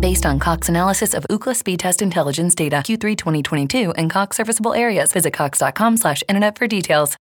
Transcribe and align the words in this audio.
Based 0.00 0.24
on 0.24 0.38
Cox 0.38 0.68
analysis 0.68 1.12
of 1.12 1.26
Ookla 1.28 1.56
speed 1.56 1.80
test 1.80 2.02
intelligence 2.02 2.54
data 2.54 2.76
Q3 2.76 3.16
2022 3.16 3.90
and 3.92 4.08
Cox 4.08 4.36
serviceable 4.36 4.72
areas, 4.72 5.12
visit 5.12 5.32
cox.com/internet 5.32 6.56
for 6.56 6.68
details. 6.68 7.16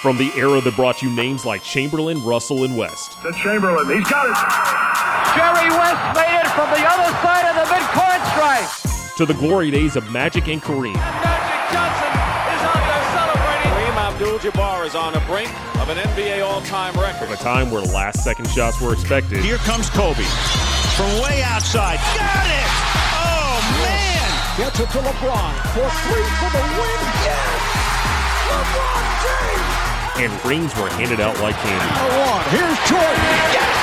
From 0.00 0.16
the 0.16 0.32
era 0.36 0.60
that 0.62 0.74
brought 0.74 1.02
you 1.02 1.10
names 1.10 1.44
like 1.44 1.62
Chamberlain, 1.62 2.24
Russell, 2.24 2.64
and 2.64 2.78
West, 2.78 3.12
To 3.22 3.32
Chamberlain. 3.32 3.86
He's 3.94 4.08
got 4.08 4.24
it. 4.24 4.36
Jerry 5.36 5.68
West 5.68 6.00
made 6.16 6.40
it 6.40 6.48
from 6.56 6.70
the 6.70 6.80
other 6.88 7.12
side 7.20 7.44
of 7.44 7.54
the 7.60 7.74
midcourt 7.74 8.20
stripe. 8.32 9.16
to 9.18 9.26
the 9.26 9.34
glory 9.34 9.70
days 9.70 9.96
of 9.96 10.10
Magic 10.10 10.48
and 10.48 10.62
Kareem, 10.62 10.94
Magic 10.94 11.74
Johnson 11.74 12.08
is 12.54 12.62
out 12.64 12.80
there 12.88 13.04
celebrating. 13.12 13.68
Kareem 13.68 13.96
Abdul-Jabbar 14.08 14.86
is 14.86 14.94
on 14.94 15.12
the 15.12 15.20
brink 15.26 15.50
of 15.76 15.90
an 15.90 15.98
NBA 15.98 16.40
all-time 16.42 16.94
record. 16.94 17.30
a 17.30 17.36
time 17.36 17.70
where 17.70 17.82
last 17.82 18.24
second 18.24 18.48
shots 18.48 18.80
were 18.80 18.94
expected, 18.94 19.44
Here 19.44 19.58
comes 19.58 19.90
Kobe 19.90 20.24
from 20.98 21.22
way 21.22 21.42
outside. 21.46 21.94
Got 22.18 22.46
it! 22.50 22.70
Oh, 23.22 23.54
man! 23.86 24.26
Gets 24.58 24.80
it 24.80 24.90
to 24.90 24.98
LeBron 24.98 25.54
for 25.70 25.86
three 26.10 26.26
for 26.42 26.50
the 26.50 26.64
win. 26.74 27.00
Yes! 27.22 27.54
LeBron 28.50 29.06
James. 29.22 30.26
and 30.26 30.44
rings 30.44 30.74
were 30.74 30.90
handed 30.90 31.20
out 31.20 31.38
like 31.38 31.54
candy. 31.62 31.86
One. 32.18 32.42
Here's 32.50 32.78
Jordan. 32.90 33.30
Yes! 33.54 33.78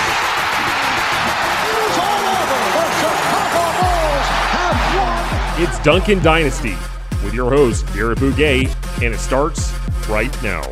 It 1.71 1.75
is 1.87 1.95
all 2.03 2.23
over. 2.35 2.59
The 2.75 2.85
Chicago 2.99 3.63
Bulls 3.79 4.27
have 4.51 4.79
won. 4.99 5.63
It's 5.63 5.79
Duncan 5.85 6.19
Dynasty 6.21 6.75
with 7.23 7.33
your 7.33 7.49
host, 7.49 7.87
Garrett 7.93 8.19
Bouguet, 8.19 8.75
and 9.01 9.13
it 9.13 9.19
starts 9.19 9.71
right 10.09 10.35
now. 10.43 10.63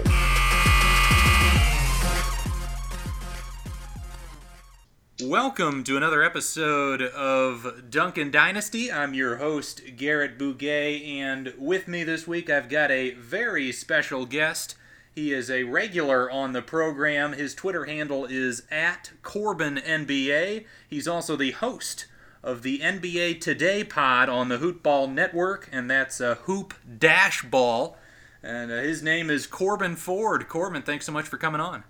Welcome 5.26 5.86
to 5.86 5.96
another 5.96 6.22
episode 6.22 7.02
of 7.02 7.90
Duncan 7.90 8.30
Dynasty. 8.30 8.92
I'm 8.92 9.14
your 9.14 9.38
host, 9.38 9.82
Garrett 9.96 10.38
Bouguet, 10.38 11.02
and 11.02 11.54
with 11.58 11.88
me 11.88 12.04
this 12.04 12.28
week 12.28 12.50
I've 12.50 12.68
got 12.68 12.92
a 12.92 13.12
very 13.12 13.72
special 13.72 14.26
guest. 14.26 14.76
He 15.16 15.32
is 15.32 15.50
a 15.50 15.64
regular 15.64 16.30
on 16.30 16.52
the 16.52 16.62
program. 16.62 17.32
His 17.32 17.56
Twitter 17.56 17.86
handle 17.86 18.26
is 18.26 18.64
at 18.70 19.12
CorbinNBA. 19.22 20.66
He's 20.90 21.08
also 21.08 21.38
the 21.38 21.52
host 21.52 22.06
of 22.44 22.62
the 22.62 22.80
NBA 22.80 23.40
Today 23.40 23.86
pod 23.86 24.28
on 24.28 24.50
the 24.50 24.58
Hoopball 24.58 25.14
Network, 25.14 25.70
and 25.72 25.90
that's 25.90 26.20
a 26.20 26.36
Hoop 26.36 26.74
Dash 26.98 27.44
Ball. 27.44 27.98
And 28.44 28.72
uh, 28.72 28.82
his 28.82 29.02
name 29.02 29.30
is 29.30 29.48
Corbin 29.48 29.96
Ford. 29.96 30.50
Corbin, 30.50 30.82
thanks 30.82 31.06
so 31.06 31.14
much 31.14 31.26
for 31.26 31.38
coming 31.38 31.62
on. 31.62 31.86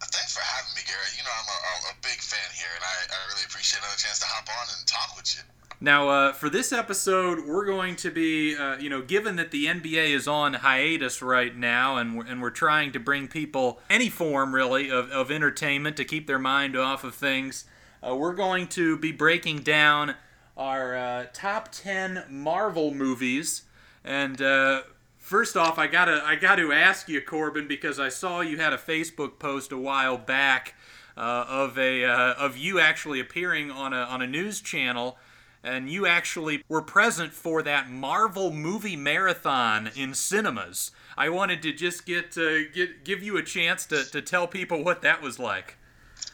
Thanks 0.00 0.34
for 0.34 0.42
having 0.42 0.74
me, 0.74 0.82
Garrett. 0.86 1.16
You 1.16 1.24
know, 1.24 1.30
I'm 1.30 1.48
a, 1.48 1.88
a, 1.88 1.92
a 1.92 1.93
big 2.04 2.20
fan 2.20 2.50
here, 2.54 2.68
and 2.74 2.84
I, 2.84 3.14
I 3.14 3.18
really 3.32 3.44
appreciate 3.46 3.80
another 3.80 3.96
chance 3.96 4.18
to 4.20 4.26
hop 4.26 4.46
on 4.48 4.66
and 4.76 4.86
talk 4.86 5.16
with 5.16 5.34
you. 5.34 5.42
Now, 5.80 6.08
uh, 6.08 6.32
for 6.32 6.48
this 6.48 6.72
episode, 6.72 7.46
we're 7.46 7.64
going 7.64 7.96
to 7.96 8.10
be, 8.10 8.56
uh, 8.56 8.76
you 8.78 8.88
know, 8.88 9.02
given 9.02 9.36
that 9.36 9.50
the 9.50 9.66
NBA 9.66 10.10
is 10.10 10.28
on 10.28 10.54
hiatus 10.54 11.20
right 11.20 11.56
now, 11.56 11.96
and 11.96 12.16
we're, 12.16 12.26
and 12.26 12.40
we're 12.40 12.50
trying 12.50 12.92
to 12.92 13.00
bring 13.00 13.26
people 13.26 13.80
any 13.90 14.08
form 14.08 14.54
really 14.54 14.90
of, 14.90 15.10
of 15.10 15.30
entertainment 15.30 15.96
to 15.96 16.04
keep 16.04 16.26
their 16.26 16.38
mind 16.38 16.76
off 16.76 17.04
of 17.04 17.14
things, 17.14 17.64
uh, 18.06 18.14
we're 18.14 18.34
going 18.34 18.68
to 18.68 18.96
be 18.98 19.12
breaking 19.12 19.58
down 19.58 20.14
our 20.56 20.96
uh, 20.96 21.26
top 21.32 21.70
ten 21.72 22.24
Marvel 22.28 22.94
movies. 22.94 23.62
And 24.04 24.40
uh, 24.40 24.82
first 25.18 25.56
off, 25.56 25.78
I 25.78 25.86
gotta 25.86 26.22
I 26.24 26.36
got 26.36 26.56
to 26.56 26.72
ask 26.72 27.08
you, 27.08 27.20
Corbin, 27.20 27.66
because 27.66 27.98
I 27.98 28.10
saw 28.10 28.40
you 28.40 28.58
had 28.58 28.72
a 28.72 28.78
Facebook 28.78 29.38
post 29.38 29.72
a 29.72 29.78
while 29.78 30.18
back 30.18 30.74
uh, 31.16 31.44
of 31.48 31.78
a 31.78 32.04
uh, 32.04 32.34
of 32.34 32.56
you 32.56 32.80
actually 32.80 33.20
appearing 33.20 33.70
on 33.70 33.92
a 33.92 34.02
on 34.02 34.22
a 34.22 34.26
news 34.26 34.60
channel 34.60 35.18
and 35.64 35.88
you 35.88 36.06
actually 36.06 36.62
were 36.68 36.82
present 36.82 37.32
for 37.32 37.62
that 37.62 37.90
Marvel 37.90 38.52
movie 38.52 38.96
marathon 38.96 39.90
in 39.96 40.12
cinemas. 40.12 40.92
I 41.16 41.30
wanted 41.30 41.62
to 41.62 41.72
just 41.72 42.04
get 42.04 42.36
uh, 42.36 42.68
get 42.72 43.04
give 43.04 43.22
you 43.22 43.36
a 43.38 43.42
chance 43.42 43.86
to, 43.86 44.04
to 44.04 44.20
tell 44.20 44.46
people 44.46 44.84
what 44.84 45.00
that 45.02 45.22
was 45.22 45.38
like. 45.38 45.76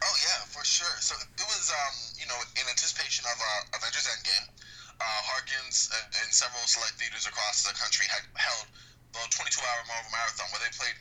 Oh 0.03 0.15
yeah, 0.19 0.43
for 0.51 0.65
sure. 0.65 0.97
So 0.99 1.15
it 1.15 1.47
was, 1.47 1.71
um, 1.71 1.95
you 2.19 2.27
know, 2.27 2.37
in 2.59 2.65
anticipation 2.67 3.23
of 3.25 3.37
uh, 3.39 3.77
Avengers 3.77 4.09
Endgame, 4.09 4.49
uh, 4.99 5.21
Harkins 5.31 5.89
and, 5.95 6.07
and 6.25 6.29
several 6.33 6.65
select 6.65 6.99
theaters 6.99 7.25
across 7.25 7.63
the 7.63 7.73
country 7.77 8.09
had 8.11 8.25
held 8.35 8.67
the 9.13 9.23
22-hour 9.29 9.81
Marvel 9.87 10.11
marathon 10.11 10.47
where 10.51 10.63
they 10.63 10.71
played 10.75 10.97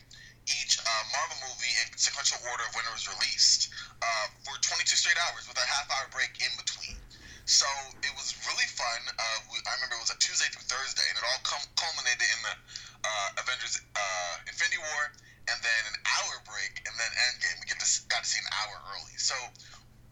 each 0.49 0.81
uh, 0.81 1.05
Marvel 1.13 1.39
movie 1.45 1.75
in 1.85 1.87
sequential 1.97 2.41
order 2.49 2.65
of 2.65 2.73
when 2.73 2.85
it 2.87 2.95
was 2.95 3.07
released 3.09 3.73
uh, 4.01 4.27
for 4.47 4.57
22 4.61 4.89
straight 4.97 5.19
hours 5.29 5.45
with 5.45 5.59
a 5.61 5.67
half-hour 5.67 6.09
break 6.15 6.33
in 6.41 6.53
between. 6.57 6.97
So 7.45 7.67
it 8.07 8.15
was 8.15 8.33
really 8.47 8.69
fun. 8.79 9.01
Uh, 9.11 9.39
we, 9.51 9.59
I 9.67 9.75
remember 9.81 9.99
it 9.99 10.05
was 10.07 10.15
a 10.15 10.21
Tuesday 10.23 10.47
through 10.55 10.71
Thursday, 10.71 11.03
and 11.11 11.19
it 11.19 11.25
all 11.27 11.41
com- 11.43 11.73
culminated 11.75 12.23
in 12.31 12.41
the 12.47 12.55
uh, 13.03 13.43
Avengers 13.43 13.75
uh, 13.97 14.35
Infinity 14.47 14.79
War, 14.79 15.03
and 15.51 15.59
then 15.59 15.83
an 15.91 15.99
hour 16.07 16.35
break, 16.47 16.79
and 16.87 16.95
then 16.95 17.11
Endgame. 17.27 17.59
We 17.59 17.67
get 17.67 17.83
to, 17.83 17.89
got 18.07 18.23
to 18.23 18.29
see 18.29 18.39
an 18.39 18.51
hour 18.55 18.75
early. 18.95 19.17
So 19.19 19.35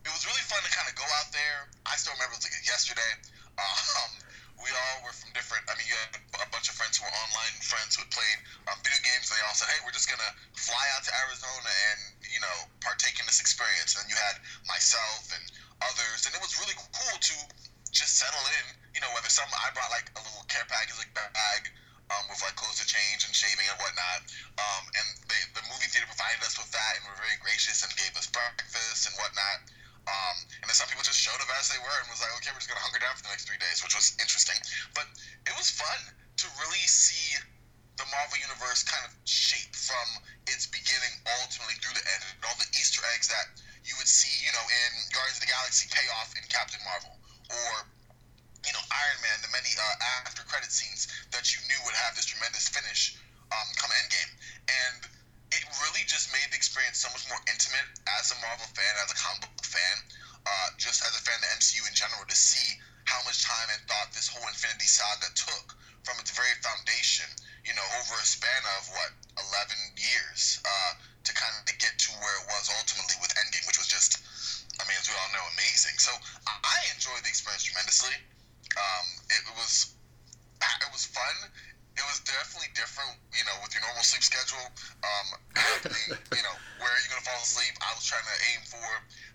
it 0.02 0.10
was 0.10 0.26
really 0.26 0.42
fun 0.50 0.60
to 0.66 0.70
kind 0.74 0.90
of 0.90 0.98
go 0.98 1.06
out 1.22 1.30
there. 1.30 1.70
I 1.86 1.94
still 1.94 2.16
remember 2.18 2.34
it 2.34 2.42
was 2.42 2.48
like 2.48 2.58
yesterday. 2.66 3.12
Um, 3.58 4.14
we 4.58 4.70
all 4.74 4.96
were 5.06 5.14
from 5.14 5.30
different. 5.34 5.62
I 5.70 5.78
mean, 5.78 5.86
you 5.86 5.94
had 5.94 6.18
a 6.42 6.48
bunch 6.50 6.66
of 6.66 6.74
friends 6.74 6.98
who 6.98 7.06
were 7.06 7.14
online 7.14 7.54
friends 7.62 7.94
who 7.94 8.02
had 8.02 8.10
played 8.10 8.38
um, 8.66 8.78
video 8.82 8.98
games. 9.06 9.30
They 9.30 9.38
all 9.46 9.54
said, 9.54 9.70
"Hey, 9.70 9.78
we're 9.86 9.94
just 9.94 10.10
gonna 10.10 10.32
fly 10.58 10.82
out 10.98 11.06
to 11.06 11.12
Arizona 11.26 11.70
and 11.94 12.00
you 12.26 12.42
know 12.42 12.56
partake 12.82 13.22
in 13.22 13.26
this 13.30 13.38
experience." 13.38 13.94
And 13.94 14.04
then 14.04 14.10
you 14.10 14.18
had 14.18 14.42
myself 14.66 15.30
and 15.30 15.44
others, 15.82 16.26
and 16.26 16.34
it 16.34 16.42
was 16.42 16.58
really 16.58 16.74
cool 16.74 17.16
to 17.16 17.36
just 17.94 18.18
settle 18.18 18.42
in. 18.62 18.66
You 18.98 19.00
know, 19.00 19.10
whether 19.14 19.30
some 19.30 19.46
I 19.54 19.70
brought 19.74 19.94
like 19.94 20.10
a 20.18 20.22
little 20.22 20.42
care 20.50 20.66
package, 20.66 20.98
like 20.98 21.14
bag. 21.14 21.70
Um, 22.08 22.24
with 22.32 22.40
like 22.40 22.56
clothes 22.56 22.80
to 22.80 22.88
change 22.88 23.28
and 23.28 23.36
shaving 23.36 23.68
and 23.68 23.76
whatnot, 23.76 24.24
um, 24.56 24.88
and 24.96 25.08
they, 25.28 25.36
the 25.52 25.60
movie 25.68 25.92
theater 25.92 26.08
provided 26.08 26.40
us 26.40 26.56
with 26.56 26.72
that 26.72 26.96
and 26.96 27.04
were 27.04 27.20
very 27.20 27.36
gracious 27.44 27.84
and 27.84 27.92
gave 28.00 28.16
us 28.16 28.24
breakfast 28.32 29.04
and 29.04 29.12
whatnot. 29.20 29.68
Um, 30.08 30.36
and 30.64 30.66
then 30.66 30.76
some 30.76 30.88
people 30.88 31.04
just 31.04 31.20
showed 31.20 31.36
up 31.36 31.52
as 31.60 31.68
they 31.68 31.76
were 31.76 31.96
and 32.00 32.08
was 32.08 32.24
like, 32.24 32.32
okay, 32.40 32.48
we're 32.56 32.64
just 32.64 32.72
gonna 32.72 32.80
hunger 32.80 33.00
down 33.00 33.12
for 33.12 33.28
the 33.28 33.32
next 33.32 33.44
three 33.44 33.60
days, 33.60 33.84
which 33.84 33.92
was 33.92 34.16
interesting. 34.16 34.56
But 34.96 35.04
it 35.44 35.52
was 35.52 35.68
fun 35.68 36.00
to 36.40 36.46
really 36.64 36.84
see 36.88 37.36
the 38.00 38.06
Marvel 38.08 38.38
universe 38.40 38.86
kind 38.86 39.04
of 39.04 39.12
shape 39.26 39.74
from 39.74 40.06
its 40.48 40.70
beginning 40.70 41.12
ultimately 41.42 41.76
through 41.82 41.98
the 41.98 42.06
end, 42.08 42.22
and 42.24 42.40
all 42.46 42.56
the 42.56 42.70
Easter 42.72 43.04
eggs 43.12 43.28
that 43.28 43.52
you 43.84 43.92
would 44.00 44.08
see, 44.08 44.32
you 44.40 44.52
know, 44.54 44.64
in 44.64 44.90
Guardians 45.12 45.42
of 45.42 45.44
the 45.44 45.52
Galaxy 45.52 45.90
pay 45.90 46.06
off 46.16 46.32
in 46.38 46.44
Captain 46.48 46.80
Marvel, 46.86 47.18
or 47.50 47.84
you 48.66 48.72
know, 48.74 48.84
Iron 48.90 49.18
Man, 49.22 49.38
the 49.42 49.52
many 49.54 49.70
uh, 49.76 50.24
after 50.26 50.42
credit 50.46 50.70
scenes 50.70 51.10
that 51.30 51.54
you 51.54 51.60
knew 51.68 51.78
would 51.86 51.94
have 51.94 52.14
this 52.14 52.26
tremendous 52.26 52.68
finish 52.68 53.18
um, 53.50 53.68
come 53.76 53.90
Endgame, 54.04 54.32
and 54.68 55.00
it 55.52 55.62
really 55.80 56.04
just 56.04 56.28
made 56.32 56.44
the 56.52 56.58
experience 56.58 57.00
so 57.00 57.08
much 57.12 57.24
more 57.28 57.40
intimate 57.48 57.88
as 58.20 58.32
a 58.32 58.36
Marvel 58.44 58.68
fan, 58.76 58.92
as 59.00 59.08
a 59.12 59.16
comic 59.16 59.48
book 59.48 59.64
fan, 59.64 59.96
uh, 60.44 60.68
just 60.76 61.00
as 61.04 61.12
a 61.16 61.22
fan 61.24 61.36
of 61.40 61.44
the 61.44 61.52
MCU 61.60 61.82
in 61.88 61.94
general, 61.96 62.24
to 62.28 62.36
see 62.36 62.76
how 63.08 63.20
much 63.24 63.40
time 63.40 63.68
and 63.72 63.80
thought 63.88 64.12
this 64.12 64.28
whole 64.28 64.44
Infinity 64.44 64.84
Saga 64.84 65.32
took 65.32 65.72
from 66.04 66.20
its 66.20 66.32
very 66.36 66.52
foundation, 66.60 67.24
you 67.64 67.72
know, 67.72 67.84
over 68.00 68.14
a 68.20 68.26
span 68.28 68.62
of 68.76 68.88
what 68.92 69.10
11 69.40 69.76
years 69.96 70.60
uh, 70.64 70.92
to 71.24 71.32
kind 71.32 71.52
of 71.56 71.64
get 71.80 71.96
to 71.96 72.12
where 72.20 72.36
it 72.44 72.46
was 72.52 72.68
ultimately 72.80 73.16
with 73.20 73.32
Endgame, 73.40 73.64
which 73.64 73.80
was 73.80 73.88
just, 73.88 74.20
I 74.80 74.84
mean, 74.84 74.96
as 75.00 75.08
we 75.08 75.16
all 75.16 75.32
know, 75.32 75.44
amazing. 75.56 75.96
So 75.96 76.12
I 76.44 76.78
enjoyed 76.92 77.24
the 77.24 77.32
experience 77.32 77.64
tremendously. 77.64 78.16
Um, 78.76 79.06
it 79.32 79.44
was 79.56 79.96
it 80.60 80.90
was 80.92 81.04
fun. 81.06 81.36
It 81.98 82.06
was 82.06 82.22
definitely 82.22 82.70
different, 82.78 83.18
you 83.34 83.42
know, 83.42 83.58
with 83.58 83.74
your 83.74 83.82
normal 83.82 84.06
sleep 84.06 84.22
schedule, 84.22 84.62
um, 85.02 85.26
happening, 85.58 86.14
you 86.38 86.44
know, 86.46 86.56
where 86.78 86.86
are 86.94 87.00
you 87.02 87.10
gonna 87.10 87.26
fall 87.26 87.42
asleep? 87.42 87.74
I 87.82 87.90
was 87.98 88.06
trying 88.06 88.22
to 88.22 88.38
aim 88.54 88.60
for 88.70 88.86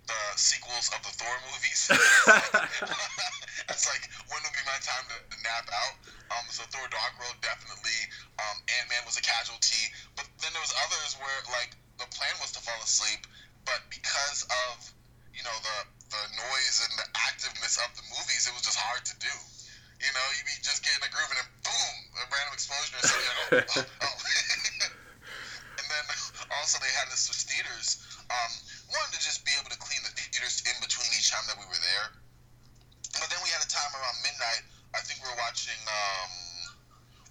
the 0.08 0.22
sequels 0.40 0.88
of 0.96 1.04
the 1.04 1.12
Thor 1.12 1.36
movies. 1.52 1.92
it's 3.72 3.84
like 3.84 4.08
when 4.32 4.40
would 4.48 4.56
be 4.56 4.64
my 4.64 4.80
time 4.80 5.04
to, 5.12 5.18
to 5.20 5.38
nap 5.44 5.68
out? 5.76 5.96
Um, 6.32 6.46
so 6.48 6.64
Thor: 6.72 6.88
Dark 6.88 7.20
World 7.20 7.36
definitely. 7.44 8.00
Um, 8.40 8.58
Ant 8.80 8.88
Man 8.88 9.04
was 9.04 9.20
a 9.20 9.24
casualty, 9.24 9.92
but 10.16 10.24
then 10.40 10.56
there 10.56 10.64
was 10.64 10.72
others 10.88 11.20
where 11.20 11.40
like 11.52 11.76
the 12.00 12.08
plan 12.16 12.32
was 12.40 12.56
to 12.56 12.64
fall 12.64 12.80
asleep, 12.80 13.28
but 13.68 13.84
because 13.92 14.48
of 14.72 14.88
you 15.36 15.44
know 15.44 15.58
the 15.68 15.78
the 16.16 16.24
noise 16.40 16.78
and 16.88 16.94
the 16.96 17.08
activeness 17.28 17.76
of 17.84 17.92
the 18.00 18.06
movies, 18.08 18.48
it 18.48 18.54
was 18.56 18.64
just 18.64 18.80
hard 18.80 19.04
to 19.04 19.16
do. 19.20 19.36
You 20.04 20.12
know, 20.12 20.28
you 20.36 20.44
be 20.44 20.52
just 20.60 20.84
getting 20.84 21.00
a 21.00 21.12
groove 21.16 21.32
and 21.32 21.40
then 21.40 21.50
boom, 21.64 21.96
a 22.20 22.28
random 22.28 22.52
explosion 22.52 22.92
or 23.00 23.04
something. 23.08 23.32
oh, 23.56 23.88
oh, 24.04 24.12
oh. 24.12 24.16
and 25.80 25.86
then 25.88 26.06
also 26.60 26.76
they 26.84 26.92
had 26.92 27.08
this 27.08 27.32
with 27.32 27.40
theaters. 27.48 28.04
Um, 28.28 28.52
one 28.92 29.08
to 29.16 29.20
just 29.24 29.48
be 29.48 29.56
able 29.56 29.72
to 29.72 29.80
clean 29.80 30.04
the 30.04 30.12
theaters 30.12 30.60
in 30.68 30.76
between 30.84 31.08
each 31.16 31.32
time 31.32 31.48
that 31.48 31.56
we 31.56 31.64
were 31.72 31.80
there. 31.80 32.08
But 33.16 33.32
then 33.32 33.40
we 33.48 33.50
had 33.56 33.64
a 33.64 33.70
time 33.72 33.96
around 33.96 34.20
midnight. 34.28 34.68
I 34.92 35.00
think 35.08 35.24
we 35.24 35.32
were 35.32 35.40
watching. 35.40 35.80
Um, 35.88 36.32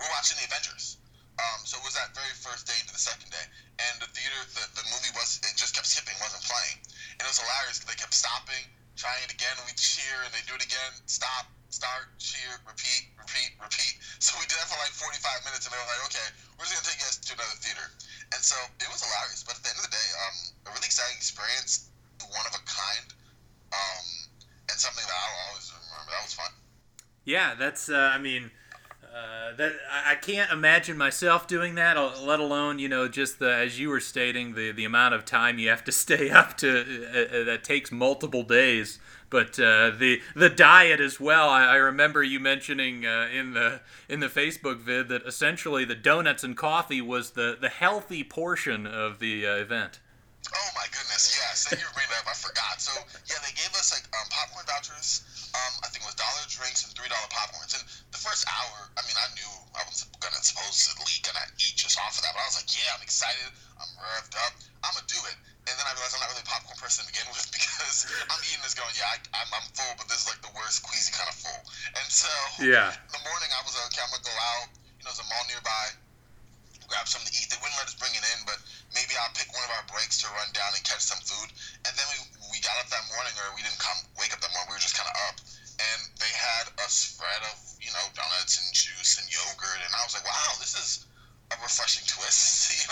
we 0.01 0.09
were 0.09 0.15
watching 0.17 0.41
the 0.41 0.49
Avengers. 0.49 0.97
Um, 1.41 1.65
so 1.65 1.77
it 1.77 1.85
was 1.85 1.97
that 1.97 2.13
very 2.17 2.33
first 2.41 2.69
day 2.69 2.77
into 2.81 2.93
the 2.93 3.01
second 3.01 3.33
day, 3.33 3.47
and 3.81 3.95
the 4.05 4.09
theater, 4.13 4.37
the, 4.53 4.65
the 4.77 4.85
movie 4.93 5.13
was 5.17 5.41
it 5.41 5.57
just 5.57 5.73
kept 5.73 5.89
skipping, 5.89 6.13
wasn't 6.21 6.45
playing, 6.45 6.77
and 7.17 7.25
it 7.25 7.29
was 7.29 7.41
hilarious 7.41 7.81
because 7.81 7.89
they 7.89 7.97
kept 7.97 8.13
stopping, 8.13 8.69
trying 9.01 9.17
it 9.25 9.33
again, 9.33 9.57
and 9.57 9.65
we 9.65 9.73
cheer, 9.73 10.29
and 10.29 10.31
they 10.37 10.45
do 10.45 10.53
it 10.53 10.61
again, 10.61 10.93
stop, 11.09 11.49
start, 11.73 12.13
cheer, 12.21 12.53
repeat, 12.69 13.09
repeat, 13.17 13.57
repeat. 13.57 13.97
So 14.21 14.37
we 14.37 14.45
did 14.45 14.61
that 14.61 14.69
for 14.69 14.77
like 14.77 14.93
45 14.93 15.49
minutes, 15.49 15.65
and 15.65 15.73
they 15.73 15.81
were 15.81 15.89
like, 15.89 16.05
okay, 16.13 16.29
we're 16.61 16.69
just 16.69 16.77
gonna 16.77 16.87
take 16.87 17.01
you 17.01 17.09
guys 17.09 17.17
to 17.17 17.33
another 17.33 17.59
theater, 17.65 17.87
and 18.37 18.41
so 18.45 18.57
it 18.77 18.89
was 18.93 19.01
hilarious. 19.01 19.41
But 19.41 19.57
at 19.57 19.63
the 19.65 19.71
end 19.73 19.81
of 19.81 19.87
the 19.89 19.95
day, 19.97 20.09
um, 20.21 20.37
a 20.69 20.71
really 20.77 20.87
exciting 20.87 21.17
experience, 21.17 21.89
one 22.21 22.45
of 22.45 22.55
a 22.55 22.63
kind, 22.69 23.07
um, 23.73 24.05
and 24.69 24.77
something 24.77 25.03
that 25.03 25.17
I'll 25.17 25.39
always 25.51 25.73
remember. 25.73 26.13
That 26.13 26.23
was 26.23 26.37
fun. 26.37 26.53
Yeah, 27.25 27.57
that's. 27.57 27.89
Uh, 27.89 28.13
I 28.13 28.21
mean. 28.21 28.53
Uh, 29.15 29.55
that 29.57 29.73
I 30.07 30.15
can't 30.15 30.51
imagine 30.51 30.97
myself 30.97 31.47
doing 31.47 31.75
that, 31.75 31.99
let 32.23 32.41
alone 32.41 32.79
you 32.79 32.89
know 32.89 33.09
just 33.09 33.39
the 33.39 33.53
as 33.53 33.79
you 33.79 33.91
were 33.91 34.01
stating 34.01 34.55
the 34.55 34.73
the 34.73 34.87
amount 34.87 35.13
of 35.13 35.27
time 35.27 35.59
you 35.59 35.69
have 35.69 35.85
to 35.85 35.93
stay 36.05 36.31
up 36.31 36.57
to 36.59 36.71
uh, 36.71 37.41
uh, 37.41 37.45
that 37.45 37.63
takes 37.63 37.93
multiple 37.93 38.43
days. 38.43 38.99
But 39.29 39.59
uh, 39.59 39.91
the 39.91 40.23
the 40.35 40.49
diet 40.49 40.99
as 40.99 41.21
well. 41.21 41.51
I, 41.51 41.65
I 41.65 41.77
remember 41.77 42.23
you 42.23 42.41
mentioning 42.41 43.05
uh, 43.05 43.29
in 43.31 43.53
the 43.53 43.81
in 44.09 44.21
the 44.21 44.29
Facebook 44.29 44.79
vid 44.79 45.09
that 45.09 45.27
essentially 45.27 45.85
the 45.85 45.95
donuts 45.95 46.43
and 46.43 46.57
coffee 46.57 47.03
was 47.03 47.33
the 47.33 47.59
the 47.61 47.69
healthy 47.69 48.25
portion 48.25 48.87
of 48.87 49.19
the 49.19 49.45
event. 49.45 50.01
Oh 50.51 50.71
my 50.75 50.91
goodness, 50.91 51.39
yes. 51.39 51.71
Thank 51.71 51.79
you 51.79 51.87
for 51.87 51.95
bringing 51.95 52.11
that 52.11 52.27
up. 52.27 52.35
I 52.35 52.37
forgot. 52.37 52.83
So 52.83 52.91
yeah, 53.31 53.39
they 53.47 53.55
gave 53.55 53.71
us 53.79 53.95
like 53.95 54.03
um, 54.11 54.27
popcorn 54.27 54.67
vouchers. 54.67 55.23
Um, 55.55 55.73
I 55.85 55.89
think 55.93 56.03
it 56.03 56.09
was 56.11 56.19
dollar 56.19 56.43
drinks 56.51 56.83
and 56.83 56.91
three 56.99 57.07
dollar 57.07 57.31
popcorns. 57.31 57.79
And 57.79 57.85
the 58.11 58.19
first 58.19 58.43
hour, 58.51 58.91
I 58.99 59.07
mean, 59.07 59.15
I 59.15 59.31
knew 59.39 59.51
I 59.79 59.87
was 59.87 60.03
gonna 60.19 60.43
supposedly 60.43 61.15
gonna 61.23 61.47
eat 61.63 61.79
just 61.79 61.95
off 62.03 62.19
of 62.19 62.27
that, 62.27 62.35
but 62.35 62.43
I 62.43 62.49
was 62.51 62.59
like, 62.59 62.71
yeah, 62.75 62.91
I'm 62.91 63.05
excited. 63.07 63.55
I'm 63.79 63.91
revved 64.03 64.35
up. 64.43 64.53
I'm 64.83 64.93
gonna 64.99 65.07
do 65.07 65.21
it. 65.31 65.37
And 65.71 65.79
then 65.79 65.87
I 65.87 65.95
realized 65.95 66.19
I'm 66.19 66.27
not 66.27 66.31
really 66.35 66.43
a 66.43 66.51
popcorn 66.51 66.75
person 66.75 67.07
to 67.07 67.09
begin 67.15 67.29
with 67.31 67.47
because 67.57 68.11
I'm 68.27 68.43
eating 68.43 68.67
this 68.67 68.75
going, 68.75 68.91
yeah, 68.99 69.15
I, 69.15 69.47
am 69.47 69.51
I'm 69.55 69.67
full, 69.79 69.95
but 69.95 70.11
this 70.11 70.27
is 70.27 70.29
like 70.29 70.43
the 70.43 70.51
worst 70.59 70.83
queasy 70.83 71.15
kind 71.15 71.31
of 71.31 71.39
full. 71.39 71.61
And 72.03 72.09
so 72.11 72.33
yeah, 72.59 72.91
in 72.91 73.13
the 73.15 73.23
morning 73.23 73.51
I 73.55 73.63
was 73.63 73.79
like, 73.79 73.95
okay, 73.95 74.03
I'm 74.03 74.11
gonna 74.11 74.27
go 74.27 74.35
out. 74.59 74.75
You 74.99 75.07
know, 75.07 75.15
there's 75.15 75.23
a 75.23 75.29
mall 75.31 75.45
nearby 75.47 76.02
grab 76.93 77.09
something 77.09 77.33
to 77.33 77.37
eat. 77.41 77.49
They 77.49 77.57
wouldn't 77.65 77.81
let 77.81 77.89
us 77.89 77.97
bring 77.97 78.13
it 78.13 78.21
in, 78.21 78.45
but 78.45 78.61
maybe 78.93 79.17
I'll 79.17 79.33
pick 79.33 79.49
one 79.57 79.65
of 79.65 79.73
our 79.73 79.85
breaks 79.89 80.21
to 80.21 80.29
run 80.37 80.53
down 80.53 80.77
and 80.77 80.85
catch 80.85 81.01
some 81.01 81.25
food. 81.25 81.49
And 81.89 81.93
then 81.97 82.05
we, 82.13 82.53
we 82.53 82.61
got 82.61 82.77
up 82.85 82.93
that 82.93 83.01
morning, 83.17 83.33
or 83.41 83.57
we 83.57 83.65
didn't 83.65 83.81
come 83.81 83.97
wake 84.21 84.37
up 84.37 84.45
that 84.45 84.53
morning. 84.53 84.69
We 84.69 84.77
were 84.77 84.85
just 84.85 84.93
kind 84.93 85.09
of 85.09 85.17
up, 85.33 85.41
and 85.81 86.01
they 86.21 86.29
had 86.29 86.69
a 86.69 86.87
spread 86.93 87.41
of 87.49 87.57
you 87.81 87.89
know 87.97 88.05
donuts 88.13 88.61
and 88.61 88.69
juice 88.77 89.17
and 89.17 89.27
yogurt, 89.33 89.81
and 89.81 89.93
I 89.97 90.05
was 90.05 90.13
like, 90.13 90.29
wow, 90.29 90.53
this 90.61 90.77
is 90.77 91.09
a 91.49 91.57
refreshing 91.65 92.05
twist. 92.05 92.77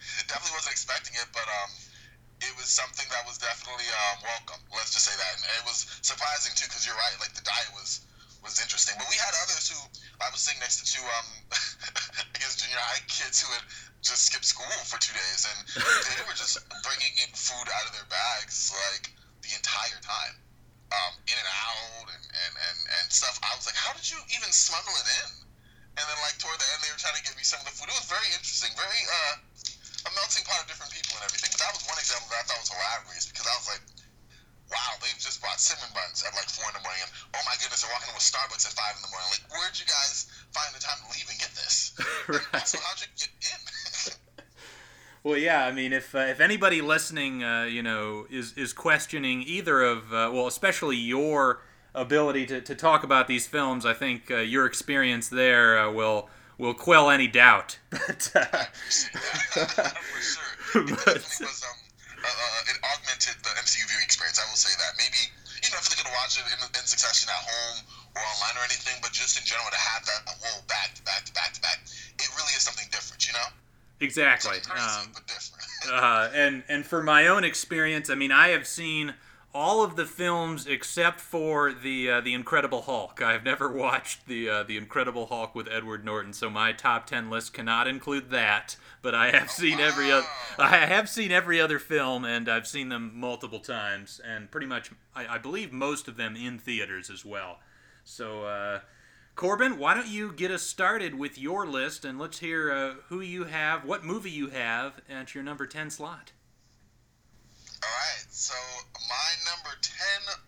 You 0.00 0.16
know, 0.16 0.32
definitely 0.32 0.56
wasn't 0.56 0.72
expecting 0.72 1.12
it, 1.12 1.28
but 1.36 1.44
um, 1.44 1.70
it 2.40 2.52
was 2.56 2.72
something 2.72 3.04
that 3.12 3.20
was 3.28 3.36
definitely 3.36 3.84
um, 3.92 4.24
welcome. 4.24 4.60
Let's 4.72 4.96
just 4.96 5.04
say 5.04 5.12
that, 5.12 5.32
and 5.36 5.44
it 5.60 5.64
was 5.68 5.84
surprising 6.00 6.56
too, 6.56 6.64
because 6.68 6.88
you're 6.88 6.96
right, 6.96 7.16
like 7.20 7.36
the 7.36 7.44
diet 7.44 7.68
was 7.76 8.00
was 8.42 8.60
interesting. 8.60 8.96
But 8.96 9.08
we 9.08 9.16
had 9.20 9.32
others 9.44 9.68
who 9.68 9.78
I 10.20 10.28
was 10.32 10.40
sitting 10.40 10.60
next 10.60 10.80
to 10.80 10.84
two, 10.88 11.04
um, 11.04 11.28
I 12.34 12.36
guess 12.40 12.56
junior 12.56 12.80
high 12.80 13.04
kids 13.08 13.40
who 13.40 13.48
had 13.52 13.64
just 14.00 14.28
skipped 14.28 14.48
school 14.48 14.68
for 14.88 14.96
two 14.96 15.12
days, 15.12 15.44
and 15.44 15.58
they 15.76 16.24
were 16.24 16.36
just 16.36 16.56
bringing 16.84 17.12
in 17.20 17.30
food 17.36 17.68
out 17.68 17.84
of 17.84 17.92
their 17.92 18.08
bags 18.08 18.72
like 18.92 19.12
the 19.44 19.52
entire 19.52 20.00
time, 20.00 20.34
um, 20.92 21.12
in 21.28 21.36
and 21.36 21.50
out 21.68 22.08
and, 22.08 22.24
and, 22.24 22.52
and, 22.56 22.78
and 23.00 23.06
stuff. 23.12 23.36
I 23.44 23.52
was 23.56 23.68
like, 23.68 23.76
how 23.76 23.92
did 23.92 24.08
you 24.08 24.20
even 24.32 24.48
smuggle 24.52 24.92
it 24.96 25.08
in? 25.24 25.30
And 26.00 26.04
then 26.08 26.18
like 26.24 26.40
toward 26.40 26.56
the 26.56 26.68
end, 26.72 26.80
they 26.80 26.92
were 26.92 27.02
trying 27.02 27.18
to 27.18 27.24
give 27.26 27.36
me 27.36 27.44
some 27.44 27.60
of 27.60 27.68
the 27.68 27.74
food. 27.76 27.92
It 27.92 27.98
was 27.98 28.08
very 28.08 28.30
interesting, 28.32 28.72
very 28.72 29.02
uh, 29.04 29.36
a 30.08 30.10
melting 30.16 30.48
pot 30.48 30.64
of 30.64 30.66
different 30.70 30.94
people 30.96 31.18
and 31.20 31.28
everything. 31.28 31.52
But 31.52 31.60
that 31.60 31.72
was 31.76 31.84
one 31.84 32.00
example 32.00 32.30
that 32.32 32.40
I 32.40 32.44
thought 32.48 32.62
was 32.62 32.72
hilarious 32.72 33.28
because 33.28 33.44
I 33.44 33.54
was 33.60 33.68
like 33.68 33.84
wow, 34.70 34.96
they've 35.02 35.18
just 35.18 35.42
bought 35.42 35.58
cinnamon 35.60 35.90
buns 35.94 36.22
at 36.22 36.34
like 36.34 36.48
four 36.48 36.66
in 36.70 36.74
the 36.78 36.84
morning, 36.86 37.02
and 37.02 37.12
oh 37.34 37.42
my 37.46 37.54
goodness, 37.58 37.82
they're 37.82 37.92
walking 37.92 38.14
with 38.14 38.22
Starbucks 38.22 38.66
at 38.66 38.74
five 38.74 38.94
in 38.96 39.02
the 39.02 39.12
morning. 39.12 39.30
Like, 39.34 39.44
where'd 39.50 39.76
you 39.78 39.86
guys 39.86 40.30
find 40.54 40.70
the 40.74 40.82
time 40.82 40.98
to 41.02 41.08
leave 41.12 41.28
and 41.28 41.38
get 41.38 41.52
this? 41.58 41.94
right. 42.30 42.62
Also, 42.62 42.78
how'd 42.78 43.02
you 43.02 43.10
get 43.18 43.32
in? 43.44 43.60
Well, 45.22 45.36
yeah. 45.36 45.66
I 45.66 45.70
mean, 45.72 45.92
if 45.92 46.14
uh, 46.14 46.20
if 46.20 46.40
anybody 46.40 46.80
listening, 46.80 47.44
uh, 47.44 47.64
you 47.64 47.82
know, 47.82 48.26
is 48.30 48.54
is 48.56 48.72
questioning 48.72 49.42
either 49.42 49.82
of, 49.82 50.14
uh, 50.14 50.30
well, 50.32 50.46
especially 50.46 50.96
your 50.96 51.60
ability 51.94 52.46
to, 52.46 52.60
to 52.62 52.74
talk 52.74 53.04
about 53.04 53.28
these 53.28 53.46
films, 53.46 53.84
I 53.84 53.92
think 53.92 54.30
uh, 54.30 54.36
your 54.36 54.64
experience 54.64 55.28
there 55.28 55.78
uh, 55.78 55.92
will 55.92 56.30
will 56.56 56.72
quell 56.72 57.10
any 57.10 57.26
doubt. 57.26 57.78
But 57.90 58.32
uh, 58.34 58.44
for 58.46 60.22
sure, 60.22 60.82
it 60.82 60.88
definitely 60.88 61.46
was. 61.46 61.64
Um, 61.68 61.79
uh, 62.28 62.70
it 62.70 62.76
augmented 62.84 63.36
the 63.42 63.52
MCU 63.60 63.86
viewing 63.88 64.04
experience. 64.04 64.38
I 64.38 64.46
will 64.48 64.60
say 64.60 64.72
that. 64.76 64.96
Maybe 65.00 65.30
you 65.64 65.70
know 65.72 65.80
if 65.80 65.88
they're 65.88 66.00
gonna 66.00 66.14
watch 66.16 66.36
it 66.36 66.46
in, 66.48 66.60
in 66.76 66.84
succession 66.84 67.28
at 67.32 67.42
home 67.42 67.78
or 68.16 68.20
online 68.20 68.56
or 68.60 68.64
anything, 68.66 68.98
but 69.00 69.12
just 69.12 69.38
in 69.38 69.44
general 69.44 69.68
to 69.70 69.80
have 69.80 70.04
that 70.06 70.20
whoa 70.40 70.60
back 70.68 70.94
to 70.96 71.02
back 71.04 71.24
to 71.24 71.32
back 71.32 71.52
to 71.56 71.60
back, 71.60 71.80
it 72.18 72.28
really 72.36 72.54
is 72.56 72.62
something 72.62 72.86
different, 72.90 73.24
you 73.26 73.32
know. 73.34 73.48
Exactly. 74.00 74.60
Crazy, 74.64 74.80
um, 74.80 75.12
but 75.12 75.26
different. 75.26 75.64
uh, 75.92 76.28
and 76.32 76.62
and 76.68 76.84
for 76.84 77.02
my 77.02 77.28
own 77.28 77.44
experience, 77.44 78.08
I 78.08 78.16
mean, 78.16 78.32
I 78.32 78.48
have 78.56 78.66
seen 78.66 79.14
all 79.52 79.82
of 79.82 79.96
the 79.96 80.04
films 80.04 80.66
except 80.66 81.20
for 81.20 81.72
the 81.72 82.10
uh, 82.10 82.20
the 82.20 82.34
Incredible 82.34 82.82
Hulk. 82.82 83.20
I've 83.20 83.44
never 83.44 83.70
watched 83.72 84.26
the 84.26 84.48
uh, 84.48 84.62
the 84.62 84.76
Incredible 84.76 85.26
Hulk 85.26 85.54
with 85.54 85.68
Edward 85.68 86.04
Norton, 86.04 86.32
so 86.32 86.48
my 86.48 86.72
top 86.72 87.06
ten 87.06 87.30
list 87.30 87.52
cannot 87.52 87.86
include 87.86 88.30
that. 88.30 88.76
But 89.02 89.14
I 89.14 89.30
have 89.30 89.50
seen 89.50 89.80
every 89.80 90.12
other 90.12 90.26
I 90.58 90.76
have 90.76 91.08
seen 91.08 91.32
every 91.32 91.60
other 91.60 91.78
film, 91.78 92.24
and 92.24 92.48
I've 92.48 92.66
seen 92.66 92.88
them 92.88 93.12
multiple 93.14 93.60
times, 93.60 94.20
and 94.24 94.50
pretty 94.50 94.66
much 94.66 94.90
I, 95.14 95.26
I 95.26 95.38
believe 95.38 95.72
most 95.72 96.08
of 96.08 96.16
them 96.16 96.36
in 96.36 96.58
theaters 96.58 97.10
as 97.10 97.24
well. 97.24 97.58
So. 98.04 98.44
Uh, 98.44 98.80
Corbin, 99.36 99.78
why 99.78 99.94
don't 99.94 100.08
you 100.08 100.32
get 100.32 100.50
us 100.50 100.62
started 100.62 101.14
with 101.14 101.38
your 101.38 101.66
list 101.66 102.04
and 102.04 102.18
let's 102.18 102.40
hear 102.40 102.70
uh, 102.70 102.94
who 103.08 103.22
you 103.22 103.44
have, 103.44 103.86
what 103.86 104.04
movie 104.04 104.30
you 104.30 104.48
have 104.48 105.00
at 105.08 105.34
your 105.34 105.42
number 105.42 105.66
10 105.66 105.88
slot. 105.88 106.32
All 107.80 107.88
right, 107.88 108.28
so 108.28 108.54
my 109.08 109.30
number 109.48 109.72
10 109.80 109.96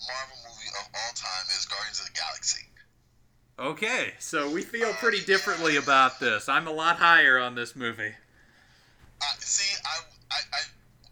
Marvel 0.04 0.36
movie 0.44 0.68
of 0.76 0.84
all 0.92 1.12
time 1.16 1.46
is 1.56 1.64
Guardians 1.64 2.00
of 2.00 2.06
the 2.06 2.16
Galaxy. 2.16 2.68
Okay, 3.58 4.12
so 4.18 4.50
we 4.50 4.60
feel 4.60 4.92
pretty 5.00 5.24
differently 5.24 5.76
about 5.76 6.20
this. 6.20 6.48
I'm 6.48 6.68
a 6.68 6.72
lot 6.72 6.96
higher 6.96 7.38
on 7.38 7.54
this 7.54 7.76
movie. 7.76 8.12
Uh, 9.22 9.36
see, 9.40 9.70
I, 9.80 9.96
I, 10.28 10.40
I, 10.52 10.62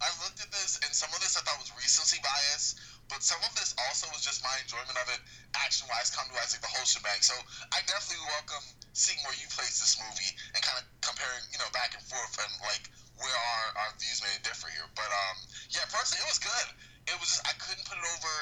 I 0.05 0.09
looked 0.25 0.45
at 0.45 0.53
this, 0.53 0.81
and 0.85 0.93
some 0.93 1.09
of 1.15 1.21
this 1.25 1.37
I 1.37 1.41
thought 1.41 1.57
was 1.57 1.73
recency 1.79 2.21
bias, 2.21 2.77
but 3.09 3.23
some 3.25 3.41
of 3.41 3.53
this 3.57 3.73
also 3.89 4.09
was 4.13 4.21
just 4.21 4.45
my 4.45 4.53
enjoyment 4.61 5.01
of 5.01 5.09
it, 5.15 5.21
action 5.57 5.89
wise, 5.89 6.13
comedy 6.13 6.37
wise, 6.37 6.53
like 6.53 6.61
the 6.61 6.73
whole 6.73 6.85
shebang. 6.85 7.25
So 7.25 7.37
I 7.73 7.81
definitely 7.89 8.25
welcome 8.29 8.65
seeing 8.93 9.19
where 9.25 9.37
you 9.41 9.49
place 9.49 9.81
this 9.81 9.97
movie 9.97 10.33
and 10.53 10.61
kind 10.61 10.79
of 10.79 10.85
comparing, 11.01 11.45
you 11.49 11.59
know, 11.59 11.71
back 11.73 11.97
and 11.97 12.05
forth 12.05 12.35
and 12.45 12.53
like 12.69 12.93
where 13.21 13.37
our, 13.37 13.85
our 13.85 13.91
views 14.01 14.21
may 14.25 14.35
differ 14.43 14.69
here. 14.73 14.89
But 14.97 15.09
um, 15.09 15.37
yeah, 15.71 15.85
personally, 15.93 16.25
it 16.25 16.29
was 16.29 16.41
good. 16.41 16.67
It 17.07 17.17
was 17.21 17.29
just 17.29 17.45
I 17.47 17.53
couldn't 17.61 17.85
put 17.85 17.97
it 17.97 18.07
over 18.19 18.33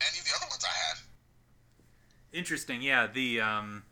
any 0.00 0.18
of 0.18 0.24
the 0.24 0.34
other 0.38 0.48
ones 0.48 0.64
I 0.64 0.74
had. 0.74 0.96
Interesting. 2.32 2.82
Yeah. 2.82 3.06
The 3.06 3.40
um, 3.40 3.82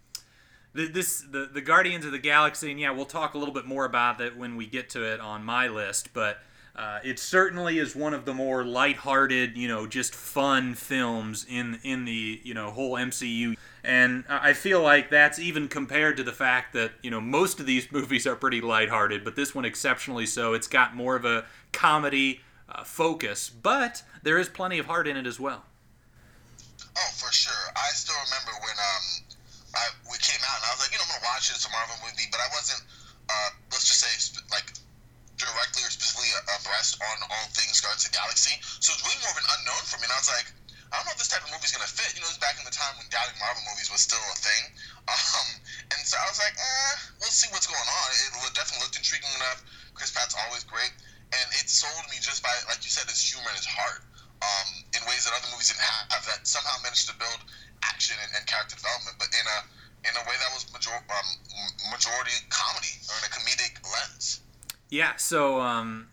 the 0.74 0.86
this 0.86 1.20
the 1.20 1.50
the 1.52 1.60
Guardians 1.60 2.04
of 2.04 2.12
the 2.12 2.18
Galaxy, 2.18 2.70
and 2.70 2.78
yeah, 2.78 2.90
we'll 2.90 3.06
talk 3.06 3.34
a 3.34 3.38
little 3.38 3.54
bit 3.54 3.66
more 3.66 3.84
about 3.84 4.18
that 4.18 4.36
when 4.36 4.56
we 4.56 4.66
get 4.66 4.90
to 4.90 5.02
it 5.02 5.20
on 5.20 5.44
my 5.44 5.68
list. 5.68 6.12
But 6.12 6.38
Uh, 6.76 6.98
it 7.02 7.18
certainly 7.18 7.78
is 7.78 7.96
one 7.96 8.12
of 8.12 8.26
the 8.26 8.34
more 8.34 8.62
lighthearted, 8.62 9.56
you 9.56 9.66
know, 9.66 9.86
just 9.86 10.14
fun 10.14 10.74
films 10.74 11.46
in 11.48 11.78
in 11.82 12.04
the 12.04 12.38
you 12.44 12.52
know 12.52 12.70
whole 12.70 12.92
MCU, 12.92 13.56
and 13.82 14.24
I 14.28 14.52
feel 14.52 14.82
like 14.82 15.08
that's 15.08 15.38
even 15.38 15.68
compared 15.68 16.18
to 16.18 16.22
the 16.22 16.32
fact 16.32 16.74
that 16.74 16.92
you 17.02 17.10
know 17.10 17.20
most 17.20 17.60
of 17.60 17.66
these 17.66 17.90
movies 17.92 18.26
are 18.26 18.36
pretty 18.36 18.60
lighthearted, 18.60 19.24
but 19.24 19.36
this 19.36 19.54
one 19.54 19.64
exceptionally 19.64 20.26
so. 20.26 20.52
It's 20.52 20.68
got 20.68 20.94
more 20.94 21.16
of 21.16 21.24
a 21.24 21.46
comedy 21.72 22.42
uh, 22.68 22.84
focus, 22.84 23.48
but 23.48 24.02
there 24.22 24.36
is 24.36 24.50
plenty 24.50 24.78
of 24.78 24.84
heart 24.84 25.08
in 25.08 25.16
it 25.16 25.26
as 25.26 25.40
well. 25.40 25.64
Oh, 26.96 27.10
for 27.16 27.32
sure. 27.32 27.72
I 27.76 27.88
still 27.92 28.16
remember 28.24 28.52
when 28.60 28.76
um 28.76 29.04
I 29.76 29.84
we 30.12 30.18
came 30.20 30.40
out 30.44 30.60
and 30.60 30.66
I 30.68 30.70
was 30.76 30.84
like, 30.84 30.92
you 30.92 30.98
know, 31.00 31.08
I'm 31.08 31.20
gonna 31.20 31.32
watch 31.32 31.48
it. 31.48 31.56
It's 31.56 31.64
a 31.64 31.72
Marvel 31.72 31.96
movie, 32.04 32.28
but 32.28 32.40
I 32.40 32.48
wasn't 32.52 32.84
uh 33.32 33.50
let's 33.72 33.88
just 33.88 34.00
say 34.04 34.12
like 34.52 34.76
directly 35.36 35.84
or 35.84 35.92
specifically 35.92 36.32
abreast 36.56 36.96
on 37.00 37.16
all 37.28 37.46
things 37.52 37.80
Guardians 37.96 38.04
of 38.04 38.12
the 38.12 38.20
Galaxy. 38.20 38.54
So 38.84 38.92
it's 38.92 39.00
really 39.08 39.20
more 39.24 39.32
of 39.32 39.40
an 39.40 39.48
unknown 39.56 39.84
for 39.88 39.96
me. 39.96 40.04
And 40.04 40.12
I 40.12 40.20
was 40.20 40.28
like, 40.28 40.48
I 40.92 41.00
don't 41.00 41.08
know 41.08 41.16
if 41.16 41.20
this 41.20 41.32
type 41.32 41.40
of 41.40 41.50
movie 41.50 41.64
is 41.64 41.72
gonna 41.72 41.88
fit. 41.88 42.12
You 42.12 42.20
know, 42.20 42.28
it's 42.28 42.36
back 42.36 42.60
in 42.60 42.64
the 42.68 42.76
time 42.76 42.92
when 43.00 43.08
doubting 43.08 43.40
Marvel 43.40 43.64
movies 43.64 43.88
was 43.88 44.04
still 44.04 44.20
a 44.20 44.36
thing. 44.36 44.64
Um, 45.06 45.62
and 45.94 46.02
so 46.02 46.18
I 46.18 46.26
was 46.26 46.42
like, 46.42 46.58
eh, 46.58 46.94
we'll 47.22 47.30
see 47.30 47.46
what's 47.54 47.70
going 47.70 47.78
on. 47.78 48.06
It 48.10 48.34
definitely 48.58 48.82
looked 48.82 48.98
intriguing 48.98 49.30
enough. 49.38 49.62
Chris 49.94 50.10
Pratt's 50.10 50.34
always 50.34 50.66
great, 50.66 50.90
and 51.30 51.46
it 51.62 51.70
sold 51.70 52.02
me 52.10 52.18
just 52.18 52.42
by, 52.42 52.50
like 52.66 52.82
you 52.82 52.90
said, 52.90 53.06
his 53.06 53.22
humor 53.22 53.46
and 53.46 53.54
his 53.54 53.70
heart. 53.70 54.02
Um, 54.42 54.82
in 54.98 55.06
ways 55.06 55.22
that 55.22 55.30
other 55.30 55.46
movies 55.54 55.70
didn't 55.70 55.86
have, 56.10 56.26
that 56.26 56.42
somehow 56.42 56.74
managed 56.82 57.06
to 57.06 57.14
build 57.22 57.38
action 57.86 58.18
and, 58.18 58.34
and 58.34 58.42
character 58.50 58.74
development, 58.74 59.14
but 59.14 59.30
in 59.30 59.46
a 59.46 59.58
in 60.10 60.14
a 60.18 60.22
way 60.26 60.34
that 60.42 60.50
was 60.50 60.66
major, 60.74 60.90
um, 60.90 61.28
majority 61.94 62.34
comedy 62.50 62.90
or 63.06 63.14
in 63.22 63.30
a 63.30 63.30
comedic 63.30 63.78
lens. 63.86 64.42
Yeah, 64.90 65.14
so 65.22 65.62
um, 65.62 66.10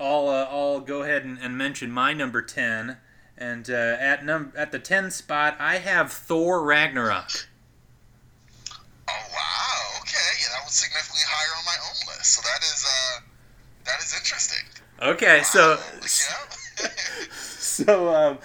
I'll 0.00 0.28
uh, 0.28 0.48
I'll 0.50 0.80
go 0.80 1.02
ahead 1.02 1.24
and, 1.24 1.38
and, 1.38 1.58
mention 1.58 1.90
my 1.90 2.14
number 2.14 2.40
ten, 2.40 2.96
and 3.36 3.68
uh, 3.68 3.96
at 4.00 4.24
num 4.24 4.52
at 4.56 4.72
the 4.72 4.78
ten 4.78 5.10
spot 5.10 5.56
I 5.60 5.76
have 5.76 6.10
Thor 6.10 6.62
Ragnarok. 6.62 7.48
Oh 9.08 9.12
wow! 9.12 10.00
Okay, 10.00 10.18
yeah, 10.40 10.56
that 10.56 10.64
was 10.64 10.72
significantly 10.72 11.22
higher 11.26 11.58
on 11.58 11.64
my 11.66 11.76
own 11.84 12.16
list. 12.16 12.32
So 12.32 12.42
that 12.42 12.62
is 12.62 12.86
uh, 12.88 13.20
that 13.84 14.00
is 14.00 14.14
interesting. 14.14 14.66
Okay, 15.02 15.38
wow. 15.38 15.44
so 15.44 15.78
yeah. 16.82 16.88
so 17.30 18.14
um, 18.14 18.38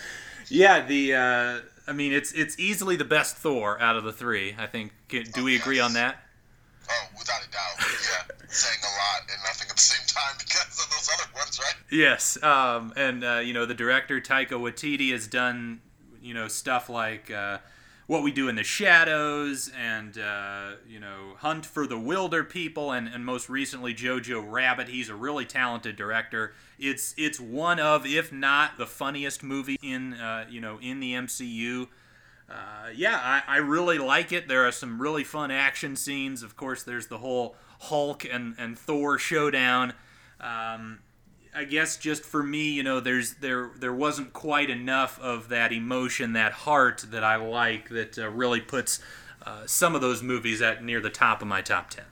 yeah, 0.49 0.85
the 0.85 1.15
uh, 1.15 1.59
I 1.87 1.93
mean 1.93 2.11
it's 2.11 2.33
it's 2.33 2.59
easily 2.59 2.97
the 2.97 3.05
best 3.05 3.37
Thor 3.37 3.81
out 3.81 3.95
of 3.95 4.03
the 4.03 4.13
three. 4.13 4.55
I 4.59 4.67
think. 4.67 4.91
Do 5.07 5.23
oh, 5.37 5.43
we 5.43 5.53
yes. 5.53 5.61
agree 5.61 5.79
on 5.79 5.93
that? 5.93 6.24
Oh, 6.89 7.07
without 7.17 7.43
a 7.43 7.49
doubt. 7.51 7.75
Yeah, 7.79 8.35
saying 8.47 8.79
a 8.83 8.93
lot 8.97 9.21
and 9.21 9.41
nothing 9.43 9.67
at 9.69 9.75
the 9.75 9.81
same 9.81 10.05
time 10.07 10.35
because 10.37 10.79
of 10.83 10.89
those 10.89 11.09
other 11.13 11.29
ones, 11.35 11.59
right? 11.59 11.75
Yes, 11.91 12.41
um, 12.43 12.93
and 12.95 13.23
uh, 13.23 13.41
you 13.43 13.53
know 13.53 13.65
the 13.65 13.73
director 13.73 14.21
Taika 14.21 14.51
Waititi 14.51 15.11
has 15.11 15.27
done 15.27 15.81
you 16.21 16.33
know 16.33 16.47
stuff 16.47 16.89
like. 16.89 17.31
Uh, 17.31 17.59
what 18.07 18.21
we 18.21 18.31
do 18.31 18.47
in 18.47 18.55
the 18.55 18.63
shadows 18.63 19.71
and 19.77 20.17
uh, 20.17 20.71
you 20.87 20.99
know 20.99 21.35
hunt 21.39 21.65
for 21.65 21.87
the 21.87 21.95
Wilderpeople 21.95 22.95
and, 22.95 23.07
and 23.07 23.25
most 23.25 23.49
recently 23.49 23.93
jojo 23.93 24.43
rabbit 24.45 24.87
he's 24.87 25.09
a 25.09 25.15
really 25.15 25.45
talented 25.45 25.95
director 25.95 26.53
it's 26.77 27.13
it's 27.17 27.39
one 27.39 27.79
of 27.79 28.05
if 28.05 28.31
not 28.31 28.77
the 28.77 28.85
funniest 28.85 29.41
movie 29.43 29.77
in 29.81 30.13
uh, 30.13 30.45
you 30.49 30.61
know 30.61 30.77
in 30.81 30.99
the 30.99 31.13
mcu 31.13 31.87
uh, 32.49 32.89
yeah 32.95 33.19
I, 33.47 33.55
I 33.55 33.57
really 33.57 33.97
like 33.97 34.31
it 34.31 34.47
there 34.47 34.67
are 34.67 34.71
some 34.71 35.01
really 35.01 35.23
fun 35.23 35.51
action 35.51 35.95
scenes 35.95 36.43
of 36.43 36.55
course 36.55 36.83
there's 36.83 37.07
the 37.07 37.17
whole 37.17 37.55
hulk 37.81 38.25
and, 38.25 38.55
and 38.57 38.77
thor 38.77 39.17
showdown 39.17 39.93
um, 40.39 40.99
I 41.55 41.63
guess 41.63 41.95
just 41.95 42.23
for 42.23 42.43
me, 42.43 42.71
you 42.71 42.83
know, 42.83 42.99
there's 42.99 43.35
there 43.35 43.71
there 43.77 43.93
wasn't 43.93 44.33
quite 44.33 44.69
enough 44.69 45.17
of 45.21 45.47
that 45.49 45.71
emotion, 45.71 46.33
that 46.33 46.51
heart 46.51 47.05
that 47.11 47.23
I 47.23 47.37
like 47.37 47.87
that 47.89 48.19
uh, 48.19 48.29
really 48.29 48.59
puts 48.59 48.99
uh, 49.45 49.65
some 49.65 49.95
of 49.95 50.01
those 50.01 50.21
movies 50.21 50.61
at 50.61 50.83
near 50.83 50.99
the 50.99 51.09
top 51.09 51.41
of 51.41 51.47
my 51.47 51.61
top 51.61 51.89
ten. 51.89 52.03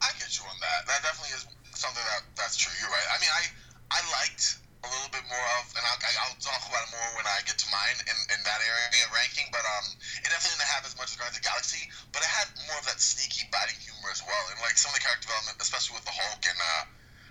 I 0.00 0.08
get 0.18 0.38
you 0.38 0.44
on 0.46 0.56
that. 0.60 0.86
That 0.86 1.02
definitely 1.02 1.34
is 1.34 1.46
something 1.78 2.02
that 2.02 2.22
that's 2.36 2.56
true. 2.56 2.72
You're 2.80 2.88
right. 2.88 3.06
I 3.14 3.20
mean, 3.20 3.30
I 3.36 3.44
I 3.92 4.20
liked 4.22 4.58
a 4.80 4.88
little 4.88 5.12
bit 5.12 5.26
more 5.28 5.46
of, 5.60 5.64
and 5.76 5.84
I'll, 5.84 6.00
I'll 6.24 6.38
talk 6.40 6.62
about 6.64 6.88
it 6.88 6.92
more 6.96 7.10
when 7.20 7.28
I 7.28 7.44
get 7.44 7.60
to 7.60 7.68
mine 7.68 7.98
in, 8.08 8.18
in 8.32 8.40
that 8.44 8.60
area 8.64 9.04
ranking. 9.12 9.48
But 9.52 9.64
um, 9.64 9.86
it 10.24 10.28
definitely 10.32 10.56
didn't 10.56 10.72
have 10.72 10.84
as 10.88 10.96
much 10.96 11.12
as 11.12 11.16
Guardians 11.20 11.36
of 11.36 11.44
the 11.44 11.48
Galaxy, 11.48 11.82
but 12.16 12.24
it 12.24 12.30
had 12.30 12.48
more 12.70 12.80
of 12.80 12.86
that 12.88 13.00
sneaky 13.00 13.44
biting 13.52 13.76
humor 13.80 14.08
as 14.08 14.24
well, 14.24 14.44
and 14.52 14.58
like 14.64 14.80
some 14.80 14.92
of 14.92 14.96
the 14.96 15.04
character 15.04 15.28
development, 15.28 15.60
especially 15.60 16.00
with 16.00 16.06
the 16.08 16.14
Hulk 16.14 16.42
and. 16.44 16.60
Uh, 16.60 16.84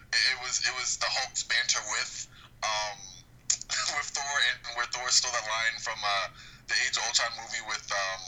it 0.10 0.41
was 0.41 0.58
it 0.65 0.74
was 0.74 0.98
the 0.98 1.06
Hulk's 1.06 1.46
banter 1.46 1.77
with 1.94 2.25
um 2.65 2.98
with 3.98 4.10
Thor 4.10 4.36
and 4.50 4.58
where 4.74 4.89
Thor 4.89 5.10
stole 5.10 5.32
that 5.32 5.46
line 5.46 5.77
from 5.82 5.98
uh, 6.01 6.34
the 6.68 6.74
Age 6.86 6.98
of 6.98 7.06
Ultron 7.06 7.29
movie 7.38 7.62
with 7.70 7.86
um, 7.94 8.22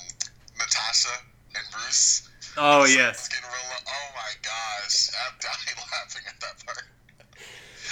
Natasha 0.57 1.13
and 1.57 1.65
Bruce. 1.73 2.29
Oh 2.57 2.85
so 2.85 2.93
yes. 2.93 3.29
Real, 3.33 3.81
oh 3.89 4.07
my 4.13 4.33
gosh, 4.45 5.09
I'm 5.25 5.33
dying 5.41 5.77
laughing 5.77 6.25
at 6.29 6.37
that 6.41 6.55
part. 6.65 6.85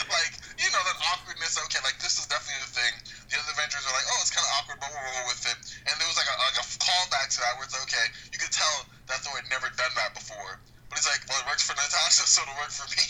like 0.20 0.34
you 0.60 0.70
know 0.72 0.84
that 0.84 0.98
awkwardness. 1.14 1.60
Okay, 1.68 1.82
like 1.84 2.00
this 2.00 2.20
is 2.20 2.26
definitely 2.28 2.64
the 2.64 2.74
thing. 2.76 2.94
The 3.32 3.36
other 3.40 3.54
Avengers 3.56 3.84
are 3.84 3.96
like, 3.96 4.08
oh, 4.10 4.20
it's 4.24 4.32
kind 4.34 4.46
of 4.46 4.52
awkward, 4.60 4.80
but 4.80 4.90
we'll 4.92 5.04
roll 5.04 5.28
with 5.28 5.44
it. 5.48 5.58
And 5.88 5.94
there 6.00 6.08
was 6.08 6.18
like 6.20 6.30
a 6.30 6.36
like 6.40 6.60
a 6.60 6.66
callback 6.80 7.28
to 7.36 7.40
that 7.44 7.60
where 7.60 7.68
it's 7.68 7.78
okay. 7.88 8.06
You 8.32 8.40
could 8.40 8.54
tell 8.54 8.88
that 9.12 9.20
Thor 9.26 9.36
had 9.36 9.48
never 9.52 9.68
done 9.76 9.94
that 10.00 10.16
before. 10.16 10.62
But 10.90 10.98
he's 10.98 11.06
like, 11.06 11.22
well, 11.30 11.38
it 11.38 11.46
works 11.46 11.62
for 11.62 11.78
Natasha, 11.78 12.26
so 12.34 12.42
it'll 12.42 12.58
work 12.58 12.74
for 12.74 12.90
me. 12.90 13.06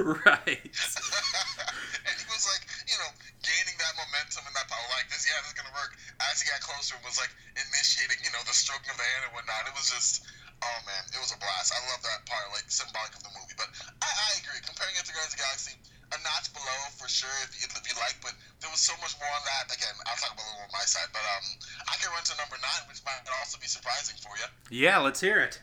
right. 0.24 0.64
and 0.64 2.14
he 2.16 2.26
was 2.32 2.44
like, 2.48 2.64
you 2.88 2.96
know, 2.96 3.12
gaining 3.44 3.76
that 3.76 3.92
momentum 4.00 4.48
and 4.48 4.54
that 4.56 4.64
power, 4.72 4.80
like 4.96 5.12
this, 5.12 5.28
yeah, 5.28 5.36
this 5.44 5.52
is 5.52 5.56
gonna 5.56 5.76
work. 5.76 5.92
As 6.32 6.40
he 6.40 6.48
got 6.48 6.64
closer, 6.64 6.96
and 6.96 7.04
was 7.04 7.20
like 7.20 7.32
initiating, 7.52 8.16
you 8.24 8.32
know, 8.32 8.40
the 8.48 8.56
stroking 8.56 8.88
of 8.88 8.96
the 8.96 9.04
hand 9.04 9.28
and 9.28 9.32
whatnot. 9.36 9.68
It 9.68 9.76
was 9.76 9.92
just, 9.92 10.24
oh 10.64 10.78
man, 10.88 11.04
it 11.12 11.20
was 11.20 11.36
a 11.36 11.38
blast. 11.40 11.76
I 11.76 11.80
love 11.92 12.00
that 12.00 12.24
part, 12.24 12.48
like 12.56 12.64
symbolic 12.72 13.12
of 13.12 13.20
the 13.20 13.32
movie. 13.36 13.56
But 13.60 13.68
I, 14.00 14.08
I 14.08 14.28
agree. 14.40 14.64
Comparing 14.64 14.96
it 14.96 15.04
to 15.04 15.12
Guardians 15.12 15.36
of 15.36 15.36
the 15.36 15.44
Galaxy, 15.44 15.74
a 16.12 16.18
notch 16.22 16.52
below 16.52 16.80
for 16.94 17.08
sure, 17.08 17.32
if 17.48 17.56
you, 17.60 17.66
if 17.72 17.84
you 17.88 17.96
like. 17.98 18.16
But 18.20 18.36
there 18.60 18.70
was 18.70 18.80
so 18.80 18.92
much 19.00 19.16
more 19.18 19.32
on 19.32 19.44
that. 19.44 19.72
Again, 19.72 19.94
I'll 20.06 20.18
talk 20.20 20.32
about 20.32 20.44
a 20.44 20.50
little 20.52 20.68
on 20.68 20.72
my 20.72 20.86
side. 20.86 21.08
But 21.12 21.24
um, 21.24 21.44
I 21.88 21.96
can 22.00 22.12
run 22.12 22.24
to 22.28 22.34
number 22.36 22.56
nine, 22.60 22.82
which 22.88 23.00
might 23.04 23.24
also 23.40 23.56
be 23.58 23.68
surprising 23.68 24.16
for 24.20 24.36
you. 24.36 24.48
Yeah, 24.70 24.98
let's 25.00 25.20
hear 25.20 25.40
it. 25.40 25.60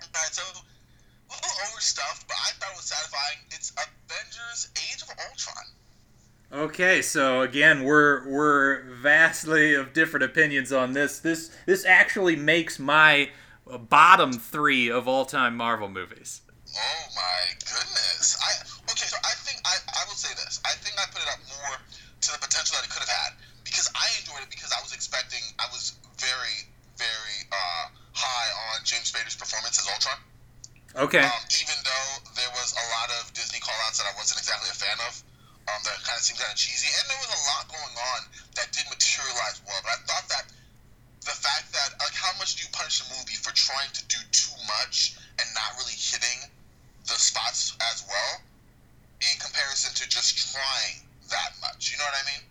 Alright, 0.00 0.34
so 0.34 0.42
a 0.46 1.34
little 1.34 1.56
overstuffed, 1.70 2.26
but 2.26 2.36
I 2.36 2.50
thought 2.58 2.72
it 2.72 2.78
was 2.78 2.90
satisfying. 2.90 3.38
It's 3.50 3.72
Avengers: 3.72 4.68
Age 4.76 5.02
of 5.02 5.10
Ultron. 5.10 5.64
Okay, 6.52 7.00
so 7.02 7.42
again, 7.42 7.84
we're 7.84 8.28
we're 8.28 8.82
vastly 9.00 9.74
of 9.74 9.92
different 9.92 10.24
opinions 10.24 10.72
on 10.72 10.92
this. 10.92 11.20
This 11.20 11.50
this 11.66 11.84
actually 11.84 12.34
makes 12.34 12.78
my 12.78 13.30
bottom 13.88 14.32
three 14.32 14.90
of 14.90 15.06
all 15.06 15.24
time 15.24 15.56
Marvel 15.56 15.88
movies. 15.88 16.42
Oh 16.76 17.06
my 17.14 17.54
goodness! 17.60 18.36
I 18.42 18.66
this. 20.50 20.58
I 20.66 20.74
think 20.82 20.98
I 20.98 21.06
put 21.14 21.22
it 21.22 21.30
up 21.30 21.38
more 21.46 21.78
to 21.78 22.28
the 22.34 22.42
potential 22.42 22.74
that 22.74 22.82
it 22.82 22.90
could 22.90 23.06
have 23.06 23.14
had 23.30 23.38
because 23.62 23.86
I 23.94 24.10
enjoyed 24.18 24.42
it 24.42 24.50
because 24.50 24.74
I 24.74 24.82
was 24.82 24.90
expecting. 24.90 25.40
I 25.62 25.70
was 25.70 25.94
very 26.18 26.66
very 26.98 27.38
uh, 27.54 27.86
high 28.12 28.50
on 28.74 28.82
James 28.82 29.08
Spader's 29.08 29.38
performance 29.38 29.78
as 29.78 29.86
Ultron. 29.86 30.18
Okay. 31.06 31.22
Um, 31.22 31.44
even 31.54 31.78
though 31.86 32.10
there 32.34 32.50
was 32.58 32.74
a 32.74 32.84
lot 32.98 33.08
of 33.22 33.30
Disney 33.32 33.62
callouts 33.62 34.02
that 34.02 34.10
I 34.10 34.14
wasn't 34.18 34.42
exactly 34.42 34.68
a 34.68 34.76
fan 34.76 34.98
of, 35.06 35.22
um, 35.70 35.80
that 35.86 35.96
kind 36.02 36.18
of 36.18 36.24
seemed 36.26 36.42
kind 36.42 36.50
of 36.50 36.58
cheesy, 36.58 36.90
and 36.90 37.04
there 37.06 37.20
was 37.22 37.30
a 37.30 37.40
lot 37.46 37.62
going 37.70 37.94
on 37.94 38.20
that 38.58 38.74
did 38.74 38.84
materialize 38.90 39.62
well. 39.64 39.78
But 39.86 39.96
I 39.96 39.98
thought 40.02 40.26
that 40.34 40.44
the 41.24 41.36
fact 41.38 41.70
that 41.72 41.94
like 42.02 42.16
how 42.18 42.34
much 42.42 42.58
do 42.58 42.66
you 42.66 42.70
punish 42.74 43.00
a 43.00 43.06
movie 43.14 43.38
for 43.38 43.54
trying 43.54 43.88
to 43.94 44.02
do 44.10 44.18
too 44.34 44.56
much 44.66 45.14
and 45.38 45.46
not 45.54 45.78
really 45.78 45.96
hitting 45.96 46.50
the 47.06 47.16
spots 47.16 47.78
as 47.92 48.04
well 48.04 48.49
in 49.20 49.40
comparison 49.40 49.94
to 49.94 50.08
just 50.08 50.52
trying 50.52 51.06
that 51.30 51.52
much? 51.60 51.92
You 51.92 51.98
know 51.98 52.04
what 52.04 52.14
I 52.14 52.26
mean? 52.26 52.46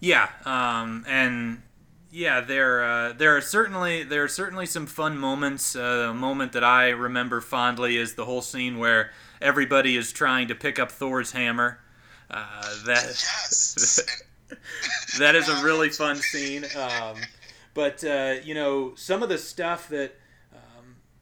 Yeah. 0.00 0.28
Um, 0.44 1.04
and 1.08 1.62
yeah, 2.10 2.40
there 2.40 2.82
uh, 2.82 3.12
there 3.12 3.36
are 3.36 3.40
certainly 3.40 4.02
there 4.02 4.24
are 4.24 4.28
certainly 4.28 4.66
some 4.66 4.86
fun 4.86 5.18
moments. 5.18 5.76
Uh, 5.76 6.08
a 6.10 6.14
moment 6.14 6.52
that 6.52 6.64
I 6.64 6.88
remember 6.90 7.40
fondly 7.40 7.96
is 7.96 8.14
the 8.14 8.24
whole 8.24 8.42
scene 8.42 8.78
where 8.78 9.12
everybody 9.40 9.96
is 9.96 10.12
trying 10.12 10.48
to 10.48 10.54
pick 10.54 10.78
up 10.78 10.90
Thor's 10.90 11.32
hammer. 11.32 11.80
Uh, 12.30 12.84
that 12.86 13.04
yes. 13.04 14.00
that 15.18 15.34
is 15.34 15.48
a 15.48 15.62
really 15.62 15.88
fun 15.90 16.16
scene. 16.16 16.64
Um, 16.76 17.16
but 17.74 18.02
uh, 18.02 18.36
you 18.42 18.54
know, 18.54 18.94
some 18.96 19.22
of 19.22 19.28
the 19.28 19.38
stuff 19.38 19.88
that 19.88 20.14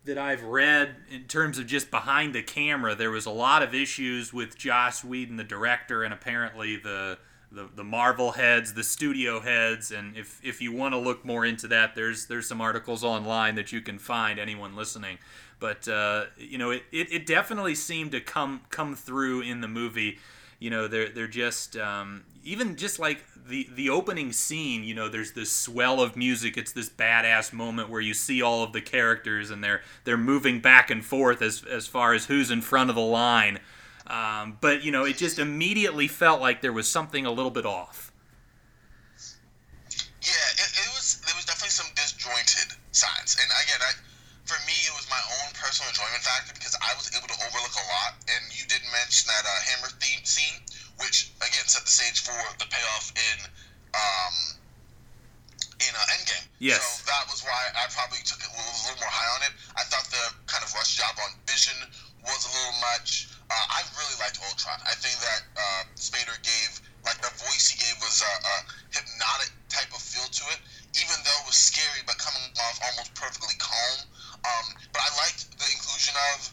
that 0.09 0.19
I've 0.19 0.43
read 0.43 0.97
in 1.11 1.25
terms 1.25 1.59
of 1.59 1.67
just 1.67 1.91
behind 1.91 2.35
the 2.35 2.43
camera, 2.43 2.95
there 2.95 3.11
was 3.11 3.27
a 3.27 3.31
lot 3.31 3.63
of 3.63 3.75
issues 3.75 4.33
with 4.33 4.59
Joss 4.59 5.05
Whedon, 5.05 5.37
the 5.37 5.45
director, 5.45 6.03
and 6.03 6.13
apparently 6.13 6.77
the 6.77 7.19
the, 7.51 7.67
the 7.75 7.85
Marvel 7.85 8.33
heads, 8.33 8.75
the 8.75 8.85
studio 8.85 9.41
heads, 9.41 9.91
and 9.91 10.15
if, 10.19 10.39
if 10.45 10.61
you 10.61 10.71
want 10.71 10.93
to 10.93 10.99
look 10.99 11.25
more 11.25 11.47
into 11.47 11.67
that, 11.69 11.95
there's 11.95 12.27
there's 12.27 12.47
some 12.47 12.61
articles 12.61 13.03
online 13.03 13.55
that 13.55 13.73
you 13.73 13.81
can 13.81 13.99
find. 13.99 14.39
Anyone 14.39 14.77
listening, 14.77 15.19
but 15.59 15.89
uh, 15.89 16.25
you 16.37 16.59
know, 16.59 16.71
it, 16.71 16.83
it, 16.93 17.13
it 17.13 17.27
definitely 17.27 17.75
seemed 17.75 18.13
to 18.13 18.21
come 18.21 18.63
come 18.71 18.95
through 18.95 19.43
in 19.43 19.61
the 19.61 19.69
movie. 19.69 20.19
You 20.59 20.71
know, 20.71 20.89
they're 20.89 21.09
they're 21.09 21.27
just 21.27 21.77
um, 21.77 22.25
even 22.49 22.77
just 22.77 22.99
like 22.99 23.25
the 23.49 23.69
the 23.75 23.91
opening 23.91 24.33
scene. 24.33 24.83
You 24.83 24.95
know, 24.95 25.09
there's 25.09 25.33
this 25.33 25.53
swell 25.53 26.01
of 26.01 26.17
music. 26.17 26.57
It's 26.57 26.73
this 26.73 26.89
badass 26.89 27.53
moment 27.53 27.91
where 27.91 28.01
you 28.01 28.15
see 28.15 28.41
all 28.41 28.63
of 28.63 28.73
the 28.73 28.81
characters 28.81 29.51
and 29.51 29.63
they're 29.63 29.83
they're 30.05 30.17
moving 30.17 30.61
back 30.61 30.91
and 30.91 31.05
forth 31.05 31.43
as 31.43 31.63
as 31.65 31.87
far 31.87 32.15
as 32.15 32.27
who's 32.27 32.51
in 32.51 32.63
front 32.63 32.89
of 32.89 32.97
the 32.97 33.03
line. 33.03 33.61
Um, 34.07 34.57
but 34.61 34.83
you 34.83 34.91
know, 34.91 35.05
it 35.05 35.19
just 35.19 35.39
immediately 35.39 36.09
felt 36.09 36.41
like 36.41 36.63
there 36.63 36.73
was 36.73 36.89
something 36.89 37.27
a 37.27 37.31
little 37.31 37.53
bit 37.53 37.67
off. 37.67 38.13
Yeah, 40.25 40.49
it, 40.57 40.71
it 40.73 40.89
was 40.97 41.21
there 41.27 41.37
was 41.37 41.45
definitely 41.45 41.77
some 41.77 41.93
disjointed 41.95 42.73
signs, 42.93 43.37
and 43.37 43.49
again, 43.65 43.81
I, 43.85 43.93
for 44.49 44.57
me, 44.65 44.73
it 44.89 44.95
was 44.97 45.05
my 45.13 45.21
own 45.45 45.53
personal 45.53 45.93
enjoyment 45.93 46.25
factor 46.25 46.57
because 46.57 46.73
I 46.81 46.97
was 46.97 47.13
able 47.13 47.29
to 47.29 47.39
overlook 47.45 47.77
a 47.77 47.87
lot. 47.93 48.17
And 48.33 48.49
you 48.49 48.65
did 48.65 48.81
mention 48.89 49.29
that 49.29 49.45
uh, 49.45 49.53
hammer 49.69 49.93
theme 50.01 50.25
scene, 50.25 50.65
which 51.01 51.33
again 51.41 51.67
set 51.67 51.85
the 51.85 51.91
stage 51.91 52.21
for 52.21 52.37
the 52.59 52.67
payoff 52.67 53.13
in 53.15 53.39
um, 53.95 54.35
in 55.79 55.93
uh, 55.95 56.15
Endgame. 56.19 56.47
Yes. 56.59 56.83
So 56.83 57.07
that 57.07 57.27
was 57.31 57.43
why 57.47 57.61
I 57.79 57.87
probably 57.95 58.19
took 58.27 58.43
it 58.43 58.51
was 58.51 58.67
a 58.67 58.91
little 58.91 59.01
more 59.03 59.15
high 59.15 59.31
on 59.39 59.43
it. 59.47 59.55
I 59.79 59.87
thought 59.87 60.07
the 60.11 60.25
kind 60.51 60.63
of 60.67 60.71
rush 60.75 60.99
job 60.99 61.15
on 61.23 61.31
Vision 61.47 61.77
was 62.27 62.43
a 62.47 62.51
little 62.51 62.77
much. 62.83 63.31
Uh, 63.47 63.55
I 63.55 63.81
really 63.97 64.19
liked 64.21 64.43
Ultron. 64.43 64.77
I 64.85 64.93
think 64.99 65.17
that 65.23 65.43
uh, 65.57 65.83
Spader 65.97 66.37
gave, 66.43 66.83
like 67.07 67.17
the 67.23 67.33
voice 67.41 67.71
he 67.71 67.79
gave 67.79 67.97
was 68.03 68.21
a, 68.21 68.33
a 68.45 68.55
hypnotic 68.93 69.55
type 69.71 69.89
of 69.95 70.03
feel 70.03 70.27
to 70.27 70.45
it, 70.53 70.61
even 70.99 71.17
though 71.25 71.39
it 71.41 71.47
was 71.49 71.57
scary, 71.57 72.05
but 72.05 72.19
coming 72.19 72.45
off 72.69 72.77
almost 72.85 73.15
perfectly 73.15 73.57
calm. 73.57 73.99
Um, 74.45 74.67
but 74.93 75.01
I 75.01 75.11
liked 75.25 75.49
the 75.57 75.69
inclusion 75.71 76.15
of. 76.35 76.53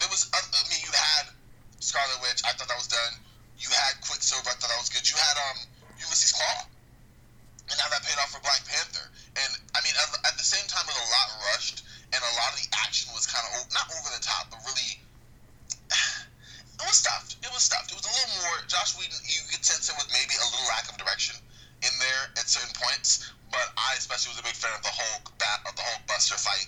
There 0.00 0.10
was, 0.10 0.26
uh, 0.34 0.42
I 0.42 0.66
mean, 0.66 0.82
you 0.82 0.90
had 0.90 1.30
Scarlet 1.78 2.18
Witch. 2.26 2.42
I 2.42 2.50
thought 2.58 2.66
that 2.66 2.80
was 2.80 2.90
done. 2.90 3.14
You 3.62 3.70
had 3.70 4.02
Quicksilver. 4.02 4.50
I 4.50 4.58
thought 4.58 4.74
that 4.74 4.82
was 4.82 4.90
good. 4.90 5.06
You 5.06 5.14
had 5.14 5.38
um 5.38 5.58
Ulysses 6.02 6.34
Klaue, 6.34 6.66
and 7.70 7.78
now 7.78 7.86
that 7.94 8.02
paid 8.02 8.18
off 8.18 8.34
for 8.34 8.42
Black 8.42 8.66
Panther. 8.66 9.06
And 9.38 9.50
I 9.78 9.80
mean, 9.86 9.94
at, 9.94 10.34
the 10.34 10.42
same 10.42 10.66
time, 10.66 10.82
it 10.82 10.92
was 10.98 11.06
a 11.06 11.12
lot 11.14 11.26
rushed, 11.54 11.86
and 12.10 12.18
a 12.18 12.32
lot 12.42 12.50
of 12.50 12.58
the 12.58 12.68
action 12.82 13.14
was 13.14 13.30
kind 13.30 13.46
of 13.46 13.70
not 13.70 13.86
over 13.94 14.10
the 14.10 14.18
top, 14.18 14.50
but 14.50 14.58
really 14.66 14.98
it 16.82 16.84
was 16.84 16.98
stuffed. 16.98 17.38
It 17.38 17.54
was 17.54 17.62
stuffed. 17.62 17.94
It 17.94 17.96
was 17.96 18.04
a 18.04 18.12
little 18.12 18.34
more. 18.42 18.66
Joss 18.66 18.98
Whedon, 18.98 19.14
you 19.30 19.46
could 19.46 19.62
sense 19.62 19.86
it 19.86 19.94
was 19.94 20.10
maybe 20.10 20.34
a 20.34 20.46
little 20.50 20.66
lack 20.66 20.90
of 20.90 20.98
direction 20.98 21.38
in 21.86 21.94
there 22.02 22.34
at 22.34 22.50
certain 22.50 22.74
points. 22.74 23.30
But 23.54 23.70
I 23.78 23.94
especially 23.94 24.34
was 24.34 24.42
a 24.42 24.48
big 24.48 24.58
fan 24.58 24.74
of 24.74 24.82
the 24.82 24.90
Hulk 24.90 25.30
bat 25.38 25.62
of 25.70 25.78
the 25.78 25.86
Hulk 25.86 26.02
Buster 26.10 26.34
fight 26.34 26.66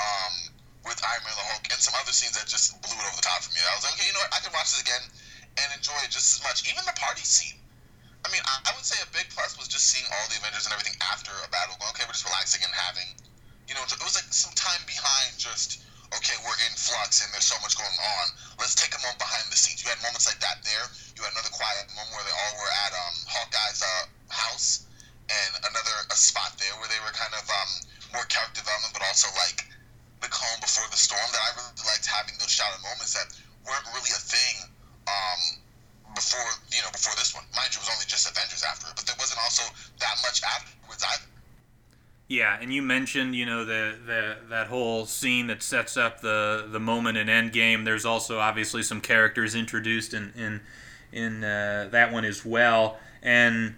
um, 0.00 0.34
with 0.82 0.98
Iron 1.06 1.22
Man 1.22 1.38
the 1.38 1.46
Hulk, 1.54 1.70
and 1.70 1.78
some 1.78 1.94
other 2.02 2.10
scenes 2.10 2.34
that 2.34 2.50
just 2.50 2.74
blew 2.82 2.98
it 2.98 3.04
over 3.06 3.14
the 3.14 3.22
top 3.22 3.46
for 3.46 3.54
me. 3.54 3.62
I 3.62 3.78
was 3.78 3.86
like, 3.86 3.94
okay, 3.94 4.10
you 4.10 4.16
know 4.16 4.24
what? 4.26 4.34
I 4.34 4.40
can 4.42 4.50
watch 4.50 4.74
this 4.74 4.82
again 4.82 5.04
and 5.58 5.66
enjoy 5.74 5.96
it 6.04 6.12
just 6.14 6.38
as 6.38 6.40
much. 6.46 6.66
Even 6.70 6.84
the 6.86 6.94
party 6.94 7.24
scene. 7.24 7.58
I 8.22 8.28
mean, 8.28 8.44
I, 8.44 8.70
I 8.70 8.76
would 8.76 8.84
say 8.84 9.00
a 9.00 9.08
big 9.16 9.32
plus 9.32 9.56
was 9.56 9.66
just 9.66 9.88
seeing 9.88 10.04
all 10.12 10.26
the 10.28 10.36
Avengers 10.38 10.68
and 10.68 10.76
everything 10.76 10.98
after 11.00 11.32
a 11.42 11.48
battle. 11.48 11.74
Going, 11.80 11.90
okay, 11.96 12.04
we're 12.04 12.14
just 12.14 12.28
relaxing 12.28 12.60
and 12.60 12.74
having, 12.76 13.08
you 13.64 13.74
know, 13.74 13.82
it 13.82 13.96
was 14.04 14.14
like 14.14 14.28
some 14.28 14.52
time 14.54 14.84
behind 14.84 15.40
just 15.40 15.80
okay, 16.10 16.34
we're 16.42 16.58
in 16.66 16.74
flux 16.74 17.22
and 17.22 17.30
there's 17.30 17.46
so 17.46 17.58
much 17.62 17.78
going 17.78 17.98
on. 18.18 18.26
Let's 18.58 18.74
take 18.74 18.90
a 18.94 19.00
moment 19.02 19.22
behind 19.22 19.46
the 19.46 19.58
scenes. 19.58 19.82
You 19.82 19.94
had 19.94 20.02
moments 20.02 20.26
like 20.26 20.42
that 20.42 20.58
there. 20.66 20.86
You 21.14 21.22
had 21.22 21.32
another 21.38 21.54
quiet 21.54 21.86
moment 21.94 22.10
where 22.14 22.26
they 22.26 22.34
all 22.34 22.54
were 22.58 22.72
at 22.86 22.92
um, 22.92 23.14
Hawkeye's 23.30 23.80
uh, 23.82 24.04
house, 24.30 24.90
and 25.30 25.50
another 25.70 25.94
a 26.10 26.18
spot 26.18 26.58
there 26.58 26.74
where 26.82 26.90
they 26.90 26.98
were 27.06 27.14
kind 27.14 27.30
of 27.38 27.46
um, 27.46 27.70
more 28.18 28.26
character 28.26 28.58
development, 28.58 28.90
but 28.90 29.06
also 29.06 29.30
like 29.38 29.62
the 30.18 30.30
calm 30.30 30.58
before 30.58 30.86
the 30.90 30.98
storm. 30.98 31.22
That 31.30 31.42
I 31.46 31.50
really 31.62 31.86
liked 31.86 32.10
having 32.10 32.34
those 32.42 32.50
shouted 32.50 32.82
moments 32.82 33.14
that 33.14 33.30
weren't 33.62 33.86
really 33.94 34.10
a 34.10 34.22
thing 34.22 34.66
um, 35.10 36.14
before 36.14 36.46
you 36.70 36.82
know 36.82 36.90
before 36.92 37.14
this 37.18 37.34
one. 37.34 37.44
Mind 37.56 37.74
you, 37.74 37.82
it 37.82 37.86
was 37.86 37.90
only 37.90 38.06
just 38.06 38.30
Avengers 38.30 38.62
after 38.62 38.86
it, 38.88 38.94
but 38.96 39.06
there 39.06 39.16
wasn't 39.18 39.40
also 39.42 39.66
that 39.98 40.16
much 40.22 40.42
afterwards 40.42 41.02
either. 41.02 41.26
Yeah, 42.30 42.56
and 42.60 42.72
you 42.72 42.80
mentioned, 42.80 43.34
you 43.34 43.44
know, 43.44 43.64
the, 43.64 43.96
the 44.06 44.36
that 44.50 44.68
whole 44.68 45.04
scene 45.04 45.48
that 45.48 45.64
sets 45.64 45.96
up 45.96 46.20
the 46.20 46.68
the 46.70 46.78
moment 46.78 47.18
in 47.18 47.26
Endgame. 47.26 47.84
There's 47.84 48.04
also 48.04 48.38
obviously 48.38 48.84
some 48.84 49.00
characters 49.00 49.56
introduced 49.56 50.14
in 50.14 50.32
in 50.36 50.60
in 51.12 51.42
uh, 51.42 51.88
that 51.90 52.12
one 52.12 52.24
as 52.24 52.44
well. 52.44 52.98
And 53.20 53.74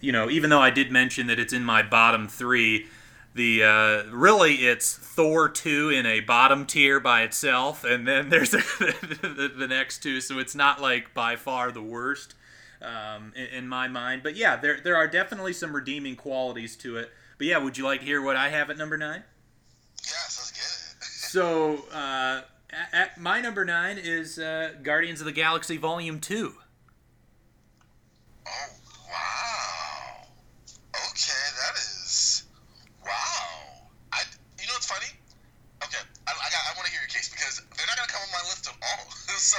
you 0.00 0.12
know, 0.12 0.28
even 0.28 0.50
though 0.50 0.60
I 0.60 0.68
did 0.68 0.92
mention 0.92 1.28
that 1.28 1.38
it's 1.38 1.54
in 1.54 1.64
my 1.64 1.82
bottom 1.82 2.28
three, 2.28 2.88
the 3.34 3.64
uh, 3.64 4.04
really 4.10 4.54
it's 4.54 4.96
Thor 4.96 5.48
two 5.48 5.90
in 5.90 6.06
a 6.06 6.20
bottom 6.20 6.66
tier 6.66 7.00
by 7.00 7.22
itself, 7.22 7.84
and 7.84 8.06
then 8.06 8.28
there's 8.28 8.50
the, 8.52 9.18
the, 9.22 9.48
the 9.48 9.68
next 9.68 10.02
two. 10.02 10.20
So 10.20 10.38
it's 10.38 10.54
not 10.54 10.80
like 10.80 11.14
by 11.14 11.36
far 11.36 11.72
the 11.72 11.82
worst 11.82 12.34
um, 12.80 13.32
in, 13.34 13.46
in 13.46 13.68
my 13.68 13.88
mind. 13.88 14.22
But 14.22 14.36
yeah, 14.36 14.56
there 14.56 14.80
there 14.80 14.96
are 14.96 15.08
definitely 15.08 15.52
some 15.52 15.74
redeeming 15.74 16.16
qualities 16.16 16.76
to 16.76 16.96
it. 16.96 17.10
But 17.38 17.46
yeah, 17.46 17.58
would 17.58 17.76
you 17.76 17.84
like 17.84 18.00
to 18.00 18.06
hear 18.06 18.22
what 18.22 18.36
I 18.36 18.48
have 18.50 18.70
at 18.70 18.78
number 18.78 18.96
nine? 18.96 19.24
Yes, 20.02 20.38
let's 20.38 20.50
get 20.52 20.60
it. 20.60 21.04
so, 21.04 21.84
uh, 21.92 22.42
at, 22.70 22.88
at, 22.92 23.20
my 23.20 23.40
number 23.40 23.64
nine 23.64 23.98
is 23.98 24.38
uh, 24.38 24.74
Guardians 24.82 25.20
of 25.20 25.26
the 25.26 25.32
Galaxy 25.32 25.76
Volume 25.76 26.20
2. 26.20 26.54
Oh, 28.46 28.50
wow. 29.10 30.26
Okay, 31.10 31.44
that 31.58 31.74
is. 31.76 32.44
Wow. 33.04 33.88
I, 34.12 34.22
you 34.60 34.66
know 34.66 34.74
what's 34.74 34.86
funny? 34.86 35.10
Okay, 35.82 35.98
I, 36.26 36.30
I, 36.30 36.50
got, 36.50 36.60
I 36.70 36.76
want 36.76 36.86
to 36.86 36.92
hear 36.92 37.00
your 37.00 37.08
case 37.08 37.28
because 37.30 37.62
they're 37.76 37.86
not 37.86 37.96
going 37.96 38.08
to 38.08 38.14
come 38.14 38.22
on 38.22 38.32
my 38.32 38.48
list 38.48 38.68
at 38.68 38.74
all. 38.82 39.10
so, 39.38 39.58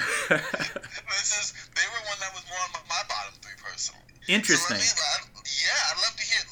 this 0.28 1.30
is. 1.36 1.52
They 1.74 1.86
were 1.90 2.02
one 2.08 2.18
that 2.20 2.32
was 2.32 2.44
more 2.48 2.60
on 2.64 2.72
my, 2.88 3.02
bottom 3.08 3.34
three, 3.40 3.56
personally. 3.62 4.02
Interesting. 4.28 4.78
So 4.78 4.96
me, 4.96 5.40
yeah, 5.44 5.90
I'd 5.92 6.00
love 6.00 6.16
to 6.16 6.24
hear. 6.24 6.42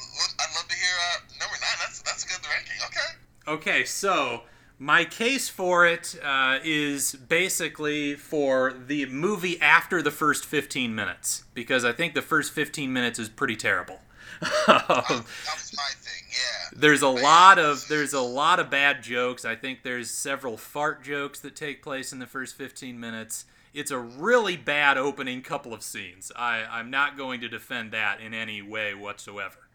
I'd 0.40 0.52
love 0.56 0.68
to 0.68 0.76
hear 0.76 0.94
uh, 0.94 1.18
number 1.40 1.56
nine. 1.60 1.78
That's 1.80 2.02
that's 2.02 2.24
a 2.24 2.28
good 2.28 2.42
ranking. 2.46 2.78
Okay. 2.86 3.08
Okay, 3.48 3.84
so 3.84 4.42
my 4.78 5.04
case 5.04 5.48
for 5.48 5.86
it 5.86 6.18
uh, 6.22 6.58
is 6.62 7.14
basically 7.14 8.14
for 8.14 8.72
the 8.72 9.06
movie 9.06 9.60
after 9.60 10.02
the 10.02 10.10
first 10.10 10.44
15 10.44 10.94
minutes 10.94 11.44
because 11.54 11.84
I 11.84 11.92
think 11.92 12.14
the 12.14 12.22
first 12.22 12.52
15 12.52 12.92
minutes 12.92 13.18
is 13.18 13.28
pretty 13.28 13.56
terrible. 13.56 14.00
that 14.40 14.84
was 14.88 15.74
my 15.76 15.90
thing. 15.98 16.07
There's 16.72 17.02
a 17.02 17.08
lot 17.08 17.58
of 17.58 17.86
there's 17.88 18.12
a 18.12 18.20
lot 18.20 18.60
of 18.60 18.70
bad 18.70 19.02
jokes. 19.02 19.44
I 19.44 19.54
think 19.56 19.82
there's 19.82 20.10
several 20.10 20.56
fart 20.56 21.02
jokes 21.02 21.40
that 21.40 21.56
take 21.56 21.82
place 21.82 22.12
in 22.12 22.18
the 22.18 22.26
first 22.26 22.56
15 22.56 22.98
minutes 22.98 23.44
it's 23.74 23.90
a 23.90 23.98
really 23.98 24.56
bad 24.56 24.98
opening 24.98 25.42
couple 25.42 25.72
of 25.74 25.82
scenes. 25.82 26.32
I, 26.34 26.64
I'm 26.68 26.90
not 26.90 27.16
going 27.16 27.40
to 27.42 27.48
defend 27.48 27.92
that 27.92 28.20
in 28.20 28.34
any 28.34 28.62
way 28.62 28.94
whatsoever. 28.94 29.68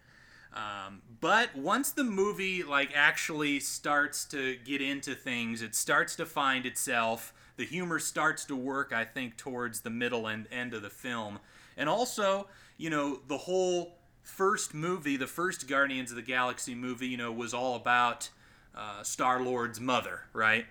Um, 0.53 1.01
but 1.19 1.55
once 1.55 1.91
the 1.91 2.03
movie 2.03 2.63
like 2.63 2.91
actually 2.93 3.59
starts 3.59 4.25
to 4.25 4.57
get 4.57 4.81
into 4.81 5.15
things, 5.15 5.61
it 5.61 5.73
starts 5.73 6.15
to 6.17 6.25
find 6.25 6.65
itself. 6.65 7.33
The 7.55 7.65
humor 7.65 7.99
starts 7.99 8.45
to 8.45 8.55
work, 8.55 8.91
I 8.93 9.05
think, 9.05 9.37
towards 9.37 9.81
the 9.81 9.89
middle 9.89 10.27
and 10.27 10.47
end 10.51 10.73
of 10.73 10.81
the 10.81 10.89
film, 10.89 11.39
and 11.77 11.87
also, 11.87 12.47
you 12.77 12.89
know, 12.89 13.19
the 13.27 13.37
whole 13.37 13.95
first 14.23 14.73
movie, 14.73 15.17
the 15.17 15.27
first 15.27 15.67
Guardians 15.67 16.09
of 16.09 16.15
the 16.15 16.23
Galaxy 16.23 16.73
movie, 16.73 17.07
you 17.07 17.17
know, 17.17 17.31
was 17.31 17.53
all 17.53 17.75
about 17.75 18.29
uh, 18.75 19.03
Star 19.03 19.41
Lord's 19.41 19.79
mother, 19.79 20.21
right? 20.33 20.65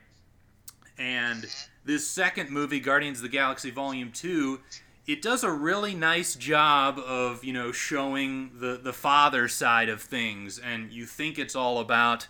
And 0.99 1.47
this 1.85 2.07
second 2.07 2.51
movie, 2.51 2.81
Guardians 2.81 3.19
of 3.19 3.23
the 3.23 3.29
Galaxy 3.29 3.71
Volume 3.71 4.11
2, 4.13 4.61
it 5.07 5.21
does 5.21 5.43
a 5.43 5.51
really 5.51 5.95
nice 5.95 6.35
job 6.35 6.99
of, 6.99 7.45
you 7.45 7.53
know, 7.53 7.73
showing 7.73 8.51
the, 8.59 8.81
the 8.83 8.93
father 8.93 9.49
side 9.49 9.89
of 9.89 10.01
things. 10.01 10.59
And 10.59 10.93
you 10.93 11.07
think 11.07 11.39
it's 11.39 11.57
all 11.57 11.79
about, 11.79 12.29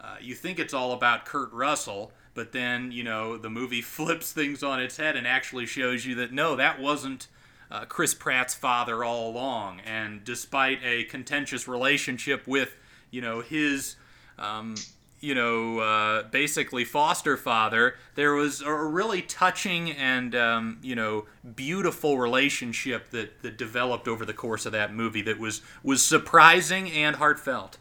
uh, 0.00 0.16
you 0.20 0.34
think 0.34 0.58
it's 0.58 0.74
all 0.74 0.92
about 0.92 1.24
Kurt 1.24 1.52
Russell, 1.52 2.12
but 2.34 2.52
then, 2.52 2.92
you 2.92 3.04
know, 3.04 3.36
the 3.36 3.50
movie 3.50 3.82
flips 3.82 4.32
things 4.32 4.62
on 4.62 4.80
its 4.80 4.96
head 4.96 5.16
and 5.16 5.26
actually 5.26 5.66
shows 5.66 6.04
you 6.04 6.14
that 6.16 6.32
no, 6.32 6.56
that 6.56 6.80
wasn't 6.80 7.28
uh, 7.70 7.84
Chris 7.84 8.14
Pratt's 8.14 8.54
father 8.54 9.04
all 9.04 9.30
along. 9.30 9.80
And 9.80 10.24
despite 10.24 10.78
a 10.84 11.04
contentious 11.04 11.68
relationship 11.68 12.46
with, 12.46 12.76
you 13.10 13.20
know, 13.20 13.40
his. 13.40 13.96
Um, 14.38 14.76
you 15.20 15.34
know, 15.34 15.80
uh, 15.80 16.22
basically 16.24 16.84
foster 16.84 17.36
father, 17.36 17.96
there 18.14 18.34
was 18.34 18.60
a 18.60 18.72
really 18.72 19.22
touching 19.22 19.90
and, 19.90 20.34
um, 20.34 20.78
you 20.82 20.94
know, 20.94 21.26
beautiful 21.56 22.18
relationship 22.18 23.10
that, 23.10 23.42
that 23.42 23.58
developed 23.58 24.06
over 24.06 24.24
the 24.24 24.32
course 24.32 24.64
of 24.64 24.72
that 24.72 24.94
movie 24.94 25.22
that 25.22 25.38
was, 25.38 25.60
was 25.82 26.04
surprising 26.04 26.90
and 26.92 27.16
heartfelt. 27.16 27.78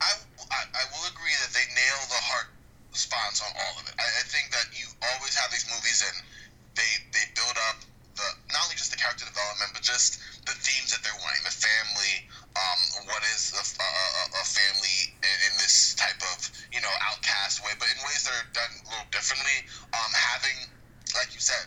I, 0.00 0.12
I, 0.50 0.64
I 0.74 0.84
will 0.92 1.08
agree 1.08 1.32
that 1.40 1.54
they 1.54 1.64
nail 1.74 2.00
the 2.08 2.20
heart 2.20 2.48
response 2.92 3.40
on 3.40 3.48
all 3.56 3.80
of 3.80 3.88
it. 3.88 3.94
I, 3.98 4.04
I 4.04 4.24
think 4.28 4.50
that 4.52 4.66
you 4.78 4.86
always 5.16 5.34
have 5.36 5.50
these 5.50 5.66
movies 5.74 6.04
and 6.06 6.22
they, 6.76 7.00
they 7.12 7.24
build 7.34 7.56
up 7.70 7.76
the 8.14 8.28
not 8.54 8.62
only 8.66 8.78
just 8.78 8.94
the 8.94 9.00
character 9.00 9.26
development, 9.26 9.74
but 9.74 9.82
just 9.82 10.22
the 10.46 10.54
themes 10.54 10.94
that 10.94 11.02
they're 11.02 11.18
wanting, 11.22 11.42
the 11.42 11.54
family, 11.54 12.14
um, 12.54 12.80
what 13.10 13.22
is 13.34 13.50
a, 13.54 13.62
a, 13.62 13.90
a 14.38 14.44
family 14.46 14.98
in, 15.18 15.36
in, 15.50 15.52
this 15.58 15.98
type 15.98 16.18
of 16.34 16.38
you 16.70 16.78
know 16.78 16.92
outcast 17.10 17.62
way, 17.66 17.74
but 17.78 17.90
in 17.90 17.98
ways 18.06 18.22
that 18.22 18.34
are 18.34 18.50
done 18.54 18.70
a 18.70 18.86
little 18.94 19.10
differently. 19.10 19.58
Um, 19.90 20.10
having, 20.14 20.58
like 21.18 21.34
you 21.34 21.42
said, 21.42 21.66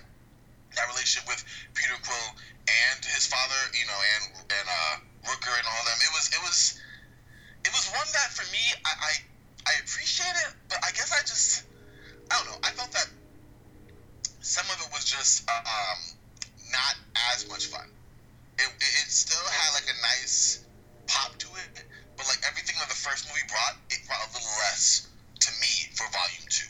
that 0.76 0.88
relationship 0.88 1.28
with 1.28 1.44
Peter 1.76 1.96
Quill 2.00 2.30
and 2.68 3.00
his 3.04 3.28
father, 3.28 3.62
you 3.76 3.88
know, 3.88 4.00
and 4.00 4.24
and 4.48 4.68
uh, 4.68 4.94
Rooker 5.28 5.52
and 5.52 5.68
all 5.68 5.84
them, 5.84 6.00
it 6.00 6.12
was 6.16 6.26
it 6.32 6.42
was 6.44 6.60
it 7.68 7.72
was 7.76 7.86
one 7.92 8.10
that 8.16 8.32
for 8.32 8.48
me, 8.56 8.64
I, 8.88 8.94
I 8.96 9.12
I 9.68 9.74
appreciate 9.84 10.36
it, 10.48 10.52
but 10.72 10.80
I 10.80 10.96
guess 10.96 11.12
I 11.12 11.20
just 11.28 11.68
I 12.32 12.40
don't 12.40 12.48
know, 12.56 12.60
I 12.64 12.72
felt 12.72 12.92
that 12.96 13.12
some 14.40 14.64
of 14.72 14.80
it 14.80 14.90
was 14.96 15.04
just 15.04 15.44
uh, 15.52 15.60
um 15.60 16.17
not 16.72 16.96
as 17.34 17.48
much 17.48 17.68
fun. 17.68 17.88
It, 18.58 18.70
it 18.80 19.08
still 19.10 19.44
had 19.46 19.70
like 19.78 19.90
a 19.90 19.98
nice 20.02 20.66
pop 21.06 21.38
to 21.38 21.50
it, 21.62 21.86
but 22.18 22.26
like 22.26 22.42
everything 22.48 22.76
that 22.82 22.90
the 22.90 22.98
first 22.98 23.30
movie 23.30 23.46
brought, 23.48 23.78
it 23.94 24.02
brought 24.10 24.22
a 24.26 24.30
little 24.34 24.56
less 24.66 25.08
to 25.46 25.50
me 25.62 25.74
for 25.94 26.10
Volume 26.10 26.48
Two. 26.50 26.70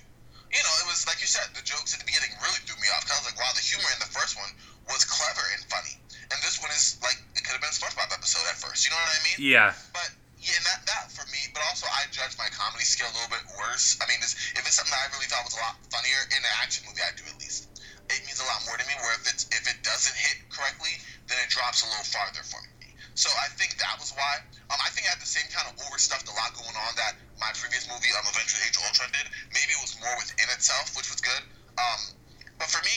You 0.51 0.61
know, 0.63 0.75
it 0.83 0.87
was 0.87 1.07
like 1.07 1.19
you 1.19 1.27
said, 1.27 1.47
the 1.55 1.63
jokes 1.63 1.95
at 1.95 1.99
the 1.99 2.07
beginning 2.07 2.31
really 2.43 2.59
threw 2.67 2.75
me 2.79 2.87
off. 2.95 3.07
Cause 3.07 3.15
I 3.15 3.19
was 3.23 3.27
like, 3.31 3.39
wow, 3.39 3.51
the 3.55 3.63
humor 3.63 3.87
in 3.91 3.99
the 4.03 4.11
first 4.11 4.35
one 4.35 4.51
was 4.87 5.03
clever 5.07 5.43
and 5.55 5.63
funny, 5.67 5.95
and 6.31 6.37
this 6.43 6.59
one 6.59 6.71
is 6.71 6.99
like 7.03 7.19
it 7.35 7.43
could 7.43 7.55
have 7.55 7.63
been 7.63 7.71
a 7.71 7.77
SpongeBob 7.77 8.11
episode 8.11 8.43
at 8.51 8.59
first. 8.59 8.83
You 8.87 8.91
know 8.91 8.99
what 8.99 9.11
I 9.11 9.21
mean? 9.23 9.39
Yeah. 9.39 9.75
But 9.95 10.11
yeah, 10.39 10.59
that 10.63 10.85
that 10.87 11.11
for 11.11 11.25
me. 11.33 11.41
But 11.51 11.65
also, 11.67 11.89
I 11.89 12.07
judge 12.13 12.37
my 12.37 12.47
comedy 12.53 12.85
skill 12.85 13.09
a 13.09 13.13
little 13.15 13.33
bit 13.33 13.43
worse. 13.57 13.97
I 13.99 14.05
mean, 14.07 14.21
this, 14.21 14.37
if 14.55 14.63
it's 14.63 14.77
something 14.77 14.93
that 14.93 15.09
I 15.09 15.11
really 15.11 15.27
thought 15.27 15.43
was 15.43 15.57
a 15.57 15.63
lot 15.63 15.75
funnier 15.89 16.21
in 16.31 16.39
an 16.39 16.55
action 16.61 16.85
movie, 16.87 17.01
I 17.03 17.11
do 17.17 17.25
at 17.27 17.37
least. 17.41 17.67
It 18.07 18.23
means 18.23 18.39
a 18.39 18.47
lot 18.47 18.63
more 18.65 18.77
to 18.79 18.85
me. 18.87 18.95
Where 19.03 19.15
if 19.19 19.27
it's 19.27 19.45
if 19.51 19.67
it 19.67 19.83
doesn't 19.83 20.15
hit 20.15 20.47
correctly, 20.47 20.95
then 21.27 21.37
it 21.43 21.49
drops 21.51 21.83
a 21.83 21.87
little 21.91 22.07
farther 22.07 22.43
for 22.43 22.59
me. 22.79 22.95
So 23.17 23.27
I 23.33 23.49
think 23.57 23.75
that 23.81 23.97
was 23.97 24.13
why. 24.13 24.45
Um, 24.69 24.79
I 24.79 24.93
think 24.93 25.09
I 25.09 25.17
had 25.17 25.21
the 25.23 25.27
same 25.27 25.49
kind 25.49 25.65
of 25.67 25.75
overstuffed 25.89 26.29
a 26.29 26.35
lot 26.37 26.53
going 26.53 26.77
on 26.77 26.91
that 27.01 27.17
my 27.41 27.49
previous 27.57 27.89
movie, 27.89 28.13
um, 28.15 28.29
Avengers: 28.29 28.61
Age 28.63 28.77
of 28.77 28.85
Ultron, 28.87 29.09
did. 29.11 29.27
Maybe 29.51 29.73
it 29.73 29.81
was 29.81 29.97
more 29.99 30.13
within 30.21 30.47
itself, 30.53 30.93
which 30.95 31.09
was 31.09 31.19
good. 31.19 31.43
Um, 31.81 32.01
but 32.61 32.69
for 32.69 32.79
me, 32.85 32.95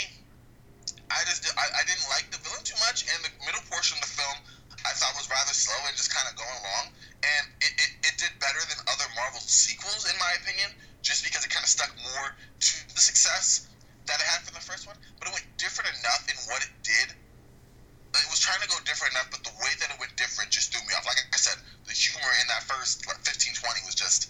I 1.11 1.25
just 1.27 1.42
I, 1.57 1.66
I 1.75 1.83
didn't 1.88 2.07
like 2.12 2.31
the 2.31 2.38
villain 2.44 2.62
too 2.62 2.79
much, 2.85 3.09
and 3.11 3.18
the 3.25 3.33
middle 3.42 3.64
portion 3.66 3.99
of 3.99 4.07
the 4.07 4.12
film 4.14 4.37
I 4.85 4.92
thought 4.96 5.12
was 5.18 5.29
rather 5.29 5.53
slow 5.53 5.77
and 5.88 5.96
just 5.96 6.12
kind 6.12 6.25
of 6.31 6.38
going 6.38 6.59
along. 6.64 6.94
And 7.20 7.44
it, 7.61 7.73
it, 7.77 7.90
it 8.12 8.14
did 8.16 8.33
better 8.40 8.62
than 8.68 8.81
other 8.88 9.09
Marvel 9.12 9.42
sequels, 9.44 10.09
in 10.09 10.16
my 10.16 10.33
opinion, 10.40 10.73
just 11.03 11.25
because 11.25 11.44
it 11.44 11.51
kind 11.53 11.64
of 11.64 11.68
stuck 11.68 11.92
more 12.01 12.33
to 12.37 12.73
the 12.94 13.03
success 13.03 13.68
that 14.07 14.19
it 14.21 14.29
had 14.29 14.41
from 14.47 14.55
the 14.57 14.65
first 14.65 14.87
one. 14.87 14.97
But 15.19 15.29
it 15.29 15.37
went 15.37 15.49
different 15.59 15.93
enough 16.01 16.25
in 16.31 16.37
what 16.49 16.63
it 16.65 16.73
did. 16.85 17.13
It 18.11 18.29
was 18.31 18.43
trying 18.43 18.61
to 18.63 18.69
go 18.69 18.77
different 18.83 19.15
enough, 19.15 19.31
but 19.31 19.47
the 19.47 19.55
way 19.63 19.71
that 19.79 19.91
it 19.91 19.99
went 20.01 20.13
different 20.19 20.51
just 20.51 20.75
threw 20.75 20.83
me 20.83 20.93
off. 20.99 21.07
Like 21.07 21.21
I 21.21 21.39
said, 21.39 21.57
the 21.87 21.95
humor 21.95 22.33
in 22.43 22.47
that 22.51 22.67
first 22.67 23.07
like, 23.07 23.23
15, 23.23 23.55
20 23.55 23.87
was 23.87 23.95
just, 23.95 24.29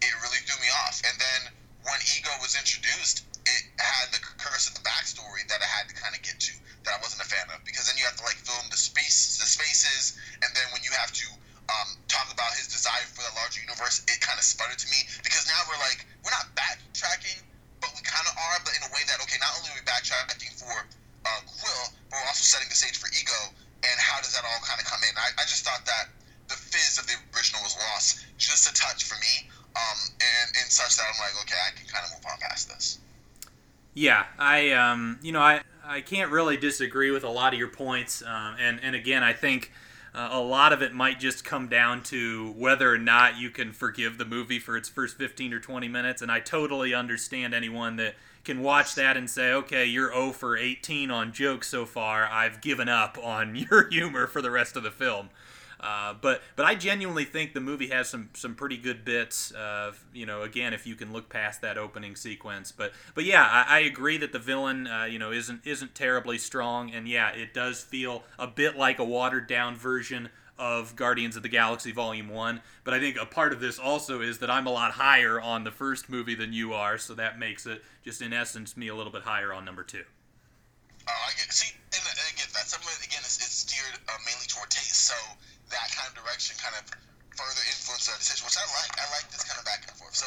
it 0.00 0.12
really 0.24 0.40
threw 0.48 0.56
me 0.64 0.72
off. 0.88 1.04
And 1.04 1.16
then 1.20 1.52
when 1.84 2.00
Ego 2.16 2.32
was 2.40 2.56
introduced, 2.56 3.28
it 3.44 3.62
had 3.80 4.12
the 4.12 4.20
curse 4.40 4.68
of 4.68 4.76
the 4.76 4.84
backstory 4.84 5.44
that 5.48 5.60
I 5.60 5.68
had 5.68 5.88
to 5.88 5.94
kind 5.96 6.12
of 6.12 6.20
get 6.20 6.40
to 6.40 6.52
that 6.84 6.96
I 6.96 6.98
wasn't 7.00 7.24
a 7.24 7.28
fan 7.28 7.44
of 7.52 7.60
because 7.64 7.88
then 7.88 7.96
you 7.96 8.04
have 8.04 8.16
to 8.20 8.24
like 8.24 8.40
film 8.40 8.64
the 8.68 8.80
space, 8.80 9.36
the 9.40 9.48
spaces, 9.48 10.16
and 10.40 10.50
then 10.56 10.68
when 10.72 10.84
you 10.84 10.92
have 10.96 11.12
to 11.12 11.26
um, 11.70 11.90
talk 12.08 12.28
about 12.32 12.52
his 12.56 12.68
desire 12.68 13.06
for 13.12 13.24
the 13.24 13.32
larger 13.36 13.60
universe, 13.64 14.02
it 14.08 14.20
kind 14.20 14.36
of 14.36 14.44
sputtered 14.44 14.80
to 14.80 14.88
me 14.88 15.00
because 15.24 15.44
now 15.48 15.60
we're 15.68 15.80
like 15.80 16.04
we're 16.24 16.34
not 16.34 16.52
backtracking, 16.56 17.40
but 17.80 17.90
we 17.96 18.00
kind 18.04 18.24
of 18.28 18.34
are, 18.36 18.56
but 18.64 18.76
in 18.76 18.82
a 18.84 18.90
way 18.92 19.02
that 19.08 19.18
okay, 19.24 19.40
not 19.40 19.52
only 19.56 19.72
are 19.72 19.78
we 19.80 19.84
backtracking 19.88 20.52
for 20.56 20.72
uh, 21.26 21.40
Quill, 21.48 21.84
but 22.12 22.20
we're 22.20 22.28
also 22.28 22.44
setting 22.44 22.68
the 22.68 22.76
stage 22.76 23.00
for 23.00 23.08
Ego, 23.12 23.52
and 23.84 23.96
how 24.00 24.20
does 24.20 24.36
that 24.36 24.44
all 24.44 24.60
kind 24.64 24.80
of 24.80 24.86
come 24.86 25.00
in? 25.04 25.12
I, 25.16 25.32
I 25.40 25.44
just 25.48 25.64
thought 25.64 25.84
that 25.88 26.12
the 26.48 26.56
fizz 26.56 27.00
of 27.00 27.06
the 27.06 27.16
original 27.34 27.62
was 27.62 27.76
lost 27.92 28.26
just 28.38 28.68
a 28.68 28.74
touch 28.74 29.04
for 29.04 29.16
me, 29.20 29.48
um, 29.76 29.98
and 30.20 30.46
in 30.60 30.68
such 30.68 30.96
that 30.96 31.04
I'm 31.08 31.18
like, 31.20 31.34
okay, 31.44 31.58
I 31.60 31.70
can 31.76 31.88
kind 31.88 32.04
of 32.04 32.12
move 32.16 32.24
on 32.28 32.38
past 32.40 32.68
this. 32.68 32.98
Yeah, 33.94 34.24
I 34.38 34.70
um, 34.72 35.18
you 35.22 35.32
know, 35.32 35.40
I 35.40 35.62
I 35.84 36.00
can't 36.00 36.30
really 36.30 36.56
disagree 36.56 37.10
with 37.10 37.24
a 37.24 37.30
lot 37.30 37.52
of 37.52 37.58
your 37.58 37.68
points, 37.68 38.22
um, 38.22 38.56
and 38.60 38.80
and 38.82 38.94
again, 38.94 39.22
I 39.22 39.32
think. 39.32 39.72
Uh, 40.14 40.28
a 40.32 40.40
lot 40.40 40.72
of 40.72 40.82
it 40.82 40.92
might 40.92 41.20
just 41.20 41.44
come 41.44 41.68
down 41.68 42.02
to 42.02 42.52
whether 42.56 42.92
or 42.92 42.98
not 42.98 43.38
you 43.38 43.50
can 43.50 43.72
forgive 43.72 44.18
the 44.18 44.24
movie 44.24 44.58
for 44.58 44.76
its 44.76 44.88
first 44.88 45.16
15 45.16 45.52
or 45.52 45.60
20 45.60 45.88
minutes. 45.88 46.20
And 46.20 46.32
I 46.32 46.40
totally 46.40 46.92
understand 46.92 47.54
anyone 47.54 47.96
that 47.96 48.14
can 48.44 48.62
watch 48.62 48.94
that 48.96 49.16
and 49.16 49.28
say, 49.28 49.52
okay, 49.52 49.84
you're 49.84 50.12
0 50.12 50.32
for 50.32 50.56
18 50.56 51.10
on 51.10 51.32
jokes 51.32 51.68
so 51.68 51.86
far. 51.86 52.24
I've 52.24 52.60
given 52.60 52.88
up 52.88 53.18
on 53.22 53.54
your 53.70 53.88
humor 53.88 54.26
for 54.26 54.42
the 54.42 54.50
rest 54.50 54.76
of 54.76 54.82
the 54.82 54.90
film. 54.90 55.30
Uh, 55.80 56.14
but 56.20 56.42
but 56.56 56.66
I 56.66 56.74
genuinely 56.74 57.24
think 57.24 57.54
the 57.54 57.60
movie 57.60 57.88
has 57.88 58.08
some 58.08 58.30
some 58.34 58.54
pretty 58.54 58.76
good 58.76 59.04
bits. 59.04 59.52
Uh, 59.52 59.92
you 60.12 60.26
know, 60.26 60.42
again, 60.42 60.74
if 60.74 60.86
you 60.86 60.94
can 60.94 61.12
look 61.12 61.28
past 61.28 61.62
that 61.62 61.78
opening 61.78 62.16
sequence. 62.16 62.72
But 62.72 62.92
but 63.14 63.24
yeah, 63.24 63.44
I, 63.44 63.76
I 63.76 63.78
agree 63.80 64.18
that 64.18 64.32
the 64.32 64.38
villain 64.38 64.86
uh, 64.86 65.04
you 65.04 65.18
know 65.18 65.32
isn't 65.32 65.66
isn't 65.66 65.94
terribly 65.94 66.38
strong, 66.38 66.90
and 66.90 67.08
yeah, 67.08 67.30
it 67.30 67.54
does 67.54 67.82
feel 67.82 68.24
a 68.38 68.46
bit 68.46 68.76
like 68.76 68.98
a 68.98 69.04
watered 69.04 69.46
down 69.46 69.74
version 69.76 70.28
of 70.60 70.94
Guardians 70.94 71.36
of 71.36 71.42
the 71.42 71.48
Galaxy 71.48 71.90
Volume 71.90 72.28
1. 72.28 72.60
But 72.84 72.92
I 72.92 73.00
think 73.00 73.16
a 73.18 73.24
part 73.24 73.54
of 73.54 73.60
this 73.60 73.78
also 73.78 74.20
is 74.20 74.38
that 74.40 74.50
I'm 74.50 74.66
a 74.66 74.70
lot 74.70 74.92
higher 74.92 75.40
on 75.40 75.64
the 75.64 75.70
first 75.70 76.10
movie 76.10 76.34
than 76.34 76.52
you 76.52 76.74
are, 76.74 76.98
so 76.98 77.14
that 77.14 77.38
makes 77.38 77.64
it 77.64 77.82
just 78.04 78.20
in 78.20 78.34
essence 78.34 78.76
me 78.76 78.88
a 78.88 78.94
little 78.94 79.10
bit 79.10 79.22
higher 79.22 79.54
on 79.54 79.64
number 79.64 79.82
two. 79.82 80.04
Oh, 81.08 81.26
I 81.26 81.32
get 81.32 81.50
see, 81.50 81.72
and, 81.72 82.02
and 82.04 82.18
I 82.20 82.36
get 82.36 82.52
that. 82.52 82.68
Some 82.68 82.82
of 82.82 82.92
it 83.00 83.06
again 83.06 83.20
is 83.24 83.40
it's 83.40 83.64
steered 83.64 83.98
uh, 84.06 84.12
mainly 84.26 84.44
toward 84.46 84.68
taste, 84.68 85.08
so 85.08 85.14
that 85.70 85.88
kind 85.94 86.06
of 86.10 86.14
direction 86.18 86.58
kind 86.58 86.74
of 86.78 86.84
further 87.34 87.62
influence 87.70 88.10
our 88.10 88.18
decision, 88.18 88.44
which 88.46 88.58
I 88.58 88.66
like. 88.76 88.92
I 88.98 89.06
like 89.14 89.26
this 89.30 89.42
kind 89.46 89.58
of 89.58 89.64
back 89.64 89.86
and 89.86 89.94
forth. 89.96 90.14
So 90.14 90.26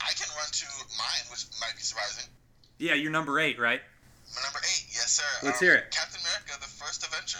I 0.00 0.10
can 0.14 0.30
run 0.38 0.48
to 0.48 0.66
mine, 0.96 1.24
which 1.30 1.46
might 1.60 1.74
be 1.76 1.82
surprising. 1.82 2.30
Yeah, 2.78 2.94
you're 2.94 3.12
number 3.12 3.38
eight, 3.38 3.58
right? 3.58 3.82
My 4.34 4.42
number 4.42 4.60
eight, 4.64 4.86
yes, 4.90 5.20
sir. 5.20 5.30
Let's 5.42 5.60
um, 5.60 5.66
hear 5.66 5.74
it. 5.74 5.90
Captain 5.90 6.20
America: 6.20 6.58
The 6.60 6.70
First 6.70 7.06
Avenger. 7.06 7.38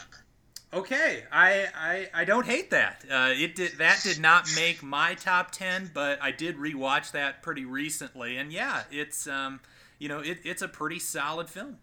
Okay, 0.75 1.23
I, 1.31 1.69
I 1.75 2.09
I 2.13 2.25
don't 2.25 2.47
hate 2.47 2.71
that. 2.71 3.05
Uh, 3.09 3.31
it 3.31 3.55
did 3.55 3.79
that 3.79 4.01
did 4.03 4.19
not 4.19 4.51
make 4.57 4.83
my 4.83 5.15
top 5.15 5.53
ten, 5.53 5.91
but 5.95 6.19
I 6.21 6.33
did 6.33 6.57
rewatch 6.57 7.13
that 7.13 7.43
pretty 7.43 7.65
recently, 7.65 8.37
and 8.37 8.53
yeah, 8.53 8.83
it's 8.91 9.29
um 9.29 9.61
you 9.99 10.09
know 10.09 10.19
it, 10.19 10.39
it's 10.43 10.63
a 10.63 10.69
pretty 10.69 10.99
solid 10.99 11.49
film. 11.49 11.79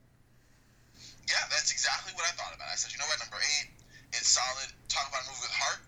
Yeah, 1.28 1.36
that's 1.50 1.72
exactly 1.72 2.12
what 2.16 2.26
I 2.26 2.36
thought 2.36 2.54
about. 2.54 2.68
I 2.68 2.76
said, 2.76 2.92
you 2.92 3.00
know 3.00 3.06
what, 3.06 3.20
number 3.20 3.38
eight, 3.40 3.70
it's 4.10 4.28
solid. 4.28 4.68
Talk 4.92 5.08
about 5.08 5.24
a 5.24 5.32
movie 5.32 5.48
with 5.48 5.56
heart. 5.56 5.80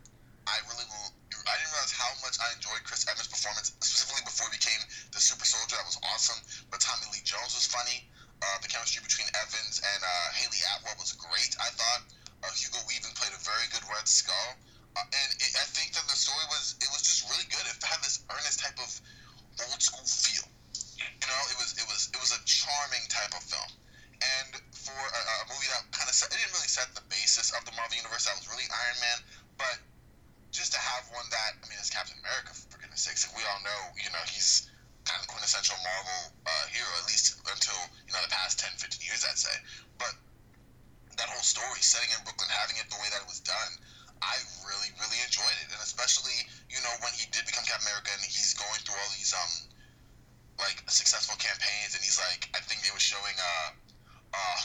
I 0.48 0.64
really 0.64 0.88
will. 0.88 1.12
I 1.44 1.60
didn't 1.60 1.76
realize 1.76 1.92
how 1.92 2.08
much 2.24 2.40
I 2.40 2.56
enjoyed 2.56 2.88
Chris 2.88 3.04
Evans' 3.04 3.28
performance, 3.28 3.76
specifically 3.84 4.24
before 4.24 4.48
he 4.48 4.56
became 4.56 4.80
the 5.12 5.20
super 5.20 5.44
soldier. 5.44 5.76
That 5.76 5.84
was 5.84 6.00
awesome. 6.08 6.40
But 6.72 6.80
Tommy 6.80 7.12
Lee 7.12 7.20
Jones 7.28 7.52
was 7.52 7.68
funny. 7.68 8.08
Uh, 8.40 8.64
the 8.64 8.72
chemistry 8.72 9.04
between 9.04 9.28
Evans 9.36 9.84
and 9.84 10.00
uh, 10.08 10.28
Hayley 10.40 10.64
Atwell 10.72 10.96
was 11.04 11.12
great. 11.20 11.52
I 11.60 11.68
thought 11.76 12.08
uh, 12.48 12.52
Hugo 12.56 12.80
Weaving 12.88 13.12
played 13.20 13.36
a 13.36 13.42
very 13.44 13.68
good 13.76 13.84
Red 13.92 14.08
Skull, 14.08 14.50
uh, 14.96 15.04
and 15.04 15.30
it, 15.36 15.52
I 15.52 15.68
think 15.76 15.92
that 16.00 16.08
the 16.08 16.16
story 16.16 16.48
was 16.48 16.80
it 16.80 16.88
was 16.96 17.04
just 17.04 17.28
really 17.28 17.48
good. 17.52 17.64
It 17.68 17.76
had 17.84 18.00
this 18.08 18.24
earnest 18.32 18.64
type 18.64 18.80
of 18.80 18.88
old 19.68 19.84
school 19.84 20.08
feel. 20.08 20.48
You 21.04 21.28
know, 21.28 21.42
it 21.52 21.60
was 21.60 21.76
it 21.76 21.84
was 21.92 22.08
it 22.08 22.20
was 22.24 22.32
a 22.32 22.40
charming 22.48 23.04
type 23.12 23.36
of 23.36 23.44
film. 23.44 23.72
And 24.24 24.64
for 24.84 24.96
a, 24.96 25.22
a 25.24 25.46
movie 25.48 25.70
that 25.72 25.88
kind 25.96 26.08
of 26.08 26.16
set, 26.16 26.30
it 26.32 26.38
didn't 26.38 26.54
really 26.54 26.72
set 26.72 26.92
the 26.96 27.06
basis 27.08 27.56
of 27.56 27.64
the 27.64 27.74
Marvel 27.80 27.96
Universe. 27.96 28.28
That 28.28 28.36
was 28.36 28.48
really 28.52 28.68
Iron 28.68 29.00
Man, 29.00 29.20
but 29.56 29.78
just 30.54 30.76
to 30.76 30.80
have 30.80 31.10
one 31.10 31.26
that 31.34 31.58
I 31.58 31.66
mean, 31.66 31.82
it's 31.82 31.90
Captain 31.90 32.20
America 32.22 32.54
for 32.54 32.78
goodness 32.78 33.08
sakes. 33.08 33.26
We 33.34 33.42
all 33.48 33.62
know, 33.66 33.82
you 33.98 34.12
know, 34.14 34.22
he's 34.30 34.70
kind 35.04 35.20
of 35.20 35.28
quintessential 35.28 35.76
Marvel 35.84 36.36
uh, 36.46 36.66
hero, 36.72 36.88
at 37.02 37.06
least 37.10 37.36
until 37.48 37.80
you 38.08 38.14
know 38.14 38.22
the 38.24 38.32
past 38.32 38.62
10, 38.62 38.76
15 38.78 39.02
years, 39.04 39.26
I'd 39.26 39.40
say. 39.40 39.56
But 39.98 40.14
that 41.18 41.28
whole 41.28 41.44
story, 41.44 41.82
setting 41.84 42.12
in 42.14 42.22
Brooklyn, 42.24 42.48
having 42.54 42.78
it 42.78 42.88
the 42.88 43.00
way 43.02 43.10
that 43.12 43.26
it 43.26 43.30
was 43.30 43.42
done, 43.44 43.72
I 44.24 44.40
really, 44.64 44.94
really 45.02 45.20
enjoyed 45.26 45.58
it, 45.60 45.74
and 45.74 45.82
especially 45.84 46.38
you 46.72 46.80
know 46.86 46.94
when 47.04 47.12
he 47.18 47.28
did 47.34 47.44
become 47.50 47.66
Captain 47.68 47.90
America 47.90 48.14
and 48.16 48.24
he's 48.24 48.56
going 48.56 48.80
through 48.86 48.96
all 48.96 49.12
these 49.18 49.34
um 49.36 49.54
like 50.62 50.80
successful 50.86 51.36
campaigns, 51.42 51.98
and 51.98 52.02
he's 52.06 52.22
like, 52.22 52.48
I 52.54 52.62
think 52.62 52.86
they 52.86 52.94
were 52.94 53.02
showing 53.02 53.36
uh. 53.36 53.74
Uh, 54.34 54.58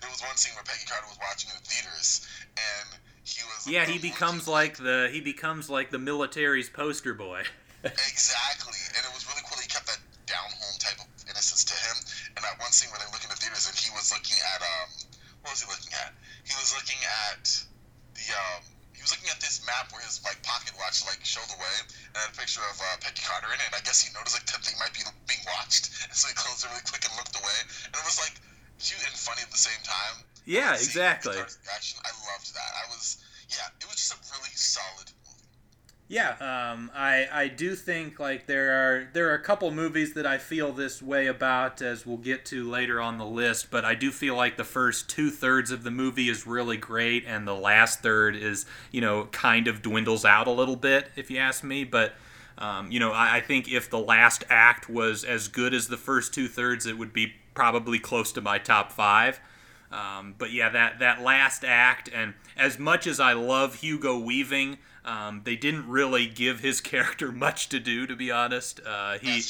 there 0.00 0.10
was 0.10 0.20
one 0.20 0.36
scene 0.36 0.54
where 0.54 0.64
Peggy 0.64 0.84
Carter 0.84 1.08
was 1.08 1.18
watching 1.18 1.50
in 1.50 1.56
the 1.56 1.66
theaters, 1.66 2.28
and 2.56 3.00
he 3.24 3.42
was. 3.48 3.66
Yeah, 3.66 3.84
he 3.88 3.98
becomes 3.98 4.46
like 4.46 4.76
the 4.76 5.08
he 5.10 5.20
becomes 5.20 5.70
like 5.70 5.90
the 5.90 5.98
military's 5.98 6.68
poster 6.68 7.14
boy. 7.14 7.42
exactly, 7.84 8.80
and 8.92 9.02
it 9.04 9.12
was 9.14 9.24
really 9.28 9.42
cool. 9.48 9.58
He 9.60 9.68
kept 9.68 9.86
that 9.86 10.00
down 10.26 10.50
home 10.58 10.76
type 10.82 10.98
of 10.98 11.08
innocence 11.30 11.64
to 11.64 11.74
him. 11.74 11.96
And 12.36 12.40
that 12.44 12.58
one 12.58 12.74
scene 12.74 12.90
where 12.90 13.00
they 13.00 13.08
look 13.14 13.22
in 13.22 13.30
the 13.30 13.38
theaters, 13.38 13.70
and 13.70 13.78
he 13.78 13.88
was 13.94 14.10
looking 14.12 14.36
at 14.42 14.60
um, 14.60 14.88
what 15.46 15.54
was 15.54 15.62
he 15.62 15.68
looking 15.70 15.94
at? 15.94 16.12
He 16.44 16.54
was 16.58 16.74
looking 16.74 16.98
at 17.30 17.46
the 18.18 18.26
um, 18.34 18.62
he 18.92 19.00
was 19.00 19.14
looking 19.14 19.30
at 19.30 19.38
this 19.38 19.62
map 19.64 19.88
where 19.94 20.02
his 20.02 20.20
like 20.26 20.42
pocket 20.42 20.74
watch 20.76 21.06
like 21.06 21.22
showed 21.22 21.46
the 21.48 21.58
way, 21.58 21.74
and 21.86 22.18
had 22.18 22.28
a 22.30 22.36
picture 22.36 22.64
of 22.66 22.76
uh, 22.76 22.98
Peggy 23.00 23.22
Carter 23.22 23.48
in 23.54 23.58
it. 23.62 23.70
And 23.70 23.76
I 23.78 23.82
guess 23.86 24.02
he 24.02 24.10
noticed 24.12 24.36
like 24.36 24.46
that 24.50 24.60
they 24.66 24.76
might 24.82 24.92
be 24.92 25.06
being 25.30 25.44
watched, 25.46 25.94
and 26.10 26.16
so 26.16 26.28
he 26.28 26.34
closed 26.34 26.66
it 26.66 26.70
really 26.74 26.84
quick 26.84 27.06
and 27.06 27.14
looked 27.16 27.38
away. 27.38 27.58
And 27.88 27.96
it 27.96 28.04
was 28.04 28.18
like 28.18 28.36
cute 28.78 29.04
and 29.04 29.16
funny 29.16 29.42
at 29.42 29.50
the 29.50 29.58
same 29.58 29.82
time. 29.84 30.24
Yeah, 30.44 30.74
exactly. 30.74 31.32
Reaction, 31.32 32.00
I 32.04 32.12
loved 32.32 32.54
that. 32.54 32.72
I 32.84 32.88
was 32.88 33.24
yeah, 33.48 33.66
it 33.80 33.86
was 33.86 33.96
just 33.96 34.12
a 34.12 34.36
really 34.36 34.50
solid 34.54 35.10
movie. 35.24 35.36
Yeah, 36.08 36.36
um, 36.72 36.90
I 36.94 37.26
I 37.32 37.48
do 37.48 37.74
think 37.74 38.20
like 38.20 38.46
there 38.46 38.70
are 38.70 39.08
there 39.12 39.30
are 39.30 39.34
a 39.34 39.42
couple 39.42 39.70
movies 39.72 40.14
that 40.14 40.26
I 40.26 40.38
feel 40.38 40.72
this 40.72 41.02
way 41.02 41.26
about 41.26 41.82
as 41.82 42.06
we'll 42.06 42.16
get 42.16 42.44
to 42.46 42.68
later 42.68 43.00
on 43.00 43.18
the 43.18 43.26
list, 43.26 43.70
but 43.70 43.84
I 43.84 43.96
do 43.96 44.12
feel 44.12 44.36
like 44.36 44.56
the 44.56 44.64
first 44.64 45.08
two 45.10 45.30
thirds 45.30 45.72
of 45.72 45.82
the 45.82 45.90
movie 45.90 46.28
is 46.28 46.46
really 46.46 46.76
great, 46.76 47.24
and 47.26 47.46
the 47.46 47.54
last 47.54 48.02
third 48.02 48.36
is 48.36 48.66
you 48.92 49.00
know 49.00 49.24
kind 49.32 49.66
of 49.66 49.82
dwindles 49.82 50.24
out 50.24 50.46
a 50.46 50.52
little 50.52 50.76
bit 50.76 51.10
if 51.16 51.30
you 51.30 51.38
ask 51.38 51.64
me. 51.64 51.82
But 51.82 52.14
um, 52.56 52.92
you 52.92 53.00
know 53.00 53.10
I, 53.10 53.38
I 53.38 53.40
think 53.40 53.68
if 53.68 53.90
the 53.90 53.98
last 53.98 54.44
act 54.48 54.88
was 54.88 55.24
as 55.24 55.48
good 55.48 55.74
as 55.74 55.88
the 55.88 55.96
first 55.96 56.32
two 56.32 56.46
thirds, 56.46 56.86
it 56.86 56.98
would 56.98 57.12
be 57.12 57.34
probably 57.56 57.98
close 57.98 58.30
to 58.32 58.40
my 58.40 58.58
top 58.58 58.92
five. 58.92 59.40
Um, 59.90 60.34
but 60.38 60.52
yeah, 60.52 60.68
that 60.68 60.98
that 60.98 61.22
last 61.22 61.64
act, 61.64 62.10
and 62.12 62.34
as 62.56 62.78
much 62.78 63.06
as 63.06 63.18
I 63.18 63.32
love 63.32 63.76
Hugo 63.76 64.18
Weaving, 64.18 64.78
um, 65.04 65.42
they 65.44 65.54
didn't 65.54 65.88
really 65.88 66.26
give 66.26 66.60
his 66.60 66.80
character 66.92 67.30
much 67.32 67.68
to 67.70 67.78
do, 67.78 68.06
to 68.06 68.16
be 68.16 68.30
honest. 68.30 68.80
Uh, 68.84 69.18
he 69.18 69.42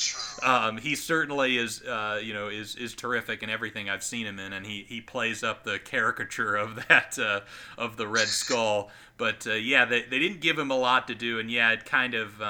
um, 0.45 0.77
he 0.77 0.95
certainly 0.95 1.57
is, 1.57 1.83
uh, 1.83 2.21
you 2.23 2.35
know, 2.35 2.49
is 2.49 2.77
is 2.77 2.95
terrific 2.95 3.43
in 3.43 3.51
everything 3.51 3.89
I've 3.89 4.05
seen 4.05 4.27
him 4.27 4.39
in, 4.39 4.53
and 4.53 4.67
he, 4.67 4.85
he 4.87 5.01
plays 5.01 5.43
up 5.43 5.65
the 5.65 5.79
caricature 5.79 6.55
of 6.55 6.77
that 6.89 7.19
uh, 7.19 7.41
of 7.79 7.97
the 7.97 8.07
Red 8.07 8.29
Skull. 8.29 8.91
But 9.17 9.47
uh, 9.47 9.55
yeah, 9.55 9.87
they, 9.87 10.03
they 10.03 10.19
didn't 10.19 10.41
give 10.41 10.59
him 10.59 10.71
a 10.71 10.77
lot 10.77 11.09
to 11.09 11.15
do, 11.15 11.39
and 11.39 11.51
yeah, 11.51 11.73
it 11.73 11.85
kind 11.85 12.15
of. 12.15 12.41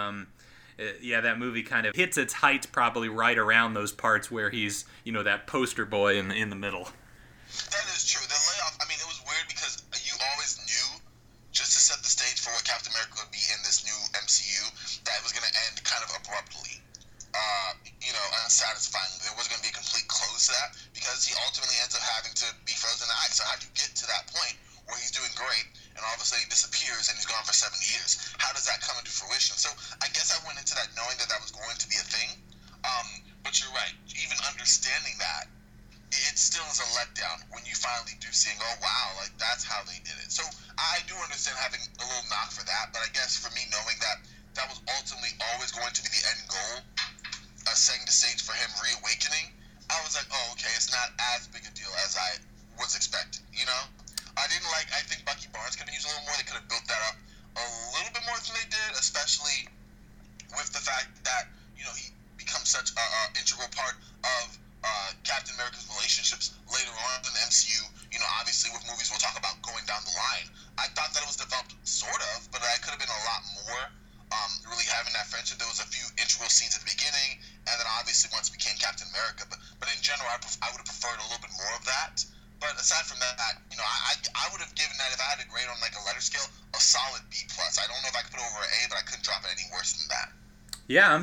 Uh, 0.78 0.84
yeah, 1.00 1.20
that 1.22 1.38
movie 1.38 1.62
kind 1.62 1.86
of 1.86 1.94
hits 1.96 2.18
its 2.18 2.34
heights 2.34 2.66
probably 2.66 3.08
right 3.08 3.38
around 3.38 3.74
those 3.74 3.92
parts 3.92 4.30
where 4.30 4.50
he's, 4.50 4.84
you 5.04 5.12
know, 5.12 5.22
that 5.22 5.46
poster 5.46 5.86
boy 5.86 6.18
in 6.18 6.30
in 6.30 6.50
the 6.50 6.56
middle. 6.56 6.88
That 7.48 7.86
is 7.86 8.06
true. 8.06 8.26
The 8.26 8.34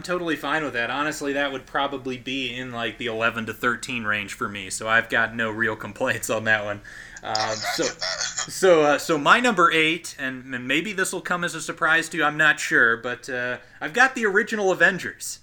I'm 0.03 0.07
totally 0.07 0.35
fine 0.35 0.65
with 0.65 0.73
that. 0.73 0.89
Honestly, 0.89 1.31
that 1.31 1.53
would 1.53 1.65
probably 1.65 2.17
be 2.17 2.53
in 2.53 2.73
like 2.73 2.97
the 2.97 3.05
11 3.05 3.45
to 3.45 3.53
13 3.53 4.03
range 4.03 4.33
for 4.33 4.49
me. 4.49 4.69
So 4.69 4.89
I've 4.89 5.07
got 5.07 5.33
no 5.33 5.49
real 5.49 5.77
complaints 5.77 6.29
on 6.29 6.43
that 6.43 6.65
one. 6.65 6.81
Um, 7.23 7.55
so, 7.55 7.83
so, 8.51 8.81
uh, 8.81 8.97
so 8.97 9.17
my 9.17 9.39
number 9.39 9.71
eight, 9.71 10.17
and, 10.19 10.53
and 10.53 10.67
maybe 10.67 10.91
this 10.91 11.13
will 11.13 11.21
come 11.21 11.45
as 11.45 11.55
a 11.55 11.61
surprise 11.61 12.09
to 12.09 12.17
you. 12.17 12.25
I'm 12.25 12.35
not 12.35 12.59
sure, 12.59 12.97
but 12.97 13.29
uh, 13.29 13.59
I've 13.79 13.93
got 13.93 14.13
the 14.13 14.25
original 14.25 14.73
Avengers. 14.73 15.39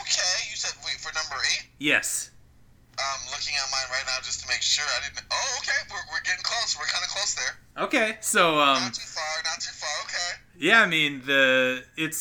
Okay, 0.00 0.50
you 0.50 0.56
said 0.56 0.74
wait 0.84 0.96
for 0.96 1.14
number 1.14 1.40
eight. 1.52 1.68
Yes. 1.78 2.32
I'm 2.98 3.30
looking 3.30 3.54
at 3.54 3.70
mine 3.70 3.86
right 3.92 4.02
now 4.06 4.18
just 4.24 4.40
to 4.40 4.48
make 4.48 4.60
sure 4.60 4.84
I 4.98 5.06
didn't. 5.06 5.24
Oh, 5.30 5.58
okay, 5.60 5.86
we're, 5.88 6.02
we're 6.12 6.22
getting 6.24 6.42
close. 6.42 6.76
We're 6.76 6.86
kind 6.86 7.04
of 7.04 7.10
close 7.10 7.34
there. 7.36 7.84
Okay, 7.84 8.16
so 8.20 8.58
um. 8.58 8.82
Not 8.82 8.94
too 8.94 9.06
far. 9.06 9.42
Not 9.44 9.60
too 9.60 9.70
far. 9.70 9.88
Okay. 10.04 10.42
Yeah, 10.58 10.82
I 10.82 10.86
mean 10.86 11.22
the 11.24 11.84
it's 11.96 12.18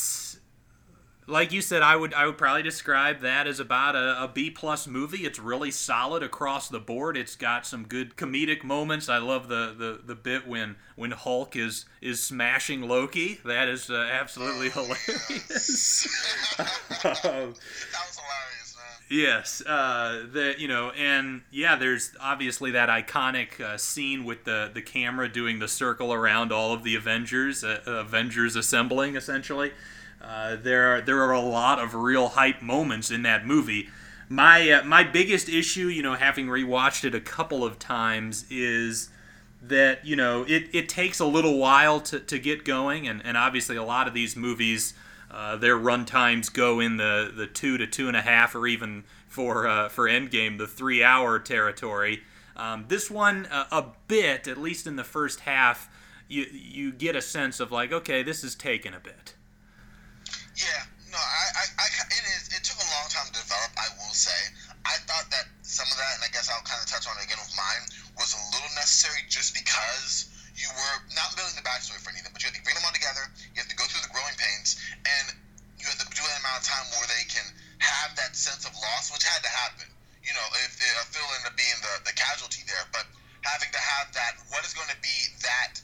like 1.28 1.52
you 1.52 1.62
said, 1.62 1.82
I 1.82 1.96
would 1.96 2.13
I 2.13 2.26
would 2.26 2.38
probably 2.38 2.63
describe 2.63 3.20
that 3.20 3.48
as 3.48 3.60
about 3.60 3.96
a, 3.96 4.24
a 4.24 4.28
B 4.34 4.50
plus 4.50 4.88
movie. 4.88 5.26
It's 5.26 5.40
really 5.40 5.72
solid 5.72 6.24
across 6.24 6.70
the 6.70 6.80
board. 6.80 7.18
It's 7.18 7.36
got 7.36 7.66
some 7.66 7.84
good 7.84 8.16
comedic 8.16 8.63
moments. 8.63 9.10
I 9.10 9.18
love 9.18 9.50
the, 9.50 9.76
the, 9.78 10.00
the 10.06 10.16
bit 10.16 10.48
when 10.48 10.78
when 10.96 11.12
Hulk 11.12 11.58
is 11.58 11.86
is 12.02 12.24
smashing 12.24 12.82
Loki. 12.82 13.40
That 13.44 13.68
is 13.68 13.90
uh, 13.90 14.08
absolutely 14.12 14.68
oh, 14.76 14.84
hilarious. 14.84 15.30
Yes. 15.30 16.56
that 16.58 17.04
was 17.04 17.20
hilarious, 17.20 18.78
man. 18.78 18.86
Yes, 19.10 19.62
uh, 19.66 20.26
the 20.32 20.56
you 20.58 20.70
know, 20.70 20.92
and 20.92 21.42
yeah, 21.52 21.76
there's 21.76 22.13
obviously 22.22 22.72
that 22.72 22.88
iconic 22.88 23.60
uh, 23.60 23.78
scene 23.78 24.24
with 24.24 24.46
the 24.46 24.72
the 24.74 24.82
camera 24.82 25.28
doing 25.28 25.60
the 25.60 25.68
circle 25.68 26.13
around 26.13 26.54
all 26.54 26.74
of 26.74 26.84
the 26.84 26.96
Avengers, 26.96 27.66
uh, 27.66 27.82
Avengers 27.86 28.56
assembling 28.56 29.18
essentially. 29.18 29.74
Uh, 30.28 30.58
there 30.58 30.94
are 30.94 31.02
there 31.02 31.22
are 31.22 31.32
a 31.32 31.40
lot 31.40 31.80
of 31.80 31.96
real 31.96 32.30
hype 32.30 32.62
moments 32.62 33.10
in 33.10 33.22
that 33.24 33.46
movie. 33.46 33.90
My 34.28 34.70
uh, 34.72 34.84
my 34.84 35.04
biggest 35.04 35.48
issue, 35.48 35.88
you 35.88 36.04
know, 36.04 36.16
having 36.16 36.48
rewatched 36.48 37.06
it 37.06 37.16
a 37.16 37.22
couple 37.22 37.63
of 37.63 37.80
times, 37.80 38.46
is 38.50 39.10
that 39.62 40.06
you 40.06 40.18
know 40.18 40.44
it, 40.44 40.68
it 40.74 40.90
takes 40.90 41.22
a 41.22 41.26
little 41.26 41.58
while 41.58 42.02
to, 42.02 42.20
to 42.20 42.40
get 42.40 42.66
going, 42.66 43.08
and, 43.08 43.26
and 43.26 43.38
obviously 43.38 43.78
a 43.78 43.84
lot 43.84 44.06
of 44.06 44.13
these 44.13 44.36
movies, 44.36 44.94
uh, 45.32 45.56
their 45.56 45.78
run 45.78 46.04
times 46.04 46.50
go 46.50 46.82
in 46.82 46.98
the, 46.98 47.32
the 47.34 47.48
two 47.48 47.78
to 47.78 47.88
two 47.88 48.10
and 48.10 48.18
a 48.18 48.22
half, 48.22 48.54
or 48.54 48.68
even 48.68 49.06
for 49.30 49.66
uh, 49.66 49.88
for 49.88 50.10
Endgame 50.10 50.58
the 50.58 50.68
three 50.68 51.06
hour 51.06 51.40
territory. 51.40 52.24
Um, 52.58 52.84
this 52.90 53.10
one 53.10 53.46
uh, 53.46 53.68
a 53.72 53.86
bit, 54.10 54.46
at 54.50 54.58
least 54.58 54.88
in 54.88 54.98
the 54.98 55.06
first 55.06 55.42
half, 55.42 55.90
you 56.28 56.48
you 56.52 56.92
get 56.92 57.16
a 57.16 57.22
sense 57.22 57.62
of 57.62 57.72
like, 57.72 57.94
okay, 57.94 58.24
this 58.24 58.44
is 58.44 58.56
taking 58.56 58.94
a 58.94 59.00
bit. 59.00 59.36
Yeah, 60.58 60.82
no, 61.13 61.22
I, 61.22 61.46
I, 61.54 61.65
I, 61.78 61.88
it 62.10 62.26
is. 62.34 62.50
It 62.50 62.65
took 62.65 62.82
a 62.82 62.89
long 62.89 63.06
time 63.13 63.30
to 63.30 63.36
develop. 63.38 63.70
I 63.78 63.93
will 64.02 64.10
say. 64.17 64.34
I 64.89 64.98
thought 65.06 65.30
that 65.30 65.46
some 65.62 65.86
of 65.86 65.98
that, 66.02 66.17
and 66.17 66.26
I 66.26 66.34
guess 66.34 66.50
I'll 66.50 66.65
kind 66.65 66.82
of 66.82 66.89
touch 66.89 67.06
on 67.06 67.13
it 67.22 67.30
again 67.30 67.38
with 67.38 67.54
mine, 67.54 67.86
was 68.17 68.34
a 68.34 68.41
little 68.58 68.74
necessary 68.74 69.22
just 69.30 69.54
because 69.54 70.34
you 70.58 70.65
were 70.74 70.98
not 71.13 71.38
building 71.38 71.54
the 71.54 71.62
backstory 71.62 72.02
for 72.02 72.10
anything, 72.10 72.34
but 72.34 72.41
you 72.41 72.50
have 72.50 72.58
to 72.58 72.65
bring 72.65 72.74
them 72.74 72.89
all 72.89 72.96
together. 72.96 73.22
You 73.54 73.62
have 73.62 73.70
to 73.70 73.78
go 73.78 73.86
through 73.86 74.02
the 74.02 74.10
growing 74.10 74.34
pains, 74.34 74.82
and 75.06 75.38
you 75.78 75.86
have 75.86 76.02
to 76.02 76.10
do 76.10 76.26
an 76.26 76.38
amount 76.41 76.58
of 76.58 76.65
time 76.65 76.89
where 76.98 77.06
they 77.06 77.30
can 77.30 77.46
have 77.78 78.17
that 78.17 78.34
sense 78.34 78.65
of 78.65 78.74
loss, 78.74 79.13
which 79.13 79.22
had 79.22 79.46
to 79.46 79.54
happen. 79.54 79.86
You 80.26 80.34
know, 80.34 80.48
if, 80.65 80.74
Phil 81.13 81.22
ended 81.38 81.54
up 81.54 81.56
being 81.56 81.78
the, 81.86 82.10
the 82.10 82.15
casualty 82.17 82.65
there, 82.65 82.82
but 82.89 83.06
having 83.46 83.70
to 83.70 83.78
have 83.78 84.10
that, 84.17 84.41
what 84.50 84.65
is 84.65 84.74
going 84.74 84.89
to 84.89 84.98
be 85.06 85.17
that 85.46 85.78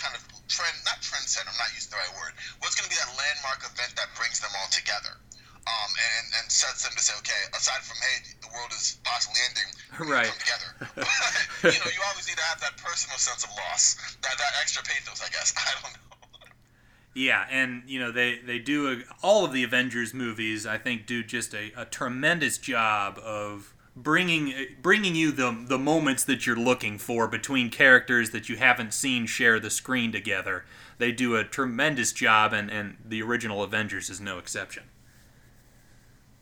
kind 0.00 0.16
of 0.16 0.24
trend, 0.48 0.74
not 0.88 0.98
trend 1.04 1.28
set, 1.28 1.44
I'm 1.46 1.54
not 1.60 1.70
using 1.76 1.92
the 1.92 2.00
right 2.00 2.14
word. 2.16 2.32
What's 2.64 2.74
going 2.74 2.88
to 2.88 2.92
be 2.92 2.98
that 2.98 3.12
landmark 3.14 3.62
event 3.62 3.94
that 4.00 4.10
brings 4.16 4.40
them 4.40 4.50
all 4.56 4.68
together? 4.72 5.20
Um, 5.68 5.90
and, 5.92 6.24
and 6.40 6.44
sets 6.48 6.88
them 6.88 6.96
to 6.96 7.02
say, 7.04 7.12
okay, 7.20 7.42
aside 7.52 7.84
from, 7.84 8.00
hey, 8.00 8.32
the 8.40 8.48
world 8.48 8.72
is 8.72 8.96
possibly 9.04 9.38
ending, 9.44 9.68
right. 10.08 10.26
come 10.26 10.40
together. 10.40 10.70
But, 11.62 11.76
you 11.76 11.80
know, 11.84 11.92
you 11.92 12.00
always 12.08 12.24
need 12.26 12.40
to 12.40 12.48
have 12.48 12.58
that 12.64 12.80
personal 12.80 13.20
sense 13.20 13.44
of 13.44 13.52
loss, 13.52 13.94
that, 14.24 14.40
that 14.40 14.52
extra 14.64 14.82
pathos, 14.82 15.20
I 15.20 15.28
guess. 15.28 15.52
I 15.60 15.76
don't 15.76 15.92
know. 15.92 16.10
Yeah, 17.12 17.44
and 17.50 17.82
you 17.86 17.98
know 17.98 18.12
they 18.12 18.38
they 18.38 18.60
do 18.60 18.88
a, 18.88 18.96
all 19.20 19.44
of 19.44 19.52
the 19.52 19.64
Avengers 19.64 20.14
movies. 20.14 20.64
I 20.64 20.78
think 20.78 21.06
do 21.06 21.24
just 21.24 21.52
a, 21.52 21.72
a 21.76 21.84
tremendous 21.84 22.56
job 22.56 23.18
of 23.18 23.74
bringing 24.02 24.54
bringing 24.80 25.14
you 25.14 25.32
the 25.32 25.64
the 25.68 25.78
moments 25.78 26.24
that 26.24 26.46
you're 26.46 26.56
looking 26.56 26.98
for 26.98 27.28
between 27.28 27.70
characters 27.70 28.30
that 28.30 28.48
you 28.48 28.56
haven't 28.56 28.94
seen 28.94 29.26
share 29.26 29.60
the 29.60 29.70
screen 29.70 30.12
together. 30.12 30.64
They 30.98 31.12
do 31.12 31.36
a 31.36 31.44
tremendous 31.44 32.12
job, 32.12 32.52
and, 32.52 32.68
and 32.68 33.00
the 33.00 33.22
original 33.22 33.62
Avengers 33.62 34.10
is 34.10 34.20
no 34.20 34.36
exception. 34.36 34.84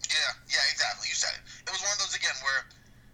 Yeah, 0.03 0.35
yeah, 0.51 0.67
exactly. 0.73 1.07
You 1.07 1.15
said 1.15 1.31
it. 1.39 1.43
It 1.63 1.71
was 1.71 1.79
one 1.79 1.95
of 1.95 2.03
those 2.03 2.19
again 2.19 2.35
where 2.43 2.67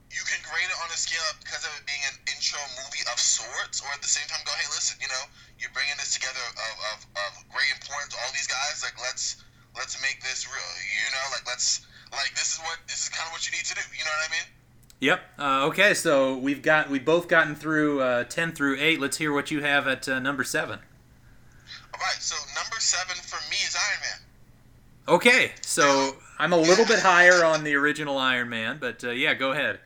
you 0.08 0.24
can 0.24 0.40
grade 0.40 0.70
it 0.70 0.78
on 0.80 0.88
a 0.88 0.96
scale 0.96 1.20
up 1.28 1.42
because 1.44 1.66
of 1.68 1.72
it 1.76 1.84
being 1.84 2.00
an 2.08 2.16
intro 2.32 2.60
movie 2.80 3.04
of 3.12 3.20
sorts, 3.20 3.84
or 3.84 3.92
at 3.92 4.00
the 4.00 4.08
same 4.08 4.24
time 4.30 4.40
go, 4.48 4.56
hey, 4.56 4.70
listen, 4.72 4.96
you 5.02 5.10
know, 5.10 5.24
you're 5.60 5.74
bringing 5.76 5.98
this 6.00 6.16
together 6.16 6.40
of, 6.40 6.74
of, 6.96 6.98
of 7.28 7.30
great 7.52 7.68
importance. 7.76 8.16
All 8.16 8.30
these 8.32 8.48
guys, 8.48 8.80
like, 8.80 8.96
let's 9.04 9.44
let's 9.76 10.00
make 10.00 10.24
this 10.24 10.48
real. 10.48 10.70
You 10.80 11.08
know, 11.12 11.24
like 11.34 11.44
let's 11.44 11.84
like 12.16 12.34
this 12.34 12.54
is 12.54 12.58
what 12.60 12.78
this 12.86 13.02
is 13.02 13.08
kind 13.08 13.26
of 13.26 13.32
what 13.32 13.46
you 13.46 13.52
need 13.56 13.64
to 13.64 13.74
do. 13.74 13.80
You 13.96 14.04
know 14.04 14.10
what 14.10 14.28
I 14.28 14.32
mean? 14.32 14.48
Yep. 15.00 15.20
Uh, 15.38 15.66
okay, 15.68 15.94
so 15.94 16.36
we've 16.38 16.62
got 16.62 16.88
we've 16.88 17.04
both 17.04 17.28
gotten 17.28 17.54
through 17.54 18.00
uh, 18.00 18.24
ten 18.24 18.52
through 18.52 18.78
eight. 18.80 19.00
Let's 19.00 19.18
hear 19.18 19.32
what 19.32 19.50
you 19.50 19.62
have 19.62 19.86
at 19.86 20.08
uh, 20.08 20.18
number 20.18 20.44
seven. 20.44 20.78
All 21.92 22.00
right. 22.00 22.20
So 22.20 22.36
number 22.54 22.80
seven 22.80 23.16
for 23.16 23.38
me 23.50 23.56
is 23.56 23.76
Iron 23.76 24.00
Man. 24.00 24.24
Okay, 25.06 25.52
so 25.60 26.16
I'm 26.38 26.54
a 26.54 26.56
little 26.56 26.86
bit 26.86 27.00
higher 27.00 27.44
on 27.44 27.62
the 27.62 27.74
original 27.74 28.16
Iron 28.16 28.48
Man, 28.48 28.78
but 28.80 29.04
uh, 29.04 29.10
yeah, 29.10 29.34
go 29.34 29.52
ahead. 29.52 29.80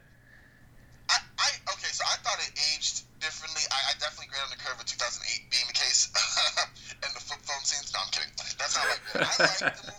I, 1.11 1.17
I 1.39 1.49
okay. 1.75 1.91
So 1.91 2.05
I 2.07 2.15
thought 2.23 2.39
it 2.39 2.55
aged 2.55 3.03
differently. 3.19 3.63
I, 3.73 3.91
I 3.91 3.93
definitely 3.99 4.31
graded 4.31 4.47
on 4.47 4.51
the 4.55 4.63
curve 4.63 4.79
of 4.79 4.87
2008 4.87 5.51
being 5.51 5.67
the 5.67 5.75
case, 5.75 6.15
and 7.03 7.11
the 7.11 7.19
flip 7.19 7.41
phone 7.43 7.65
scenes. 7.67 7.91
No, 7.93 7.99
I'm 8.07 8.11
kidding. 8.15 8.31
That's 8.59 8.79
not 8.79 8.87
like. 8.87 9.03
I 9.19 9.67
like 9.67 9.75
the 9.83 9.91
movie. 9.91 9.98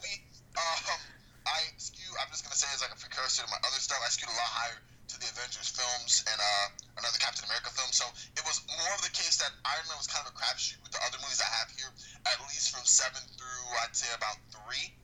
To 4.10 4.26
my 4.26 4.34
other 4.34 4.34
stuff. 4.34 4.34
I 4.34 4.34
skewed 4.34 4.34
a 4.34 4.41
lot 4.41 4.50
higher 4.50 4.80
to 4.82 5.15
the 5.22 5.30
Avengers 5.30 5.69
films 5.69 6.26
and 6.26 6.39
uh, 6.41 6.67
another 6.98 7.22
Captain 7.22 7.45
America 7.45 7.69
film. 7.69 7.93
So 7.93 8.10
it 8.34 8.41
was 8.41 8.65
more 8.65 8.93
of 8.98 9.06
the 9.06 9.13
case 9.13 9.38
that 9.38 9.54
Iron 9.69 9.86
Man 9.86 10.02
was 10.02 10.10
kind 10.10 10.26
of 10.26 10.34
a 10.34 10.38
crapshoot 10.38 10.82
with 10.82 10.93
the 10.93 11.02
other 11.06 11.22
movies 11.22 11.41
I 11.41 11.50
have 11.62 11.69
here, 11.78 11.93
at 12.26 12.41
least 12.50 12.74
from 12.74 12.86
seven 12.89 13.22
through 13.38 13.65
I'd 13.86 13.93
say 13.93 14.10
about 14.17 14.41
three. 14.50 14.98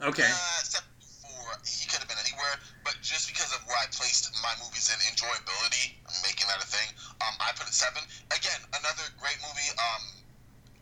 Okay. 0.00 0.24
Uh, 0.24 0.56
except 0.64 0.88
for 1.20 1.44
he 1.64 1.84
could 1.84 2.00
have 2.00 2.08
been 2.08 2.20
anywhere, 2.24 2.56
but 2.88 2.96
just 3.04 3.28
because 3.28 3.52
of 3.52 3.60
where 3.68 3.76
I 3.76 3.88
placed 3.92 4.32
my 4.40 4.52
movies 4.64 4.88
in 4.88 4.98
enjoyability, 5.04 5.96
I'm 6.08 6.16
making 6.24 6.48
that 6.48 6.64
a 6.64 6.68
thing. 6.68 6.88
Um, 7.20 7.36
I 7.36 7.52
put 7.52 7.68
it 7.68 7.76
seven. 7.76 8.00
Again, 8.32 8.60
another 8.80 9.04
great 9.20 9.36
movie. 9.44 9.70
Um, 9.76 10.24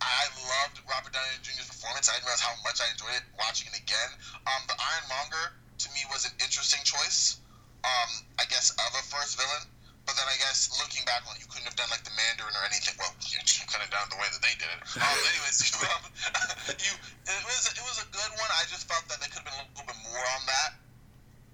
I 0.02 0.26
loved 0.46 0.82
Robert 0.86 1.14
Downey 1.14 1.38
Jr.'s 1.42 1.66
performance. 1.66 2.10
I 2.10 2.18
didn't 2.18 2.30
realize 2.30 2.42
how 2.42 2.54
much 2.62 2.82
I 2.82 2.90
enjoyed 2.90 3.14
it 3.18 3.26
watching 3.38 3.70
it 3.70 3.78
again. 3.78 4.10
Um, 4.50 4.62
the 4.66 4.74
Iron 4.74 5.06
Monger 5.06 5.61
to 5.82 5.88
me 5.92 6.06
was 6.10 6.24
an 6.24 6.34
interesting 6.38 6.82
choice. 6.86 7.42
Um, 7.82 8.10
I 8.38 8.46
guess 8.46 8.70
of 8.70 8.90
a 8.94 9.02
first 9.10 9.34
villain. 9.34 9.66
But 10.02 10.18
then 10.18 10.26
I 10.26 10.34
guess 10.42 10.70
looking 10.82 11.06
back 11.06 11.22
on 11.30 11.38
it, 11.38 11.42
you 11.42 11.50
couldn't 11.50 11.70
have 11.70 11.78
done 11.78 11.86
like 11.94 12.02
the 12.02 12.10
Mandarin 12.14 12.54
or 12.58 12.64
anything. 12.66 12.94
Well, 12.98 13.14
you 13.22 13.38
couldn't 13.70 13.86
have 13.86 13.94
done 13.94 14.10
the 14.10 14.18
way 14.18 14.26
that 14.34 14.42
they 14.42 14.54
did 14.58 14.66
it. 14.66 14.80
Um, 14.98 15.18
anyways, 15.30 15.62
you, 15.62 15.78
um, 15.94 16.02
you 16.86 16.92
it 17.26 17.42
was 17.46 17.70
it 17.70 17.82
was 17.86 18.02
a 18.02 18.08
good 18.10 18.30
one. 18.34 18.50
I 18.50 18.66
just 18.66 18.90
felt 18.90 19.06
that 19.06 19.22
there 19.22 19.30
could 19.30 19.46
have 19.46 19.50
been 19.50 19.62
a 19.62 19.66
little 19.78 19.86
bit 19.86 20.00
more 20.02 20.24
on 20.38 20.42
that. 20.50 20.70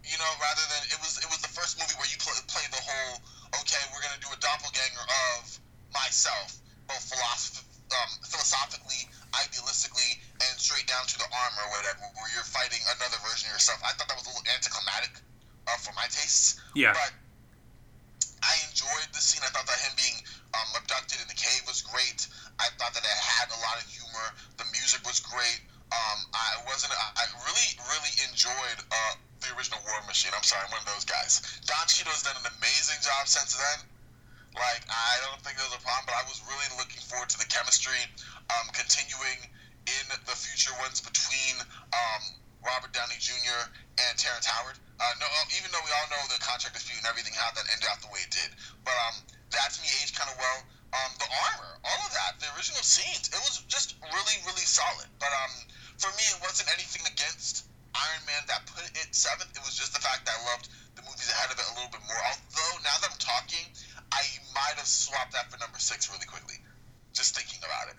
You 0.01 0.17
know, 0.17 0.33
rather 0.41 0.65
than 0.73 0.83
it 0.89 0.99
was 1.05 1.21
it 1.21 1.29
was 1.29 1.45
the 1.45 1.53
first 1.53 1.77
movie 1.77 1.93
where 2.01 2.09
you 2.09 2.17
play, 2.17 2.33
play 2.49 2.65
the 2.73 2.81
whole 2.81 3.21
okay, 3.61 3.83
we're 3.93 4.01
gonna 4.01 4.21
do 4.25 4.33
a 4.33 4.41
doppelganger 4.41 5.05
of 5.37 5.61
myself, 5.93 6.57
both 6.89 7.05
philosoph- 7.05 7.69
um, 7.93 8.11
philosophically, 8.25 9.13
idealistically, 9.35 10.21
and 10.41 10.55
straight 10.57 10.87
down 10.87 11.05
to 11.07 11.17
the 11.19 11.29
arm 11.29 11.55
or 11.61 11.69
whatever, 11.77 12.05
where 12.17 12.31
you're 12.33 12.47
fighting 12.47 12.81
another 12.97 13.19
version 13.25 13.49
of 13.51 13.59
yourself. 13.59 13.81
I 13.85 13.93
thought 13.97 14.09
that 14.09 14.17
was 14.17 14.27
a 14.27 14.33
little 14.33 14.49
anticlimactic 14.53 15.21
uh, 15.69 15.77
for 15.81 15.93
my 15.93 16.09
tastes. 16.09 16.61
Yeah. 16.73 16.97
But 16.97 17.13
I 18.43 18.55
enjoyed 18.71 19.09
the 19.13 19.21
scene. 19.21 19.43
I 19.45 19.51
thought 19.51 19.67
that 19.67 19.81
him 19.83 19.93
being 19.99 20.19
um, 20.55 20.69
abducted 20.79 21.21
in 21.21 21.29
the 21.29 21.37
cave 21.37 21.67
was 21.67 21.83
great. 21.83 22.25
I 22.57 22.71
thought 22.79 22.95
that 22.95 23.05
it 23.05 23.19
had 23.19 23.51
a 23.51 23.59
lot 23.67 23.77
of 23.77 23.87
humor. 23.91 24.27
The 24.57 24.67
music 24.73 25.05
was 25.05 25.21
great. 25.21 25.61
Um, 25.89 26.19
I 26.37 26.61
wasn't. 26.69 26.93
I 26.93 27.25
really, 27.49 27.71
really 27.89 28.15
enjoyed 28.29 28.79
uh, 28.93 29.15
the 29.41 29.57
original 29.57 29.81
War 29.89 30.01
Machine. 30.05 30.33
I'm 30.37 30.45
sorry, 30.45 30.69
I'm 30.69 30.73
one 30.73 30.85
of 30.85 30.91
those 30.93 31.09
guys. 31.09 31.41
Don 31.65 31.87
Cheadle's 31.89 32.23
done 32.23 32.37
an 32.37 32.49
amazing 32.61 33.01
job 33.01 33.25
since 33.25 33.57
then. 33.57 33.89
Like, 34.57 34.85
I 34.91 35.13
don't 35.25 35.41
think 35.41 35.57
there 35.57 35.69
was 35.71 35.77
a 35.77 35.85
problem, 35.85 36.09
but 36.09 36.17
I 36.19 36.25
was 36.29 36.43
really 36.45 36.69
looking 36.77 37.01
forward 37.05 37.31
to 37.31 37.39
the 37.39 37.49
chemistry 37.49 38.01
um, 38.53 38.67
continuing 38.73 39.41
in 39.89 40.05
the 40.29 40.37
future 40.37 40.73
ones 40.81 41.01
between 41.01 41.57
um, 41.93 42.23
Robert 42.65 42.93
Downey 42.93 43.17
Jr. 43.21 43.61
and 44.05 44.13
Terrence 44.19 44.45
Howard. 44.45 44.77
Uh, 44.99 45.15
no, 45.23 45.27
even 45.57 45.71
though 45.71 45.85
we 45.85 45.93
all 45.95 46.09
know 46.11 46.21
the 46.29 46.41
contract 46.43 46.75
dispute 46.75 46.99
and 47.01 47.09
everything, 47.09 47.33
how 47.33 47.49
that 47.55 47.65
ended 47.71 47.87
out 47.89 48.03
the 48.03 48.11
way 48.11 48.21
it 48.21 48.33
did. 48.35 48.51
But 48.83 48.97
um, 49.09 49.17
that 49.55 49.73
to 49.73 49.79
me 49.81 49.89
aged 50.03 50.19
kind 50.19 50.29
of 50.29 50.37
well. 50.37 50.61
Um, 50.89 51.13
the 51.21 51.29
armor, 51.29 51.73
all 51.85 52.01
of 52.01 52.13
that, 52.17 52.41
the 52.41 52.49
original 52.57 52.81
scenes, 52.81 53.29
it 53.29 53.41
was 53.45 53.61
just 53.69 54.01
really, 54.09 54.37
really 54.49 54.65
solid. 54.65 55.05
But 55.21 55.29
um, 55.45 55.53
for 56.01 56.09
me, 56.17 56.25
it 56.33 56.41
wasn't 56.41 56.73
anything 56.73 57.05
against 57.05 57.69
Iron 57.93 58.25
Man 58.25 58.43
that 58.49 58.65
put 58.73 58.89
it 58.89 59.09
seventh. 59.13 59.53
It 59.53 59.61
was 59.65 59.77
just 59.77 59.93
the 59.93 60.01
fact 60.01 60.25
that 60.25 60.33
I 60.33 60.41
loved 60.49 60.73
the 60.97 61.05
movies 61.05 61.29
ahead 61.29 61.53
of 61.53 61.61
it 61.61 61.67
a 61.69 61.75
little 61.77 61.93
bit 61.93 62.01
more. 62.09 62.17
Although 62.17 62.75
now 62.83 62.97
that 63.05 63.13
I'm 63.13 63.21
talking, 63.21 63.69
I 64.11 64.25
might 64.57 64.81
have 64.81 64.89
swapped 64.89 65.37
that 65.37 65.53
for 65.53 65.61
number 65.61 65.79
six 65.79 66.09
really 66.09 66.27
quickly. 66.27 66.57
Just 67.19 67.37
thinking 67.37 67.59
about 67.65 67.89
it. 67.89 67.97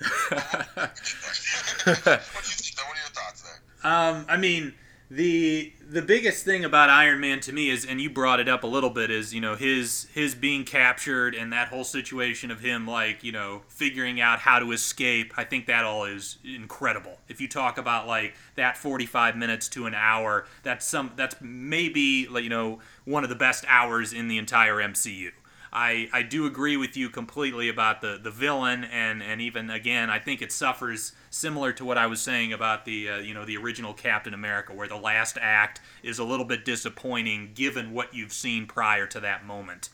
what, 1.86 2.05
what 2.08 2.43
do 2.43 2.49
you 2.49 2.55
think? 2.55 2.77
What 2.77 2.95
are 2.95 3.01
your 3.01 3.10
thoughts 3.12 3.41
there? 3.41 3.91
Um, 3.91 4.25
I 4.29 4.38
mean, 4.38 4.73
the 5.12 5.73
the 5.89 6.01
biggest 6.01 6.45
thing 6.45 6.63
about 6.63 6.89
Iron 6.89 7.19
Man 7.19 7.41
to 7.41 7.51
me 7.51 7.69
is, 7.69 7.84
and 7.84 7.99
you 7.99 8.10
brought 8.10 8.39
it 8.39 8.47
up 8.47 8.63
a 8.63 8.67
little 8.67 8.91
bit, 8.91 9.12
is 9.12 9.34
you 9.34 9.41
know 9.41 9.55
his 9.55 10.08
his 10.13 10.36
being 10.36 10.63
captured 10.63 11.36
and 11.36 11.51
that 11.51 11.67
whole 11.67 11.84
situation 11.84 12.49
of 12.49 12.62
him 12.62 12.88
like 12.88 13.21
you 13.25 13.34
know 13.34 13.63
figuring 13.67 14.21
out 14.21 14.39
how 14.39 14.60
to 14.60 14.71
escape. 14.71 15.34
I 15.36 15.43
think 15.43 15.65
that 15.65 15.84
all 15.84 16.05
is 16.05 16.38
incredible. 16.45 17.17
If 17.27 17.41
you 17.41 17.49
talk 17.49 17.77
about 17.77 18.08
like 18.08 18.36
that 18.55 18.77
45 18.77 19.36
minutes 19.36 19.67
to 19.69 19.86
an 19.86 19.95
hour, 19.95 20.45
that's 20.63 20.86
some 20.86 21.12
that's 21.17 21.36
maybe 21.41 22.25
like, 22.27 22.45
you 22.45 22.49
know 22.49 22.79
one 23.03 23.23
of 23.23 23.29
the 23.29 23.36
best 23.36 23.65
hours 23.67 24.13
in 24.13 24.29
the 24.29 24.38
entire 24.38 24.75
MCU. 24.75 25.32
I, 25.71 26.10
I 26.12 26.23
do 26.23 26.47
agree 26.47 26.77
with 26.77 26.97
you 26.97 27.10
completely 27.10 27.69
about 27.69 28.01
the, 28.01 28.19
the 28.21 28.32
villain 28.32 28.84
and, 28.84 29.21
and 29.21 29.39
even 29.39 29.69
again 29.69 30.10
I 30.10 30.17
think 30.17 30.41
it 30.41 30.51
suffers 30.51 31.12
similar 31.29 31.71
to 31.73 31.86
what 31.86 31.97
I 31.97 32.08
was 32.08 32.21
saying 32.21 32.53
about 32.53 32.86
the 32.86 33.10
uh, 33.10 33.17
you 33.17 33.34
know 33.34 33.45
the 33.45 33.58
original 33.58 33.93
Captain 33.93 34.34
America 34.34 34.73
where 34.73 34.88
the 34.88 34.97
last 34.97 35.38
act 35.39 35.82
is 36.01 36.17
a 36.17 36.23
little 36.23 36.45
bit 36.45 36.65
disappointing 36.65 37.51
given 37.53 37.93
what 37.93 38.13
you've 38.13 38.34
seen 38.34 38.65
prior 38.65 39.05
to 39.08 39.19
that 39.19 39.45
moment. 39.45 39.89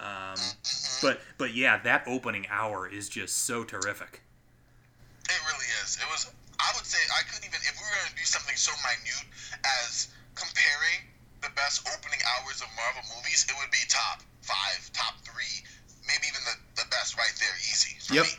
Um, 0.00 0.40
but 1.02 1.20
but 1.38 1.54
yeah, 1.54 1.78
that 1.82 2.04
opening 2.06 2.46
hour 2.50 2.88
is 2.88 3.08
just 3.08 3.44
so 3.44 3.64
terrific. 3.64 4.22
It 5.28 5.40
really 5.46 5.68
is. 5.84 5.98
It 6.00 6.08
was. 6.10 6.32
I 6.58 6.72
would 6.74 6.86
say 6.86 6.98
I 7.12 7.22
couldn't 7.28 7.46
even 7.46 7.60
if 7.62 7.76
we 7.76 7.84
were 7.84 7.96
going 8.00 8.10
to 8.10 8.16
do 8.16 8.24
something 8.24 8.56
so 8.56 8.72
minute 8.82 9.28
as 9.84 10.08
comparing 10.34 11.06
the 11.40 11.52
best 11.54 11.86
opening 11.86 12.20
hours 12.36 12.60
of 12.60 12.68
Marvel 12.76 13.04
movies, 13.16 13.46
it 13.48 13.54
would 13.60 13.70
be 13.70 13.84
top 13.88 14.22
five, 14.42 14.90
top 14.92 15.14
three, 15.24 15.64
maybe 16.06 16.26
even 16.28 16.40
the, 16.44 16.82
the 16.82 16.88
best 16.90 17.16
right 17.16 17.32
there, 17.38 17.54
easy. 17.58 17.96
For 18.00 18.14
Yep. 18.14 18.24
Me. 18.24 18.30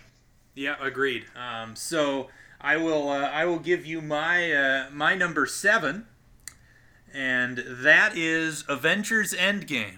Yeah, 0.53 0.75
agreed. 0.81 1.25
Um, 1.35 1.75
so 1.75 2.27
I 2.59 2.77
will 2.77 3.09
uh, 3.09 3.29
I 3.29 3.45
will 3.45 3.59
give 3.59 3.85
you 3.85 4.01
my 4.01 4.51
uh, 4.51 4.89
my 4.91 5.15
number 5.15 5.45
seven, 5.45 6.07
and 7.13 7.63
that 7.65 8.17
is 8.17 8.65
Avengers 8.67 9.33
Endgame. 9.33 9.97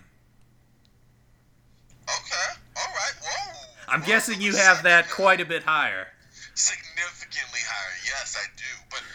Okay. 2.06 2.60
All 2.78 2.94
right. 2.94 3.14
Whoa. 3.22 3.54
I'm 3.88 4.02
Whoa, 4.02 4.08
guessing 4.08 4.42
you 4.42 4.56
have 4.56 4.84
that 4.84 5.10
quite 5.10 5.42
a 5.42 5.46
bit 5.46 5.64
higher. 5.64 6.08
significantly 6.54 7.62
higher. 7.66 7.96
Yes, 8.06 8.38
I 8.40 8.46
do. 8.56 8.64
But 8.92 9.00
you 9.02 9.08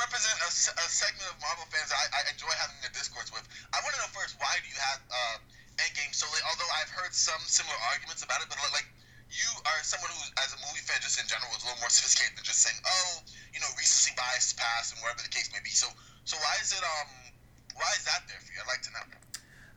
represent 0.00 0.36
a, 0.40 0.50
a 0.50 0.86
segment 0.88 1.26
of 1.28 1.36
Marvel 1.42 1.66
fans 1.68 1.90
I, 1.92 2.04
I 2.12 2.20
enjoy 2.30 2.52
having 2.56 2.78
a 2.86 2.92
discourse 2.92 3.28
with. 3.34 3.44
I 3.74 3.80
want 3.82 3.92
to 3.96 4.00
know 4.04 4.10
first 4.14 4.38
why 4.38 4.56
do 4.62 4.66
you 4.68 4.78
have 4.78 5.00
uh, 5.10 5.36
Endgame 5.82 6.12
so 6.14 6.28
late? 6.30 6.44
Although 6.48 6.70
I've 6.78 6.92
heard 6.92 7.12
some 7.12 7.40
similar 7.44 7.76
arguments 7.92 8.22
about 8.22 8.40
it, 8.40 8.48
but 8.52 8.60
like 8.72 8.86
you 9.32 9.48
are 9.64 9.80
someone 9.80 10.12
who, 10.12 10.20
as 10.44 10.52
a 10.52 10.60
movie 10.60 10.84
fan, 10.84 11.00
just 11.00 11.16
in 11.16 11.24
general, 11.24 11.48
is 11.56 11.64
a 11.64 11.72
little 11.72 11.80
more 11.80 11.88
sophisticated 11.88 12.36
than 12.36 12.44
just 12.44 12.60
saying, 12.60 12.76
"Oh, 12.84 13.24
you 13.56 13.60
know, 13.64 13.70
recency 13.80 14.12
bias 14.12 14.52
past 14.52 14.92
and 14.92 15.00
whatever 15.00 15.24
the 15.24 15.32
case 15.32 15.48
may 15.56 15.64
be." 15.64 15.72
So, 15.72 15.88
so 16.28 16.36
why 16.44 16.54
is 16.60 16.76
it 16.76 16.84
um, 16.84 17.32
why 17.74 17.88
is 17.96 18.04
that 18.04 18.28
there 18.28 18.38
for 18.44 18.52
you? 18.52 18.60
I'd 18.60 18.68
like 18.68 18.84
to 18.84 18.92
know. 18.92 19.04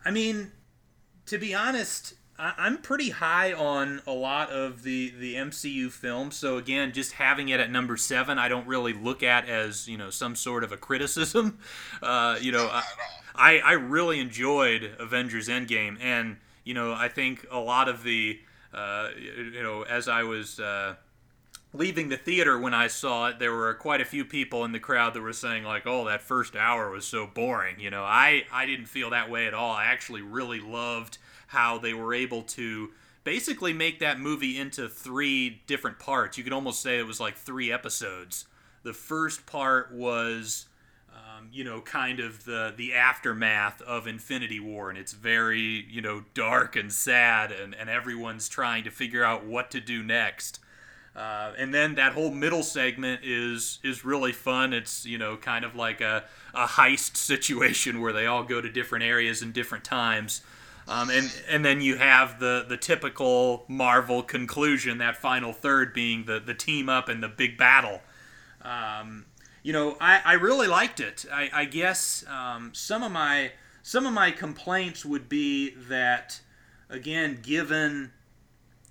I 0.04 0.10
mean, 0.12 0.52
to 1.32 1.38
be 1.40 1.56
honest, 1.56 2.14
I- 2.38 2.54
I'm 2.58 2.78
pretty 2.78 3.10
high 3.10 3.52
on 3.52 4.02
a 4.06 4.12
lot 4.12 4.50
of 4.50 4.82
the 4.82 5.10
the 5.18 5.36
MCU 5.36 5.88
films. 5.90 6.36
So 6.36 6.58
again, 6.58 6.92
just 6.92 7.12
having 7.12 7.48
it 7.48 7.60
at 7.60 7.70
number 7.70 7.96
seven, 7.96 8.38
I 8.38 8.48
don't 8.48 8.66
really 8.66 8.92
look 8.92 9.22
at 9.22 9.48
as 9.48 9.88
you 9.88 9.96
know 9.96 10.10
some 10.10 10.36
sort 10.36 10.64
of 10.64 10.72
a 10.72 10.76
criticism. 10.76 11.58
Uh, 12.02 12.36
you 12.40 12.52
know, 12.52 12.68
I, 12.70 12.82
I 13.34 13.58
I 13.60 13.72
really 13.72 14.20
enjoyed 14.20 14.94
Avengers 14.98 15.48
Endgame, 15.48 15.96
and 16.00 16.36
you 16.64 16.74
know 16.74 16.92
I 16.92 17.08
think 17.08 17.46
a 17.50 17.58
lot 17.58 17.88
of 17.88 18.02
the 18.02 18.38
uh, 18.74 19.08
you 19.18 19.62
know 19.62 19.82
as 19.82 20.08
I 20.08 20.22
was. 20.22 20.60
Uh, 20.60 20.96
leaving 21.72 22.08
the 22.08 22.16
theater 22.16 22.58
when 22.58 22.72
I 22.72 22.86
saw 22.86 23.28
it, 23.28 23.38
there 23.38 23.52
were 23.52 23.74
quite 23.74 24.00
a 24.00 24.04
few 24.04 24.24
people 24.24 24.64
in 24.64 24.72
the 24.72 24.80
crowd 24.80 25.14
that 25.14 25.20
were 25.20 25.32
saying 25.32 25.64
like, 25.64 25.86
"Oh, 25.86 26.06
that 26.06 26.22
first 26.22 26.56
hour 26.56 26.90
was 26.90 27.06
so 27.06 27.26
boring." 27.26 27.80
You 27.80 27.90
know, 27.90 28.02
I 28.02 28.44
I 28.52 28.66
didn't 28.66 28.86
feel 28.86 29.10
that 29.10 29.30
way 29.30 29.46
at 29.46 29.54
all. 29.54 29.72
I 29.72 29.84
actually 29.86 30.22
really 30.22 30.60
loved 30.60 31.18
how 31.46 31.78
they 31.78 31.94
were 31.94 32.14
able 32.14 32.42
to 32.42 32.90
basically 33.24 33.72
make 33.72 33.98
that 34.00 34.20
movie 34.20 34.58
into 34.58 34.88
three 34.88 35.62
different 35.66 35.98
parts. 35.98 36.38
You 36.38 36.44
could 36.44 36.52
almost 36.52 36.80
say 36.80 36.98
it 36.98 37.06
was 37.06 37.20
like 37.20 37.36
three 37.36 37.72
episodes. 37.72 38.46
The 38.82 38.92
first 38.92 39.46
part 39.46 39.92
was 39.92 40.66
um, 41.36 41.48
you 41.52 41.64
know, 41.64 41.80
kind 41.80 42.20
of 42.20 42.44
the 42.44 42.72
the 42.76 42.94
aftermath 42.94 43.80
of 43.82 44.06
Infinity 44.06 44.60
War, 44.60 44.88
and 44.88 44.98
it's 44.98 45.12
very 45.12 45.86
you 45.88 46.00
know 46.00 46.24
dark 46.34 46.76
and 46.76 46.92
sad, 46.92 47.52
and, 47.52 47.74
and 47.74 47.88
everyone's 47.88 48.48
trying 48.48 48.84
to 48.84 48.90
figure 48.90 49.24
out 49.24 49.44
what 49.44 49.70
to 49.70 49.80
do 49.80 50.02
next. 50.02 50.60
Uh, 51.14 51.52
and 51.56 51.72
then 51.72 51.94
that 51.94 52.12
whole 52.12 52.30
middle 52.30 52.62
segment 52.62 53.22
is 53.24 53.78
is 53.82 54.04
really 54.04 54.32
fun. 54.32 54.72
It's 54.72 55.06
you 55.06 55.18
know 55.18 55.36
kind 55.36 55.64
of 55.64 55.74
like 55.74 56.00
a, 56.00 56.24
a 56.54 56.66
heist 56.66 57.16
situation 57.16 58.00
where 58.00 58.12
they 58.12 58.26
all 58.26 58.44
go 58.44 58.60
to 58.60 58.70
different 58.70 59.04
areas 59.04 59.42
in 59.42 59.52
different 59.52 59.84
times. 59.84 60.42
Um, 60.88 61.10
and 61.10 61.32
and 61.48 61.64
then 61.64 61.80
you 61.80 61.96
have 61.96 62.38
the 62.38 62.64
the 62.68 62.76
typical 62.76 63.64
Marvel 63.68 64.22
conclusion, 64.22 64.98
that 64.98 65.16
final 65.16 65.52
third 65.52 65.92
being 65.92 66.26
the 66.26 66.38
the 66.38 66.54
team 66.54 66.88
up 66.88 67.08
and 67.08 67.22
the 67.22 67.28
big 67.28 67.58
battle. 67.58 68.00
Um, 68.62 69.26
you 69.62 69.72
know, 69.72 69.96
I, 70.00 70.20
I 70.24 70.32
really 70.34 70.68
liked 70.68 71.00
it. 71.00 71.26
I, 71.32 71.50
I 71.52 71.64
guess 71.64 72.24
um, 72.28 72.70
some 72.72 73.02
of 73.02 73.10
my 73.10 73.50
some 73.82 74.06
of 74.06 74.12
my 74.12 74.30
complaints 74.30 75.04
would 75.04 75.28
be 75.28 75.70
that 75.88 76.40
again, 76.88 77.40
given 77.42 78.12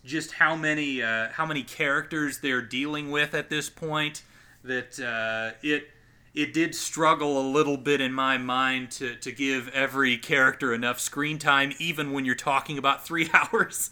just 0.04 0.34
how 0.34 0.56
many 0.56 1.02
uh, 1.02 1.30
how 1.32 1.46
many 1.46 1.64
characters 1.64 2.40
they're 2.40 2.62
dealing 2.62 3.10
with 3.10 3.34
at 3.34 3.50
this 3.50 3.70
point, 3.70 4.24
that 4.64 5.00
uh, 5.00 5.58
it 5.62 5.90
it 6.36 6.54
did 6.54 6.76
struggle 6.76 7.40
a 7.40 7.46
little 7.48 7.78
bit 7.78 8.02
in 8.02 8.12
my 8.12 8.38
mind 8.38 8.92
to, 8.92 9.16
to 9.16 9.32
give 9.32 9.70
every 9.70 10.18
character 10.18 10.74
enough 10.74 11.00
screen 11.00 11.40
time, 11.40 11.74
even 11.80 12.12
when 12.12 12.26
you're 12.26 12.36
talking 12.36 12.78
about 12.78 13.06
three 13.08 13.30
hours. 13.34 13.90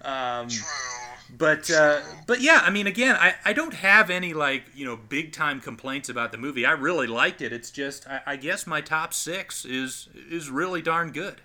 Um, 0.00 0.48
True. 0.48 0.64
but 1.30 1.70
uh, 1.70 2.00
but 2.26 2.40
yeah, 2.40 2.60
I 2.62 2.70
mean, 2.70 2.86
again, 2.86 3.16
I, 3.16 3.34
I 3.44 3.52
don't 3.52 3.74
have 3.74 4.10
any 4.10 4.34
like 4.34 4.64
you 4.74 4.84
know 4.84 4.96
big 4.96 5.32
time 5.32 5.60
complaints 5.60 6.08
about 6.08 6.32
the 6.32 6.38
movie. 6.38 6.66
I 6.66 6.72
really 6.72 7.06
liked 7.06 7.40
it. 7.42 7.52
It's 7.52 7.70
just 7.70 8.08
I, 8.08 8.20
I 8.26 8.36
guess 8.36 8.66
my 8.66 8.80
top 8.80 9.14
six 9.14 9.64
is 9.64 10.08
is 10.30 10.50
really 10.50 10.82
darn 10.82 11.12
good. 11.12 11.40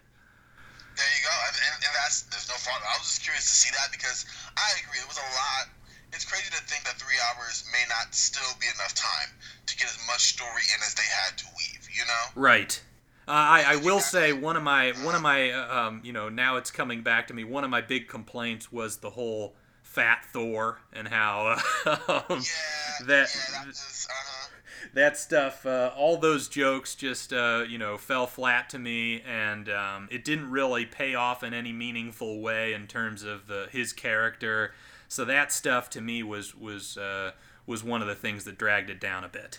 There 0.96 1.08
you 1.16 1.24
go, 1.24 1.36
and, 1.48 1.56
and, 1.56 1.84
and 1.86 1.94
that's 1.96 2.24
there's 2.24 2.50
no 2.50 2.56
fault. 2.56 2.82
I 2.84 2.98
was 2.98 3.08
just 3.08 3.24
curious 3.24 3.46
to 3.46 3.56
see 3.56 3.72
that 3.72 3.92
because 3.92 4.26
I 4.58 4.72
agree 4.84 5.00
it 5.00 5.08
was 5.08 5.18
a 5.18 5.30
lot. 5.36 5.79
It's 6.14 6.26
crazy 6.26 6.50
to 6.52 6.64
think 6.64 6.84
that 6.86 6.96
three 6.96 7.18
hours 7.30 7.66
may 7.72 7.84
not 7.90 8.14
still 8.14 8.58
be 8.60 8.68
enough 8.76 8.94
time 8.96 9.30
to 9.68 9.78
get 9.78 9.88
as 9.88 10.00
much 10.08 10.34
story 10.34 10.64
in 10.76 10.82
as 10.82 10.94
they 10.96 11.04
had 11.04 11.38
to 11.38 11.46
weave. 11.58 11.88
You 11.96 12.06
know? 12.06 12.42
Right. 12.42 12.82
Uh, 13.28 13.32
I, 13.32 13.64
I 13.68 13.76
will 13.76 14.00
say 14.00 14.34
one 14.34 14.58
of 14.58 14.64
my 14.64 14.92
one 15.04 15.14
of 15.14 15.22
my 15.22 15.52
uh, 15.52 15.88
um, 15.88 16.02
you 16.04 16.12
know 16.12 16.30
now 16.30 16.58
it's 16.58 16.72
coming 16.72 17.02
back 17.04 17.28
to 17.28 17.34
me. 17.34 17.44
One 17.44 17.64
of 17.64 17.70
my 17.70 17.82
big 17.82 18.08
complaints 18.08 18.72
was 18.72 18.98
the 18.98 19.12
whole 19.12 19.56
fat 19.84 20.26
Thor 20.32 20.80
and 20.94 21.08
how 21.08 21.56
uh, 21.86 21.98
um, 22.08 22.24
Yeah. 22.30 23.06
that 23.06 23.30
yeah, 23.36 23.64
that 23.66 23.68
uh-huh. 23.68 24.48
that 24.94 25.18
stuff, 25.18 25.66
uh, 25.66 25.92
all 25.96 26.18
those 26.18 26.48
jokes 26.48 26.96
just 26.96 27.32
uh, 27.32 27.66
you 27.68 27.78
know 27.78 27.98
fell 27.98 28.26
flat 28.26 28.70
to 28.72 28.80
me, 28.80 29.22
and 29.22 29.70
um, 29.70 30.08
it 30.12 30.24
didn't 30.24 30.50
really 30.50 30.86
pay 30.86 31.14
off 31.16 31.44
in 31.44 31.54
any 31.54 31.72
meaningful 31.72 32.40
way 32.42 32.74
in 32.74 32.88
terms 32.88 33.24
of 33.24 33.48
the, 33.48 33.68
his 33.72 33.94
character. 33.94 34.74
So 35.10 35.26
that 35.26 35.52
stuff 35.52 35.90
to 35.98 36.02
me 36.02 36.22
was 36.22 36.54
was 36.54 36.96
uh, 36.96 37.34
was 37.66 37.84
one 37.84 38.06
of 38.06 38.08
the 38.08 38.16
things 38.16 38.46
that 38.46 38.62
dragged 38.62 38.94
it 38.94 39.02
down 39.02 39.26
a 39.26 39.28
bit. 39.28 39.58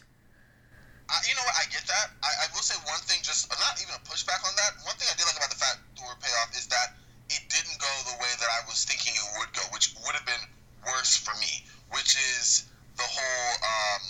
I, 1.11 1.19
you 1.27 1.35
know 1.35 1.43
what? 1.43 1.59
I 1.59 1.67
get 1.75 1.83
that. 1.91 2.15
I, 2.23 2.31
I 2.43 2.55
will 2.55 2.63
say 2.63 2.79
one 2.87 3.03
thing, 3.11 3.19
just 3.27 3.51
not 3.51 3.75
even 3.83 3.99
a 3.99 4.03
pushback 4.07 4.47
on 4.47 4.55
that. 4.55 4.79
One 4.87 4.95
thing 4.95 5.11
I 5.11 5.19
did 5.19 5.27
like 5.27 5.35
about 5.35 5.51
the 5.51 5.59
Fat 5.59 5.83
Thor 5.99 6.15
payoff 6.23 6.55
is 6.55 6.71
that 6.71 6.95
it 7.35 7.43
didn't 7.51 7.83
go 7.83 7.91
the 8.07 8.15
way 8.23 8.31
that 8.39 8.47
I 8.47 8.63
was 8.71 8.87
thinking 8.87 9.11
it 9.11 9.27
would 9.43 9.51
go, 9.51 9.67
which 9.75 9.91
would 10.07 10.15
have 10.15 10.25
been 10.25 10.47
worse 10.87 11.19
for 11.19 11.35
me. 11.43 11.67
Which 11.91 12.15
is 12.15 12.71
the 12.95 13.03
whole, 13.03 13.51
um, 13.59 14.07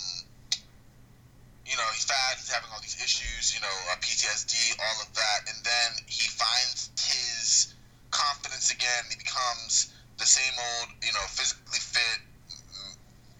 you 1.65 1.73
know, 1.73 1.89
he's 1.97 2.05
fat, 2.05 2.37
he's 2.37 2.53
having 2.53 2.69
all 2.69 2.85
these 2.85 3.01
issues, 3.01 3.57
you 3.57 3.65
know, 3.65 3.77
uh, 3.89 3.97
PTSD, 3.97 4.77
all 4.77 4.97
of 5.01 5.09
that, 5.17 5.49
and 5.49 5.57
then 5.65 6.05
he 6.05 6.29
finds 6.29 6.93
his 7.01 7.73
confidence 8.13 8.69
again. 8.69 9.09
He 9.09 9.17
becomes 9.17 9.89
the 10.21 10.29
same 10.29 10.53
old, 10.53 10.93
you 11.01 11.09
know, 11.17 11.25
physically 11.33 11.81
fit 11.81 12.21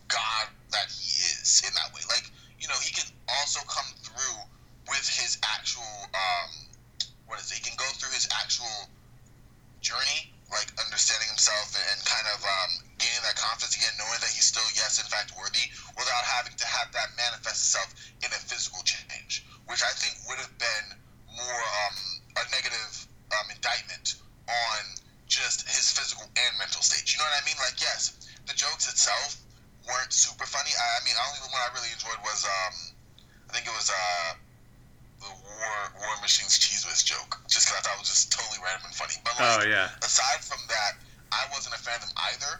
god 0.09 0.49
that 0.73 0.89
he 0.89 1.13
is 1.37 1.61
in 1.61 1.71
that 1.77 1.93
way. 1.93 2.01
Like, 2.09 2.25
you 2.57 2.67
know, 2.67 2.75
he 2.81 2.89
can 2.89 3.05
also 3.39 3.61
come 3.69 3.85
through 4.01 4.37
with 4.89 5.05
his 5.05 5.37
actual, 5.45 5.87
um, 6.11 6.49
what 7.29 7.37
is 7.37 7.53
it? 7.53 7.61
He 7.61 7.63
can 7.63 7.77
go 7.77 7.85
through 8.01 8.11
his 8.17 8.27
actual 8.33 8.89
journey, 9.79 10.33
like 10.49 10.73
understanding 10.81 11.29
himself 11.29 11.77
and, 11.77 11.85
and 11.95 11.99
kind 12.03 12.27
of 12.33 12.41
um, 12.41 12.71
gaining 12.97 13.23
that 13.29 13.37
confidence 13.37 13.77
again, 13.77 13.93
knowing 14.01 14.19
that 14.19 14.33
he's 14.33 14.49
still, 14.49 14.65
yes, 14.73 14.97
in 14.97 15.05
fact, 15.05 15.37
worthy, 15.37 15.69
without 15.95 16.25
having 16.25 16.57
to 16.57 16.65
have 16.65 16.89
that 16.97 17.13
manifest 17.13 17.71
itself 17.71 17.93
in 18.25 18.29
a 18.33 18.41
physical 18.41 18.81
change, 18.83 19.45
which 19.69 19.85
I 19.85 19.93
think 20.01 20.17
would 20.27 20.41
have 20.41 20.53
been 20.57 20.85
more 21.29 21.61
um, 21.85 21.97
a 22.41 22.43
negative 22.51 23.05
um, 23.37 23.47
indictment 23.53 24.17
on 24.49 24.81
just 25.31 25.63
his 25.63 25.87
physical 25.95 26.27
and 26.27 26.51
mental 26.59 26.83
state. 26.83 27.07
You 27.07 27.23
know 27.23 27.25
what 27.31 27.39
I 27.39 27.43
mean? 27.47 27.55
Like, 27.63 27.79
yes, 27.79 28.19
the 28.45 28.53
jokes 28.53 28.91
itself 28.91 29.39
weren't 29.87 30.11
super 30.11 30.43
funny. 30.43 30.75
I, 30.75 30.85
I 30.99 31.01
mean, 31.07 31.15
only 31.15 31.39
the 31.47 31.51
one 31.55 31.63
I 31.63 31.71
really 31.71 31.89
enjoyed 31.95 32.19
was, 32.21 32.43
um, 32.43 32.75
I 33.47 33.55
think 33.55 33.63
it 33.65 33.73
was 33.73 33.87
uh, 33.87 34.35
the 35.23 35.31
War 35.31 35.75
War 36.03 36.13
Machine's 36.19 36.59
cheese 36.59 36.83
whiz 36.83 37.01
joke, 37.07 37.39
just 37.47 37.65
because 37.71 37.79
I 37.79 37.81
thought 37.87 37.95
it 37.97 38.03
was 38.03 38.11
just 38.11 38.29
totally 38.35 38.59
random 38.59 38.91
and 38.91 38.95
funny. 38.95 39.15
But 39.23 39.39
like, 39.39 39.47
Oh, 39.47 39.63
yeah. 39.65 39.95
aside 40.03 40.43
from 40.43 40.59
that, 40.67 40.99
I 41.31 41.47
wasn't 41.55 41.79
a 41.79 41.81
fan 41.81 41.95
of 42.03 42.11
them 42.11 42.15
either. 42.35 42.59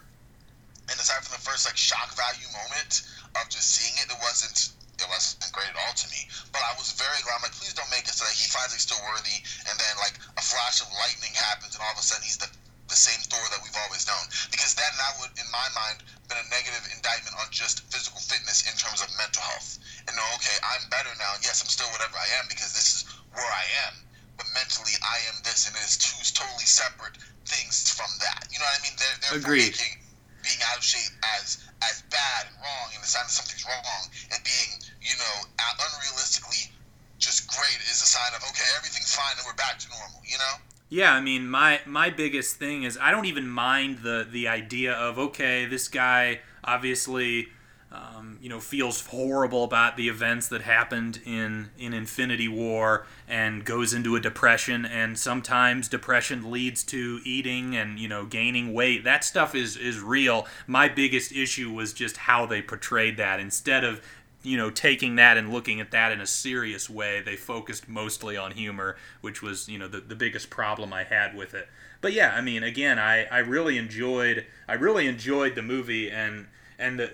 And 0.90 0.96
aside 0.96 1.22
from 1.28 1.36
the 1.36 1.44
first 1.44 1.68
like 1.68 1.76
shock 1.78 2.16
value 2.16 2.48
moment 2.56 3.04
of 3.40 3.48
just 3.52 3.76
seeing 3.76 3.94
it, 4.00 4.08
it 4.12 4.20
wasn't 4.24 4.72
it 5.02 5.08
wasn't 5.10 5.42
great 5.56 5.66
at 5.72 5.78
all 5.88 5.96
to 5.98 6.08
me. 6.14 6.28
But 6.54 6.62
I 6.68 6.76
was 6.78 6.94
very 6.94 7.16
glad. 7.26 7.40
I'm 7.40 7.44
like, 7.48 7.56
please 7.58 7.74
don't 7.74 7.90
make 7.90 8.06
it 8.06 8.14
so 8.14 8.22
that 8.28 8.36
he 8.38 8.46
finds 8.52 8.76
it 8.76 8.82
still 8.84 9.00
worthy, 9.08 9.40
and 9.66 9.74
then 9.80 9.94
like 10.04 10.14
a 10.38 10.44
flash 10.44 10.78
of 10.84 10.88
lightning 11.00 11.32
happens, 11.34 11.74
and 11.74 11.82
all 11.82 11.94
of 11.96 11.98
a 11.98 12.06
sudden 12.06 12.22
he's 12.28 12.38
the 12.38 12.50
the 12.92 13.00
same 13.00 13.24
Thor 13.32 13.40
that 13.56 13.64
we've 13.64 13.80
always 13.88 14.04
known. 14.04 14.22
Because 14.52 14.76
then 14.76 14.92
that 15.00 15.16
would, 15.24 15.32
in 15.40 15.48
my 15.50 15.64
mind, 15.72 16.04
been 16.28 16.38
a 16.38 16.48
negative 16.52 16.84
indictment 16.92 17.40
on 17.40 17.48
just 17.50 17.88
physical 17.88 18.20
fitness 18.20 18.68
in 18.68 18.76
terms 18.76 19.00
of 19.00 19.08
mental 19.16 19.42
health. 19.42 19.80
And 20.06 20.14
no, 20.14 20.26
okay, 20.38 20.60
I'm 20.60 20.84
better 20.92 21.16
now. 21.16 21.40
Yes, 21.40 21.64
I'm 21.64 21.72
still 21.72 21.88
whatever 21.96 22.20
I 22.20 22.28
am 22.44 22.52
because 22.52 22.76
this 22.76 23.00
is 23.00 23.02
where 23.32 23.48
I 23.48 23.66
am. 23.88 24.04
But 24.36 24.52
mentally, 24.52 24.94
I 25.00 25.18
am 25.32 25.40
this, 25.48 25.68
and 25.68 25.74
it 25.76 25.84
is 25.88 25.96
two 25.96 26.20
totally 26.36 26.68
separate 26.68 27.16
things 27.48 27.88
from 27.92 28.12
that. 28.20 28.52
You 28.52 28.60
know 28.60 28.68
what 28.68 28.80
I 28.80 28.84
mean? 28.84 28.96
They're, 29.00 29.18
they're 29.24 29.40
Agreed. 29.40 29.72
making 29.72 30.04
being 30.42 30.62
out 30.74 30.82
of 30.82 30.84
shape 30.84 31.14
as 31.38 31.62
as 31.86 32.02
bad 32.10 32.50
and 32.50 32.58
wrong, 32.58 32.88
and 32.98 33.04
the 33.04 33.08
sign 33.08 33.30
that 33.30 33.36
something's 33.36 33.62
wrong, 33.62 34.04
and 34.34 34.42
being 34.42 34.82
you 34.98 35.14
know 35.22 35.36
uh, 35.62 35.86
unrealistically 35.86 36.74
just 37.22 37.46
great 37.54 37.78
is 37.86 38.02
a 38.02 38.10
sign 38.10 38.34
of 38.34 38.42
okay, 38.42 38.66
everything's 38.76 39.14
fine 39.14 39.38
and 39.38 39.46
we're 39.46 39.54
back 39.54 39.78
to 39.78 39.88
normal. 39.94 40.26
You 40.26 40.42
know? 40.42 40.56
Yeah, 40.92 41.14
I 41.14 41.22
mean, 41.22 41.50
my 41.50 41.80
my 41.86 42.10
biggest 42.10 42.58
thing 42.58 42.84
is 42.84 42.98
I 43.02 43.12
don't 43.12 43.24
even 43.24 43.48
mind 43.48 44.00
the 44.00 44.28
the 44.30 44.50
idea 44.50 44.92
of 44.92 45.18
okay, 45.18 45.66
this 45.66 45.88
guy 45.88 46.42
obviously, 46.66 47.48
um, 47.94 48.38
you 48.42 48.50
know, 48.50 48.60
feels 48.60 49.06
horrible 49.08 49.64
about 49.64 49.96
the 49.96 50.10
events 50.10 50.50
that 50.50 50.64
happened 50.64 51.22
in 51.26 51.70
in 51.78 51.94
Infinity 51.94 52.50
War 52.50 53.06
and 53.26 53.64
goes 53.64 53.94
into 53.94 54.18
a 54.18 54.20
depression, 54.20 54.86
and 54.86 55.18
sometimes 55.18 55.88
depression 55.88 56.52
leads 56.52 56.84
to 56.84 57.22
eating 57.24 57.74
and 57.74 57.98
you 57.98 58.10
know 58.10 58.26
gaining 58.26 58.74
weight. 58.74 59.06
That 59.06 59.24
stuff 59.24 59.56
is 59.56 59.78
is 59.78 60.02
real. 60.02 60.46
My 60.68 60.90
biggest 60.90 61.32
issue 61.32 61.72
was 61.72 61.94
just 61.94 62.18
how 62.18 62.46
they 62.46 62.62
portrayed 62.62 63.16
that 63.16 63.40
instead 63.40 63.86
of 63.86 64.02
you 64.44 64.58
know, 64.58 64.70
taking 64.70 65.16
that 65.16 65.38
and 65.38 65.52
looking 65.54 65.80
at 65.80 65.92
that 65.92 66.12
in 66.12 66.20
a 66.20 66.28
serious 66.28 66.90
way, 66.90 67.22
they 67.22 67.36
focused 67.36 67.88
mostly 67.88 68.36
on 68.36 68.52
humor, 68.52 68.98
which 69.22 69.42
was, 69.42 69.70
you 69.70 69.78
know, 69.78 69.88
the, 69.88 70.00
the 70.02 70.16
biggest 70.16 70.50
problem 70.50 70.92
I 70.94 71.04
had 71.04 71.36
with 71.36 71.54
it. 71.54 71.68
But 72.02 72.14
yeah, 72.14 72.34
I 72.36 72.42
mean, 72.42 72.64
again, 72.64 72.98
I, 72.98 73.26
I 73.26 73.40
really 73.40 73.78
enjoyed 73.78 74.46
I 74.68 74.74
really 74.74 75.08
enjoyed 75.08 75.56
the 75.56 75.62
movie 75.62 76.10
and 76.10 76.48
and 76.80 77.00
the 77.00 77.14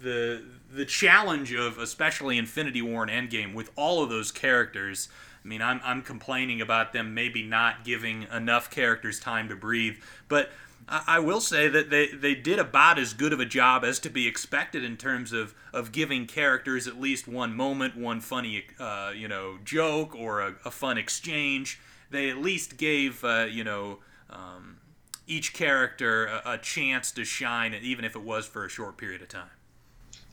the 0.00 0.42
the 0.72 0.86
challenge 0.86 1.52
of 1.52 1.78
especially 1.78 2.38
Infinity 2.38 2.82
War 2.82 3.06
and 3.06 3.30
Endgame 3.30 3.54
with 3.54 3.70
all 3.76 4.02
of 4.02 4.08
those 4.08 4.32
characters. 4.32 5.08
I 5.44 5.48
mean, 5.48 5.60
I'm 5.60 5.80
I'm 5.84 6.00
complaining 6.00 6.62
about 6.62 6.94
them 6.94 7.12
maybe 7.12 7.42
not 7.42 7.84
giving 7.84 8.26
enough 8.32 8.70
characters 8.70 9.20
time 9.20 9.50
to 9.50 9.56
breathe, 9.56 9.96
but 10.28 10.50
I 10.88 11.18
will 11.18 11.40
say 11.40 11.68
that 11.68 11.88
they, 11.90 12.08
they 12.08 12.34
did 12.34 12.58
about 12.58 12.98
as 12.98 13.14
good 13.14 13.32
of 13.32 13.40
a 13.40 13.46
job 13.46 13.84
as 13.84 13.98
to 14.00 14.10
be 14.10 14.26
expected 14.26 14.84
in 14.84 14.96
terms 14.96 15.32
of, 15.32 15.54
of 15.72 15.92
giving 15.92 16.26
characters 16.26 16.86
at 16.86 17.00
least 17.00 17.26
one 17.26 17.54
moment, 17.54 17.96
one 17.96 18.20
funny 18.20 18.64
uh, 18.78 19.12
you 19.14 19.28
know 19.28 19.58
joke 19.64 20.14
or 20.14 20.40
a, 20.40 20.54
a 20.64 20.70
fun 20.70 20.98
exchange. 20.98 21.80
They 22.10 22.28
at 22.28 22.38
least 22.38 22.76
gave 22.76 23.24
uh, 23.24 23.46
you 23.50 23.64
know 23.64 24.00
um, 24.28 24.78
each 25.26 25.54
character 25.54 26.26
a, 26.26 26.42
a 26.52 26.58
chance 26.58 27.10
to 27.12 27.24
shine, 27.24 27.74
even 27.74 28.04
if 28.04 28.14
it 28.14 28.22
was 28.22 28.46
for 28.46 28.64
a 28.64 28.68
short 28.68 28.98
period 28.98 29.22
of 29.22 29.28
time. 29.28 29.50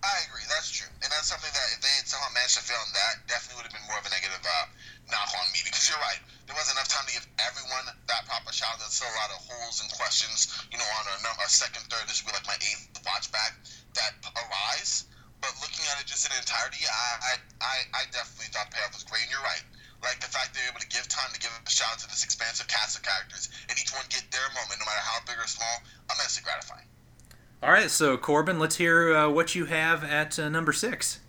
I 0.01 0.25
agree. 0.25 0.41
That's 0.49 0.73
true, 0.73 0.89
and 1.05 1.13
that's 1.13 1.29
something 1.29 1.53
that 1.53 1.67
if 1.77 1.79
they 1.85 1.93
had 2.01 2.09
somehow 2.09 2.33
managed 2.33 2.57
to 2.57 2.65
fail 2.65 2.81
in 2.89 2.93
that, 2.97 3.21
definitely 3.29 3.61
would 3.61 3.69
have 3.69 3.77
been 3.77 3.85
more 3.85 4.01
of 4.01 4.05
a 4.05 4.09
negative 4.09 4.41
uh, 4.41 4.65
knock 5.13 5.29
on 5.37 5.45
me. 5.53 5.61
Because 5.61 5.85
you're 5.85 6.01
right, 6.01 6.17
there 6.49 6.57
wasn't 6.57 6.81
enough 6.81 6.89
time 6.89 7.05
to 7.05 7.13
give 7.13 7.27
everyone 7.37 7.85
that 7.85 8.25
proper 8.25 8.49
shot. 8.49 8.81
There's 8.81 8.97
still 8.97 9.13
a 9.13 9.17
lot 9.21 9.29
of 9.29 9.37
holes 9.45 9.77
and 9.77 9.93
questions, 9.93 10.49
you 10.73 10.81
know, 10.81 10.89
on 10.97 11.05
a, 11.05 11.15
a 11.45 11.49
second, 11.49 11.85
third. 11.93 12.09
This 12.09 12.25
would 12.25 12.33
be 12.33 12.37
like 12.37 12.49
my 12.49 12.57
eighth 12.65 12.97
watch 13.05 13.29
back 13.29 13.53
that 13.93 14.17
arise. 14.33 15.05
But 15.37 15.53
looking 15.61 15.85
at 15.93 16.01
it 16.01 16.09
just 16.09 16.25
in 16.25 16.33
entirety, 16.33 16.85
I, 16.85 17.37
I, 17.61 17.73
I, 17.93 18.01
definitely 18.13 18.53
thought 18.53 18.69
the 18.69 18.77
payoff 18.77 18.93
was 18.93 19.05
great. 19.05 19.25
And 19.25 19.33
you're 19.33 19.41
right. 19.41 19.65
Like 20.05 20.21
the 20.21 20.29
fact 20.29 20.53
they're 20.53 20.69
able 20.69 20.81
to 20.81 20.89
give 20.89 21.09
time 21.09 21.33
to 21.33 21.39
give 21.41 21.49
a 21.49 21.69
shot 21.69 21.97
to 22.01 22.09
this 22.09 22.25
expansive 22.25 22.69
cast 22.69 22.97
of 22.97 23.01
characters, 23.01 23.49
and 23.69 23.77
each 23.77 23.93
one 23.93 24.05
get 24.09 24.25
their 24.29 24.45
moment, 24.53 24.81
no 24.81 24.85
matter 24.85 25.01
how 25.01 25.21
big 25.25 25.37
or 25.37 25.49
small, 25.49 25.81
immensely 26.13 26.41
gratifying. 26.45 26.90
All 27.63 27.69
right, 27.71 27.91
so 27.91 28.17
Corbin, 28.17 28.57
let's 28.57 28.77
hear 28.77 29.13
uh, 29.13 29.29
what 29.29 29.53
you 29.53 29.65
have 29.65 30.03
at 30.03 30.39
uh, 30.39 30.49
number 30.49 30.73
six. 30.73 31.19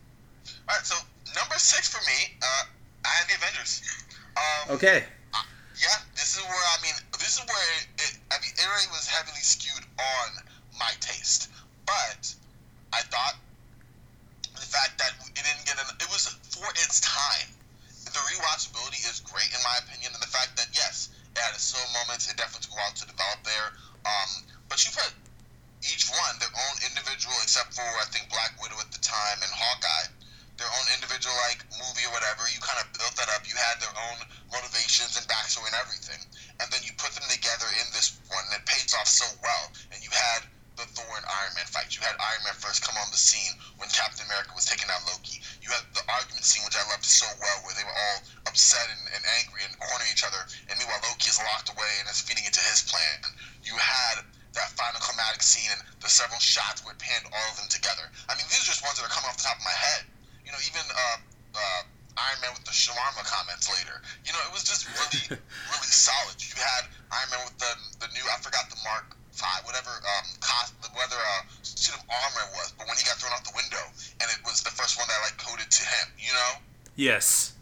All 0.68 0.74
right, 0.76 0.84
so 0.86 0.96
number 1.36 1.56
six 1.60 1.92
for 1.92 2.00
me, 2.08 2.32
uh, 2.40 2.64
I 3.04 3.08
have 3.20 3.28
the 3.28 3.36
Avengers. 3.36 3.82
Um, 4.36 4.76
Okay. 4.80 5.04
uh, 5.36 5.44
yeah, 5.76 6.00
this 6.16 6.36
is 6.36 6.42
where 6.48 6.64
I 6.72 6.80
mean, 6.80 6.96
this 7.20 7.36
is 7.36 7.44
where 7.44 7.68
it, 8.00 8.16
I 8.32 8.40
mean, 8.40 8.52
it 8.56 8.88
was 8.88 9.04
heavily 9.12 9.44
skewed 9.44 9.84
on 10.00 10.28
my 10.80 10.92
taste, 11.00 11.50
but 11.84 12.32
I 12.96 13.04
thought 13.12 13.36
the 14.56 14.64
fact 14.64 14.96
that 15.04 15.12
it 15.36 15.44
didn't 15.44 15.66
get 15.68 15.76
an, 15.84 15.92
it 16.00 16.08
was 16.08 16.32
for 16.48 16.64
its 16.80 17.00
time. 17.04 17.52
The 18.08 18.20
rewatchability 18.32 19.04
is 19.04 19.20
great 19.20 19.52
in 19.52 19.60
my 19.64 19.76
opinion, 19.84 20.12
and 20.16 20.22
the 20.22 20.32
fact 20.32 20.56
that 20.56 20.68
yes, 20.72 21.10
it 21.36 21.40
had 21.44 21.52
its 21.52 21.64
slow 21.76 21.84
moments, 22.00 22.24
it 22.30 22.36
definitely 22.40 22.64
took 22.72 22.72
a 22.72 22.80
while 22.80 22.92
to 22.96 23.04
develop 23.04 23.40
there. 23.44 23.76
Um, 24.08 24.48
but 24.68 24.80
you 24.84 24.90
put 24.96 25.12
each 25.82 26.06
one 26.10 26.38
their 26.38 26.54
own 26.54 26.76
individual, 26.86 27.34
except 27.42 27.74
for 27.74 27.82
I 27.82 28.06
think 28.14 28.30
Black 28.30 28.54
Widow 28.62 28.78
at 28.78 28.90
the 28.94 29.02
time 29.02 29.38
and 29.42 29.50
Hawkeye, 29.50 30.08
their 30.56 30.70
own 30.70 30.86
individual 30.94 31.34
like 31.50 31.66
movie 31.74 32.06
or 32.06 32.14
whatever. 32.14 32.46
You 32.46 32.62
kind 32.62 32.78
of 32.78 32.92
built 32.94 33.18
that 33.18 33.32
up. 33.34 33.42
You 33.50 33.58
had 33.58 33.82
their 33.82 33.94
own 33.94 34.18
motivations 34.54 35.18
and 35.18 35.26
backstory 35.26 35.66
and 35.74 35.78
everything, 35.82 36.22
and 36.62 36.70
then 36.70 36.86
you 36.86 36.94
put 36.94 37.10
them 37.18 37.26
together 37.26 37.66
in 37.82 37.86
this 37.90 38.22
one, 38.30 38.44
and 38.46 38.62
it 38.62 38.66
pays 38.70 38.94
off 38.94 39.10
so 39.10 39.26
well. 39.42 39.64
And 39.90 39.98
you 40.04 40.12
had 40.14 40.46
the 40.76 40.88
Thor 40.88 41.12
and 41.18 41.26
Iron 41.28 41.52
Man 41.58 41.68
fight. 41.68 41.92
You 41.92 42.00
had 42.00 42.16
Iron 42.16 42.42
Man 42.48 42.56
first 42.56 42.80
come 42.80 42.96
on 42.96 43.10
the 43.12 43.20
scene 43.20 43.52
when 43.76 43.92
Captain 43.92 44.24
America 44.24 44.56
was 44.56 44.64
taking 44.64 44.88
out 44.88 45.04
Loki. 45.04 45.42
You 45.60 45.68
had 45.68 45.84
the 45.92 46.04
argument 46.08 46.46
scene, 46.48 46.64
which 46.64 46.78
I 46.78 46.84
loved 46.88 47.04
so 47.04 47.28
well, 47.42 47.58
where 47.66 47.76
they 47.76 47.84
were 47.84 47.92
all 47.92 48.18
upset 48.48 48.88
and, 48.88 49.02
and 49.12 49.22
angry 49.42 49.68
and 49.68 49.76
cornering 49.76 50.08
each 50.14 50.24
other. 50.24 50.40
And 50.70 50.78
meanwhile, 50.80 51.02
Loki 51.04 51.28
is 51.28 51.42
locked 51.42 51.68
away 51.68 51.92
and 52.00 52.08
is 52.08 52.24
feeding 52.24 52.46
into 52.48 52.62
his 52.72 52.86
plan. 52.88 53.20
You 53.66 53.76
had 53.76 54.24
that 54.52 54.68
final 54.76 55.00
climatic 55.00 55.42
scene 55.42 55.68
and 55.72 55.80
the 56.00 56.08
several 56.08 56.40
shots 56.40 56.84
where 56.84 56.92
it 56.92 57.00
panned 57.00 57.24
all 57.32 57.48
of 57.52 57.56
them 57.56 57.68
together. 57.72 58.04
I 58.28 58.36
mean, 58.36 58.44
these 58.52 58.60
are 58.64 58.68
just 58.68 58.84
ones 58.84 59.00
that 59.00 59.04
are 59.08 59.12
coming 59.12 59.32
off 59.32 59.40
the 59.40 59.46
top 59.48 59.56
of 59.56 59.64
my 59.64 59.74
head. 59.74 60.04
You 60.44 60.52
know, 60.52 60.60
even 60.60 60.84
uh, 60.92 61.18
uh, 61.56 61.82
Iron 62.20 62.38
Man 62.44 62.52
with 62.52 62.68
the 62.68 62.76
shawarma 62.76 63.24
comments 63.24 63.72
later. 63.72 64.04
You 64.28 64.36
know, 64.36 64.42
it 64.44 64.52
was 64.52 64.64
just 64.64 64.84
really, 64.84 65.40
really 65.72 65.92
solid. 65.92 66.36
You 66.36 66.52
had 66.60 66.92
Iron 67.08 67.28
Man 67.32 67.42
with 67.48 67.56
the 67.56 67.72
the 68.04 68.08
new 68.12 68.24
I 68.28 68.36
forgot 68.44 68.68
the 68.68 68.80
mark 68.84 69.16
five, 69.32 69.64
whatever 69.64 69.90
um, 69.90 70.28
cost, 70.44 70.76
whether 70.92 71.16
a 71.16 71.36
uh, 71.40 71.48
suit 71.64 71.96
of 71.96 72.04
armor 72.04 72.46
was, 72.52 72.76
but 72.76 72.84
when 72.84 73.00
he 73.00 73.04
got 73.08 73.16
thrown 73.16 73.32
out 73.32 73.42
the 73.48 73.56
window, 73.56 73.80
and 74.20 74.28
it 74.28 74.40
was 74.44 74.60
the 74.60 74.70
first 74.70 75.00
one 75.00 75.08
that 75.08 75.18
like 75.24 75.36
coded 75.40 75.70
to 75.72 75.82
him. 75.82 76.06
You 76.20 76.32
know. 76.36 76.52
Yes. 77.00 77.56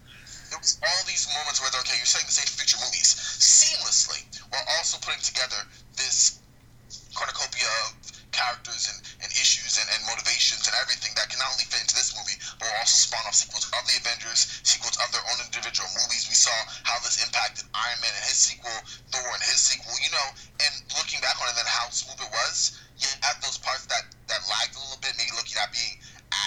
It 0.51 0.59
was 0.59 0.75
all 0.83 1.01
these 1.07 1.31
moments 1.31 1.63
where 1.63 1.71
okay, 1.71 1.95
you're 1.95 2.09
setting 2.09 2.27
the 2.27 2.35
stage 2.35 2.51
for 2.51 2.59
future 2.59 2.81
movies 2.83 3.15
seamlessly, 3.39 4.27
while 4.51 4.67
also 4.75 4.99
putting 4.99 5.23
together 5.23 5.63
this 5.95 6.40
cornucopia 7.13 7.67
of 7.87 7.97
characters 8.31 8.87
and, 8.87 8.99
and 9.23 9.29
issues 9.35 9.77
and, 9.77 9.87
and 9.91 10.01
motivations 10.07 10.63
and 10.65 10.75
everything 10.79 11.11
that 11.19 11.27
can 11.27 11.37
not 11.37 11.51
only 11.51 11.67
fit 11.67 11.83
into 11.83 11.95
this 11.95 12.15
movie, 12.15 12.35
but 12.57 12.71
will 12.71 12.79
also 12.79 12.95
spawn 12.95 13.23
off 13.27 13.35
sequels 13.35 13.67
of 13.67 13.83
the 13.87 13.99
Avengers, 13.99 14.47
sequels 14.63 14.95
of 15.03 15.11
their 15.11 15.23
own 15.29 15.39
individual 15.43 15.87
movies. 15.99 16.31
We 16.31 16.37
saw 16.37 16.55
how 16.87 16.97
this 17.03 17.19
impacted 17.21 17.67
Iron 17.75 17.99
Man 17.99 18.13
and 18.15 18.25
his 18.25 18.39
sequel, 18.39 18.77
Thor 19.11 19.27
and 19.35 19.43
his 19.43 19.59
sequel, 19.59 19.93
you 19.99 20.11
know, 20.15 20.27
and 20.63 20.73
looking 20.95 21.19
back 21.19 21.37
on 21.43 21.51
it 21.51 21.55
then 21.59 21.67
how 21.67 21.91
smooth 21.91 22.23
it 22.23 22.31
was, 22.31 22.79
you 22.97 23.07
had 23.21 23.35
those 23.43 23.59
parts 23.59 23.85
that, 23.91 24.07
that 24.31 24.41
lagged 24.47 24.77
a 24.77 24.81
little 24.81 25.01
bit, 25.03 25.13
maybe 25.19 25.35
looking 25.35 25.59
at 25.59 25.69
being 25.75 25.99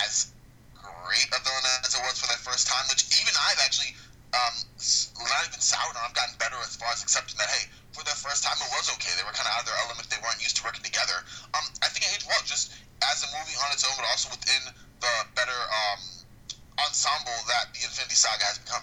as 0.06 0.32
great 0.74 1.28
a 1.30 1.40
villain 1.44 1.64
as 1.84 1.92
it 1.92 2.02
was 2.04 2.16
for 2.16 2.28
that 2.32 2.40
first 2.40 2.66
time, 2.66 2.84
which 2.88 3.04
even 3.20 3.34
I've 3.36 3.60
actually 3.60 3.92
um, 4.34 4.54
not 5.30 5.42
even 5.46 5.60
soured 5.60 5.96
on. 5.96 6.02
I've 6.08 6.16
gotten 6.16 6.34
better 6.40 6.58
as 6.64 6.76
far 6.76 6.90
as 6.90 7.02
accepting 7.02 7.38
that, 7.38 7.50
hey, 7.50 7.68
for 7.94 8.02
the 8.02 8.18
first 8.18 8.42
time 8.42 8.58
it 8.58 8.70
was 8.74 8.90
okay. 8.98 9.14
They 9.14 9.22
were 9.22 9.32
kind 9.32 9.46
of 9.46 9.54
out 9.54 9.62
of 9.62 9.66
their 9.70 9.78
element. 9.86 10.10
They 10.10 10.18
weren't 10.18 10.42
used 10.42 10.58
to 10.58 10.66
working 10.66 10.82
together. 10.82 11.14
Um, 11.54 11.62
I 11.78 11.88
think 11.94 12.04
it 12.04 12.18
aged 12.18 12.26
well, 12.26 12.42
just 12.42 12.74
as 13.06 13.22
a 13.22 13.28
movie 13.38 13.54
on 13.62 13.70
its 13.70 13.86
own, 13.86 13.94
but 13.94 14.04
also 14.10 14.34
within 14.34 14.62
the 14.98 15.14
better 15.38 15.54
um, 15.54 16.02
ensemble 16.82 17.38
that 17.46 17.70
the 17.70 17.86
Infinity 17.86 18.18
Saga 18.18 18.44
has 18.50 18.58
become. 18.58 18.82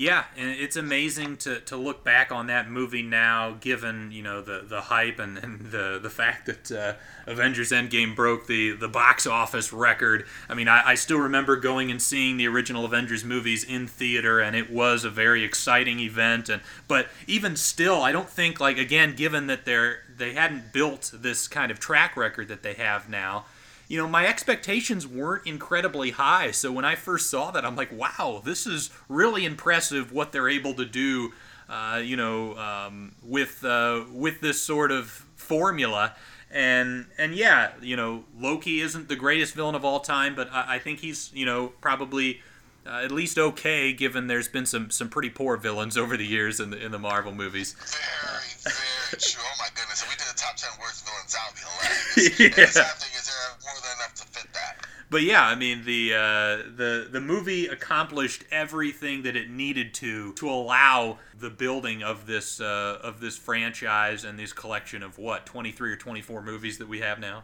Yeah, 0.00 0.24
and 0.34 0.48
it's 0.48 0.76
amazing 0.76 1.36
to, 1.40 1.60
to 1.60 1.76
look 1.76 2.02
back 2.02 2.32
on 2.32 2.46
that 2.46 2.70
movie 2.70 3.02
now, 3.02 3.58
given 3.60 4.10
you 4.10 4.22
know 4.22 4.40
the, 4.40 4.64
the 4.66 4.80
hype 4.80 5.18
and, 5.18 5.36
and 5.36 5.66
the 5.66 5.98
the 6.02 6.08
fact 6.08 6.46
that 6.46 6.72
uh, 6.72 7.30
Avengers 7.30 7.70
Endgame 7.70 8.16
broke 8.16 8.46
the, 8.46 8.70
the 8.70 8.88
box 8.88 9.26
office 9.26 9.74
record. 9.74 10.24
I 10.48 10.54
mean, 10.54 10.68
I, 10.68 10.92
I 10.92 10.94
still 10.94 11.18
remember 11.18 11.56
going 11.56 11.90
and 11.90 12.00
seeing 12.00 12.38
the 12.38 12.48
original 12.48 12.86
Avengers 12.86 13.26
movies 13.26 13.62
in 13.62 13.86
theater, 13.86 14.40
and 14.40 14.56
it 14.56 14.70
was 14.70 15.04
a 15.04 15.10
very 15.10 15.44
exciting 15.44 16.00
event. 16.00 16.48
And 16.48 16.62
but 16.88 17.08
even 17.26 17.54
still, 17.54 18.00
I 18.00 18.10
don't 18.10 18.30
think 18.30 18.58
like 18.58 18.78
again, 18.78 19.14
given 19.14 19.48
that 19.48 19.66
they're 19.66 19.98
they 20.16 20.32
hadn't 20.32 20.72
built 20.72 21.12
this 21.12 21.46
kind 21.46 21.70
of 21.70 21.78
track 21.78 22.16
record 22.16 22.48
that 22.48 22.62
they 22.62 22.72
have 22.72 23.10
now 23.10 23.44
you 23.90 23.96
know, 23.96 24.06
my 24.06 24.24
expectations 24.24 25.04
weren't 25.04 25.44
incredibly 25.48 26.12
high. 26.12 26.52
So 26.52 26.70
when 26.70 26.84
I 26.84 26.94
first 26.94 27.28
saw 27.28 27.50
that, 27.50 27.64
I'm 27.64 27.74
like, 27.74 27.90
wow, 27.90 28.40
this 28.44 28.64
is 28.64 28.90
really 29.08 29.44
impressive 29.44 30.12
what 30.12 30.30
they're 30.30 30.48
able 30.48 30.74
to 30.74 30.84
do, 30.84 31.32
uh, 31.68 32.00
you 32.02 32.16
know, 32.16 32.56
um, 32.56 33.16
with 33.20 33.64
uh, 33.64 34.04
with 34.12 34.40
this 34.40 34.62
sort 34.62 34.92
of 34.92 35.08
formula. 35.34 36.14
And 36.52 37.06
and 37.18 37.34
yeah, 37.34 37.72
you 37.82 37.96
know, 37.96 38.26
Loki 38.38 38.80
isn't 38.80 39.08
the 39.08 39.16
greatest 39.16 39.54
villain 39.54 39.74
of 39.74 39.84
all 39.84 39.98
time, 39.98 40.36
but 40.36 40.48
I, 40.52 40.76
I 40.76 40.78
think 40.78 41.00
he's 41.00 41.32
you 41.34 41.44
know 41.44 41.72
probably. 41.80 42.40
Uh, 42.86 43.02
at 43.04 43.12
least 43.12 43.38
okay, 43.38 43.92
given 43.92 44.26
there's 44.26 44.48
been 44.48 44.64
some, 44.64 44.90
some 44.90 45.10
pretty 45.10 45.28
poor 45.28 45.58
villains 45.58 45.98
over 45.98 46.16
the 46.16 46.24
years 46.24 46.58
in 46.60 46.70
the 46.70 46.82
in 46.82 46.90
the 46.92 46.98
Marvel 46.98 47.30
movies. 47.30 47.76
Very, 48.24 48.49
very 48.64 49.20
true. 49.20 49.42
Oh 49.44 49.56
my 49.58 49.68
goodness! 49.74 50.02
If 50.02 50.08
we 50.08 50.16
did 50.16 50.26
a 50.32 50.36
top 50.36 50.56
ten 50.56 50.70
worst 50.80 51.06
villains, 51.06 51.32
that 51.32 51.42
would 51.48 51.56
be 51.56 51.64
hilarious. 51.64 52.40
yeah. 52.40 52.46
And 52.46 52.54
the 52.54 52.72
sad 52.72 52.96
thing 52.96 53.12
is, 53.18 53.26
there 53.26 53.36
are 53.36 53.56
more 53.62 53.80
than 53.82 53.92
enough 53.98 54.14
to 54.14 54.26
fit 54.28 54.52
that. 54.52 54.86
But 55.10 55.22
yeah, 55.22 55.44
I 55.44 55.54
mean 55.54 55.84
the 55.84 56.14
uh, 56.14 56.56
the 56.76 57.08
the 57.10 57.20
movie 57.20 57.66
accomplished 57.66 58.44
everything 58.50 59.22
that 59.22 59.36
it 59.36 59.50
needed 59.50 59.92
to 59.94 60.32
to 60.34 60.48
allow 60.48 61.18
the 61.38 61.50
building 61.50 62.02
of 62.02 62.26
this 62.26 62.60
uh, 62.60 62.98
of 63.02 63.20
this 63.20 63.36
franchise 63.36 64.24
and 64.24 64.38
this 64.38 64.52
collection 64.52 65.02
of 65.02 65.18
what 65.18 65.46
twenty 65.46 65.72
three 65.72 65.92
or 65.92 65.96
twenty 65.96 66.22
four 66.22 66.42
movies 66.42 66.78
that 66.78 66.88
we 66.88 67.00
have 67.00 67.18
now. 67.18 67.42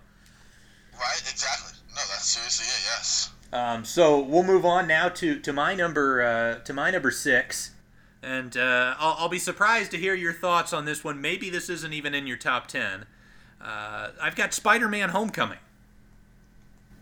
Right. 0.95 1.21
Exactly. 1.21 1.79
No, 1.89 2.03
that's 2.09 2.27
seriously 2.27 2.67
it. 2.67 2.87
Yes. 2.87 3.31
Um, 3.53 3.85
so 3.85 4.21
we'll 4.21 4.43
move 4.43 4.65
on 4.65 4.87
now 4.87 5.09
to, 5.09 5.39
to 5.41 5.53
my 5.53 5.75
number 5.75 6.21
uh, 6.23 6.65
to 6.65 6.73
my 6.73 6.91
number 6.91 7.11
six, 7.11 7.71
and 8.27 8.57
uh, 8.57 8.99
I'll, 8.99 9.15
I'll, 9.21 9.29
be 9.29 9.39
surprised 9.39 9.93
to 9.93 9.97
hear 9.97 10.15
your 10.15 10.33
thoughts 10.33 10.73
on 10.73 10.85
this 10.85 11.05
one. 11.05 11.21
Maybe 11.21 11.49
this 11.49 11.71
isn't 11.71 11.93
even 11.95 12.13
in 12.13 12.27
your 12.27 12.37
top 12.37 12.67
ten. 12.67 13.07
Uh, 13.63 14.11
I've 14.21 14.35
got 14.35 14.53
Spider-Man: 14.53 15.11
Homecoming. 15.11 15.63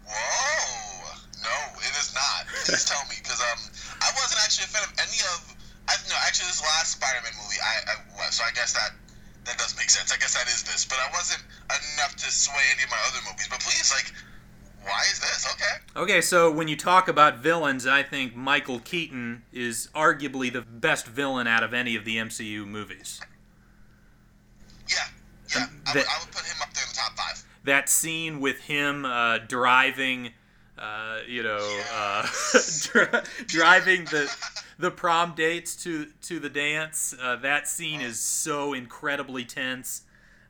Whoa! 0.05 1.17
No, 1.41 1.57
it 1.81 1.95
is 1.97 2.13
not. 2.13 2.45
Please 2.69 2.85
tell 2.85 3.01
me, 3.09 3.17
because 3.25 3.41
um, 3.41 3.61
I 4.05 4.13
wasn't 4.21 4.45
actually 4.45 4.69
a 4.69 4.73
fan 4.77 4.85
of 4.85 4.93
any 5.01 5.17
of. 5.33 5.57
I 5.89 5.97
no, 6.13 6.17
actually, 6.29 6.53
this 6.53 6.61
last 6.61 7.01
Spider-Man 7.01 7.33
movie, 7.41 7.57
I, 7.57 7.73
I 7.89 7.95
was. 8.21 8.37
So 8.37 8.45
I 8.45 8.53
guess 8.53 8.77
that 8.77 8.93
that 9.49 9.57
does 9.57 9.73
make 9.81 9.89
sense. 9.89 10.13
I 10.13 10.21
guess 10.21 10.37
that 10.37 10.45
is 10.53 10.61
this, 10.63 10.85
but 10.85 11.01
I 11.01 11.09
wasn't 11.17 11.41
enough 11.97 12.21
to 12.21 12.29
sway 12.29 12.69
any 12.77 12.85
of 12.85 12.93
my 12.93 13.01
other 13.09 13.25
movies. 13.25 13.49
But 13.49 13.65
please, 13.65 13.89
like 13.97 14.13
why 14.85 15.01
is 15.11 15.21
this? 15.21 15.47
Okay. 15.53 16.03
Okay, 16.03 16.21
so 16.21 16.51
when 16.51 16.69
you 16.69 16.77
talk 16.77 17.09
about 17.09 17.39
villains, 17.39 17.87
I 17.87 18.03
think 18.03 18.37
Michael 18.37 18.81
Keaton 18.81 19.43
is 19.53 19.89
arguably 19.95 20.53
the 20.53 20.63
best 20.63 21.07
villain 21.07 21.47
out 21.47 21.63
of 21.63 21.73
any 21.73 21.97
of 21.97 22.05
the 22.05 22.17
MCU 22.17 22.67
movies. 22.67 23.21
Yeah, 24.89 24.97
yeah. 25.55 25.63
Um, 25.65 25.71
I, 25.87 25.95
would, 25.95 26.05
I, 26.05 26.19
would, 26.21 26.33
put 26.33 26.45
him 26.45 26.57
up 26.63 26.75
there 26.75 26.85
in 26.85 26.91
the 26.91 26.97
top 26.97 27.13
five. 27.17 27.45
That 27.65 27.89
scene 27.89 28.41
with 28.41 28.61
him 28.61 29.05
uh, 29.05 29.39
driving, 29.39 30.33
uh, 30.79 31.21
you 31.27 31.43
know, 31.43 31.83
uh, 31.95 32.27
driving 33.47 34.05
the 34.07 34.35
the 34.79 34.91
prom 34.91 35.35
dates 35.35 35.77
to 35.85 36.07
to 36.23 36.39
the 36.39 36.51
dance. 36.51 37.15
Uh, 37.21 37.37
that 37.37 37.69
scene 37.69 38.01
oh. 38.03 38.07
is 38.07 38.21
so 38.21 38.75
incredibly 38.75 39.45
tense. 39.45 40.03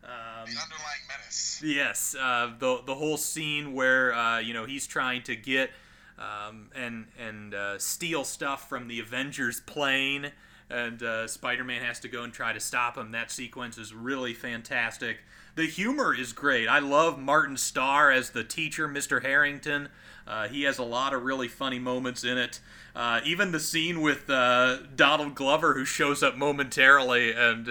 Um, 0.05 0.45
the 0.45 0.61
underlying 0.61 1.01
menace. 1.09 1.63
Yes, 1.65 2.15
uh, 2.19 2.53
the 2.59 2.83
the 2.85 2.95
whole 2.95 3.17
scene 3.17 3.73
where 3.73 4.13
uh, 4.13 4.39
you 4.39 4.53
know 4.53 4.67
he's 4.67 4.87
trying 4.87 5.23
to 5.23 5.37
get 5.37 5.71
um, 6.19 6.71
and 6.75 7.07
and 7.19 7.55
uh, 7.55 7.79
steal 7.79 8.25
stuff 8.25 8.69
from 8.69 8.89
the 8.89 9.01
Avengers 9.01 9.61
plane, 9.61 10.33
and 10.69 11.03
uh, 11.03 11.27
Spider-Man 11.27 11.83
has 11.83 12.01
to 12.01 12.09
go 12.09 12.23
and 12.23 12.33
try 12.33 12.53
to 12.53 12.61
stop 12.61 12.99
him. 12.99 13.13
That 13.13 13.31
sequence 13.31 13.79
is 13.79 13.95
really 13.95 14.35
fantastic. 14.35 15.19
The 15.55 15.67
humor 15.67 16.15
is 16.15 16.33
great. 16.33 16.67
I 16.69 16.81
love 16.81 17.19
Martin 17.19 17.57
Starr 17.57 18.11
as 18.11 18.31
the 18.31 18.45
teacher, 18.45 18.89
Mr. 18.89 19.23
Harrington. 19.23 19.89
Uh, 20.27 20.49
he 20.49 20.65
has 20.65 20.79
a 20.79 20.85
lot 20.85 21.15
of 21.15 21.23
really 21.23 21.49
funny 21.49 21.79
moments 21.79 22.25
in 22.25 22.37
it. 22.37 22.61
Uh, 22.95 23.21
even 23.25 23.53
the 23.53 23.61
scene 23.61 24.01
with 24.01 24.27
Donald 24.27 25.35
Glover, 25.35 25.75
who 25.75 25.85
shows 25.85 26.23
up 26.23 26.37
momentarily 26.37 27.33
and 27.33 27.69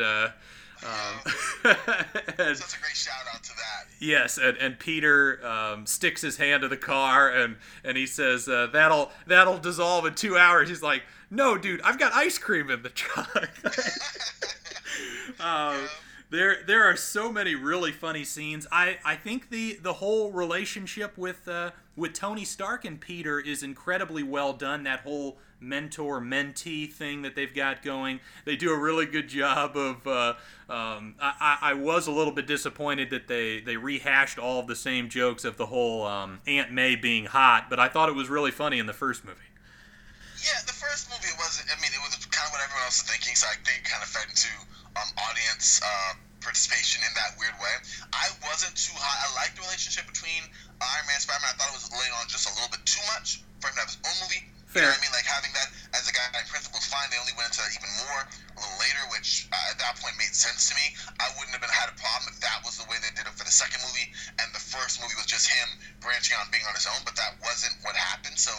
um, 0.85 1.33
That's 2.37 2.75
a 2.75 2.79
great 2.79 2.95
shout 2.95 3.15
out 3.33 3.43
to 3.43 3.51
that. 3.55 3.87
Yes, 3.99 4.37
and, 4.37 4.57
and 4.57 4.77
Peter 4.77 5.45
um, 5.45 5.85
sticks 5.85 6.21
his 6.21 6.37
hand 6.37 6.61
to 6.63 6.67
the 6.67 6.77
car 6.77 7.29
and 7.29 7.55
and 7.83 7.97
he 7.97 8.05
says 8.05 8.47
uh, 8.47 8.67
that'll 8.73 9.11
that'll 9.27 9.59
dissolve 9.59 10.05
in 10.05 10.15
two 10.15 10.37
hours. 10.37 10.69
He's 10.69 10.83
like, 10.83 11.03
no, 11.29 11.57
dude, 11.57 11.81
I've 11.81 11.97
got 11.97 12.13
ice 12.13 12.37
cream 12.37 12.69
in 12.69 12.83
the 12.83 12.89
truck. 12.89 13.49
um, 15.39 15.77
there 16.29 16.63
there 16.65 16.83
are 16.83 16.95
so 16.95 17.31
many 17.31 17.55
really 17.55 17.91
funny 17.91 18.23
scenes. 18.23 18.67
I, 18.71 18.97
I 19.05 19.15
think 19.15 19.49
the 19.49 19.79
the 19.81 19.93
whole 19.93 20.31
relationship 20.31 21.17
with 21.17 21.47
uh, 21.47 21.71
with 21.95 22.13
Tony 22.13 22.45
Stark 22.45 22.85
and 22.85 22.99
Peter 22.99 23.39
is 23.39 23.63
incredibly 23.63 24.23
well 24.23 24.53
done. 24.53 24.83
That 24.83 25.01
whole 25.01 25.37
mentor 25.63 26.19
mentee 26.21 26.91
thing 26.91 27.21
that 27.23 27.35
they've 27.35 27.53
got 27.53 27.81
going. 27.81 28.19
They 28.45 28.55
do 28.55 28.71
a 28.71 28.77
really 28.77 29.05
good 29.05 29.29
job 29.29 29.75
of. 29.75 30.05
Uh, 30.05 30.33
um, 30.69 31.15
I, 31.19 31.57
I 31.61 31.73
was 31.73 32.07
a 32.07 32.11
little 32.11 32.33
bit 32.33 32.47
disappointed 32.47 33.09
that 33.11 33.27
they, 33.27 33.59
they 33.59 33.77
rehashed 33.77 34.39
all 34.39 34.59
of 34.59 34.67
the 34.67 34.75
same 34.75 35.09
jokes 35.09 35.43
of 35.43 35.57
the 35.57 35.67
whole 35.67 36.05
um, 36.05 36.39
Aunt 36.47 36.71
May 36.71 36.95
being 36.95 37.25
hot, 37.25 37.69
but 37.69 37.79
I 37.79 37.89
thought 37.89 38.09
it 38.09 38.15
was 38.15 38.29
really 38.29 38.51
funny 38.51 38.79
in 38.79 38.87
the 38.87 38.93
first 38.93 39.25
movie. 39.25 39.51
Yeah, 40.43 40.59
the 40.65 40.73
first 40.75 41.11
movie 41.11 41.31
wasn't. 41.39 41.71
I 41.71 41.79
mean, 41.79 41.91
it 41.95 42.01
was 42.03 42.15
kind 42.27 42.47
of 42.47 42.51
what 42.51 42.59
everyone 42.63 42.83
else 42.83 42.99
was 42.99 43.07
thinking, 43.07 43.35
so 43.35 43.47
I 43.47 43.55
think 43.63 43.87
kind 43.87 44.03
of 44.03 44.09
fed 44.09 44.27
into 44.27 44.51
um, 44.99 45.09
audience 45.29 45.79
uh, 45.79 46.19
participation 46.43 46.99
in 47.07 47.11
that 47.15 47.39
weird 47.39 47.55
way. 47.63 47.75
I 48.11 48.27
wasn't 48.43 48.75
too 48.75 48.95
high. 48.95 49.19
I 49.23 49.27
liked 49.39 49.55
the 49.55 49.63
relationship 49.63 50.03
between 50.03 50.43
Iron 50.83 51.05
Man 51.07 51.15
and 51.15 51.23
Spider 51.23 51.39
Man. 51.43 51.51
I 51.51 51.55
thought 51.55 51.71
it 51.71 51.79
was 51.79 51.91
laying 51.95 52.11
on 52.19 52.27
just 52.27 52.51
a 52.51 52.53
little 52.59 52.71
bit 52.71 52.83
too 52.83 53.03
much 53.15 53.39
for 53.63 53.71
him 53.71 53.79
to 53.79 53.87
have 53.87 53.91
his 53.91 53.99
own 54.03 54.17
movie. 54.19 54.43
Fair. 54.73 54.81
You 54.81 54.89
know 54.89 54.97
what 54.97 55.05
I 55.05 55.05
mean? 55.05 55.13
Like 55.13 55.29
having 55.29 55.53
that 55.53 55.69
as 55.93 56.09
a 56.09 56.13
guy 56.17 56.25
in 56.33 56.49
principle 56.49 56.81
is 56.81 56.89
fine. 56.89 57.05
They 57.13 57.21
only 57.21 57.37
went 57.37 57.53
into 57.53 57.61
even 57.77 57.93
more 58.09 58.25
a 58.25 58.57
little 58.57 58.79
later, 58.81 59.05
which 59.13 59.45
uh, 59.53 59.69
at 59.69 59.77
that 59.77 60.01
point 60.01 60.17
made 60.17 60.33
sense 60.33 60.65
to 60.65 60.73
me. 60.73 60.97
I 61.21 61.29
wouldn't 61.37 61.53
have 61.53 61.61
been 61.61 61.69
had 61.69 61.93
a 61.93 61.97
problem 62.01 62.33
if 62.33 62.41
that 62.41 62.65
was 62.65 62.81
the 62.81 62.89
way 62.89 62.97
they 62.97 63.13
did 63.13 63.29
it 63.29 63.37
for 63.37 63.45
the 63.45 63.53
second 63.53 63.85
movie, 63.85 64.09
and 64.41 64.49
the 64.49 64.57
first 64.57 64.97
movie 64.97 65.13
was 65.13 65.29
just 65.29 65.45
him 65.45 65.77
branching 66.01 66.33
out 66.33 66.49
and 66.49 66.53
being 66.53 66.65
on 66.65 66.73
his 66.73 66.89
own. 66.89 67.05
But 67.05 67.13
that 67.21 67.37
wasn't 67.45 67.77
what 67.85 67.93
happened. 67.93 68.41
So 68.41 68.49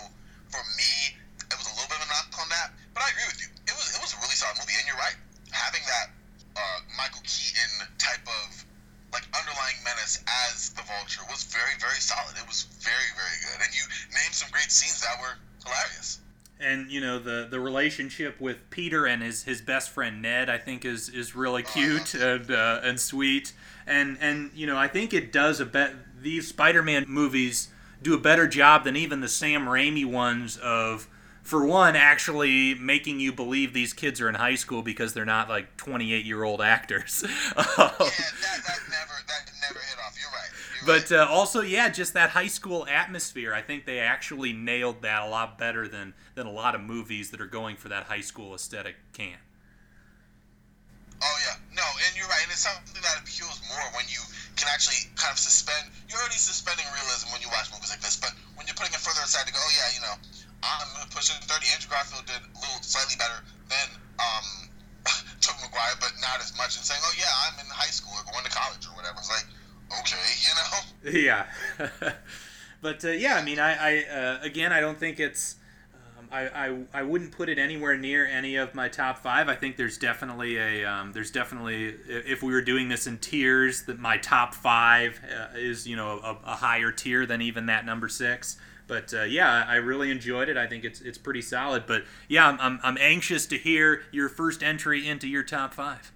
for 0.55 0.63
me, 0.79 1.19
it 1.51 1.57
was 1.59 1.67
a 1.67 1.75
little 1.75 1.91
bit 1.91 1.99
of 1.99 2.07
a 2.07 2.11
knock 2.15 2.31
on 2.39 2.47
that. 2.47 2.71
But 2.95 3.03
I 3.03 3.11
agree 3.11 3.27
with 3.27 3.43
you. 3.43 3.51
It 3.67 3.75
was 3.75 3.91
it 3.91 3.99
was 3.99 4.15
a 4.15 4.19
really 4.23 4.39
solid 4.39 4.55
movie, 4.63 4.79
and 4.79 4.87
you're 4.87 5.03
right. 5.03 5.19
Having 5.51 5.83
that 5.91 6.15
uh, 6.55 6.79
Michael 6.95 7.27
Keaton 7.27 7.91
type 7.99 8.23
of 8.23 8.63
like 9.11 9.27
underlying 9.35 9.83
menace 9.83 10.23
as 10.47 10.71
the 10.79 10.87
Vulture 10.87 11.27
was 11.27 11.43
very 11.51 11.75
very 11.83 11.99
solid. 11.99 12.39
It 12.39 12.47
was 12.47 12.71
very 12.79 13.11
very 13.19 13.39
good, 13.51 13.67
and 13.67 13.71
you 13.75 13.83
named 14.15 14.35
some 14.39 14.55
great 14.55 14.71
scenes 14.71 15.03
that 15.03 15.19
were 15.19 15.35
hilarious. 15.65 16.21
And 16.61 16.91
you 16.91 17.01
know 17.01 17.19
the 17.19 17.49
the 17.51 17.61
relationship 17.61 18.41
with 18.41 18.71
Peter 18.71 19.07
and 19.07 19.23
his, 19.23 19.43
his 19.43 19.61
best 19.61 19.91
friend 19.91 20.23
Ned, 20.23 20.49
I 20.49 20.59
think, 20.59 20.85
is 20.85 21.09
is 21.09 21.35
really 21.35 21.63
cute 21.63 22.15
and 22.15 22.51
uh, 22.51 22.81
and 22.83 22.99
sweet. 22.99 23.53
And 23.87 24.17
and 24.21 24.51
you 24.55 24.67
know, 24.67 24.77
I 24.77 24.89
think 24.89 25.13
it 25.13 25.33
does 25.33 25.61
a 25.61 25.67
bet. 25.67 25.95
These 26.23 26.49
Spider-Man 26.49 27.05
movies 27.07 27.69
do 28.03 28.15
a 28.15 28.19
better 28.19 28.47
job 28.47 28.85
than 28.85 28.97
even 28.97 29.21
the 29.21 29.29
Sam 29.29 29.67
Raimi 29.67 30.07
ones 30.07 30.57
of 30.57 31.09
for 31.45 31.67
one, 31.67 31.95
actually 31.95 32.75
making 32.75 33.21
you 33.21 33.31
believe 33.31 33.75
these 33.75 33.93
kids 33.93 34.19
are 34.23 34.31
in 34.31 34.35
high 34.35 34.55
school 34.55 34.81
because 34.81 35.13
they're 35.13 35.27
not 35.27 35.51
like 35.51 35.77
28 35.77 36.25
year 36.25 36.43
old 36.43 36.63
actors. 36.63 37.23
yeah, 37.29 37.35
that 37.57 37.91
that 39.29 39.45
never 39.61 39.81
hit 39.81 39.99
off. 40.01 40.17
You're 40.19 40.31
right. 40.31 40.49
You're 40.74 40.74
but 40.87 41.13
uh, 41.13 41.27
also, 41.31 41.61
yeah, 41.61 41.89
just 41.89 42.15
that 42.15 42.31
high 42.31 42.47
school 42.47 42.87
atmosphere. 42.87 43.53
I 43.55 43.63
think 43.63 43.87
they 43.87 44.01
actually 44.01 44.53
nailed 44.53 45.03
that 45.03 45.23
a 45.23 45.29
lot 45.29 45.59
better 45.59 45.89
than 45.89 46.15
than 46.35 46.47
a 46.47 46.53
lot 46.53 46.75
of 46.75 46.81
movies 46.81 47.31
that 47.31 47.41
are 47.41 47.51
going 47.51 47.77
for 47.77 47.89
that 47.89 48.05
high 48.05 48.21
school 48.21 48.55
aesthetic 48.55 48.97
can. 49.13 49.39
Oh 51.23 51.37
yeah, 51.47 51.57
no, 51.73 51.87
and 52.05 52.13
you're 52.17 52.29
right, 52.29 52.43
and 52.43 52.53
it's 52.53 52.67
something 52.67 53.01
that 53.01 53.23
appeals 53.23 53.63
more 53.71 53.87
when 53.97 54.05
you 54.13 54.21
can 54.57 54.69
actually 54.69 55.09
kind 55.17 55.33
of 55.33 55.39
suspend. 55.39 55.89
You're 56.11 56.21
already 56.21 56.37
suspending 56.37 56.85
realism 56.93 57.33
when 57.33 57.41
you 57.41 57.49
watch 57.49 57.73
movies 57.73 57.91
like 57.91 58.05
this, 58.05 58.19
but 58.19 58.35
when 58.59 58.67
you're 58.67 58.77
putting 58.77 58.93
it 58.93 59.01
further 59.01 59.23
aside 59.25 59.47
to 59.47 59.55
go, 59.55 59.61
oh 59.63 59.73
yeah, 59.73 59.89
you 59.95 60.03
know, 60.05 60.17
I'm 60.65 61.09
pushing 61.13 61.37
30. 61.45 61.65
Andrew 61.77 61.91
Garfield 61.93 62.25
did 62.25 62.41
a 62.41 62.59
little 62.61 62.81
slightly 62.81 63.17
better 63.17 63.41
than 63.69 63.87
um, 64.21 64.47
Tobey 65.45 65.65
Maguire, 65.65 65.97
but 66.01 66.13
not 66.21 66.41
as 66.41 66.57
much. 66.57 66.77
And 66.81 66.85
saying, 66.85 67.01
oh 67.05 67.15
yeah, 67.17 67.31
I'm 67.45 67.57
in 67.61 67.69
high 67.69 67.93
school 67.93 68.17
or 68.17 68.25
going 68.29 68.45
to 68.45 68.53
college 68.53 68.85
or 68.89 68.97
whatever. 68.97 69.21
It's 69.21 69.29
like, 69.29 69.45
okay, 70.01 70.17
you 70.43 71.13
know. 71.13 71.21
Yeah, 71.21 71.47
but 72.83 73.05
uh, 73.05 73.11
yeah, 73.11 73.37
I 73.37 73.45
mean, 73.45 73.59
I, 73.59 73.75
I 73.75 74.05
uh, 74.05 74.39
again, 74.43 74.73
I 74.73 74.81
don't 74.81 74.99
think 74.99 75.21
it's. 75.21 75.57
Um, 76.19 76.29
I, 76.31 76.49
I, 76.49 76.79
I 76.93 77.03
wouldn't 77.03 77.33
put 77.33 77.49
it 77.49 77.59
anywhere 77.59 77.97
near 77.97 78.27
any 78.27 78.57
of 78.57 78.75
my 78.75 78.89
top 78.89 79.19
five. 79.19 79.49
I 79.49 79.55
think 79.55 79.77
there's 79.77 79.99
definitely 79.99 80.57
a 80.57 80.85
um, 80.85 81.13
there's 81.13 81.31
definitely 81.31 81.95
if 82.09 82.43
we 82.43 82.53
were 82.53 82.63
doing 82.63 82.89
this 82.89 83.07
in 83.07 83.19
tiers 83.19 83.83
that 83.83 83.99
my 83.99 84.17
top 84.17 84.55
five 84.55 85.21
uh, 85.25 85.57
is 85.57 85.87
you 85.87 85.97
know 85.97 86.21
a, 86.23 86.39
a 86.45 86.57
higher 86.57 86.91
tier 86.91 87.27
than 87.27 87.43
even 87.43 87.67
that 87.67 87.85
number 87.85 88.09
six. 88.09 88.59
But 88.87 89.15
uh, 89.15 89.23
yeah, 89.23 89.65
I 89.67 89.77
really 89.77 90.11
enjoyed 90.11 90.49
it. 90.49 90.57
I 90.57 90.67
think 90.67 90.85
it's 90.85 91.01
it's 91.01 91.19
pretty 91.19 91.43
solid. 91.43 91.87
But 91.87 92.05
yeah, 92.29 92.47
I'm, 92.47 92.61
I'm, 92.61 92.81
I'm 92.83 92.99
anxious 93.01 93.47
to 93.47 93.57
hear 93.57 94.03
your 94.11 94.29
first 94.29 94.63
entry 94.63 95.07
into 95.07 95.27
your 95.27 95.43
top 95.43 95.73
five. 95.73 96.13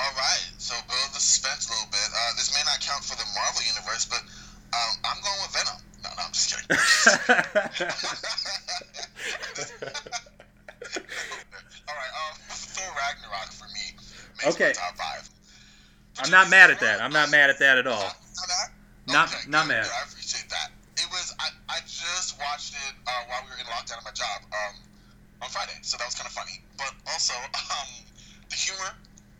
All 0.00 0.12
right, 0.16 0.44
so 0.56 0.72
build 0.88 1.12
the 1.12 1.20
suspense 1.20 1.68
a 1.68 1.72
little 1.76 1.90
bit. 1.92 2.08
Uh, 2.08 2.32
this 2.36 2.48
may 2.56 2.62
not 2.64 2.80
count 2.80 3.04
for 3.04 3.16
the 3.20 3.26
Marvel 3.36 3.60
universe, 3.68 4.08
but 4.08 4.24
um, 4.72 4.92
I'm 5.04 5.20
going 5.20 5.36
with 5.44 5.52
Venom. 5.52 5.76
No, 6.02 6.08
no, 6.16 6.22
I'm 6.24 6.32
just 6.32 6.48
kidding. 6.48 6.64
All 11.88 11.94
right, 11.96 12.12
um, 12.16 12.34
Thor 12.48 12.88
Ragnarok 12.96 13.52
for 13.52 13.68
me 13.76 13.92
makes 14.40 14.56
Okay. 14.56 14.72
top 14.72 14.96
five. 14.96 15.28
I'm 16.18 16.30
not 16.30 16.48
mad 16.50 16.70
at 16.70 16.80
that. 16.80 17.00
I'm 17.00 17.12
not 17.12 17.30
mad 17.30 17.50
at 17.50 17.58
that 17.58 17.78
at 17.78 17.86
all. 17.86 18.00
Not? 18.00 18.16
Not 19.06 19.28
Okay, 19.28 19.38
not 19.48 19.66
good, 19.66 19.72
mad. 19.74 19.84
good. 19.84 19.92
I 19.92 20.02
appreciate 20.08 20.48
that. 20.50 20.70
It 20.96 21.08
was 21.10 21.32
I, 21.40 21.48
I 21.68 21.80
just 21.86 22.38
watched 22.38 22.74
it 22.74 22.94
uh, 23.06 23.10
while 23.28 23.42
we 23.44 23.50
were 23.50 23.58
in 23.60 23.66
lockdown 23.66 23.98
at 23.98 24.04
my 24.04 24.12
job 24.12 24.42
um, 24.52 24.74
on 25.42 25.48
Friday, 25.48 25.72
so 25.82 25.96
that 25.96 26.04
was 26.06 26.14
kind 26.14 26.26
of 26.26 26.32
funny. 26.32 26.60
But 26.76 26.92
also, 27.08 27.32
um, 27.76 27.88
the 28.50 28.56
humor 28.56 28.92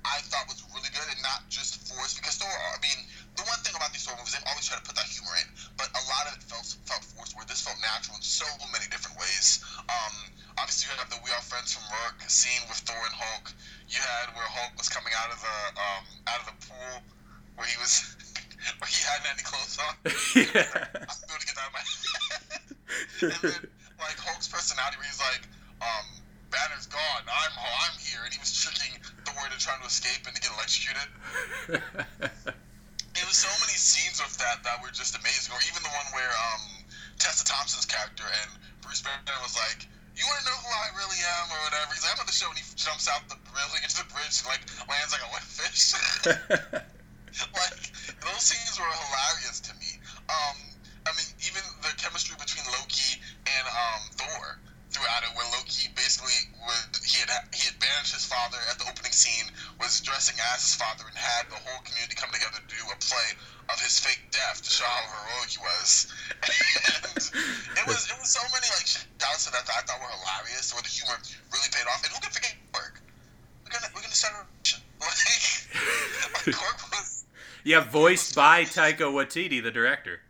I 0.04 0.24
thought 0.32 0.48
was 0.48 0.64
really 0.72 0.88
good 0.92 1.04
and 1.12 1.20
not 1.20 1.44
just 1.52 1.76
forced 1.84 2.16
because 2.16 2.40
Thor. 2.40 2.48
I 2.48 2.80
mean, 2.80 3.04
the 3.36 3.44
one 3.44 3.60
thing 3.60 3.76
about 3.76 3.92
these 3.92 4.04
Thor 4.08 4.16
movies, 4.16 4.32
they 4.32 4.44
always 4.48 4.64
try 4.64 4.80
to 4.80 4.86
put 4.86 4.96
that 4.96 5.04
humor 5.04 5.32
in, 5.36 5.48
but 5.76 5.92
a 5.92 6.02
lot 6.08 6.24
of 6.28 6.40
it 6.40 6.42
felt 6.48 6.64
felt 6.88 7.04
forced. 7.04 7.36
Where 7.36 7.44
this 7.44 7.60
felt 7.60 7.76
natural 7.84 8.16
in 8.16 8.24
so 8.24 8.48
many 8.72 8.88
different 8.88 9.20
ways. 9.20 9.60
Um, 9.92 10.14
obviously, 10.56 10.88
you 10.88 10.96
have 10.96 11.12
the 11.12 11.20
"We 11.20 11.28
Are 11.36 11.44
Friends" 11.44 11.76
from 11.76 11.84
work 11.92 12.16
scene 12.32 12.64
with 12.68 12.80
Thor 12.88 12.96
and 12.96 13.12
Hulk. 13.12 13.52
You 13.92 14.00
had 14.00 14.32
where 14.32 14.48
Hulk 14.48 14.72
was 14.80 14.88
coming 14.88 15.12
out 15.20 15.28
of 15.28 15.38
the 15.40 15.56
um, 15.76 16.04
out 16.32 16.40
of 16.42 16.46
the 16.48 16.56
pool 16.64 17.04
where 17.60 17.68
he 17.68 17.76
was 17.76 18.16
where 18.80 18.88
he 18.88 19.00
hadn't 19.04 19.28
any 19.28 19.44
clothes 19.44 19.76
on. 19.76 19.92
yeah. 20.32 20.88
I'm 20.96 21.20
going 21.28 21.44
to 21.44 21.48
get 21.48 21.56
that 21.60 21.68
out 21.68 21.72
of 21.72 21.76
my 21.76 21.84
head. 21.84 23.36
and 23.36 23.40
then 23.44 23.60
like 24.00 24.16
Hulk's 24.16 24.48
personality, 24.48 24.96
where 24.96 25.06
he's 25.06 25.20
like, 25.20 25.44
um, 25.84 26.08
Banner's 26.50 26.86
gone, 26.86 27.24
I'm 27.26 27.54
I'm 27.54 27.96
here, 27.98 28.22
and 28.26 28.34
he 28.34 28.40
was 28.42 28.50
tricking 28.52 28.98
Thor 29.24 29.46
into 29.46 29.58
trying 29.58 29.80
to 29.80 29.86
escape 29.86 30.26
and 30.26 30.34
to 30.34 30.40
get 30.42 30.50
electrocuted. 30.50 31.08
It 33.20 33.26
was 33.26 33.36
so 33.42 33.50
many 33.58 33.74
scenes 33.74 34.22
of 34.22 34.30
that 34.38 34.62
that 34.62 34.78
were 34.80 34.94
just 34.94 35.18
amazing. 35.18 35.50
Or 35.50 35.60
even 35.66 35.82
the 35.82 35.90
one 35.90 36.08
where 36.14 36.30
um, 36.30 36.62
Tessa 37.18 37.42
Thompson's 37.42 37.84
character 37.84 38.22
and 38.22 38.50
Bruce 38.80 39.02
Banner 39.02 39.36
was 39.42 39.58
like, 39.58 39.84
"You 40.14 40.22
want 40.24 40.40
to 40.40 40.46
know 40.46 40.58
who 40.62 40.70
I 40.70 40.88
really 40.94 41.18
am?" 41.18 41.46
or 41.50 41.60
whatever. 41.66 41.90
He's 41.90 42.06
like, 42.06 42.14
"I'm 42.14 42.22
on 42.22 42.30
the 42.30 42.32
show," 42.32 42.48
and 42.48 42.56
he 42.56 42.64
jumps 42.78 43.10
out 43.10 43.26
the 43.26 43.36
building 43.50 43.82
into 43.82 43.98
the 43.98 44.08
bridge 44.14 44.40
and 44.40 44.48
like 44.48 44.62
lands 44.86 45.10
like 45.10 45.26
a 45.26 45.30
wet 45.34 45.42
fish. 45.42 45.92
like 47.60 47.82
those 48.22 48.40
scenes 48.46 48.78
were 48.78 48.88
hilarious 48.88 49.58
to 49.66 49.74
me. 49.82 49.90
Um, 50.30 50.56
I 51.04 51.10
mean, 51.18 51.28
even 51.50 51.66
the 51.82 51.90
chemistry 51.98 52.38
between 52.38 52.62
Loki 52.78 53.18
and 53.58 53.64
um, 53.68 54.02
Thor 54.14 54.69
throughout 54.90 55.22
it, 55.22 55.32
where 55.38 55.46
Loki 55.54 55.88
basically 55.94 56.36
would 56.66 56.90
he 57.02 57.22
had 57.22 57.30
he 57.54 57.66
had 57.70 57.78
banished 57.78 58.14
his 58.14 58.26
father 58.26 58.58
at 58.70 58.78
the 58.78 58.86
opening 58.90 59.14
scene, 59.14 59.46
was 59.78 60.00
dressing 60.02 60.36
as 60.54 60.62
his 60.62 60.74
father, 60.74 61.06
and 61.06 61.16
had 61.16 61.46
the 61.50 61.58
whole 61.58 61.80
community 61.86 62.14
come 62.14 62.30
together 62.30 62.58
to 62.58 62.66
do 62.66 62.82
a 62.90 62.98
play 62.98 63.28
of 63.70 63.78
his 63.80 63.98
fake 63.98 64.22
death 64.34 64.62
to 64.62 64.70
show 64.70 64.84
how 64.84 65.06
heroic 65.06 65.50
he 65.50 65.60
was. 65.62 66.10
and 67.74 67.78
it 67.78 67.86
was 67.86 68.10
it 68.10 68.18
was 68.18 68.30
so 68.30 68.42
many 68.50 68.66
like 68.74 68.86
shouts 68.86 69.46
that 69.46 69.54
I 69.54 69.82
thought 69.86 70.02
were 70.02 70.10
hilarious, 70.10 70.74
where 70.74 70.82
the 70.82 70.90
humor 70.90 71.16
really 71.54 71.70
paid 71.70 71.86
off. 71.86 72.02
And 72.02 72.10
who 72.12 72.20
can 72.20 72.34
forget 72.34 72.54
Korg? 72.74 72.98
We're 73.64 73.74
gonna 73.74 73.90
we're 73.94 74.02
gonna 74.02 74.14
start 74.14 74.34
a. 74.42 74.46
Like, 75.00 76.46
like 76.46 76.90
was 76.92 77.24
yeah, 77.64 77.80
voiced 77.80 78.34
by 78.34 78.64
Taika 78.64 79.08
Waititi, 79.08 79.62
the 79.62 79.70
director. 79.70 80.20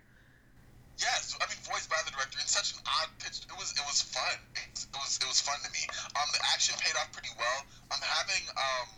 Yes, 0.99 1.39
I 1.41 1.47
mean 1.49 1.57
voiced 1.65 1.89
by 1.89 1.97
the 2.05 2.11
director 2.11 2.39
in 2.43 2.47
such 2.47 2.75
an 2.75 2.83
odd 2.85 3.09
pitch. 3.23 3.47
It 3.47 3.57
was 3.57 3.73
it 3.73 3.85
was 3.87 4.03
fun. 4.03 4.37
It, 4.59 4.69
it 4.75 4.99
was 4.99 5.19
it 5.23 5.29
was 5.29 5.41
fun 5.41 5.57
to 5.65 5.71
me. 5.73 5.87
Um, 6.19 6.29
the 6.35 6.43
action 6.53 6.75
paid 6.79 6.93
off 6.99 7.11
pretty 7.13 7.33
well. 7.39 7.59
I'm 7.89 8.03
having 8.03 8.45
um, 8.53 8.89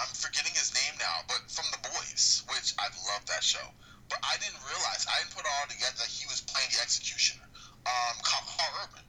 I'm 0.00 0.12
forgetting 0.16 0.52
his 0.56 0.74
name 0.74 0.98
now, 0.98 1.22
but 1.28 1.46
from 1.46 1.68
The 1.70 1.80
Boys, 1.94 2.42
which 2.50 2.74
I 2.80 2.90
love 3.12 3.22
that 3.30 3.44
show. 3.44 3.64
But 4.08 4.18
I 4.24 4.36
didn't 4.42 4.60
realize 4.66 5.06
I 5.06 5.22
didn't 5.22 5.36
put 5.36 5.46
it 5.46 5.52
all 5.60 5.68
together 5.70 5.96
that 6.02 6.10
he 6.10 6.26
was 6.26 6.40
playing 6.42 6.68
the 6.74 6.80
executioner. 6.82 7.46
Um, 7.86 8.14
Karl, 8.24 8.42
Karl 8.42 8.72
Urban 8.84 9.04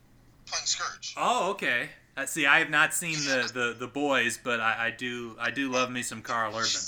playing 0.46 0.70
Skurge. 0.70 1.14
Oh, 1.18 1.52
okay. 1.52 1.90
Uh, 2.16 2.25
see, 2.36 2.46
I 2.46 2.60
have 2.60 2.70
not 2.70 2.92
seen 2.92 3.16
the, 3.24 3.48
the, 3.48 3.68
the 3.80 3.88
boys, 3.88 4.36
but 4.36 4.60
I, 4.60 4.88
I 4.88 4.90
do 4.92 5.40
I 5.40 5.56
do 5.56 5.72
love 5.72 5.88
me 5.88 6.04
some 6.04 6.20
Karl 6.20 6.52
Urban. 6.52 6.84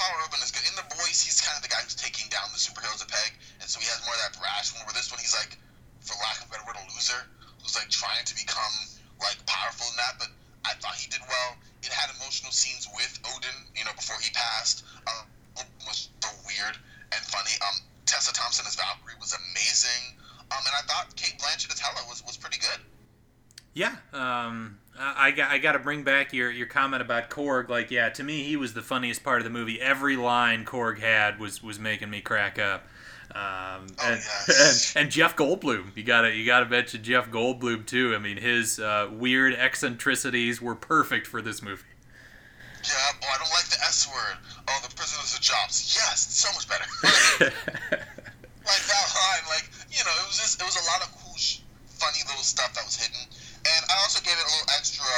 Karl 0.00 0.16
Urban 0.24 0.40
is 0.40 0.48
good. 0.48 0.64
In 0.64 0.72
The 0.72 0.88
Boys, 0.88 1.20
he's 1.20 1.44
kind 1.44 1.52
of 1.52 1.62
the 1.62 1.68
guy 1.68 1.84
who's 1.84 1.94
taking 1.94 2.32
down 2.32 2.48
the 2.48 2.56
superheroes 2.56 3.04
a 3.04 3.06
peg, 3.06 3.36
and 3.60 3.68
so 3.68 3.76
he 3.76 3.84
has 3.92 4.00
more 4.08 4.16
of 4.16 4.22
that 4.24 4.32
brash 4.40 4.72
one. 4.72 4.88
Where 4.88 4.96
this 4.96 5.12
one, 5.12 5.20
he's 5.20 5.36
like, 5.36 5.60
for 6.00 6.16
lack 6.24 6.40
of 6.40 6.48
a 6.48 6.56
better 6.56 6.64
word, 6.64 6.80
a 6.80 6.84
loser 6.96 7.28
who's 7.60 7.76
like 7.76 7.92
trying 7.92 8.24
to 8.24 8.34
become 8.34 8.72
like 9.20 9.36
powerful 9.44 9.84
in 9.92 9.96
that. 10.00 10.16
But 10.16 10.32
I 10.64 10.72
thought 10.80 10.96
he 10.96 11.12
did 11.12 11.20
well. 11.28 11.60
It 11.84 11.92
had 11.92 12.08
emotional 12.16 12.56
scenes 12.56 12.88
with 12.96 13.12
Odin, 13.36 13.68
you 13.76 13.84
know, 13.84 13.92
before 13.92 14.16
he 14.16 14.32
passed. 14.32 14.88
Um, 15.04 15.28
Odin 15.60 15.84
was 15.84 16.08
so 16.24 16.32
weird 16.48 16.80
and 17.12 17.20
funny. 17.28 17.52
Um, 17.60 17.84
Tessa 18.08 18.32
Thompson 18.32 18.64
as 18.64 18.80
Valkyrie 18.80 19.20
was 19.20 19.36
amazing. 19.36 20.16
Um, 20.48 20.64
and 20.64 20.72
I 20.72 20.82
thought 20.88 21.12
Cate 21.20 21.36
Blanchett 21.36 21.68
as 21.68 21.78
Hela 21.84 22.00
was 22.08 22.24
was 22.24 22.40
pretty 22.40 22.58
good. 22.58 22.80
Yeah, 23.74 23.96
um, 24.12 24.78
I, 25.52 25.58
got 25.58 25.72
to 25.72 25.78
bring 25.78 26.02
back 26.02 26.32
your, 26.32 26.50
your 26.50 26.66
comment 26.66 27.02
about 27.02 27.30
Korg. 27.30 27.68
Like, 27.68 27.90
yeah, 27.90 28.08
to 28.10 28.22
me, 28.22 28.42
he 28.42 28.56
was 28.56 28.74
the 28.74 28.82
funniest 28.82 29.22
part 29.22 29.38
of 29.38 29.44
the 29.44 29.50
movie. 29.50 29.80
Every 29.80 30.16
line 30.16 30.64
Korg 30.64 30.98
had 30.98 31.38
was 31.38 31.62
was 31.62 31.78
making 31.78 32.10
me 32.10 32.20
crack 32.20 32.58
up. 32.58 32.86
Um, 33.34 33.86
and, 34.02 34.20
yes. 34.20 34.92
and, 34.96 35.04
and 35.04 35.12
Jeff 35.12 35.36
Goldblum, 35.36 35.96
you 35.96 36.02
gotta 36.02 36.34
you 36.34 36.44
gotta 36.44 36.66
mention 36.66 37.02
Jeff 37.02 37.30
Goldblum 37.30 37.86
too. 37.86 38.14
I 38.14 38.18
mean, 38.18 38.36
his 38.36 38.78
uh, 38.78 39.08
weird 39.10 39.54
eccentricities 39.54 40.60
were 40.60 40.74
perfect 40.74 41.26
for 41.26 41.40
this 41.40 41.62
movie. 41.62 41.82
Yeah, 42.84 42.92
oh, 43.22 43.28
I 43.32 43.38
don't 43.38 43.50
like 43.50 43.66
the 43.66 43.80
S 43.80 44.08
word. 44.12 44.36
Oh, 44.68 44.80
the 44.82 44.94
prisoners 44.94 45.34
of 45.34 45.40
jobs. 45.40 45.96
Yes, 45.96 46.34
so 46.34 46.52
much 46.52 46.68
better. 46.68 46.84
like 48.66 48.82
that 48.84 49.06
line, 49.14 49.44
like 49.48 49.70
you 49.90 50.04
know, 50.04 50.12
it 50.20 50.26
was 50.26 50.38
just 50.38 50.60
it 50.60 50.64
was 50.64 50.76
a 50.76 50.84
lot 50.90 51.00
of 51.00 51.14
cool, 51.22 51.34
funny 51.88 52.18
little 52.26 52.42
stuff 52.42 52.74
that 52.74 52.84
was 52.84 52.96
hidden, 52.96 53.22
and 53.64 53.82
I 53.86 53.94
also 54.02 54.20
gave 54.22 54.34
it 54.34 54.44
a 54.44 54.50
little 54.50 54.70
extra, 54.74 55.12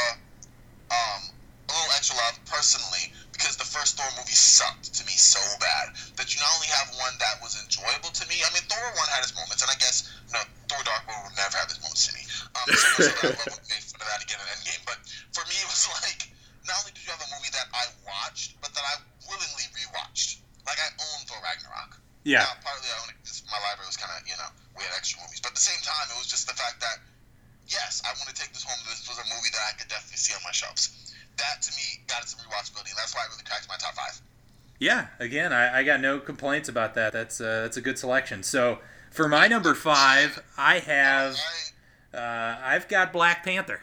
um, 0.93 1.23
a 1.69 1.73
little 1.73 1.93
extra 1.97 2.17
love 2.21 2.37
personally 2.45 3.09
because 3.33 3.57
the 3.57 3.67
first 3.67 3.97
Thor 3.97 4.07
movie 4.15 4.37
sucked 4.37 4.95
to 4.95 5.03
me 5.09 5.17
so 5.17 5.41
bad 5.59 5.97
that 6.17 6.31
you 6.31 6.39
not 6.39 6.53
only 6.55 6.71
have 6.71 6.93
one 7.01 7.15
that 7.19 7.41
was 7.43 7.59
enjoyable 7.59 8.15
to 8.15 8.25
me. 8.31 8.41
I 8.45 8.49
mean, 8.55 8.65
Thor 8.71 8.85
one 8.95 9.11
had 9.11 9.25
its 9.25 9.35
moments, 9.35 9.65
and 9.65 9.71
I 9.73 9.79
guess 9.81 10.07
you 10.29 10.35
know, 10.39 10.45
Thor 10.71 10.81
Dark 10.85 11.09
World 11.09 11.29
would 11.29 11.37
never 11.41 11.57
have 11.59 11.69
its 11.73 11.81
moments 11.83 12.07
to 12.09 12.13
me. 12.15 12.23
Um, 12.55 12.67
so 12.73 12.89
much 12.95 13.05
so 13.09 13.13
that 13.27 13.35
I 13.35 13.81
fun 13.83 14.01
of 14.01 14.09
that 14.13 14.21
again 14.23 14.39
in 14.39 14.49
Endgame, 14.61 14.85
but 14.87 14.99
for 15.35 15.43
me, 15.51 15.57
it 15.59 15.69
was 15.69 15.89
like 16.07 16.31
not 16.65 16.81
only 16.81 16.97
did 16.97 17.05
you 17.05 17.13
have 17.13 17.21
a 17.21 17.31
movie 17.33 17.53
that 17.53 17.69
I 17.73 17.85
watched, 18.05 18.57
but 18.61 18.73
that 18.73 18.85
I 18.85 18.95
willingly 19.29 19.67
rewatched. 19.77 20.41
Like 20.65 20.81
I 20.81 20.89
own 20.97 21.19
Thor 21.29 21.41
Ragnarok. 21.45 22.01
Yeah. 22.25 22.41
Now, 22.41 22.57
partly 22.65 22.89
I 22.89 22.97
own 23.05 23.13
it 23.13 23.21
because 23.21 23.45
my 23.53 23.61
library 23.61 23.85
was 23.85 24.01
kind 24.01 24.09
of, 24.17 24.25
you 24.25 24.33
know, 24.41 24.49
we 24.73 24.81
had 24.81 24.97
extra 24.97 25.21
movies. 25.21 25.45
But 25.45 25.53
at 25.53 25.61
the 25.61 25.67
same 25.67 25.81
time, 25.85 26.09
it 26.09 26.17
was 26.17 26.25
just 26.25 26.49
the 26.49 26.57
fact 26.57 26.81
that, 26.81 27.05
yes, 27.69 28.03
I 28.05 28.13
want 28.19 28.29
to 28.29 28.37
take 28.37 28.53
this 28.53 28.65
home. 28.65 28.79
This 28.89 29.09
was 29.09 29.19
a 29.19 29.27
movie 29.35 29.51
that 29.53 29.65
I 29.69 29.73
could 29.79 29.89
definitely 29.89 30.19
see 30.19 30.35
on 30.35 30.41
my 30.45 30.53
shelves. 30.53 31.15
That 31.37 31.63
to 31.63 31.71
me 31.75 32.05
got 32.07 32.23
it 32.23 32.29
some 32.29 32.41
rewatchability, 32.47 32.91
and 32.91 32.99
that's 32.99 33.15
why 33.15 33.23
it 33.27 33.31
really 33.31 33.45
cracked 33.45 33.69
my 33.69 33.77
top 33.77 33.95
five. 33.95 34.21
Yeah, 34.79 35.07
again, 35.19 35.53
I, 35.53 35.81
I 35.81 35.83
got 35.83 36.01
no 36.01 36.19
complaints 36.19 36.69
about 36.69 36.95
that. 36.95 37.13
That's 37.13 37.41
uh, 37.41 37.63
that's 37.63 37.77
a 37.77 37.81
good 37.81 37.99
selection. 37.99 38.43
So 38.43 38.79
for 39.11 39.29
my 39.29 39.47
number 39.47 39.75
five, 39.75 40.43
I 40.59 40.79
have 40.81 41.37
uh, 42.13 42.59
I've 42.63 42.87
got 42.89 43.13
Black 43.13 43.45
Panther. 43.45 43.81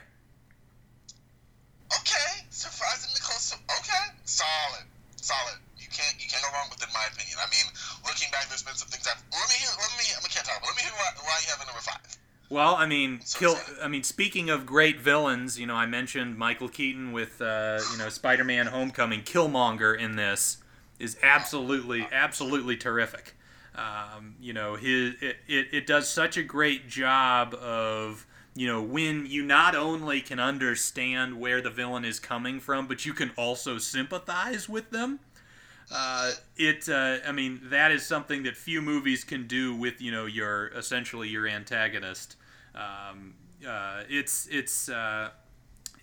Okay, 1.91 2.47
surprisingly 2.49 3.19
close 3.19 3.51
to 3.51 3.57
okay, 3.79 4.15
solid, 4.23 4.87
solid. 5.19 5.59
You 5.75 5.87
can't 5.91 6.15
you 6.19 6.27
can't 6.31 6.43
go 6.43 6.51
wrong 6.55 6.71
with 6.71 6.79
it, 6.79 6.87
in 6.87 6.95
my 6.95 7.03
opinion. 7.11 7.35
I 7.39 7.47
mean, 7.51 7.67
looking 8.07 8.31
back, 8.31 8.47
there's 8.47 8.63
been 8.63 8.79
some 8.79 8.87
things 8.87 9.03
that 9.03 9.19
let 9.31 9.47
me 9.51 9.55
hear. 9.59 9.71
Let 9.75 9.91
me. 9.99 10.07
I 10.15 10.23
can't 10.31 10.47
talk. 10.47 10.63
Let 10.63 10.75
me 10.75 10.83
hear 10.87 10.95
why, 10.95 11.11
why 11.23 11.35
you 11.43 11.51
have 11.51 11.59
a 11.63 11.67
number 11.67 11.83
five. 11.83 12.07
Well, 12.51 12.75
I 12.75 12.85
mean, 12.85 13.21
kill. 13.35 13.55
I 13.81 13.87
mean, 13.87 14.03
speaking 14.03 14.49
of 14.49 14.65
great 14.65 14.99
villains, 14.99 15.57
you 15.57 15.65
know, 15.65 15.75
I 15.75 15.85
mentioned 15.85 16.37
Michael 16.37 16.67
Keaton 16.67 17.13
with 17.13 17.41
uh, 17.41 17.79
you 17.93 17.97
know 17.97 18.09
Spider-Man: 18.09 18.67
Homecoming. 18.67 19.21
Killmonger 19.21 19.97
in 19.97 20.17
this 20.17 20.57
is 20.99 21.15
absolutely, 21.23 22.05
absolutely 22.11 22.75
terrific. 22.75 23.37
Um, 23.73 24.35
you 24.41 24.51
know, 24.51 24.75
his 24.75 25.15
it, 25.21 25.37
it, 25.47 25.67
it 25.71 25.87
does 25.87 26.09
such 26.09 26.35
a 26.35 26.43
great 26.43 26.89
job 26.89 27.53
of 27.53 28.27
you 28.53 28.67
know 28.67 28.81
when 28.81 29.25
you 29.25 29.43
not 29.43 29.73
only 29.73 30.19
can 30.19 30.41
understand 30.41 31.39
where 31.39 31.61
the 31.61 31.69
villain 31.69 32.03
is 32.03 32.19
coming 32.19 32.59
from, 32.59 32.85
but 32.85 33.05
you 33.05 33.13
can 33.13 33.31
also 33.37 33.77
sympathize 33.77 34.67
with 34.67 34.89
them. 34.89 35.21
Uh, 35.89 36.31
it 36.57 36.89
uh, 36.89 37.19
I 37.25 37.31
mean 37.31 37.61
that 37.63 37.91
is 37.91 38.05
something 38.05 38.43
that 38.43 38.57
few 38.57 38.81
movies 38.81 39.23
can 39.23 39.47
do 39.47 39.73
with 39.73 40.01
you 40.01 40.11
know 40.11 40.25
your 40.25 40.67
essentially 40.75 41.29
your 41.29 41.47
antagonist. 41.47 42.35
Um, 42.75 43.35
uh, 43.67 44.03
it's 44.09 44.47
it's 44.51 44.89
uh, 44.89 45.29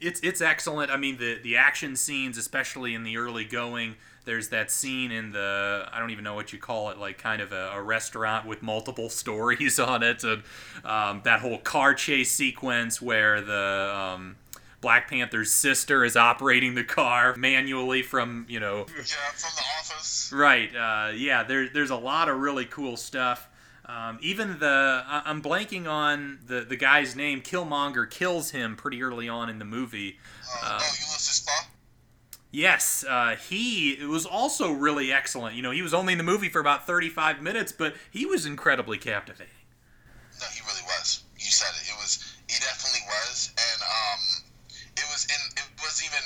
it's 0.00 0.20
it's 0.20 0.40
excellent. 0.40 0.90
I 0.90 0.96
mean 0.96 1.18
the 1.18 1.38
the 1.42 1.56
action 1.56 1.96
scenes, 1.96 2.38
especially 2.38 2.94
in 2.94 3.04
the 3.04 3.16
early 3.16 3.44
going. 3.44 3.96
There's 4.24 4.50
that 4.50 4.70
scene 4.70 5.10
in 5.10 5.32
the 5.32 5.88
I 5.90 5.98
don't 5.98 6.10
even 6.10 6.24
know 6.24 6.34
what 6.34 6.52
you 6.52 6.58
call 6.58 6.90
it, 6.90 6.98
like 6.98 7.18
kind 7.18 7.40
of 7.40 7.52
a, 7.52 7.70
a 7.74 7.82
restaurant 7.82 8.46
with 8.46 8.62
multiple 8.62 9.08
stories 9.08 9.78
on 9.78 10.02
it, 10.02 10.22
and 10.24 10.42
um, 10.84 11.22
that 11.24 11.40
whole 11.40 11.58
car 11.58 11.94
chase 11.94 12.30
sequence 12.30 13.00
where 13.00 13.40
the 13.40 13.92
um, 13.94 14.36
Black 14.80 15.08
Panther's 15.10 15.50
sister 15.50 16.04
is 16.04 16.16
operating 16.16 16.74
the 16.74 16.84
car 16.84 17.34
manually 17.36 18.02
from 18.02 18.46
you 18.48 18.60
know. 18.60 18.86
Yeah, 18.88 19.04
from 19.34 19.50
the 19.56 19.62
office. 19.78 20.32
Right. 20.32 20.74
Uh, 20.74 21.10
yeah. 21.14 21.42
There, 21.42 21.68
there's 21.68 21.90
a 21.90 21.96
lot 21.96 22.28
of 22.28 22.38
really 22.38 22.64
cool 22.64 22.96
stuff. 22.96 23.47
Um, 23.88 24.18
even 24.20 24.58
the 24.58 25.02
I'm 25.06 25.40
blanking 25.40 25.88
on 25.88 26.40
the 26.46 26.60
the 26.60 26.76
guy's 26.76 27.16
name. 27.16 27.40
Killmonger 27.40 28.08
kills 28.10 28.50
him 28.50 28.76
pretty 28.76 29.02
early 29.02 29.28
on 29.28 29.48
in 29.48 29.58
the 29.58 29.64
movie. 29.64 30.18
Uh, 30.62 30.78
oh, 30.80 30.94
Ulysses 31.00 31.46
Klaue. 31.46 31.68
Yes, 32.50 33.04
uh, 33.08 33.36
he 33.36 33.98
was 34.06 34.24
also 34.24 34.72
really 34.72 35.12
excellent. 35.12 35.54
You 35.54 35.62
know, 35.62 35.70
he 35.70 35.82
was 35.82 35.92
only 35.92 36.12
in 36.12 36.18
the 36.18 36.24
movie 36.24 36.48
for 36.48 36.60
about 36.60 36.86
35 36.86 37.42
minutes, 37.42 37.72
but 37.72 37.94
he 38.10 38.24
was 38.24 38.46
incredibly 38.46 38.96
captivating. 38.96 39.52
No, 40.40 40.46
he 40.54 40.60
really 40.64 40.84
was. 40.84 41.24
You 41.36 41.50
said 41.50 41.68
it. 41.80 41.88
It 41.88 41.96
was. 41.96 42.36
He 42.48 42.58
definitely 42.60 43.04
was, 43.08 43.52
and 43.56 43.82
um, 43.82 44.20
it 44.96 45.04
was 45.12 45.26
in. 45.26 45.40
It 45.56 45.68
was 45.80 46.02
even. 46.04 46.24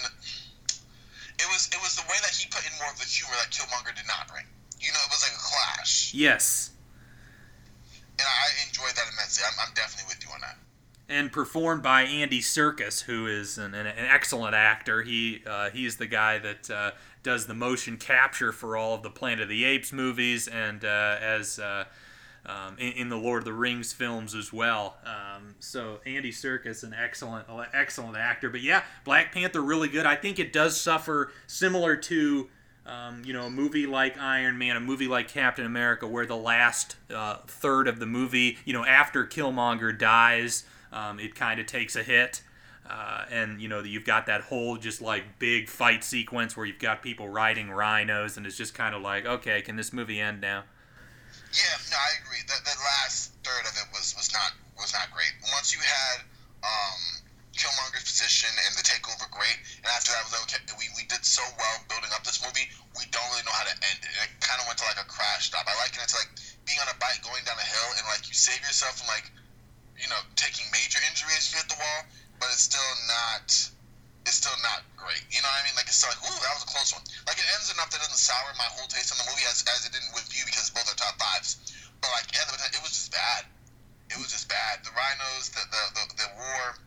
It 1.38 1.46
was. 1.46 1.70
It 1.72 1.80
was 1.82 1.96
the 1.96 2.02
way 2.02 2.18
that 2.22 2.30
he 2.30 2.46
put 2.50 2.66
in 2.66 2.72
more 2.78 2.90
of 2.90 2.98
the 2.98 3.06
humor 3.06 3.34
that 3.38 3.50
Killmonger 3.50 3.94
did 3.94 4.06
not 4.06 4.28
bring. 4.28 4.44
You 4.80 4.92
know, 4.92 4.98
it 5.06 5.10
was 5.10 5.22
like 5.22 5.38
a 5.38 5.42
clash, 5.42 6.12
Yes, 6.12 6.70
and 8.22 8.30
I 8.30 8.66
enjoyed 8.68 8.94
that 8.96 9.06
immensely. 9.12 9.44
I'm, 9.46 9.68
I'm 9.68 9.74
definitely 9.74 10.14
with 10.14 10.24
you 10.24 10.30
on 10.32 10.40
that. 10.40 10.56
and 11.08 11.30
performed 11.32 11.82
by 11.82 12.02
Andy 12.02 12.40
Serkis, 12.40 13.02
who 13.02 13.26
is 13.26 13.58
an, 13.58 13.74
an, 13.74 13.86
an 13.86 14.06
excellent 14.06 14.54
actor. 14.54 15.02
He 15.02 15.42
uh, 15.46 15.70
he's 15.70 15.96
the 15.96 16.06
guy 16.06 16.38
that 16.38 16.70
uh, 16.70 16.90
does 17.22 17.46
the 17.46 17.54
motion 17.54 17.96
capture 17.98 18.52
for 18.52 18.76
all 18.76 18.94
of 18.94 19.02
the 19.02 19.10
Planet 19.10 19.40
of 19.40 19.48
the 19.48 19.64
Apes 19.64 19.92
movies, 19.92 20.48
and 20.48 20.84
uh, 20.84 21.16
as 21.20 21.58
uh, 21.58 21.84
um, 22.46 22.76
in, 22.78 22.92
in 22.92 23.08
the 23.08 23.16
Lord 23.16 23.42
of 23.42 23.44
the 23.44 23.52
Rings 23.52 23.92
films 23.92 24.34
as 24.34 24.52
well. 24.52 24.96
Um, 25.04 25.54
so 25.60 26.00
Andy 26.06 26.32
Serkis, 26.32 26.82
an 26.82 26.94
excellent 26.94 27.46
excellent 27.74 28.16
actor. 28.16 28.48
But 28.48 28.62
yeah, 28.62 28.82
Black 29.04 29.32
Panther 29.32 29.60
really 29.60 29.88
good. 29.88 30.06
I 30.06 30.16
think 30.16 30.38
it 30.38 30.52
does 30.52 30.80
suffer 30.80 31.32
similar 31.46 31.96
to. 31.96 32.48
Um, 32.84 33.22
you 33.24 33.32
know, 33.32 33.46
a 33.46 33.50
movie 33.50 33.86
like 33.86 34.18
Iron 34.18 34.58
Man, 34.58 34.76
a 34.76 34.80
movie 34.80 35.06
like 35.06 35.28
Captain 35.28 35.64
America, 35.64 36.06
where 36.06 36.26
the 36.26 36.36
last 36.36 36.96
uh, 37.14 37.36
third 37.46 37.86
of 37.86 38.00
the 38.00 38.06
movie, 38.06 38.58
you 38.64 38.72
know, 38.72 38.84
after 38.84 39.24
Killmonger 39.24 39.96
dies, 39.96 40.64
um, 40.92 41.20
it 41.20 41.34
kind 41.34 41.60
of 41.60 41.66
takes 41.66 41.94
a 41.94 42.02
hit. 42.02 42.42
Uh, 42.88 43.24
and, 43.30 43.60
you 43.60 43.68
know, 43.68 43.80
you've 43.80 44.04
got 44.04 44.26
that 44.26 44.42
whole 44.42 44.76
just 44.76 45.00
like 45.00 45.38
big 45.38 45.68
fight 45.68 46.02
sequence 46.02 46.56
where 46.56 46.66
you've 46.66 46.80
got 46.80 47.00
people 47.00 47.28
riding 47.28 47.70
rhinos, 47.70 48.36
and 48.36 48.44
it's 48.44 48.56
just 48.56 48.74
kind 48.74 48.94
of 48.94 49.00
like, 49.00 49.24
okay, 49.24 49.62
can 49.62 49.76
this 49.76 49.92
movie 49.92 50.20
end 50.20 50.40
now? 50.40 50.64
Yeah, 51.52 51.76
no, 51.90 51.96
I 51.96 52.18
agree. 52.24 52.42
The, 52.46 52.58
the 52.64 52.76
last 52.82 53.32
third 53.44 53.62
of 53.62 53.76
it 53.76 53.88
was, 53.92 54.14
was 54.16 54.32
not 54.32 54.52
was 54.76 54.92
not 54.92 55.12
great. 55.12 55.32
Once 55.54 55.72
you 55.72 55.80
had 55.80 56.24
um, 56.64 57.21
Killmonger's 57.52 58.08
position 58.08 58.48
and 58.48 58.72
the 58.76 58.84
takeover, 58.84 59.28
great. 59.28 59.60
And 59.84 59.88
after 59.92 60.12
that 60.16 60.24
was 60.24 60.32
okay. 60.48 60.60
We, 60.80 60.88
we 60.96 61.04
did 61.04 61.20
so 61.24 61.44
well 61.60 61.76
building 61.88 62.08
up 62.16 62.24
this 62.24 62.40
movie. 62.40 62.64
We 62.96 63.04
don't 63.12 63.28
really 63.28 63.44
know 63.44 63.52
how 63.52 63.68
to 63.68 63.76
end 63.92 64.00
it. 64.00 64.12
And 64.12 64.24
it 64.24 64.32
kind 64.40 64.56
of 64.56 64.64
went 64.64 64.80
to 64.80 64.86
like 64.88 65.00
a 65.00 65.08
crash 65.08 65.52
stop. 65.52 65.68
I 65.68 65.76
liken 65.84 66.00
it 66.00 66.08
to 66.12 66.16
like 66.16 66.32
being 66.64 66.80
on 66.80 66.88
a 66.88 66.96
bike 66.96 67.20
going 67.20 67.44
down 67.44 67.60
a 67.60 67.68
hill 67.68 67.88
and 68.00 68.04
like 68.08 68.24
you 68.24 68.34
save 68.36 68.60
yourself 68.64 69.00
from 69.00 69.08
like 69.12 69.28
you 70.00 70.08
know 70.08 70.18
taking 70.34 70.64
major 70.72 70.98
injuries 71.04 71.52
if 71.52 71.52
you 71.52 71.58
hit 71.60 71.68
the 71.68 71.78
wall, 71.78 72.00
but 72.40 72.48
it's 72.48 72.64
still 72.64 72.92
not. 73.08 73.52
It's 74.22 74.38
still 74.38 74.56
not 74.62 74.86
great. 74.94 75.20
You 75.34 75.42
know 75.42 75.50
what 75.50 75.60
I 75.60 75.66
mean? 75.66 75.76
Like 75.76 75.90
it's 75.90 75.98
still 75.98 76.14
like, 76.14 76.22
ooh, 76.24 76.40
that 76.46 76.54
was 76.56 76.64
a 76.64 76.70
close 76.70 76.94
one. 76.94 77.04
Like 77.28 77.36
it 77.36 77.48
ends 77.52 77.68
enough 77.74 77.90
that 77.92 78.00
doesn't 78.00 78.22
sour 78.22 78.54
my 78.54 78.70
whole 78.70 78.86
taste 78.86 79.10
in 79.10 79.18
the 79.18 79.26
movie 79.26 79.44
as, 79.50 79.66
as 79.66 79.82
it 79.82 79.92
didn't 79.92 80.14
with 80.14 80.30
you 80.30 80.46
because 80.46 80.70
both 80.70 80.86
are 80.86 80.94
top 80.94 81.18
fives. 81.18 81.58
But 82.00 82.14
like, 82.14 82.30
yeah, 82.30 82.46
it 82.46 82.80
was 82.80 82.94
just 82.94 83.10
bad. 83.10 83.50
It 84.08 84.18
was 84.22 84.30
just 84.30 84.46
bad. 84.46 84.86
The 84.86 84.94
rhinos, 84.94 85.50
the 85.50 85.62
the 85.68 85.82
the, 85.94 86.04
the 86.22 86.28
war, 86.38 86.78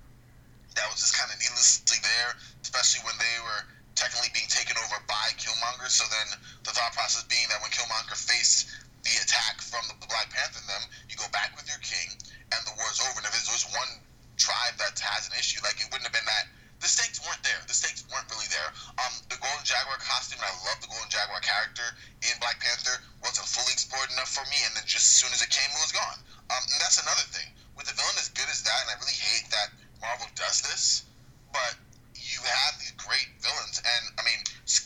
that 0.76 0.86
was 0.92 1.00
just 1.00 1.16
kind 1.16 1.32
of 1.32 1.40
needlessly 1.40 2.00
there, 2.04 2.36
especially 2.62 3.02
when 3.08 3.16
they 3.18 3.36
were 3.44 3.64
technically 3.96 4.32
being 4.36 4.52
taken 4.52 4.76
over 4.76 5.00
by 5.08 5.32
Killmonger. 5.40 5.88
So 5.88 6.04
then 6.12 6.36
the 6.68 6.76
thought 6.76 6.92
process 6.92 7.24
being 7.32 7.48
that 7.48 7.64
when 7.64 7.72
Killmonger 7.72 8.20
faced 8.20 8.68
the 9.08 9.16
attack 9.24 9.64
from 9.64 9.88
the 9.88 9.96
Black 10.08 10.28
Panther 10.30 10.60
and 10.60 10.68
them, 10.68 10.84
you 11.08 11.16
go 11.16 11.32
back 11.32 11.56
with 11.56 11.66
your 11.72 11.80
king, 11.80 12.12
and 12.52 12.60
the 12.68 12.76
war's 12.76 13.00
over. 13.08 13.24
And 13.24 13.26
if 13.26 13.32
there's 13.32 13.48
just 13.48 13.72
one 13.72 14.04
tribe 14.36 14.76
that 14.78 15.00
has 15.00 15.32
an 15.32 15.36
issue, 15.40 15.64
like 15.64 15.80
it 15.80 15.88
wouldn't 15.90 16.06
have 16.06 16.16
been 16.16 16.28
that. 16.28 16.52
The 16.84 16.92
stakes 16.92 17.24
weren't 17.24 17.40
there. 17.42 17.58
The 17.72 17.74
stakes 17.74 18.04
weren't 18.12 18.28
really 18.28 18.52
there. 18.52 18.70
Um, 19.00 19.14
the 19.32 19.40
Golden 19.40 19.64
Jaguar 19.64 19.96
costume, 20.04 20.44
and 20.44 20.52
I 20.52 20.54
love 20.68 20.84
the 20.84 20.92
Golden 20.92 21.08
Jaguar 21.08 21.40
character 21.40 21.88
in 22.20 22.36
Black 22.44 22.60
Panther, 22.60 23.00
wasn't 23.24 23.48
fully 23.48 23.72
explored 23.72 24.12
enough 24.12 24.28
for 24.36 24.44
me. 24.52 24.60
And 24.68 24.76
then 24.76 24.84
just 24.84 25.08
as 25.08 25.16
soon 25.24 25.32
as 25.32 25.40
it 25.40 25.50
came, 25.50 25.72
it 25.72 25.80
was 25.80 25.96
gone. 25.96 26.20
Um, 26.52 26.62
and 26.62 26.80
that's 26.84 27.00
another 27.00 27.26
thing. 27.32 27.48
With 27.80 27.88
the 27.88 27.96
villain 27.96 28.20
as 28.20 28.28
good 28.36 28.52
as 28.52 28.60
that, 28.68 28.80
and 28.86 28.92
I 28.92 29.00
really 29.00 29.16
hate 29.16 29.48
that 29.56 29.72
Marvel 30.02 30.28
does 30.36 30.62
this, 30.62 31.06
but 31.52 31.76
you 32.16 32.40
have 32.44 32.80
these 32.80 32.94
great 32.98 33.30
villains, 33.40 33.80
and 33.80 34.04
I 34.20 34.24
mean, 34.24 34.40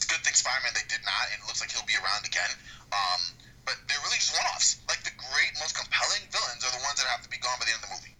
good 0.08 0.22
thing 0.22 0.34
Spider-Man 0.34 0.74
they 0.76 0.88
did 0.90 1.04
not, 1.06 1.32
and 1.32 1.42
it 1.42 1.46
looks 1.48 1.62
like 1.62 1.72
he'll 1.72 1.88
be 1.88 1.98
around 1.98 2.26
again. 2.26 2.52
Um, 2.92 3.22
but 3.66 3.76
they're 3.88 4.02
really 4.04 4.18
just 4.18 4.34
one-offs. 4.34 4.82
Like 4.90 5.04
the 5.04 5.16
great, 5.16 5.52
most 5.60 5.78
compelling 5.78 6.26
villains 6.32 6.66
are 6.66 6.74
the 6.74 6.84
ones 6.84 6.98
that 7.00 7.08
have 7.08 7.22
to 7.24 7.30
be 7.30 7.38
gone 7.38 7.56
by 7.60 7.66
the 7.66 7.74
end 7.74 7.84
of 7.84 7.90
the 7.90 7.96
movie. 7.96 8.16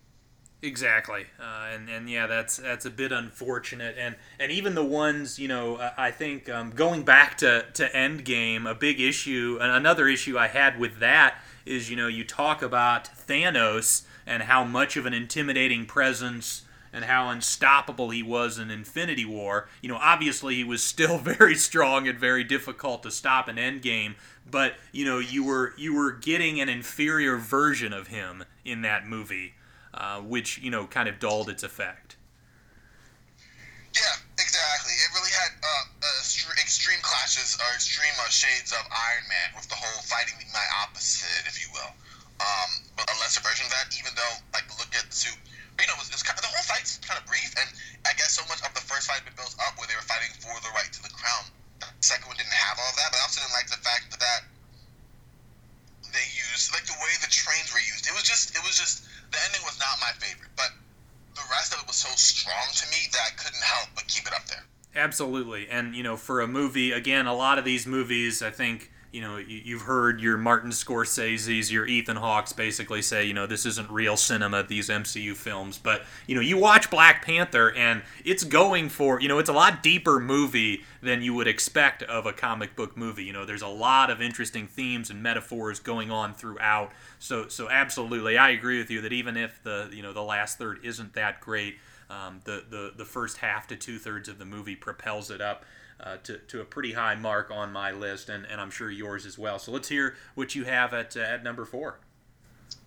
Exactly, 0.62 1.26
uh, 1.40 1.74
and 1.74 1.90
and 1.90 2.10
yeah, 2.10 2.28
that's 2.28 2.58
that's 2.58 2.86
a 2.86 2.90
bit 2.90 3.12
unfortunate, 3.12 3.96
and 3.98 4.16
and 4.40 4.52
even 4.52 4.76
the 4.76 4.84
ones 4.84 5.40
you 5.40 5.48
know, 5.48 5.80
I 5.98 6.12
think 6.12 6.50
um, 6.50 6.72
going 6.72 7.04
back 7.04 7.38
to 7.38 7.66
to 7.76 7.90
Endgame, 7.90 8.70
a 8.70 8.76
big 8.76 9.00
issue, 9.00 9.58
another 9.62 10.08
issue 10.08 10.38
I 10.38 10.48
had 10.48 10.78
with 10.78 11.00
that 11.00 11.36
is 11.66 11.90
you 11.90 11.96
know 11.96 12.08
you 12.08 12.26
talk 12.26 12.62
about 12.62 13.10
Thanos 13.28 14.04
and 14.28 14.44
how 14.44 14.64
much 14.64 14.98
of 14.98 15.06
an 15.06 15.14
intimidating 15.14 15.86
presence 15.86 16.64
and 16.92 17.06
how 17.06 17.30
unstoppable 17.30 18.10
he 18.10 18.24
was 18.24 18.58
in 18.58 18.72
Infinity 18.72 19.26
War. 19.26 19.68
You 19.82 19.90
know, 19.90 20.00
obviously 20.02 20.56
he 20.56 20.64
was 20.64 20.84
still 20.84 21.18
very 21.20 21.56
strong 21.56 22.08
and 22.08 22.20
very 22.20 22.44
difficult 22.44 23.04
to 23.04 23.12
stop 23.12 23.48
in 23.50 23.58
Endgame, 23.58 24.16
but 24.50 24.74
you 24.92 25.06
know 25.06 25.20
you 25.20 25.44
were 25.44 25.74
you 25.78 25.94
were 25.94 26.12
getting 26.12 26.60
an 26.60 26.70
inferior 26.70 27.38
version 27.38 27.94
of 27.94 28.08
him 28.08 28.44
in 28.66 28.82
that 28.82 29.08
movie. 29.08 29.54
Uh, 29.90 30.22
which 30.22 30.62
you 30.62 30.70
know 30.70 30.86
kind 30.86 31.10
of 31.10 31.18
dulled 31.18 31.50
its 31.50 31.66
effect. 31.66 32.16
Yeah, 33.90 34.16
exactly. 34.38 34.94
It 34.94 35.10
really 35.18 35.34
had 35.34 35.52
uh, 35.66 35.86
uh, 36.06 36.22
extreme 36.62 37.02
clashes 37.02 37.58
or 37.58 37.74
extreme 37.74 38.14
uh, 38.22 38.30
shades 38.30 38.70
of 38.72 38.86
Iron 38.86 39.26
Man 39.26 39.50
with 39.58 39.66
the 39.66 39.74
whole 39.74 40.02
fighting 40.06 40.38
my 40.54 40.62
opposite, 40.86 41.42
if 41.50 41.58
you 41.58 41.74
will. 41.74 41.90
Um, 42.38 42.86
but 42.96 43.10
a 43.10 43.16
lesser 43.18 43.42
version 43.42 43.66
of 43.66 43.74
that, 43.74 43.90
even 43.98 44.14
though 44.14 44.36
like 44.54 44.70
look 44.78 44.94
at 44.94 45.10
the 45.10 45.16
suit, 45.16 45.42
you 45.82 45.88
know, 45.88 45.98
it 45.98 46.04
was, 46.04 46.12
it 46.12 46.18
was 46.20 46.26
kind 46.26 46.38
of, 46.38 46.44
the 46.44 46.52
whole 46.52 46.66
fight's 46.68 47.00
kind 47.02 47.18
of 47.18 47.26
brief, 47.26 47.52
and 47.56 47.68
I 48.06 48.14
guess 48.20 48.36
so 48.36 48.44
much 48.52 48.60
of 48.62 48.72
the 48.76 48.84
first 48.84 49.08
fight 49.08 49.24
had 49.24 49.28
been 49.28 49.40
built 49.40 49.56
up 49.64 49.76
where 49.80 49.88
they 49.88 49.96
were 49.96 50.06
fighting 50.06 50.32
for 50.40 50.54
the 50.62 50.72
right 50.76 50.92
to 50.92 51.02
the 51.04 51.12
crown. 51.12 51.48
The 51.80 51.88
second 52.04 52.28
one 52.28 52.36
didn't 52.36 52.56
have 52.56 52.76
all 52.80 52.92
of 52.92 52.98
that, 53.00 53.12
but 53.12 53.20
I 53.20 53.24
also 53.24 53.40
didn't 53.40 53.56
like 53.56 53.72
the 53.72 53.80
fact 53.80 54.12
that 54.12 54.42
they 56.12 56.28
used 56.36 56.74
like 56.74 56.84
the 56.90 56.98
way 57.00 57.12
the 57.22 57.32
trains 57.32 57.72
were 57.72 57.84
used. 57.84 58.08
It 58.08 58.16
was 58.16 58.28
just, 58.28 58.52
it 58.52 58.64
was 58.66 58.76
just 58.76 59.08
the 59.32 59.40
ending 59.48 59.62
was 59.64 59.80
not 59.80 59.96
my 60.02 60.12
favorite, 60.20 60.52
but 60.58 60.76
the 61.36 61.46
rest 61.52 61.72
of 61.72 61.80
it 61.80 61.88
was 61.88 61.96
so 61.96 62.10
so 62.10 62.16
strong 62.18 62.68
to 62.76 62.86
me 62.92 62.98
that 63.12 63.22
I 63.28 63.32
couldn't 63.38 63.64
help 63.64 63.90
but 63.96 64.08
keep 64.08 64.26
it 64.28 64.34
up 64.34 64.46
there. 64.48 64.64
Absolutely, 64.96 65.70
and 65.70 65.96
you 65.96 66.04
know, 66.04 66.18
for 66.18 66.42
a 66.42 66.48
movie, 66.48 66.92
again, 66.92 67.28
a 67.28 67.34
lot 67.34 67.60
of 67.60 67.66
these 67.66 67.86
movies, 67.86 68.42
I 68.42 68.50
think 68.50 68.92
you 69.12 69.22
know, 69.22 69.38
you've 69.38 69.82
heard 69.82 70.22
your 70.22 70.38
Martin 70.38 70.70
Scorsese's, 70.70 71.72
your 71.72 71.88
Ethan 71.88 72.18
Hawke's 72.18 72.54
basically 72.54 73.02
say, 73.02 73.26
you 73.26 73.34
know, 73.34 73.48
this 73.48 73.66
isn't 73.66 73.90
real 73.90 74.16
cinema, 74.16 74.62
these 74.62 74.90
MCU 74.90 75.36
films. 75.36 75.80
But, 75.80 76.04
you 76.28 76.36
know, 76.36 76.42
you 76.42 76.58
watch 76.58 76.92
Black 76.92 77.26
Panther 77.26 77.74
and 77.74 78.04
it's 78.24 78.44
going 78.44 78.90
for, 78.90 79.20
you 79.20 79.28
know, 79.28 79.40
it's 79.40 79.50
a 79.50 79.54
lot 79.54 79.82
deeper 79.82 80.20
movie 80.20 80.84
than 81.02 81.24
you 81.24 81.34
would 81.34 81.48
expect 81.48 82.04
of 82.04 82.28
a 82.28 82.34
comic 82.34 82.76
book 82.76 82.96
movie. 82.96 83.24
You 83.24 83.34
know, 83.34 83.46
there's 83.46 83.64
a 83.64 83.68
lot 83.68 84.12
of 84.12 84.22
interesting 84.22 84.68
themes 84.68 85.10
and 85.10 85.24
metaphors 85.24 85.80
going 85.80 86.12
on 86.12 86.36
throughout. 86.36 86.92
So, 87.18 87.48
so 87.48 87.68
absolutely, 87.68 88.38
I 88.38 88.52
agree 88.52 88.78
with 88.78 88.92
you 88.92 89.02
that 89.02 89.14
even 89.14 89.38
if 89.38 89.64
the, 89.64 89.90
you 89.92 90.04
know, 90.04 90.14
the 90.14 90.22
last 90.22 90.60
third 90.60 90.80
isn't 90.84 91.14
that 91.14 91.40
great, 91.42 91.78
um, 92.10 92.42
the, 92.44 92.64
the, 92.70 92.94
the 92.98 93.06
first 93.06 93.38
half 93.38 93.68
to 93.68 93.76
two 93.76 94.00
thirds 94.00 94.30
of 94.30 94.40
the 94.40 94.46
movie 94.46 94.76
propels 94.76 95.30
it 95.30 95.42
up 95.42 95.64
uh, 96.00 96.18
to, 96.24 96.38
to 96.38 96.62
a 96.62 96.66
pretty 96.66 96.94
high 96.94 97.16
mark 97.16 97.52
on 97.52 97.72
my 97.72 97.92
list, 97.92 98.30
and, 98.30 98.46
and 98.46 98.60
I'm 98.60 98.72
sure 98.72 98.90
yours 98.90 99.26
as 99.26 99.38
well. 99.38 99.60
So 99.60 99.72
let's 99.72 99.90
hear 99.90 100.16
what 100.34 100.56
you 100.56 100.64
have 100.66 100.94
at, 100.94 101.16
uh, 101.16 101.22
at 101.22 101.44
number 101.44 101.66
four. 101.66 102.00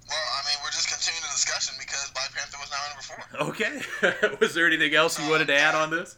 Well, 0.08 0.18
I 0.18 0.40
mean, 0.48 0.58
we're 0.64 0.74
just 0.74 0.90
continuing 0.90 1.22
the 1.22 1.32
discussion 1.32 1.76
because 1.78 2.10
Black 2.10 2.34
Panther 2.34 2.58
was 2.58 2.70
now 2.72 2.82
number 2.90 3.04
four. 3.06 3.22
Okay. 3.52 4.36
was 4.40 4.54
there 4.54 4.66
anything 4.66 4.94
else 4.94 5.18
you 5.18 5.24
um, 5.24 5.30
wanted 5.30 5.46
to 5.46 5.56
add 5.56 5.74
on 5.74 5.90
this? 5.90 6.16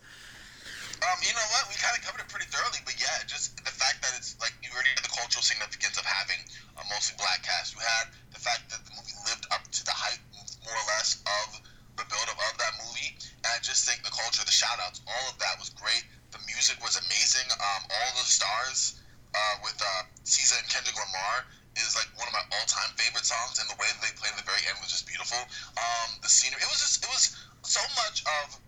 Um, 1.05 1.19
you 1.21 1.35
know 1.37 1.49
what? 1.53 1.69
We 1.69 1.77
kind 1.77 1.93
of 1.93 2.01
covered 2.01 2.25
it 2.25 2.31
pretty 2.33 2.49
thoroughly, 2.49 2.81
but 2.89 2.97
yeah, 2.97 3.21
just 3.29 3.61
the 3.61 3.75
fact 3.75 4.01
that 4.01 4.17
it's 4.17 4.41
like 4.41 4.57
you 4.65 4.73
already 4.73 4.95
had 4.97 5.05
the 5.05 5.13
cultural 5.13 5.45
significance 5.45 6.01
of 6.01 6.07
having 6.09 6.41
a 6.81 6.83
mostly 6.89 7.21
black 7.21 7.45
cast. 7.45 7.77
You 7.77 7.85
had 7.85 8.09
the 8.33 8.41
fact 8.41 8.73
that 8.73 8.81
the 8.89 8.93
movie 8.97 9.13
lived 9.29 9.45
up 9.53 9.61
to 9.69 9.83
the 9.85 9.93
hype, 9.93 10.23
more 10.65 10.73
or 10.73 10.87
less, 10.97 11.21
of 11.45 11.61
the 12.01 12.07
build-up 12.09 12.39
of 12.41 12.55
that 12.57 12.75
movie. 12.83 13.15
And 13.45 13.51
I 13.53 13.61
just 13.61 13.85
think 13.85 14.01
the 14.01 14.15
culture, 14.15 14.43
the 14.49 14.55
shout-outs, 14.55 15.05
all 15.05 15.27
of 15.29 15.37
that 15.45 15.61
was 15.61 15.71
great. 15.77 16.09
The 16.33 16.41
music 16.49 16.81
was 16.81 16.97
amazing. 16.97 17.47
Um, 17.53 17.83
all 17.91 18.11
the 18.17 18.27
stars 18.27 18.99
uh, 19.37 19.55
with 19.63 19.77
uh, 19.79 20.09
SZA 20.25 20.59
and 20.59 20.69
Kendrick 20.73 20.97
Lamar 20.97 21.47
is 21.77 21.95
like 21.99 22.09
one 22.17 22.27
of 22.31 22.35
my 22.35 22.43
all-time 22.59 22.91
favorite 22.97 23.27
songs, 23.27 23.59
and 23.59 23.67
the 23.69 23.79
way 23.79 23.87
that 23.91 24.01
they 24.03 24.15
played 24.15 24.35
at 24.35 24.41
the 24.41 24.47
very 24.47 24.63
end 24.71 24.79
was 24.79 24.91
just 24.91 25.07
beautiful. 25.35 25.83
Um, 25.83 26.09
the 26.23 26.31
scenery, 26.31 26.63
it 26.63 26.71
was 26.71 26.81
just, 26.81 27.03
it 27.03 27.11
was 27.11 27.35
so 27.67 27.83
much 27.99 28.23
of 28.43 28.59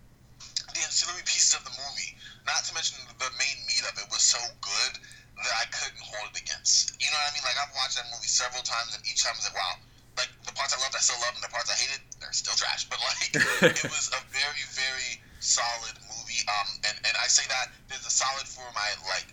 the 0.74 0.80
ancillary 0.82 1.22
pieces 1.24 1.54
of 1.54 1.62
the 1.62 1.74
movie. 1.74 2.10
Not 2.46 2.66
to 2.66 2.74
mention 2.74 2.98
the 3.18 3.30
main 3.38 3.58
meat 3.66 3.84
of 3.86 3.94
it 3.98 4.06
was 4.10 4.22
so 4.22 4.38
good 4.60 4.94
that 5.36 5.54
I 5.54 5.66
couldn't 5.70 6.00
hold 6.00 6.32
it 6.32 6.38
against. 6.40 6.96
You 6.98 7.10
know 7.10 7.18
what 7.20 7.32
I 7.32 7.34
mean? 7.36 7.44
Like 7.46 7.58
I've 7.60 7.74
watched 7.76 7.96
that 8.00 8.08
movie 8.10 8.30
several 8.30 8.62
times, 8.62 8.96
and 8.96 9.02
each 9.06 9.22
time 9.22 9.36
I 9.36 9.38
was 9.38 9.46
like, 9.50 9.58
wow. 9.58 9.74
Like 10.16 10.32
the 10.48 10.54
parts 10.56 10.72
I 10.72 10.80
loved, 10.80 10.96
I 10.96 11.02
still 11.04 11.20
love, 11.20 11.36
and 11.36 11.44
the 11.44 11.52
parts 11.52 11.68
I 11.68 11.76
hated, 11.76 12.00
they're 12.18 12.32
still 12.32 12.56
trash. 12.56 12.88
But 12.88 12.96
like, 13.04 13.36
it 13.84 13.84
was 13.92 14.08
a 14.16 14.22
very, 14.32 14.64
very 14.72 15.20
solid 15.44 15.92
movie. 16.08 16.40
Um, 16.48 16.68
and, 16.88 16.96
and 17.04 17.14
I 17.20 17.28
say 17.28 17.44
that 17.52 17.76
there's 17.92 18.06
a 18.08 18.14
solid 18.14 18.48
for 18.48 18.64
my 18.72 18.88
like 19.12 19.28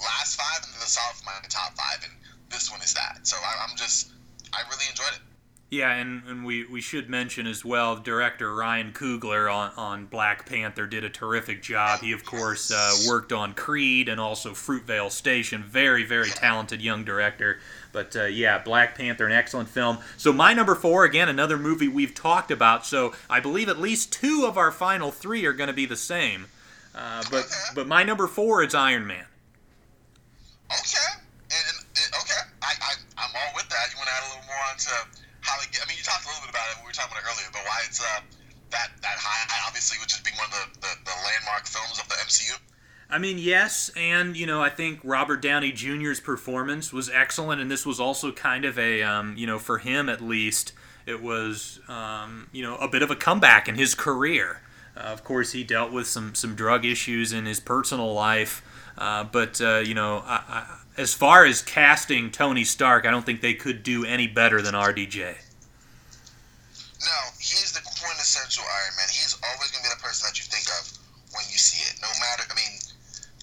last 0.00 0.40
five, 0.40 0.64
and 0.64 0.72
there's 0.72 0.88
a 0.88 0.96
solid 0.96 1.20
for 1.20 1.28
my 1.28 1.36
top 1.52 1.76
five, 1.76 2.00
and 2.00 2.16
this 2.48 2.72
one 2.72 2.80
is 2.80 2.96
that. 2.96 3.28
So 3.28 3.36
I, 3.36 3.60
I'm 3.60 3.76
just, 3.76 4.08
I 4.56 4.64
really 4.72 4.88
enjoyed 4.88 5.12
it. 5.12 5.25
Yeah, 5.68 5.92
and, 5.94 6.22
and 6.28 6.44
we, 6.44 6.64
we 6.64 6.80
should 6.80 7.10
mention 7.10 7.48
as 7.48 7.64
well, 7.64 7.96
director 7.96 8.54
Ryan 8.54 8.92
Coogler 8.92 9.52
on, 9.52 9.72
on 9.76 10.06
Black 10.06 10.46
Panther 10.46 10.86
did 10.86 11.02
a 11.02 11.10
terrific 11.10 11.60
job. 11.60 12.00
He, 12.00 12.12
of 12.12 12.24
course, 12.24 12.70
uh, 12.70 12.92
worked 13.08 13.32
on 13.32 13.52
Creed 13.52 14.08
and 14.08 14.20
also 14.20 14.52
Fruitvale 14.52 15.10
Station. 15.10 15.64
Very, 15.64 16.04
very 16.04 16.28
talented 16.28 16.80
young 16.80 17.04
director. 17.04 17.58
But 17.90 18.14
uh, 18.14 18.26
yeah, 18.26 18.58
Black 18.58 18.96
Panther, 18.96 19.26
an 19.26 19.32
excellent 19.32 19.68
film. 19.68 19.98
So 20.16 20.32
my 20.32 20.54
number 20.54 20.76
four, 20.76 21.04
again, 21.04 21.28
another 21.28 21.58
movie 21.58 21.88
we've 21.88 22.14
talked 22.14 22.52
about. 22.52 22.86
So 22.86 23.14
I 23.28 23.40
believe 23.40 23.68
at 23.68 23.80
least 23.80 24.12
two 24.12 24.44
of 24.46 24.56
our 24.56 24.70
final 24.70 25.10
three 25.10 25.44
are 25.46 25.52
going 25.52 25.68
to 25.68 25.74
be 25.74 25.86
the 25.86 25.96
same. 25.96 26.46
Uh, 26.94 27.24
but 27.28 27.44
but 27.74 27.88
my 27.88 28.04
number 28.04 28.28
four 28.28 28.62
is 28.62 28.74
Iron 28.74 29.06
Man. 29.06 29.24
Okay, 30.70 31.22
and, 31.50 31.86
and, 31.86 32.22
okay, 32.22 32.40
I, 32.62 32.72
I 32.80 32.94
I'm 33.18 33.30
all 33.34 33.52
with 33.54 33.68
that. 33.68 33.88
You 33.90 33.98
want 33.98 34.08
to 34.08 34.14
add 34.14 34.22
a 34.22 34.28
little 34.28 34.46
more 34.46 34.56
onto 34.70 35.25
I 35.56 35.84
mean, 35.88 35.96
you 35.96 36.04
talked 36.04 36.24
a 36.24 36.28
little 36.28 36.42
bit 36.42 36.50
about 36.50 36.66
it. 36.70 36.82
We 36.82 36.88
were 36.88 36.96
talking 36.96 37.16
about 37.16 37.24
it 37.24 37.30
earlier, 37.32 37.48
but 37.52 37.62
why 37.64 37.80
it's 37.84 38.00
uh, 38.00 38.20
that 38.70 38.90
that 39.02 39.16
high? 39.18 39.66
Obviously, 39.66 39.98
which 39.98 40.14
is 40.14 40.20
being 40.20 40.36
one 40.36 40.46
of 40.46 40.54
the, 40.54 40.86
the, 40.86 40.92
the 41.04 41.16
landmark 41.24 41.66
films 41.66 41.98
of 41.98 42.08
the 42.08 42.16
MCU. 42.26 42.58
I 43.08 43.18
mean, 43.18 43.38
yes, 43.38 43.90
and 43.96 44.36
you 44.36 44.46
know, 44.46 44.62
I 44.62 44.70
think 44.70 45.00
Robert 45.04 45.40
Downey 45.40 45.72
Jr.'s 45.72 46.20
performance 46.20 46.92
was 46.92 47.08
excellent, 47.08 47.60
and 47.60 47.70
this 47.70 47.86
was 47.86 48.00
also 48.00 48.32
kind 48.32 48.64
of 48.64 48.78
a, 48.78 49.02
um, 49.02 49.36
you 49.36 49.46
know, 49.46 49.58
for 49.58 49.78
him 49.78 50.08
at 50.08 50.20
least, 50.20 50.72
it 51.06 51.22
was, 51.22 51.78
um, 51.86 52.48
you 52.50 52.62
know, 52.62 52.76
a 52.76 52.88
bit 52.88 53.02
of 53.02 53.10
a 53.10 53.16
comeback 53.16 53.68
in 53.68 53.76
his 53.76 53.94
career. 53.94 54.60
Uh, 54.96 55.00
of 55.00 55.22
course, 55.22 55.52
he 55.52 55.62
dealt 55.62 55.92
with 55.92 56.06
some 56.08 56.34
some 56.34 56.56
drug 56.56 56.84
issues 56.84 57.32
in 57.32 57.46
his 57.46 57.60
personal 57.60 58.12
life, 58.12 58.62
uh, 58.98 59.22
but 59.22 59.60
uh, 59.60 59.78
you 59.78 59.94
know, 59.94 60.22
I, 60.26 60.42
I, 60.48 60.78
as 60.96 61.14
far 61.14 61.44
as 61.44 61.62
casting 61.62 62.30
Tony 62.30 62.64
Stark, 62.64 63.06
I 63.06 63.10
don't 63.10 63.24
think 63.24 63.40
they 63.40 63.54
could 63.54 63.82
do 63.82 64.04
any 64.04 64.26
better 64.26 64.60
than 64.60 64.74
RDJ. 64.74 65.36
No, 67.06 67.18
he's 67.38 67.70
the 67.70 67.86
quintessential 67.86 68.66
Iron 68.66 68.94
Man. 68.98 69.06
He's 69.08 69.38
always 69.38 69.70
going 69.70 69.86
to 69.86 69.88
be 69.88 69.94
the 69.94 70.02
person 70.02 70.26
that 70.26 70.34
you 70.36 70.46
think 70.50 70.66
of 70.82 70.90
when 71.30 71.46
you 71.46 71.58
see 71.58 71.78
it. 71.86 72.02
No 72.02 72.10
matter, 72.18 72.42
I 72.50 72.54
mean, 72.58 72.82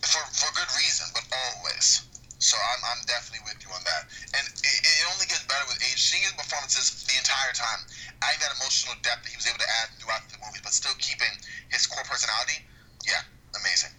for, 0.03 0.19
for 0.35 0.51
good 0.51 0.67
reason, 0.75 1.07
but 1.15 1.23
always. 1.31 2.03
So 2.43 2.59
I'm, 2.59 2.83
I'm 2.83 2.99
definitely 3.07 3.47
with 3.47 3.63
you 3.63 3.71
on 3.71 3.79
that. 3.87 4.03
And 4.35 4.43
it, 4.43 4.77
it 4.83 5.05
only 5.15 5.31
gets 5.31 5.47
better 5.47 5.63
with 5.71 5.79
age. 5.79 5.95
Seeing 5.95 6.27
his 6.27 6.35
performances 6.35 7.07
the 7.07 7.15
entire 7.15 7.55
time, 7.55 7.87
adding 8.19 8.43
that 8.43 8.51
emotional 8.59 8.99
depth 8.99 9.23
that 9.23 9.31
he 9.31 9.39
was 9.39 9.47
able 9.47 9.63
to 9.63 9.71
add 9.79 9.95
throughout 9.95 10.27
the 10.27 10.35
movie, 10.43 10.59
but 10.59 10.75
still 10.75 10.91
keeping 10.99 11.31
his 11.71 11.87
core 11.87 12.03
personality, 12.03 12.59
yeah, 13.07 13.23
amazing. 13.55 13.95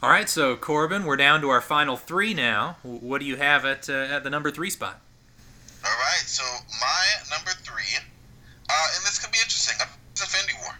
All 0.00 0.08
right, 0.08 0.28
so 0.28 0.56
Corbin, 0.56 1.04
we're 1.04 1.20
down 1.20 1.40
to 1.44 1.52
our 1.52 1.60
final 1.60 1.96
three 1.96 2.32
now. 2.32 2.76
What 2.82 3.20
do 3.20 3.26
you 3.28 3.36
have 3.36 3.64
at 3.64 3.88
uh, 3.88 4.08
at 4.08 4.24
the 4.24 4.28
number 4.28 4.50
three 4.50 4.68
spot? 4.68 5.00
All 5.84 5.92
right, 5.92 6.24
so 6.24 6.44
my 6.80 7.03
uh, 8.74 8.96
and 8.98 9.06
this 9.06 9.22
could 9.22 9.30
be 9.30 9.38
interesting. 9.38 9.78
Infinity 10.18 10.58
War. 10.62 10.74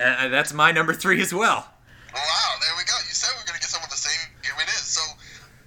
Uh, 0.00 0.28
that's 0.28 0.52
my 0.52 0.72
number 0.72 0.92
three 0.92 1.20
as 1.20 1.32
well. 1.32 1.68
Wow, 2.12 2.50
there 2.60 2.72
we 2.76 2.84
go. 2.88 2.96
You 3.04 3.12
said 3.12 3.30
we 3.36 3.44
are 3.44 3.46
gonna 3.46 3.60
get 3.60 3.68
some 3.68 3.84
of 3.84 3.90
the 3.90 4.00
same. 4.00 4.32
Here 4.42 4.56
it 4.56 4.68
is. 4.68 4.84
So, 4.88 5.00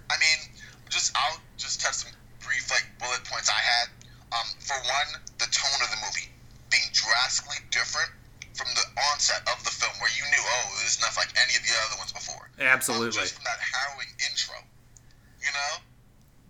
I 0.10 0.18
mean, 0.18 0.50
just 0.90 1.14
I'll 1.16 1.40
just 1.58 1.82
touch 1.82 2.06
some 2.06 2.12
brief 2.42 2.70
like 2.70 2.86
bullet 3.00 3.24
points 3.26 3.50
I 3.50 3.62
had. 3.62 3.88
Um, 4.34 4.48
for 4.60 4.76
one, 4.90 5.22
the 5.38 5.46
tone 5.54 5.80
of 5.82 5.90
the 5.94 6.02
movie 6.02 6.34
being 6.74 6.90
drastically 6.92 7.62
different 7.70 8.10
from 8.58 8.68
the 8.74 8.86
onset 9.14 9.42
of 9.50 9.64
the 9.64 9.70
film, 9.70 9.94
where 10.02 10.10
you 10.18 10.26
knew, 10.30 10.42
oh, 10.42 10.82
it's 10.86 11.02
not 11.02 11.14
like 11.18 11.30
any 11.38 11.54
of 11.58 11.64
the 11.64 11.74
other 11.86 11.98
ones 11.98 12.14
before. 12.14 12.50
Absolutely. 12.60 13.14
Um, 13.14 13.26
just 13.26 13.34
from 13.36 13.46
that 13.46 13.62
harrowing 13.62 14.10
intro, 14.26 14.58
you 15.42 15.52
know. 15.54 15.82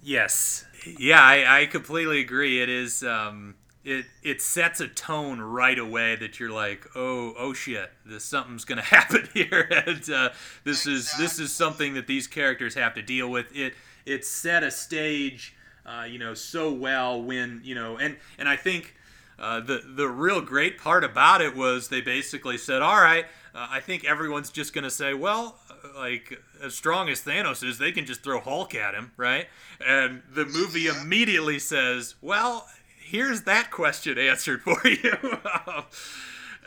Yes. 0.01 0.65
Yeah, 0.85 1.21
I, 1.21 1.61
I 1.61 1.65
completely 1.67 2.19
agree. 2.19 2.61
It 2.61 2.69
is. 2.69 3.03
Um, 3.03 3.55
it 3.83 4.05
it 4.21 4.41
sets 4.41 4.79
a 4.79 4.87
tone 4.87 5.41
right 5.41 5.77
away 5.77 6.15
that 6.15 6.39
you're 6.39 6.51
like, 6.51 6.87
oh 6.95 7.33
oh 7.37 7.53
shit, 7.53 7.91
this 8.05 8.23
something's 8.23 8.65
gonna 8.65 8.81
happen 8.97 9.27
here, 9.33 9.67
and 9.85 10.09
uh, 10.09 10.29
this 10.63 10.87
is 10.87 11.11
this 11.17 11.39
is 11.39 11.53
something 11.53 11.93
that 11.95 12.07
these 12.07 12.27
characters 12.27 12.75
have 12.75 12.93
to 12.95 13.01
deal 13.01 13.29
with. 13.29 13.47
It 13.55 13.73
it 14.05 14.25
set 14.25 14.63
a 14.63 14.71
stage, 14.71 15.55
uh, 15.85 16.05
you 16.09 16.19
know, 16.19 16.33
so 16.33 16.71
well 16.71 17.21
when 17.21 17.61
you 17.63 17.75
know, 17.75 17.97
and 17.97 18.17
and 18.37 18.47
I 18.47 18.55
think. 18.55 18.95
Uh, 19.39 19.59
the 19.59 19.81
the 19.95 20.07
real 20.07 20.39
great 20.41 20.77
part 20.77 21.03
about 21.03 21.41
it 21.41 21.55
was 21.55 21.89
they 21.89 21.99
basically 21.99 22.55
said, 22.55 22.83
"All 22.83 23.01
right, 23.01 23.25
uh, 23.55 23.67
I 23.67 23.79
think 23.79 24.05
everyone's 24.05 24.51
just 24.51 24.73
gonna 24.73 24.91
say, 24.91 25.15
well, 25.15 25.57
like 25.95 26.39
as 26.61 26.75
strong 26.75 27.09
as 27.09 27.21
Thanos 27.21 27.67
is, 27.67 27.79
they 27.79 27.91
can 27.91 28.05
just 28.05 28.21
throw 28.21 28.39
Hulk 28.39 28.75
at 28.75 28.93
him, 28.93 29.11
right?" 29.17 29.47
And 29.85 30.21
the 30.31 30.45
movie 30.45 30.85
immediately 30.85 31.57
says, 31.57 32.13
"Well, 32.21 32.67
here's 33.03 33.43
that 33.43 33.71
question 33.71 34.17
answered 34.17 34.61
for 34.61 34.79
you. 34.87 35.15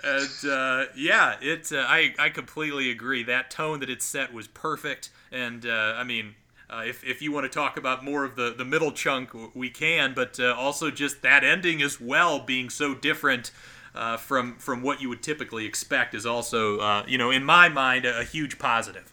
and 0.04 0.50
uh, 0.50 0.84
yeah, 0.96 1.36
it. 1.40 1.72
Uh, 1.72 1.84
I 1.86 2.14
I 2.18 2.28
completely 2.30 2.90
agree. 2.90 3.22
That 3.22 3.50
tone 3.50 3.80
that 3.80 3.90
it 3.90 4.02
set 4.02 4.32
was 4.32 4.46
perfect. 4.48 5.10
And 5.32 5.66
uh, 5.66 5.94
I 5.96 6.04
mean, 6.04 6.34
uh, 6.70 6.82
if 6.86 7.04
if 7.04 7.22
you 7.22 7.32
want 7.32 7.44
to 7.44 7.48
talk 7.50 7.76
about 7.76 8.04
more 8.04 8.24
of 8.24 8.36
the 8.36 8.54
the 8.56 8.64
middle 8.64 8.92
chunk, 8.92 9.30
we 9.54 9.70
can. 9.70 10.14
But 10.14 10.38
uh, 10.38 10.54
also 10.56 10.90
just 10.90 11.22
that 11.22 11.44
ending 11.44 11.82
as 11.82 12.00
well, 12.00 12.38
being 12.40 12.70
so 12.70 12.94
different. 12.94 13.50
Uh, 13.94 14.18
from 14.18 14.56
from 14.58 14.82
what 14.82 15.00
you 15.00 15.08
would 15.08 15.22
typically 15.22 15.64
expect 15.64 16.12
is 16.12 16.26
also, 16.26 17.02
you 17.06 17.16
know, 17.16 17.30
in 17.30 17.42
my 17.42 17.66
mind, 17.66 18.04
a, 18.04 18.20
a 18.20 18.24
huge 18.24 18.58
positive. 18.58 19.10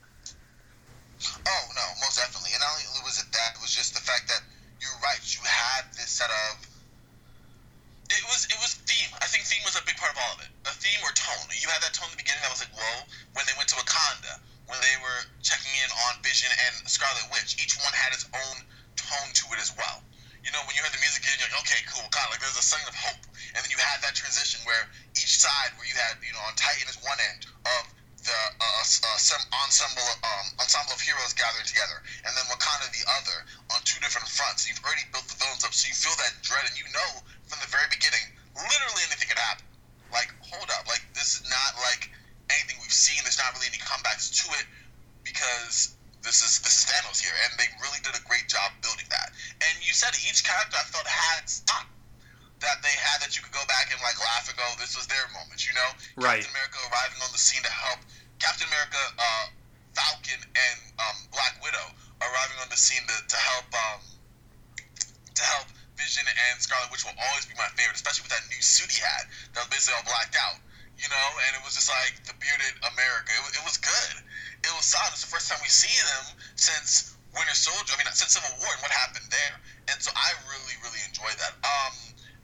Oh 1.47 1.63
no, 1.71 1.86
most 2.03 2.19
definitely. 2.19 2.51
And 2.51 2.59
not 2.59 2.76
only 2.76 2.99
was 3.07 3.19
it 3.21 3.32
that, 3.32 3.55
it 3.55 3.61
was 3.61 3.74
just 3.74 3.93
the 3.95 4.01
fact 4.01 4.28
that 4.28 4.41
you're 4.82 4.99
right. 5.01 5.24
You 5.24 5.39
had 5.47 5.88
this 5.93 6.09
set 6.09 6.30
of 6.30 6.67
it 8.14 8.26
was 8.30 8.45
it 8.49 8.59
was 8.61 8.78
theme. 8.86 9.11
I 9.22 9.28
think 9.28 9.43
theme 9.49 9.66
was 9.66 9.76
a 9.76 9.84
big 9.86 9.97
part 9.97 10.14
of 10.14 10.20
all 10.22 10.34
of 10.38 10.39
it. 10.45 10.51
A 10.70 10.74
theme 10.78 11.01
or 11.01 11.14
tone. 11.18 11.49
You 11.53 11.70
had 11.70 11.82
that 11.82 11.93
tone 11.97 12.09
in 12.11 12.16
the 12.16 12.22
beginning 12.22 12.45
that 12.45 12.53
was 12.53 12.61
like, 12.61 12.74
whoa. 12.74 12.95
When 13.34 13.45
they 13.49 13.55
went 13.57 13.70
to 13.74 13.78
Wakanda, 13.80 14.34
when 14.70 14.80
they 14.86 14.95
were 15.01 15.22
checking 15.41 15.74
in 15.82 15.89
on 16.09 16.22
Vision 16.22 16.51
and 16.53 16.74
Scarlet 16.86 17.26
Witch, 17.34 17.57
each 17.57 17.76
one 17.82 17.91
had 17.93 18.14
its 18.14 18.30
own 18.32 18.57
tone 18.95 19.30
to 19.34 19.45
it 19.57 19.59
as 19.59 19.74
well. 19.76 20.05
you 20.43 20.51
know, 20.51 20.59
when 20.68 20.76
you 20.76 20.84
heard 20.84 20.91
the 20.91 20.99
music, 20.99 21.24
you're 21.24 21.39
like, 21.39 21.55
okay, 21.64 21.80
cool, 21.88 22.03
God, 22.11 22.28
like 22.28 22.43
there's 22.43 22.59
a 22.59 22.64
sign 22.64 22.84
of 22.84 22.95
hope. 22.95 23.24
And 23.55 23.64
then 23.64 23.72
you 23.72 23.80
had 23.80 24.03
that 24.03 24.11
transition 24.11 24.59
where 24.68 24.91
each 25.16 25.39
side, 25.39 25.72
where 25.80 25.88
you 25.88 25.95
had, 25.95 26.20
you 26.20 26.36
know, 26.36 26.43
on 26.43 26.53
Titan 26.59 26.84
is 26.91 26.99
one 26.99 27.16
end 27.16 27.47
of 27.64 27.84
the 28.24 28.32
uh, 28.32 28.84
uh, 28.84 29.20
some 29.20 29.43
ensemble 29.51 30.07
um, 30.24 30.47
ensemble 30.64 30.95
of 30.95 31.01
heroes 31.03 31.36
gathering 31.36 31.68
together, 31.68 31.99
and 32.24 32.32
then 32.39 32.47
Wakanda 32.47 32.88
the 32.95 33.03
other 33.20 33.38
on 33.76 33.84
two 33.84 33.99
different 33.99 34.32
fronts. 34.32 34.64
You've 34.64 34.80
already 34.80 35.03
built 35.11 35.28
the 35.28 35.36
villains 35.36 35.68
up, 35.68 35.76
so 35.76 35.91
you 35.91 35.95
feel 35.95 36.16
that 36.16 36.32
dread, 36.39 36.64
and 36.64 36.76
you 36.80 36.88
know 36.95 37.09
from 37.54 37.62
the 37.62 37.70
very 37.70 37.86
beginning, 37.93 38.26
literally 38.58 39.06
anything 39.06 39.30
could 39.30 39.38
happen. 39.38 39.70
Like, 40.10 40.34
hold 40.41 40.66
up, 40.74 40.89
like 40.89 41.06
this 41.14 41.38
is 41.38 41.45
not 41.45 41.78
like 41.86 42.10
anything 42.49 42.82
we've 42.82 42.93
seen. 42.93 43.22
There's 43.22 43.38
not 43.38 43.54
really 43.54 43.70
any 43.70 43.82
comebacks 43.82 44.34
to 44.41 44.45
it 44.58 44.66
because 45.22 45.93
this 46.26 46.41
is 46.41 46.58
this 46.66 46.82
is 46.82 46.84
Thanos 46.89 47.22
here, 47.22 47.34
and 47.45 47.54
they 47.62 47.70
really 47.78 48.01
did 48.01 48.18
a 48.18 48.24
great 48.26 48.49
job 48.49 48.74
building 48.82 49.06
that. 49.14 49.38
And 49.62 49.74
you 49.86 49.93
said 49.93 50.18
each 50.26 50.41
character 50.41 50.82
I 50.82 50.86
felt 50.89 51.06
had 51.06 51.45
that 52.66 52.78
they 52.82 52.95
had 52.95 53.22
that 53.22 53.38
you 53.38 53.45
could 53.45 53.54
go 53.54 53.66
back 53.70 53.93
and 53.93 54.01
like 54.01 54.18
laugh 54.18 54.49
and 54.49 54.58
go, 54.58 54.66
this 54.80 54.95
was 54.97 55.06
their 55.06 55.26
moment, 55.36 55.62
you 55.68 55.76
know? 55.76 55.89
Right. 56.16 56.41
Captain 56.41 56.56
America 56.56 56.80
arriving 56.89 57.20
on 57.20 57.32
the 57.36 57.41
scene 57.41 57.60
to 57.60 57.74
help 57.74 57.99
Captain 58.39 58.70
America, 58.72 59.01
uh, 59.20 59.45
Falcon, 59.91 60.39
and 60.39 60.80
um, 60.95 61.18
Black 61.36 61.60
Widow 61.60 61.91
arriving 62.24 62.58
on 62.64 62.72
the 62.72 62.80
scene 62.80 63.04
to, 63.04 63.18
to 63.20 63.36
help 63.36 63.68
um, 63.76 63.99
to 65.36 65.43
help 65.43 65.68
Vision 65.98 66.26
and 66.26 66.56
Scarlet 66.58 66.89
Witch 66.89 67.06
will 67.06 67.18
always 67.18 67.46
be 67.46 67.54
my 67.54 67.70
favorite, 67.78 67.96
especially 67.98 68.26
with 68.26 68.34
that 68.34 68.46
new 68.50 68.62
suit 68.62 68.89
he 68.89 69.02
had 69.02 69.30
that 69.54 69.66
was 69.66 69.70
basically 69.70 69.98
all 70.02 70.08
blacked 70.10 70.34
out, 70.38 70.58
you 70.98 71.06
know? 71.10 71.28
And 71.48 71.52
it 71.58 71.62
was 71.62 71.78
just 71.78 71.89
like 71.89 72.18
the 72.26 72.34
bearded 72.41 72.74
America. 72.82 73.30
It 73.34 73.44
was, 73.46 73.54
it 73.54 73.64
was 73.64 73.78
good. 73.78 74.16
It 74.66 74.74
was 74.74 74.86
solid. 74.89 75.14
It's 75.14 75.26
the 75.26 75.32
first 75.32 75.52
time 75.52 75.62
we've 75.62 75.74
seen 75.74 75.94
him 75.94 76.26
since 76.58 77.14
Winter 77.36 77.54
Soldier. 77.54 77.94
I 77.94 78.02
mean, 78.02 78.10
since 78.14 78.34
Civil 78.34 78.54
War 78.62 78.70
and 78.74 78.82
what 78.82 78.94
happened 78.94 79.28
there. 79.30 79.56
And 79.94 79.98
so 80.02 80.10
I 80.16 80.34
really, 80.50 80.76
really 80.82 81.02
enjoyed 81.06 81.38
that. 81.38 81.54
Um, 81.62 81.94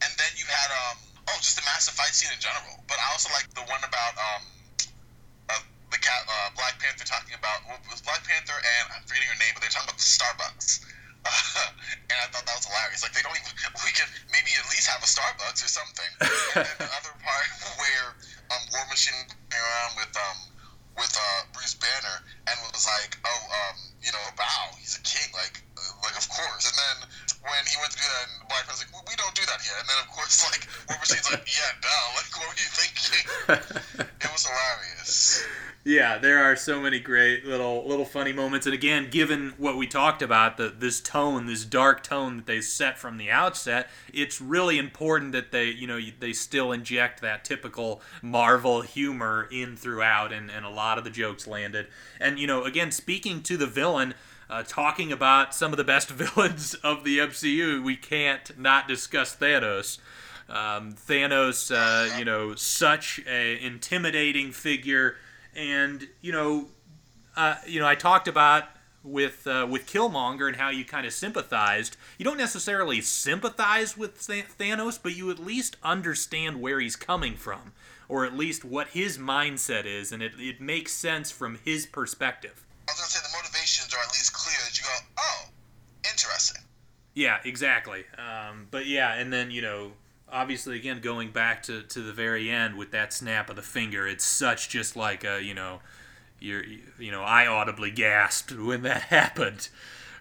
and 0.05 0.11
then 0.19 0.31
you 0.37 0.45
had 0.45 0.69
um, 0.69 0.97
oh, 1.29 1.37
just 1.41 1.57
the 1.57 1.65
massive 1.65 1.97
fight 1.97 2.13
scene 2.13 2.29
in 2.33 2.41
general. 2.41 2.85
But 2.85 3.01
I 3.01 3.05
also 3.13 3.33
like 3.33 3.49
the 3.57 3.65
one 3.65 3.81
about 3.81 4.13
um, 4.17 4.41
uh, 5.49 5.63
the 5.89 5.99
cat, 6.01 6.21
uh, 6.27 6.53
Black 6.53 6.77
Panther 6.77 7.05
talking 7.05 7.33
about 7.33 7.65
well, 7.65 7.79
was 7.89 8.01
Black 8.01 8.21
Panther 8.25 8.57
and 8.57 8.83
I'm 8.93 9.03
forgetting 9.09 9.29
her 9.29 9.39
name, 9.39 9.57
but 9.57 9.61
they're 9.63 9.73
talking 9.73 9.89
about 9.89 10.01
the 10.01 10.09
Starbucks. 10.09 10.85
and 12.09 12.17
I 12.17 12.25
thought 12.31 12.45
that 12.45 12.55
was 12.57 12.65
hilarious. 12.65 13.01
Like 13.05 13.13
they 13.13 13.23
don't 13.23 13.35
even 13.37 13.53
we 13.85 13.91
could 13.93 14.09
maybe 14.33 14.51
at 14.57 14.65
least 14.73 14.89
have 14.89 15.01
a 15.01 15.09
Starbucks 15.09 15.61
or 15.63 15.71
something. 15.71 16.11
and 16.57 16.65
then 16.65 16.77
the 16.85 16.91
other 16.91 17.13
part 17.21 17.49
where 17.79 18.07
um, 18.53 18.61
War 18.73 18.85
Machine 18.89 19.17
came 19.49 19.61
around 19.61 19.93
with 19.99 20.13
um 20.17 20.39
with 20.97 21.13
uh, 21.15 21.41
Bruce 21.55 21.79
Banner 21.79 22.17
and 22.51 22.55
was 22.73 22.83
like, 22.83 23.15
oh 23.23 23.41
um 23.49 23.77
you 24.03 24.11
know 24.11 24.25
wow 24.35 24.73
he's 24.79 24.97
a 24.97 25.03
king 25.05 25.29
like 25.31 25.63
like 26.03 26.17
of 26.17 26.27
course. 26.29 26.65
And 26.67 26.77
then 26.77 26.97
when 27.41 27.63
he 27.67 27.75
went 27.79 27.91
to 27.93 27.99
do 27.99 28.07
that, 28.07 28.25
and 28.27 28.47
Black 28.49 28.65
Panther's 28.67 28.83
like 28.83 28.93
we 29.07 29.15
don't 29.15 29.35
do 29.35 29.45
that 29.47 29.59
here. 29.61 29.77
And 29.79 29.87
then 29.87 29.99
of 30.03 30.09
course 30.11 30.43
like 30.51 30.63
War 30.87 30.97
Machine's 30.99 31.29
like 31.31 31.45
yeah 31.47 31.71
duh 31.79 32.05
like 32.19 32.29
what 32.35 32.47
were 32.51 32.59
you 32.59 32.69
thinking? 32.69 33.23
it 34.23 34.29
was 34.31 34.43
hilarious. 34.45 35.45
Yeah, 35.85 36.17
there 36.17 36.43
are 36.43 36.57
so 36.57 36.81
many 36.81 36.99
great 36.99 37.45
little 37.45 37.87
little 37.87 38.05
funny 38.05 38.33
moments, 38.33 38.65
and 38.65 38.75
again, 38.75 39.09
given 39.09 39.53
what 39.57 39.77
we 39.77 39.87
talked 39.87 40.21
about, 40.21 40.57
the 40.57 40.73
this 40.77 40.99
tone, 40.99 41.45
this 41.45 41.63
dark 41.63 42.03
tone 42.03 42.37
that 42.37 42.45
they 42.45 42.59
set 42.59 42.99
from 42.99 43.17
the 43.17 43.31
outset, 43.31 43.89
it's 44.13 44.41
really 44.41 44.77
important 44.77 45.31
that 45.31 45.51
they, 45.51 45.69
you 45.69 45.87
know, 45.87 45.99
they 46.19 46.33
still 46.33 46.73
inject 46.73 47.21
that 47.21 47.45
typical 47.45 48.01
Marvel 48.21 48.81
humor 48.81 49.47
in 49.51 49.77
throughout, 49.77 50.33
and 50.33 50.51
and 50.51 50.65
a 50.65 50.69
lot 50.69 50.97
of 50.97 51.05
the 51.05 51.09
jokes 51.09 51.47
landed. 51.47 51.87
And 52.19 52.37
you 52.37 52.45
know, 52.45 52.65
again, 52.65 52.91
speaking 52.91 53.41
to 53.43 53.55
the 53.57 53.67
villain. 53.67 54.13
Uh, 54.49 54.63
talking 54.67 55.11
about 55.11 55.53
some 55.53 55.71
of 55.71 55.77
the 55.77 55.83
best 55.83 56.09
villains 56.09 56.73
of 56.75 57.03
the 57.03 57.19
MCU, 57.19 57.83
we 57.83 57.95
can't 57.95 58.57
not 58.57 58.87
discuss 58.87 59.35
Thanos. 59.35 59.99
Um, 60.49 60.93
Thanos, 60.93 61.71
uh, 61.71 62.17
you 62.17 62.25
know, 62.25 62.55
such 62.55 63.21
a 63.27 63.63
intimidating 63.63 64.51
figure 64.51 65.17
and 65.55 66.07
you 66.21 66.31
know, 66.31 66.67
uh, 67.35 67.55
you 67.67 67.79
know, 67.79 67.87
I 67.87 67.95
talked 67.95 68.27
about 68.27 68.65
with 69.03 69.47
uh, 69.47 69.67
with 69.69 69.87
Killmonger 69.87 70.47
and 70.47 70.57
how 70.57 70.69
you 70.69 70.85
kind 70.85 71.05
of 71.05 71.13
sympathized. 71.13 71.97
You 72.17 72.25
don't 72.25 72.37
necessarily 72.37 73.01
sympathize 73.01 73.97
with 73.97 74.19
Thanos, 74.19 74.99
but 75.01 75.15
you 75.15 75.29
at 75.31 75.39
least 75.39 75.77
understand 75.83 76.61
where 76.61 76.79
he's 76.79 76.95
coming 76.95 77.35
from, 77.35 77.73
or 78.07 78.25
at 78.25 78.35
least 78.35 78.65
what 78.65 78.89
his 78.89 79.17
mindset 79.17 79.85
is, 79.85 80.11
and 80.11 80.21
it, 80.21 80.33
it 80.37 80.61
makes 80.61 80.93
sense 80.93 81.31
from 81.31 81.59
his 81.63 81.85
perspective. 81.85 82.65
I 82.89 82.91
was 82.91 82.99
gonna 82.99 83.09
say 83.09 83.21
the 83.21 83.37
motivations 83.37 83.93
are 83.93 84.01
at 84.01 84.09
least 84.09 84.33
clear 84.33 84.57
that 84.65 84.77
you 84.77 84.83
go, 84.83 84.89
oh, 85.19 85.45
interesting. 86.09 86.63
Yeah, 87.13 87.37
exactly. 87.45 88.05
Um, 88.17 88.67
but 88.71 88.87
yeah, 88.87 89.13
and 89.13 89.31
then 89.31 89.51
you 89.51 89.61
know, 89.61 89.91
obviously 90.31 90.75
again 90.75 90.99
going 91.01 91.31
back 91.31 91.63
to, 91.63 91.83
to 91.83 92.01
the 92.01 92.13
very 92.13 92.49
end 92.49 92.75
with 92.75 92.91
that 92.91 93.13
snap 93.13 93.49
of 93.49 93.55
the 93.55 93.61
finger 93.61 94.07
it's 94.07 94.23
such 94.23 94.69
just 94.69 94.95
like 94.95 95.23
a 95.23 95.41
you 95.41 95.53
know 95.53 95.79
you're 96.39 96.63
you 96.99 97.11
know 97.11 97.23
i 97.23 97.47
audibly 97.47 97.91
gasped 97.91 98.51
when 98.59 98.83
that 98.83 99.03
happened 99.03 99.69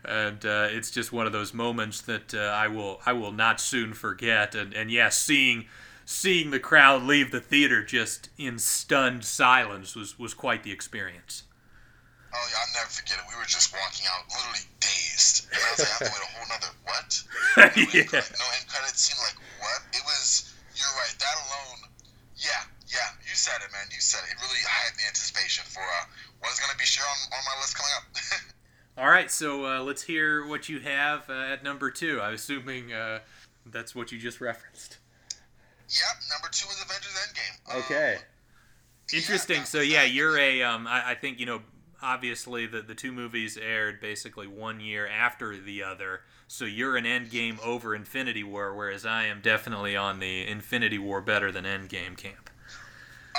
and 0.05 0.47
uh, 0.47 0.69
it's 0.71 0.91
just 0.91 1.13
one 1.13 1.27
of 1.27 1.33
those 1.33 1.53
moments 1.53 2.01
that 2.01 2.33
uh, 2.33 2.39
i 2.39 2.67
will 2.67 3.01
i 3.05 3.13
will 3.13 3.33
not 3.33 3.61
soon 3.61 3.93
forget 3.93 4.55
and 4.55 4.73
and 4.73 4.91
yes 4.91 5.05
yeah, 5.05 5.09
seeing 5.09 5.67
seeing 6.05 6.51
the 6.51 6.61
crowd 6.61 7.03
leave 7.03 7.31
the 7.31 7.41
theater 7.41 7.85
just 7.85 8.31
in 8.39 8.59
stunned 8.59 9.25
silence 9.25 9.95
was 9.95 10.19
was 10.19 10.33
quite 10.33 10.63
the 10.63 10.73
experience 10.73 11.43
Oh 12.29 12.45
yeah, 12.53 12.61
I'll 12.61 12.75
never 12.77 12.93
forget 12.93 13.17
it. 13.17 13.25
We 13.25 13.37
were 13.41 13.49
just 13.49 13.73
walking 13.73 14.05
out, 14.13 14.29
literally 14.29 14.65
dazed, 14.85 15.49
and 15.49 15.61
I 15.61 15.69
was 15.73 15.81
like, 15.81 15.89
I 15.89 15.97
have 15.97 16.07
to 16.07 16.13
wait 16.13 16.25
a 16.25 16.31
whole 16.37 16.49
nother 16.53 16.73
what? 16.85 17.11
yeah. 17.97 18.21
No 18.37 18.47
end 18.53 18.67
credits 18.69 19.01
scene, 19.01 19.17
like 19.25 19.39
what? 19.65 19.81
It 19.97 20.05
was. 20.05 20.53
You're 20.77 20.93
right. 21.01 21.15
That 21.17 21.37
alone. 21.49 21.89
Yeah, 22.37 22.63
yeah. 22.93 23.17
You 23.25 23.33
said 23.33 23.65
it, 23.65 23.73
man. 23.73 23.89
You 23.91 24.01
said 24.01 24.21
it. 24.29 24.37
It 24.37 24.39
really 24.45 24.61
had 24.61 24.93
the 25.01 25.09
anticipation 25.09 25.65
for 25.67 25.81
uh, 25.81 26.05
what 26.45 26.53
is 26.53 26.61
going 26.61 26.71
to 26.71 26.79
be 26.79 26.85
sure 26.85 27.07
on, 27.09 27.19
on 27.33 27.43
my 27.49 27.57
list 27.61 27.75
coming 27.75 27.95
up. 27.97 28.05
All 28.99 29.09
right, 29.09 29.31
so 29.31 29.65
uh, 29.65 29.81
let's 29.81 30.03
hear 30.03 30.47
what 30.47 30.69
you 30.69 30.81
have 30.81 31.31
uh, 31.31 31.33
at 31.33 31.63
number 31.63 31.91
two. 31.91 32.21
I'm 32.21 32.35
assuming 32.35 32.93
uh, 32.93 33.21
that's 33.65 33.95
what 33.95 34.13
you 34.13 34.19
just 34.19 34.41
referenced. 34.41 34.99
Yep, 35.89 36.17
number 36.31 36.49
two 36.53 36.69
is 36.69 36.83
Avengers 36.83 37.17
Endgame. 37.17 37.85
Okay. 37.85 38.15
Um, 38.17 38.23
Interesting. 39.15 39.59
Yeah, 39.59 39.65
so 39.65 39.81
yeah, 39.81 40.03
you're 40.05 40.37
a. 40.37 40.63
Um, 40.63 40.87
I, 40.87 41.11
I 41.11 41.15
think 41.15 41.41
you 41.41 41.47
know 41.47 41.63
obviously 42.03 42.67
the, 42.67 42.83
the 42.83 42.95
two 42.95 43.13
movies 43.13 43.57
aired 43.57 44.01
basically 44.01 44.47
one 44.47 44.81
year 44.81 45.07
after 45.07 45.57
the 45.57 45.83
other 45.83 46.21
so 46.47 46.65
you're 46.65 46.97
an 46.97 47.05
endgame 47.05 47.59
over 47.61 47.95
infinity 47.95 48.45
war 48.45 48.75
whereas 48.75 49.05
i 49.05 49.25
am 49.25 49.41
definitely 49.41 49.97
on 49.97 50.19
the 50.21 50.47
infinity 50.47 50.99
war 50.99 51.21
better 51.21 51.51
than 51.53 51.65
endgame 51.65 52.17
camp. 52.17 52.49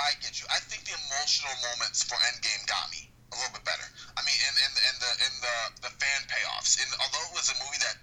I 0.00 0.16
get 0.24 0.40
you. 0.40 0.48
I 0.48 0.60
think 0.64 0.88
the 0.88 0.96
emotional 0.96 1.52
moments 1.60 2.00
for 2.08 2.16
endgame 2.32 2.64
got 2.64 2.88
me 2.88 3.12
a 3.32 3.36
little 3.36 3.52
bit 3.52 3.64
better. 3.68 3.84
I 4.16 4.24
mean 4.24 4.38
in, 4.48 4.54
in, 4.56 4.72
in 4.72 4.96
the 4.96 5.12
in 5.28 5.34
the, 5.44 5.56
the 5.88 5.92
fan 6.00 6.20
payoffs. 6.24 6.80
In, 6.80 6.88
although 7.04 7.24
it 7.28 7.34
was 7.36 7.52
a 7.52 7.56
movie 7.60 7.80
that 7.84 8.00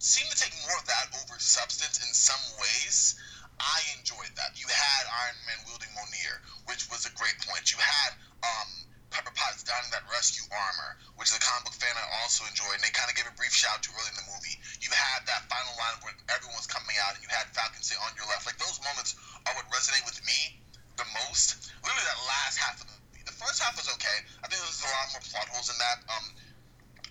seemed 0.00 0.32
to 0.32 0.38
take 0.38 0.54
more 0.64 0.76
of 0.80 0.86
that 0.88 1.12
over 1.20 1.36
substance 1.40 1.98
in 2.04 2.12
some 2.12 2.40
ways 2.60 3.16
i 3.56 3.80
enjoyed 3.96 4.28
that. 4.36 4.52
You 4.60 4.68
had 4.68 5.02
iron 5.08 5.40
man 5.48 5.60
wielding 5.64 5.88
Mjolnir 5.96 6.44
which 6.68 6.88
was 6.92 7.04
a 7.08 7.12
great 7.16 7.36
point. 7.44 7.72
You 7.72 7.80
had 7.80 8.12
um 8.44 8.70
Pepper 9.10 9.32
Potts 9.34 9.62
donning 9.62 9.90
that 9.94 10.02
rescue 10.10 10.44
armor, 10.50 10.98
which 11.16 11.30
is 11.30 11.36
a 11.38 11.42
comic 11.42 11.70
book 11.70 11.76
fan 11.78 11.94
I 11.94 12.06
also 12.22 12.42
enjoyed, 12.50 12.74
and 12.78 12.84
they 12.84 12.92
kind 12.92 13.06
of 13.06 13.14
gave 13.14 13.28
a 13.28 13.34
brief 13.38 13.54
shout 13.54 13.82
to 13.86 13.90
early 13.94 14.10
in 14.10 14.18
the 14.18 14.28
movie. 14.28 14.56
You 14.82 14.90
had 14.90 15.24
that 15.30 15.46
final 15.46 15.74
line 15.78 15.96
where 16.02 16.14
everyone 16.32 16.58
was 16.58 16.66
coming 16.66 16.96
out, 17.06 17.14
and 17.14 17.22
you 17.22 17.30
had 17.30 17.46
Falcon 17.54 17.82
say 17.82 17.94
on 18.02 18.10
your 18.18 18.26
left. 18.26 18.44
Like 18.44 18.58
those 18.58 18.82
moments 18.82 19.14
are 19.46 19.54
what 19.54 19.66
resonate 19.70 20.04
with 20.04 20.18
me 20.26 20.60
the 20.98 21.06
most. 21.24 21.70
Literally, 21.84 22.06
that 22.08 22.20
last 22.26 22.56
half 22.58 22.80
of 22.82 22.86
the 22.88 22.96
movie. 22.98 23.22
The 23.24 23.36
first 23.36 23.62
half 23.62 23.76
was 23.78 23.86
okay. 24.00 24.18
I 24.42 24.50
think 24.50 24.58
there 24.58 24.70
was 24.70 24.82
a 24.82 24.90
lot 24.90 25.06
more 25.14 25.24
plot 25.30 25.46
holes 25.52 25.68
in 25.70 25.78
that. 25.78 25.98
Um, 26.10 26.26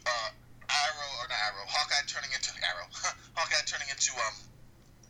uh, 0.05 0.29
Arrow 0.65 1.11
or 1.21 1.27
not 1.29 1.37
Arrow, 1.45 1.65
Hawkeye 1.69 2.05
turning 2.09 2.33
into 2.33 2.49
Arrow, 2.65 2.89
Hawkeye 3.37 3.65
turning 3.69 3.89
into 3.89 4.11
um, 4.17 4.35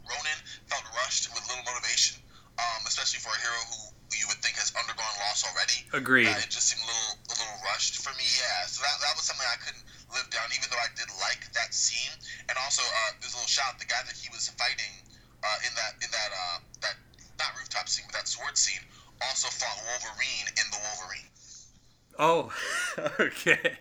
Ronin 0.04 0.40
felt 0.68 0.84
rushed 0.94 1.32
with 1.32 1.48
little 1.48 1.64
motivation, 1.64 2.20
um, 2.60 2.84
especially 2.86 3.24
for 3.24 3.32
a 3.32 3.40
hero 3.40 3.60
who 3.72 3.95
you 4.14 4.26
would 4.30 4.38
think 4.46 4.60
has 4.62 4.70
undergone 4.78 5.16
loss 5.26 5.42
already. 5.42 5.82
Agreed. 5.96 6.30
Uh, 6.30 6.46
it 6.46 6.54
just 6.54 6.70
seemed 6.70 6.84
a 6.84 6.90
little 6.90 7.12
a 7.32 7.36
little 7.42 7.60
rushed 7.66 7.98
for 8.02 8.14
me. 8.20 8.26
Yeah, 8.38 8.70
so 8.70 8.86
that, 8.86 8.96
that 9.02 9.14
was 9.18 9.26
something 9.26 9.46
I 9.50 9.58
couldn't 9.58 9.86
live 10.14 10.30
down, 10.30 10.46
even 10.54 10.70
though 10.70 10.82
I 10.82 10.92
did 10.94 11.10
like 11.18 11.42
that 11.58 11.74
scene. 11.74 12.14
And 12.48 12.56
also, 12.62 12.86
uh, 12.86 13.18
there's 13.18 13.34
a 13.34 13.42
little 13.42 13.50
shot. 13.50 13.82
The 13.82 13.90
guy 13.90 14.02
that 14.06 14.14
he 14.14 14.30
was 14.30 14.50
fighting 14.54 14.94
uh, 15.42 15.58
in 15.66 15.74
that 15.74 15.94
in 16.02 16.10
that 16.14 16.32
uh, 16.32 16.58
that 16.86 16.96
not 17.38 17.52
rooftop 17.58 17.90
scene, 17.90 18.06
but 18.08 18.16
that 18.16 18.28
sword 18.30 18.56
scene, 18.58 18.82
also 19.22 19.50
fought 19.50 19.78
Wolverine 19.86 20.48
in 20.56 20.66
the 20.72 20.80
Wolverine. 20.80 21.30
Oh, 22.18 22.52
okay. 23.20 23.76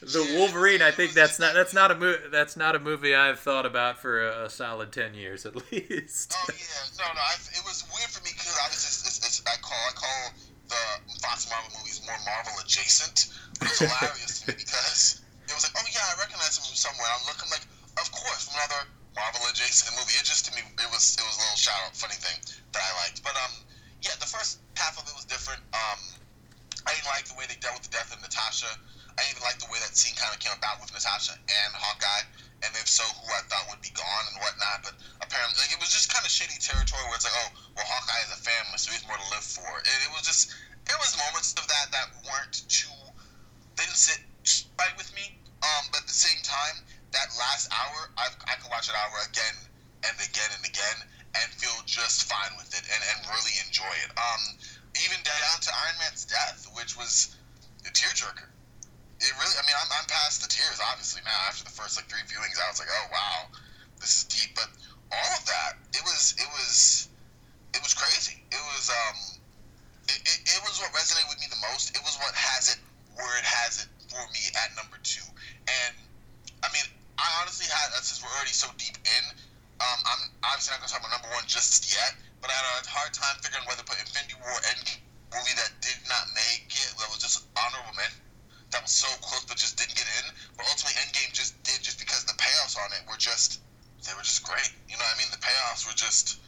The 0.00 0.24
Wolverine. 0.40 0.80
I 0.80 0.90
think 0.90 1.12
that's 1.12 1.38
not 1.38 1.52
that's 1.52 1.74
not 1.74 1.90
a 1.90 1.94
movie. 1.94 2.32
that's 2.32 2.56
not 2.56 2.74
a 2.74 2.78
movie 2.80 3.14
I've 3.14 3.40
thought 3.40 3.66
about 3.66 4.00
for 4.00 4.24
a, 4.24 4.46
a 4.46 4.50
solid 4.50 4.92
ten 4.92 5.12
years 5.12 5.44
at 5.44 5.52
least. 5.72 6.32
Oh 6.32 6.48
yeah, 6.48 6.80
no, 6.96 7.12
no. 7.12 7.20
I, 7.20 7.36
it 7.52 7.64
was 7.68 7.84
weird 7.92 8.08
for 8.08 8.24
me 8.24 8.32
because 8.32 8.56
I 8.56 8.72
was 8.72 8.80
just 8.80 9.04
it's, 9.04 9.18
it's, 9.20 9.42
I 9.44 9.60
call 9.60 9.76
I 9.84 9.92
call 9.92 10.20
the 10.72 10.82
Fox 11.20 11.44
Marvel 11.52 11.68
movies 11.76 12.00
more 12.08 12.16
Marvel 12.24 12.56
adjacent. 12.64 13.28
It's 13.60 13.84
hilarious 13.84 14.40
to 14.40 14.52
me 14.52 14.56
because 14.64 15.20
it 15.44 15.52
was 15.52 15.68
like, 15.68 15.76
oh 15.76 15.84
yeah, 15.92 16.08
I 16.08 16.16
recognize 16.16 16.56
him 16.56 16.64
from 16.64 16.76
somewhere. 16.76 17.08
I'm 17.12 17.24
looking 17.28 17.52
like, 17.52 17.68
of 18.00 18.08
course, 18.16 18.48
another 18.48 18.88
Marvel 19.12 19.44
adjacent 19.52 19.92
movie. 19.92 20.16
It 20.16 20.24
just 20.24 20.48
to 20.48 20.56
me, 20.56 20.64
it 20.64 20.88
was 20.88 21.20
it 21.20 21.24
was 21.28 21.36
a 21.36 21.40
little 21.44 21.60
shout 21.60 21.76
out 21.84 21.92
funny 21.92 22.16
thing 22.16 22.40
that 22.72 22.80
I 22.80 22.92
liked. 23.04 23.20
But 23.20 23.36
um, 23.36 23.52
yeah, 24.00 24.16
the 24.16 24.30
first 24.30 24.64
half 24.72 24.96
of 24.96 25.04
it 25.04 25.12
was 25.12 25.28
different. 25.28 25.60
Um 25.76 26.00
I 26.86 26.94
didn't 26.94 27.10
like 27.10 27.26
the 27.26 27.34
way 27.34 27.46
they 27.50 27.58
dealt 27.58 27.80
with 27.80 27.90
the 27.90 27.94
death 27.94 28.14
of 28.14 28.22
Natasha. 28.22 28.70
I 29.18 29.26
didn't 29.26 29.42
even 29.42 29.46
like 29.50 29.58
the 29.58 29.70
way 29.70 29.82
that 29.82 29.98
scene 29.98 30.14
kind 30.14 30.30
of 30.30 30.38
came 30.38 30.54
about 30.54 30.78
with 30.78 30.94
Natasha 30.94 31.34
and 31.34 31.70
Hawkeye, 31.74 32.24
and 32.62 32.70
if 32.78 32.86
so, 32.86 33.02
who 33.02 33.26
I 33.34 33.42
thought 33.50 33.66
would 33.66 33.82
be 33.82 33.90
gone 33.90 34.24
and 34.30 34.38
whatnot. 34.38 34.86
But 34.86 34.94
apparently, 35.18 35.58
like, 35.58 35.74
it 35.74 35.82
was 35.82 35.90
just 35.90 36.10
kind 36.10 36.22
of 36.22 36.30
shitty 36.30 36.58
territory 36.62 37.02
where 37.10 37.18
it's 37.18 37.26
like, 37.26 37.34
oh, 37.34 37.50
well, 37.74 37.86
Hawkeye 37.86 38.22
is 38.26 38.32
a 38.34 38.40
family, 38.42 38.78
so 38.78 38.94
he's 38.94 39.02
more 39.10 39.18
to 39.18 39.28
live 39.34 39.42
for. 39.42 39.66
And 39.66 39.98
it 40.06 40.10
was 40.14 40.22
just, 40.22 40.54
it 40.86 40.94
was 41.02 41.18
moments 41.18 41.54
of 41.58 41.66
that 41.66 41.90
that 41.90 42.14
weren't 42.22 42.62
too, 42.70 42.94
didn't 43.74 43.98
sit 43.98 44.22
right 44.78 44.94
with 44.94 45.10
me. 45.18 45.34
Um, 45.58 45.90
but 45.90 46.06
at 46.06 46.08
the 46.10 46.14
same 46.14 46.38
time, 46.46 46.78
that 47.10 47.28
last 47.38 47.66
hour, 47.74 48.14
I, 48.14 48.30
I 48.46 48.54
could 48.62 48.70
watch 48.70 48.86
that 48.86 48.94
hour 48.94 49.18
again 49.26 49.56
and 50.06 50.14
again 50.22 50.50
and 50.54 50.62
again 50.62 50.98
and 51.34 51.46
feel 51.58 51.74
just 51.84 52.30
fine 52.30 52.54
with 52.56 52.70
it 52.70 52.84
and, 52.86 53.02
and 53.02 53.18
really 53.34 53.54
enjoy 53.66 53.90
it. 54.06 54.10
Um, 54.14 54.42
even 54.96 55.18
down 55.24 55.56
to 55.60 55.70
Iron 55.72 55.96
Man's 56.00 56.24
death, 56.24 56.68
which 56.74 56.96
was 56.96 57.36
a 57.84 57.90
tearjerker. 57.90 58.48
It 59.18 59.34
really, 59.34 59.56
I 59.58 59.66
mean, 59.66 59.74
I'm, 59.74 59.90
I'm 59.98 60.06
past 60.06 60.46
the 60.46 60.50
tears, 60.50 60.78
obviously, 60.78 61.26
now. 61.26 61.34
After 61.50 61.66
the 61.66 61.74
first, 61.74 61.98
like, 61.98 62.06
three 62.06 62.22
viewings, 62.30 62.54
I 62.54 62.70
was 62.70 62.78
like, 62.78 62.86
oh, 62.86 63.06
wow, 63.10 63.38
this 63.98 64.22
is 64.22 64.24
deep. 64.30 64.54
But 64.54 64.70
all 65.10 65.32
of 65.34 65.42
that, 65.42 65.74
it 65.90 66.06
was, 66.06 66.38
it 66.38 66.46
was, 66.54 67.10
it 67.74 67.82
was 67.82 67.98
crazy. 67.98 68.38
It 68.54 68.62
was, 68.70 68.94
um, 68.94 69.18
it, 70.06 70.22
it, 70.22 70.38
it 70.46 70.60
was 70.62 70.78
what 70.78 70.94
resonated 70.94 71.26
with 71.34 71.42
me 71.42 71.50
the 71.50 71.58
most. 71.66 71.90
It 71.98 72.02
was 72.06 72.14
what 72.22 72.30
has 72.30 72.70
it 72.70 72.78
where 73.18 73.42
it 73.42 73.46
for 74.06 74.22
me 74.30 74.42
at 74.54 74.70
number 74.78 75.02
two. 75.02 75.26
And, 75.66 75.94
I 76.62 76.70
mean, 76.70 76.86
I 77.18 77.26
honestly 77.42 77.66
had, 77.66 77.90
since 77.98 78.22
we're 78.22 78.30
already 78.30 78.54
so 78.54 78.70
deep 78.78 79.02
in, 79.02 79.24
um, 79.82 79.98
I'm 80.06 80.22
obviously 80.46 80.78
not 80.78 80.86
going 80.86 80.90
to 80.90 80.94
talk 80.94 81.02
about 81.02 81.14
number 81.18 81.34
one 81.34 81.42
just 81.50 81.90
yet, 81.90 82.14
but 82.38 82.50
I 82.50 82.54
had 82.54 82.86
a 82.86 82.86
hard 82.86 83.10
time 83.10 83.34
figuring 83.42 83.66
whether 83.66 83.82
to 83.82 83.88
put 83.90 83.98
Infinity 83.98 84.38
War 84.38 84.54
and 84.54 84.78
movie 85.34 85.58
that 85.58 85.74
did 85.82 85.98
not 86.06 86.30
make 86.38 86.70
it, 86.70 86.94
that 87.02 87.10
was 87.10 87.18
just 87.18 87.50
honorable 87.58 87.98
mention 87.98 88.22
that 88.70 88.84
was 88.84 88.92
so 88.92 89.08
close 89.24 89.44
but 89.48 89.56
just 89.56 89.80
didn't 89.80 89.96
get 89.96 90.08
in. 90.20 90.26
But 90.56 90.68
ultimately, 90.68 91.00
Endgame 91.00 91.32
just 91.32 91.56
did 91.64 91.80
just 91.80 91.98
because 91.98 92.24
the 92.24 92.36
payoffs 92.36 92.76
on 92.76 92.92
it 92.92 93.04
were 93.08 93.16
just 93.16 93.60
they 94.04 94.12
were 94.14 94.24
just 94.24 94.44
great. 94.44 94.72
You 94.88 94.96
know 94.96 95.04
what 95.04 95.16
I 95.16 95.18
mean? 95.18 95.30
The 95.32 95.40
payoffs 95.40 95.88
were 95.88 95.96
just 95.96 96.40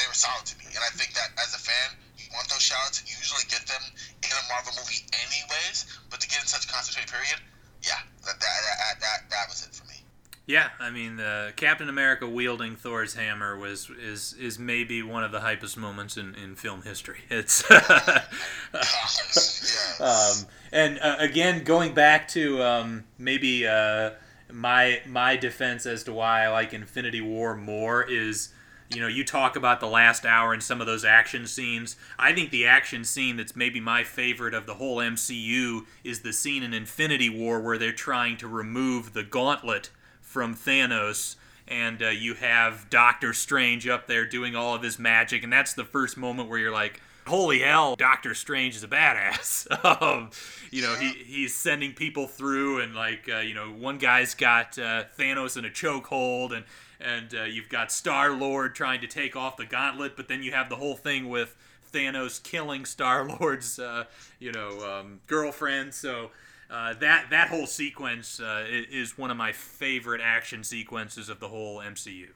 they 0.00 0.08
were 0.08 0.16
solid 0.16 0.46
to 0.48 0.56
me, 0.56 0.72
and 0.72 0.80
I 0.80 0.88
think 0.96 1.12
that 1.12 1.36
as 1.36 1.52
a 1.52 1.60
fan, 1.60 2.00
you 2.16 2.24
want 2.32 2.48
those 2.48 2.64
shoutouts 2.64 3.04
and 3.04 3.06
you 3.08 3.16
usually 3.20 3.44
get 3.52 3.60
them 3.68 3.84
in 4.24 4.32
a 4.32 4.44
Marvel 4.48 4.72
movie 4.80 5.04
anyways. 5.12 5.84
But 6.08 6.20
to 6.24 6.28
get 6.28 6.40
in 6.40 6.48
such 6.48 6.64
a 6.64 6.68
concentrated 6.72 7.12
period, 7.12 7.40
yeah, 7.84 8.00
that 8.24 8.40
that 8.40 8.56
that, 8.64 8.96
that, 9.00 9.18
that 9.28 9.44
was 9.48 9.60
it 9.68 9.74
for 9.76 9.84
me. 9.84 10.00
Yeah, 10.46 10.70
I 10.80 10.90
mean, 10.90 11.20
uh, 11.20 11.41
Captain 11.56 11.88
America 11.88 12.28
wielding 12.28 12.76
Thor's 12.76 13.14
hammer 13.14 13.56
was 13.56 13.90
is 13.90 14.34
is 14.38 14.58
maybe 14.58 15.02
one 15.02 15.24
of 15.24 15.32
the 15.32 15.40
hypest 15.40 15.76
moments 15.76 16.16
in, 16.16 16.34
in 16.34 16.56
film 16.56 16.82
history. 16.82 17.18
It's 17.30 17.68
um, 20.00 20.46
and 20.72 20.98
uh, 21.00 21.16
again 21.18 21.64
going 21.64 21.94
back 21.94 22.28
to 22.28 22.62
um, 22.62 23.04
maybe 23.18 23.66
uh, 23.66 24.10
my 24.52 25.00
my 25.06 25.36
defense 25.36 25.86
as 25.86 26.04
to 26.04 26.12
why 26.12 26.44
I 26.44 26.48
like 26.48 26.74
Infinity 26.74 27.20
War 27.20 27.56
more 27.56 28.02
is 28.02 28.50
you 28.90 29.00
know 29.00 29.08
you 29.08 29.24
talk 29.24 29.56
about 29.56 29.80
the 29.80 29.86
last 29.86 30.26
hour 30.26 30.52
and 30.52 30.62
some 30.62 30.80
of 30.80 30.86
those 30.86 31.04
action 31.04 31.46
scenes. 31.46 31.96
I 32.18 32.32
think 32.32 32.50
the 32.50 32.66
action 32.66 33.04
scene 33.04 33.36
that's 33.36 33.56
maybe 33.56 33.80
my 33.80 34.04
favorite 34.04 34.54
of 34.54 34.66
the 34.66 34.74
whole 34.74 34.98
MCU 34.98 35.86
is 36.04 36.20
the 36.20 36.32
scene 36.32 36.62
in 36.62 36.74
Infinity 36.74 37.30
War 37.30 37.60
where 37.60 37.78
they're 37.78 37.92
trying 37.92 38.36
to 38.38 38.48
remove 38.48 39.14
the 39.14 39.22
gauntlet 39.22 39.90
from 40.20 40.54
Thanos 40.54 41.36
and 41.72 42.02
uh, 42.02 42.08
you 42.08 42.34
have 42.34 42.90
Doctor 42.90 43.32
Strange 43.32 43.88
up 43.88 44.06
there 44.06 44.26
doing 44.26 44.54
all 44.54 44.74
of 44.74 44.82
his 44.82 44.98
magic, 44.98 45.42
and 45.42 45.52
that's 45.52 45.72
the 45.72 45.84
first 45.84 46.18
moment 46.18 46.50
where 46.50 46.58
you're 46.58 46.70
like, 46.70 47.00
"Holy 47.26 47.60
hell, 47.60 47.96
Doctor 47.96 48.34
Strange 48.34 48.76
is 48.76 48.84
a 48.84 48.88
badass!" 48.88 49.66
um, 50.02 50.30
you 50.70 50.82
know, 50.82 50.94
he 50.96 51.12
he's 51.12 51.54
sending 51.54 51.94
people 51.94 52.26
through, 52.26 52.80
and 52.80 52.94
like, 52.94 53.28
uh, 53.32 53.38
you 53.38 53.54
know, 53.54 53.68
one 53.68 53.96
guy's 53.96 54.34
got 54.34 54.78
uh, 54.78 55.04
Thanos 55.18 55.56
in 55.56 55.64
a 55.64 55.70
chokehold, 55.70 56.54
and 56.54 56.64
and 57.00 57.34
uh, 57.34 57.44
you've 57.44 57.70
got 57.70 57.90
Star 57.90 58.32
Lord 58.32 58.74
trying 58.74 59.00
to 59.00 59.06
take 59.06 59.34
off 59.34 59.56
the 59.56 59.66
gauntlet, 59.66 60.14
but 60.14 60.28
then 60.28 60.42
you 60.42 60.52
have 60.52 60.68
the 60.68 60.76
whole 60.76 60.96
thing 60.96 61.30
with 61.30 61.56
Thanos 61.90 62.42
killing 62.42 62.84
Star 62.84 63.26
Lord's, 63.26 63.78
uh, 63.78 64.04
you 64.38 64.52
know, 64.52 65.00
um, 65.00 65.20
girlfriend. 65.26 65.94
So 65.94 66.32
uh, 66.72 66.94
that 66.94 67.28
that 67.28 67.48
whole 67.48 67.66
sequence 67.66 68.40
uh, 68.40 68.64
is 68.66 69.18
one 69.18 69.30
of 69.30 69.36
my 69.36 69.52
favorite 69.52 70.22
action 70.24 70.64
sequences 70.64 71.28
of 71.28 71.38
the 71.38 71.48
whole 71.48 71.78
MCU. 71.78 72.28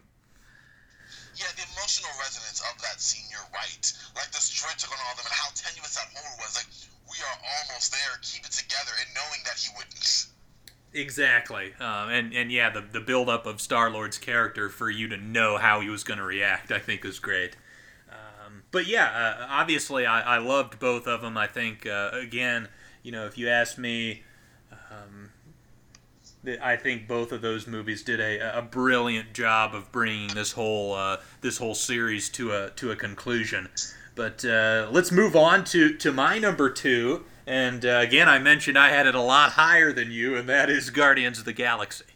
Yeah, 1.36 1.46
the 1.56 1.64
emotional 1.72 2.10
resonance 2.20 2.60
of 2.60 2.80
that 2.82 3.00
scene, 3.00 3.24
you're 3.30 3.48
right. 3.52 3.92
Like 4.14 4.30
the 4.32 4.40
stretch 4.40 4.84
on 4.84 4.92
all 4.92 5.12
of 5.12 5.18
them 5.18 5.26
and 5.26 5.34
how 5.34 5.48
tenuous 5.54 5.96
that 5.96 6.08
hold 6.14 6.38
was. 6.38 6.56
Like, 6.56 6.68
we 7.08 7.16
are 7.24 7.38
almost 7.60 7.92
there, 7.92 8.16
keep 8.22 8.44
it 8.44 8.52
together, 8.52 8.92
and 9.00 9.08
knowing 9.14 9.40
that 9.44 9.56
he 9.56 9.68
wouldn't. 9.76 10.26
Exactly. 10.94 11.74
Um, 11.78 12.08
and, 12.08 12.32
and 12.32 12.50
yeah, 12.50 12.70
the, 12.70 12.80
the 12.80 13.00
build 13.00 13.28
up 13.28 13.44
of 13.44 13.60
Star 13.60 13.90
Lord's 13.90 14.16
character 14.16 14.70
for 14.70 14.88
you 14.88 15.08
to 15.08 15.16
know 15.16 15.58
how 15.58 15.80
he 15.80 15.90
was 15.90 16.04
going 16.04 16.18
to 16.18 16.24
react, 16.24 16.72
I 16.72 16.78
think, 16.78 17.04
was 17.04 17.18
great. 17.18 17.56
Um, 18.10 18.62
but 18.70 18.86
yeah, 18.86 19.36
uh, 19.40 19.46
obviously, 19.50 20.06
I, 20.06 20.36
I 20.36 20.38
loved 20.38 20.78
both 20.78 21.06
of 21.06 21.20
them. 21.20 21.36
I 21.36 21.46
think, 21.46 21.86
uh, 21.86 22.10
again, 22.12 22.68
you 23.02 23.12
know, 23.12 23.26
if 23.26 23.36
you 23.36 23.48
ask 23.48 23.76
me, 23.76 24.22
um, 24.90 25.30
I 26.62 26.76
think 26.76 27.08
both 27.08 27.32
of 27.32 27.42
those 27.42 27.66
movies 27.66 28.02
did 28.02 28.20
a, 28.20 28.58
a 28.58 28.62
brilliant 28.62 29.32
job 29.32 29.74
of 29.74 29.90
bringing 29.90 30.28
this 30.28 30.52
whole 30.52 30.94
uh, 30.94 31.18
this 31.40 31.58
whole 31.58 31.74
series 31.74 32.28
to 32.30 32.52
a 32.52 32.70
to 32.76 32.90
a 32.90 32.96
conclusion. 32.96 33.68
But 34.16 34.44
uh, 34.46 34.88
let's 34.90 35.12
move 35.12 35.36
on 35.36 35.64
to, 35.64 35.94
to 35.98 36.10
my 36.10 36.38
number 36.38 36.70
two. 36.70 37.26
And 37.46 37.84
uh, 37.84 38.00
again, 38.02 38.28
I 38.28 38.38
mentioned 38.38 38.78
I 38.78 38.88
had 38.88 39.06
it 39.06 39.14
a 39.14 39.20
lot 39.20 39.52
higher 39.52 39.92
than 39.92 40.10
you, 40.10 40.34
and 40.36 40.48
that 40.48 40.70
is 40.70 40.88
Guardians 40.90 41.38
of 41.38 41.44
the 41.44 41.52
Galaxy. 41.52 42.06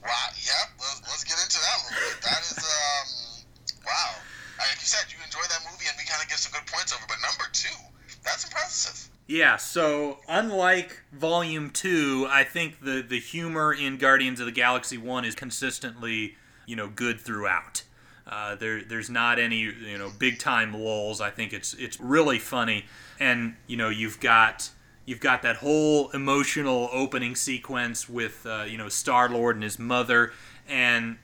Wow, 0.00 0.10
yep, 0.38 0.72
let's, 0.78 1.02
let's 1.02 1.24
get 1.24 1.36
into 1.42 1.58
that 1.58 1.76
a 1.76 1.82
little 1.90 2.08
bit. 2.08 2.22
That 2.22 2.40
is, 2.40 2.58
um, 2.62 3.44
wow. 3.84 4.14
Like 4.58 4.78
you 4.78 4.86
said, 4.86 5.10
you 5.10 5.18
enjoyed 5.24 5.50
that 5.50 5.60
movie, 5.70 5.84
and 5.90 5.98
we 5.98 6.06
kind 6.06 6.22
of 6.22 6.28
get 6.28 6.38
some 6.38 6.52
good 6.54 6.66
points 6.70 6.94
over. 6.94 7.02
But 7.08 7.18
number 7.20 7.50
two, 7.52 7.76
that's 8.22 8.44
impressive. 8.44 9.10
Yeah, 9.26 9.56
so 9.56 10.18
unlike 10.28 11.02
Volume 11.12 11.70
2, 11.70 12.28
I 12.30 12.44
think 12.44 12.80
the, 12.80 13.02
the 13.02 13.18
humor 13.18 13.72
in 13.72 13.96
Guardians 13.96 14.38
of 14.38 14.46
the 14.46 14.52
Galaxy 14.52 14.98
1 14.98 15.24
is 15.24 15.34
consistently, 15.34 16.36
you 16.64 16.76
know, 16.76 16.88
good 16.88 17.20
throughout. 17.20 17.82
Uh, 18.24 18.54
there, 18.54 18.82
there's 18.82 19.10
not 19.10 19.40
any, 19.40 19.58
you 19.58 19.98
know, 19.98 20.12
big 20.16 20.38
time 20.38 20.72
lulls. 20.72 21.20
I 21.20 21.30
think 21.30 21.52
it's 21.52 21.74
it's 21.74 22.00
really 22.00 22.40
funny, 22.40 22.86
and 23.20 23.54
you 23.68 23.76
know, 23.76 23.88
you've 23.88 24.18
got 24.18 24.70
you've 25.04 25.20
got 25.20 25.42
that 25.42 25.56
whole 25.56 26.10
emotional 26.10 26.88
opening 26.92 27.36
sequence 27.36 28.08
with 28.08 28.44
uh, 28.44 28.64
you 28.68 28.78
know 28.78 28.88
Star 28.88 29.28
Lord 29.28 29.54
and 29.54 29.62
his 29.62 29.78
mother, 29.78 30.32
and 30.68 31.18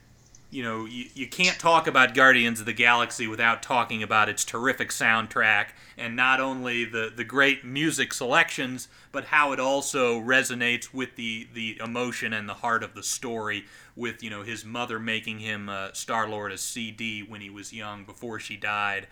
you 0.53 0.63
know, 0.63 0.85
you, 0.85 1.07
you 1.15 1.27
can't 1.27 1.59
talk 1.59 1.87
about 1.87 2.15
Guardians 2.15 2.61
of 2.61 2.67
the 2.67 2.75
Galaxy 2.75 3.27
without 3.27 3.63
talking 3.63 4.03
about 4.03 4.29
its 4.29 4.45
terrific 4.45 4.91
soundtrack 4.91 5.69
and 5.97 6.15
not 6.15 6.41
only 6.41 6.85
the, 6.85 7.11
the 7.15 7.25
great 7.25 7.65
music 7.65 8.13
selections, 8.13 8.89
but 9.13 9.25
how 9.25 9.53
it 9.53 9.59
also 9.59 10.21
resonates 10.21 10.93
with 10.93 11.17
the, 11.17 11.49
the 11.55 11.81
emotion 11.83 12.35
and 12.35 12.47
the 12.47 12.55
heart 12.55 12.83
of 12.83 12.95
the 12.95 13.03
story 13.03 13.65
with, 13.97 14.23
you 14.23 14.29
know, 14.29 14.43
his 14.43 14.63
mother 14.63 14.99
making 14.99 15.39
him 15.39 15.71
uh, 15.71 15.89
Star-Lord 15.95 16.53
a 16.53 16.59
CD 16.59 17.23
when 17.23 17.41
he 17.41 17.49
was 17.49 17.73
young 17.73 18.05
before 18.05 18.39
she 18.39 18.59
died. 18.59 19.07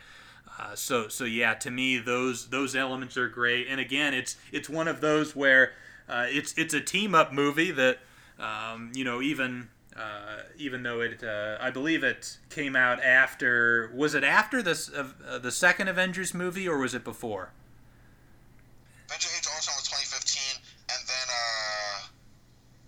Uh, 0.58 0.74
so 0.74 1.08
so 1.08 1.24
yeah, 1.24 1.54
to 1.54 1.70
me 1.70 1.96
those 1.96 2.48
those 2.48 2.76
elements 2.76 3.16
are 3.16 3.28
great. 3.28 3.66
And 3.66 3.80
again, 3.80 4.12
it's 4.12 4.36
it's 4.52 4.68
one 4.68 4.88
of 4.88 5.00
those 5.00 5.34
where 5.34 5.72
uh, 6.06 6.26
it's 6.28 6.52
it's 6.58 6.74
a 6.74 6.82
team 6.82 7.14
up 7.14 7.32
movie 7.32 7.70
that 7.70 7.98
um, 8.38 8.92
you 8.94 9.04
know 9.04 9.22
even 9.22 9.68
uh, 9.96 10.42
even 10.56 10.82
though 10.82 11.00
it, 11.00 11.22
uh, 11.22 11.58
I 11.60 11.70
believe 11.70 12.04
it 12.04 12.38
came 12.48 12.76
out 12.76 13.02
after. 13.02 13.90
Was 13.94 14.14
it 14.14 14.24
after 14.24 14.62
this 14.62 14.90
uh, 14.90 15.38
the 15.38 15.50
second 15.50 15.88
Avengers 15.88 16.32
movie, 16.32 16.68
or 16.68 16.78
was 16.78 16.94
it 16.94 17.04
before? 17.04 17.52
Avengers 19.08 19.32
Age 19.36 19.46
of 19.46 19.52
Ultron 19.54 19.76
was 19.76 19.88
2015, 19.88 20.62
and 20.90 21.08
then 21.08 21.26
uh, 21.28 22.06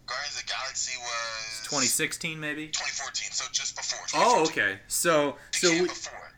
Guardians 0.07 0.37
of 0.37 0.47
the 0.47 0.53
Galaxy 0.53 0.97
was 0.99 1.61
2016, 1.65 2.39
maybe 2.39 2.67
2014. 2.69 3.31
So 3.33 3.45
just 3.53 3.77
before. 3.77 3.99
Oh, 4.15 4.45
okay. 4.45 4.79
So 4.87 5.37
so 5.51 5.71
we, 5.71 5.89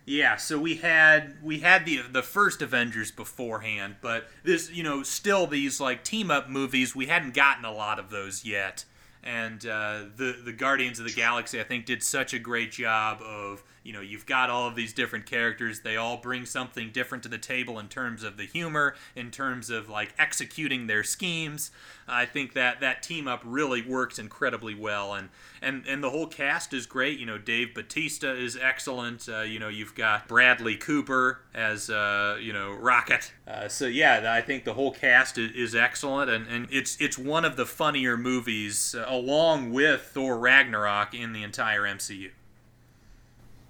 yeah, 0.07 0.37
so 0.37 0.59
we 0.59 0.77
had 0.77 1.37
we 1.43 1.61
had 1.61 1.85
the 1.85 2.01
the 2.11 2.23
first 2.23 2.63
Avengers 2.63 3.11
beforehand, 3.11 3.97
but 4.01 4.29
this 4.45 4.71
you 4.71 4.83
know 4.83 5.03
still 5.03 5.47
these 5.47 5.79
like 5.81 6.05
team 6.05 6.31
up 6.31 6.49
movies 6.49 6.97
we 6.97 7.07
hadn't 7.07 7.35
gotten 7.35 7.67
a 7.67 7.73
lot 7.73 7.99
of 7.99 8.09
those 8.09 8.47
yet 8.47 8.87
and 9.25 9.67
uh, 9.67 10.05
the 10.17 10.37
the 10.45 10.53
Guardians 10.53 10.99
of 10.99 11.07
the 11.07 11.13
Galaxy 11.13 11.61
I 11.61 11.65
think 11.65 11.87
did 11.87 12.03
such 12.03 12.35
a 12.35 12.39
great 12.39 12.73
job 12.73 13.21
of 13.23 13.63
you 13.85 13.93
know, 13.93 14.01
you've 14.01 14.25
got 14.25 14.49
all 14.49 14.67
of 14.67 14.75
these 14.75 14.95
different 14.95 15.27
characters. 15.27 15.81
They 15.81 15.97
all 15.97 16.17
bring 16.17 16.47
something 16.47 16.91
different 16.91 17.23
to 17.25 17.29
the 17.29 17.39
table 17.39 17.79
in 17.79 17.89
terms 17.89 18.23
of 18.23 18.39
the 18.39 18.47
humor, 18.47 18.95
in 19.15 19.31
terms 19.31 19.69
of 19.69 19.91
like 19.91 20.15
executing 20.19 20.87
their 20.87 21.05
schemes. 21.05 21.71
I 22.09 22.25
think 22.25 22.55
that 22.55 22.81
that 22.81 23.03
team 23.03 23.29
up 23.29 23.43
really 23.45 23.83
works 23.83 24.19
incredibly 24.19 24.75
well, 24.75 25.13
and 25.13 25.29
and 25.61 25.87
and 25.87 26.03
the 26.03 26.11
whole 26.11 26.27
cast 26.27 26.73
is 26.73 26.87
great. 26.87 27.19
You 27.19 27.27
know, 27.27 27.37
Dave 27.37 27.75
Batista 27.75 28.33
is 28.33 28.57
excellent. 28.57 29.29
Uh, 29.29 29.43
you 29.43 29.59
know, 29.59 29.69
you've 29.69 29.95
got 29.95 30.29
Bradley 30.29 30.77
Cooper 30.77 31.41
as 31.55 31.91
uh, 31.91 32.39
you 32.41 32.55
know 32.55 32.73
Rocket. 32.73 33.33
Uh, 33.47 33.69
so 33.69 33.87
yeah, 33.87 34.33
I 34.35 34.41
think 34.41 34.65
the 34.65 34.73
whole 34.73 34.93
cast 34.93 35.37
is, 35.37 35.53
is, 35.53 35.75
excellent, 35.75 36.31
and, 36.31 36.47
and 36.49 36.67
it's 36.71 36.99
it's 37.01 37.19
one 37.19 37.45
of 37.45 37.57
the 37.57 37.67
funnier 37.67 38.17
movies, 38.17 38.95
uh, 38.95 39.05
along 39.07 39.75
with 39.75 40.01
Thor 40.01 40.39
Ragnarok, 40.39 41.13
in 41.13 41.35
the 41.35 41.43
entire 41.43 41.83
MCU. 41.83 42.31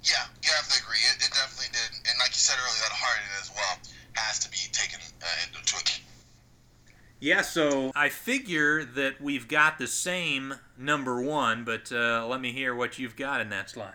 Yeah, 0.05 0.29
you 0.45 0.51
have 0.53 0.69
to 0.69 0.77
agree. 0.83 1.01
It, 1.11 1.25
it 1.25 1.33
definitely 1.33 1.73
did, 1.73 2.05
and 2.09 2.19
like 2.21 2.31
you 2.31 2.43
said 2.45 2.57
earlier, 2.61 2.85
that 2.85 2.93
it 2.93 3.41
as 3.41 3.51
well 3.57 3.79
has 4.13 4.39
to 4.41 4.51
be 4.51 4.69
taken 4.73 5.01
uh, 5.23 5.27
into 5.57 5.77
account. 5.77 6.03
Yeah, 7.21 7.41
so 7.41 7.91
I 7.97 8.11
figure 8.11 8.85
that 8.85 9.21
we've 9.21 9.49
got 9.49 9.79
the 9.79 9.87
same 9.87 10.57
number 10.77 11.23
one, 11.23 11.65
but 11.65 11.91
uh, 11.91 12.27
let 12.29 12.41
me 12.41 12.53
hear 12.53 12.75
what 12.75 12.99
you've 12.99 13.17
got 13.17 13.41
in 13.41 13.49
that 13.49 13.71
slot. 13.71 13.95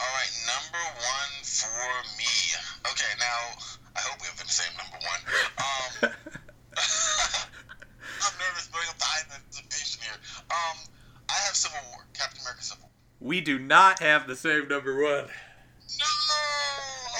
All 0.00 0.08
right, 0.08 0.32
number 0.48 0.84
one 0.96 1.44
for 1.44 1.68
me. 2.16 2.32
Okay, 2.90 3.12
now 3.20 3.60
I 3.94 4.00
hope 4.08 4.20
we 4.22 4.26
have 4.26 4.38
the 4.38 4.48
same 4.48 4.72
number 4.80 4.96
one. 5.04 5.20
Um, 5.60 6.16
I'm 8.24 8.34
nervous 8.40 8.66
going 8.72 8.88
up 8.88 8.96
the 8.96 9.34
anticipation 9.36 10.00
here. 10.00 10.16
Um, 10.48 10.78
I 11.28 11.36
have 11.44 11.54
Civil 11.54 11.78
War, 11.92 12.06
Captain 12.14 12.40
America 12.40 12.62
Civil 12.62 12.88
War. 12.88 12.93
We 13.24 13.40
do 13.40 13.56
not 13.58 14.04
have 14.04 14.28
the 14.28 14.36
same 14.36 14.68
number 14.68 15.00
one. 15.00 15.24
No. 15.24 16.12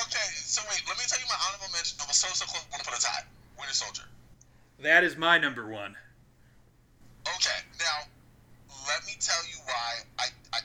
Okay, 0.05 0.29
so 0.37 0.61
wait, 0.69 0.85
let 0.85 1.01
me 1.01 1.05
tell 1.09 1.17
you 1.17 1.25
my 1.33 1.41
honorable 1.49 1.73
mention. 1.73 1.97
I 1.97 2.05
was 2.05 2.21
so 2.21 2.29
so 2.37 2.45
close 2.45 2.61
to 2.61 2.85
put 2.85 2.93
a 2.93 3.01
tie. 3.01 3.25
Winter 3.57 3.73
Soldier. 3.73 4.05
That 4.85 5.01
is 5.01 5.17
my 5.17 5.41
number 5.41 5.65
one. 5.65 5.97
Okay, 7.25 7.57
now 7.81 8.05
let 8.85 9.01
me 9.09 9.17
tell 9.17 9.41
you 9.49 9.57
why 9.65 10.05
I, 10.21 10.29
I 10.53 10.61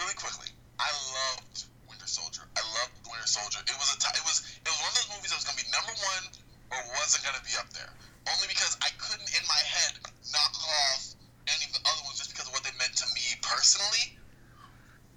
really 0.00 0.16
quickly. 0.16 0.48
I 0.80 0.88
loved 0.88 1.68
Winter 1.84 2.08
Soldier. 2.08 2.48
I 2.56 2.64
loved 2.80 2.96
Winter 3.04 3.28
Soldier. 3.28 3.60
It 3.68 3.76
was 3.76 3.92
a 3.92 4.00
t- 4.00 4.16
it 4.16 4.24
was 4.24 4.40
it 4.56 4.64
was 4.72 4.80
one 4.80 4.88
of 4.88 4.96
those 5.04 5.10
movies 5.20 5.36
that 5.36 5.44
was 5.44 5.44
gonna 5.44 5.60
be 5.60 5.68
number 5.68 5.92
one 6.00 6.24
or 6.72 6.80
wasn't 6.96 7.28
gonna 7.28 7.44
be 7.44 7.52
up 7.60 7.68
there. 7.76 7.92
Only 8.24 8.48
because 8.48 8.72
I 8.80 8.88
couldn't 8.96 9.28
in 9.36 9.44
my 9.44 9.62
head 9.68 10.00
knock 10.32 10.56
off 10.64 11.12
any 11.48 11.68
of 11.68 11.72
the 11.76 11.82
other 11.84 12.02
ones 12.08 12.18
just 12.18 12.32
because 12.32 12.48
of 12.48 12.56
what 12.56 12.64
they 12.64 12.72
meant 12.80 12.96
to 12.96 13.06
me 13.12 13.36
personally. 13.44 14.16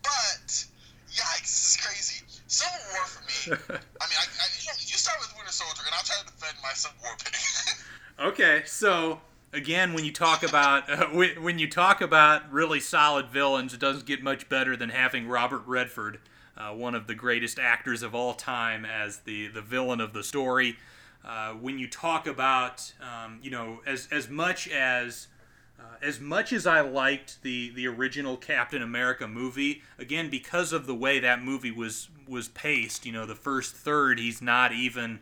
But 0.03 0.47
yikes, 1.11 1.51
this 1.51 1.75
is 1.75 1.77
crazy. 1.79 2.19
Civil 2.47 2.79
War 2.95 3.05
for 3.07 3.23
me. 3.23 3.39
I 3.75 4.03
mean, 4.07 4.19
I, 4.19 4.25
I 4.27 4.45
you, 4.55 4.67
know, 4.67 4.77
you 4.79 4.97
start 4.99 5.19
with 5.19 5.31
Winter 5.35 5.51
Soldier, 5.51 5.84
and 5.85 5.93
I'll 5.95 6.03
try 6.03 6.19
to 6.19 6.27
defend 6.27 6.57
my 6.63 6.73
Civil 6.75 6.99
War 7.03 7.15
pick. 7.19 7.35
So 8.65 9.21
again, 9.53 9.93
when 9.93 10.05
you 10.05 10.11
talk 10.11 10.43
about 10.43 10.89
uh, 10.89 11.07
when 11.07 11.59
you 11.59 11.69
talk 11.69 12.01
about 12.01 12.51
really 12.51 12.79
solid 12.79 13.29
villains, 13.29 13.73
it 13.73 13.79
doesn't 13.79 14.05
get 14.05 14.23
much 14.23 14.49
better 14.49 14.75
than 14.75 14.89
having 14.89 15.27
Robert 15.27 15.63
Redford, 15.65 16.19
uh, 16.57 16.71
one 16.71 16.95
of 16.95 17.07
the 17.07 17.15
greatest 17.15 17.59
actors 17.59 18.01
of 18.03 18.15
all 18.15 18.34
time, 18.34 18.85
as 18.85 19.19
the 19.19 19.47
the 19.47 19.61
villain 19.61 20.01
of 20.01 20.13
the 20.13 20.23
story. 20.23 20.77
Uh, 21.25 21.53
when 21.53 21.77
you 21.77 21.89
talk 21.89 22.25
about, 22.25 22.93
um, 23.01 23.39
you 23.41 23.51
know, 23.51 23.81
as 23.85 24.07
as 24.11 24.29
much 24.29 24.67
as 24.67 25.27
uh, 25.79 25.95
as 26.01 26.19
much 26.19 26.53
as 26.53 26.65
I 26.65 26.81
liked 26.81 27.41
the 27.41 27.69
the 27.71 27.88
original 27.88 28.38
Captain 28.38 28.81
America 28.81 29.27
movie, 29.27 29.81
again 29.97 30.29
because 30.29 30.71
of 30.71 30.85
the 30.85 30.95
way 30.95 31.19
that 31.19 31.41
movie 31.41 31.71
was 31.71 32.09
was 32.27 32.47
paced, 32.49 33.05
you 33.05 33.11
know, 33.11 33.25
the 33.25 33.35
first 33.35 33.75
third 33.75 34.19
he's 34.19 34.41
not 34.41 34.71
even 34.71 35.19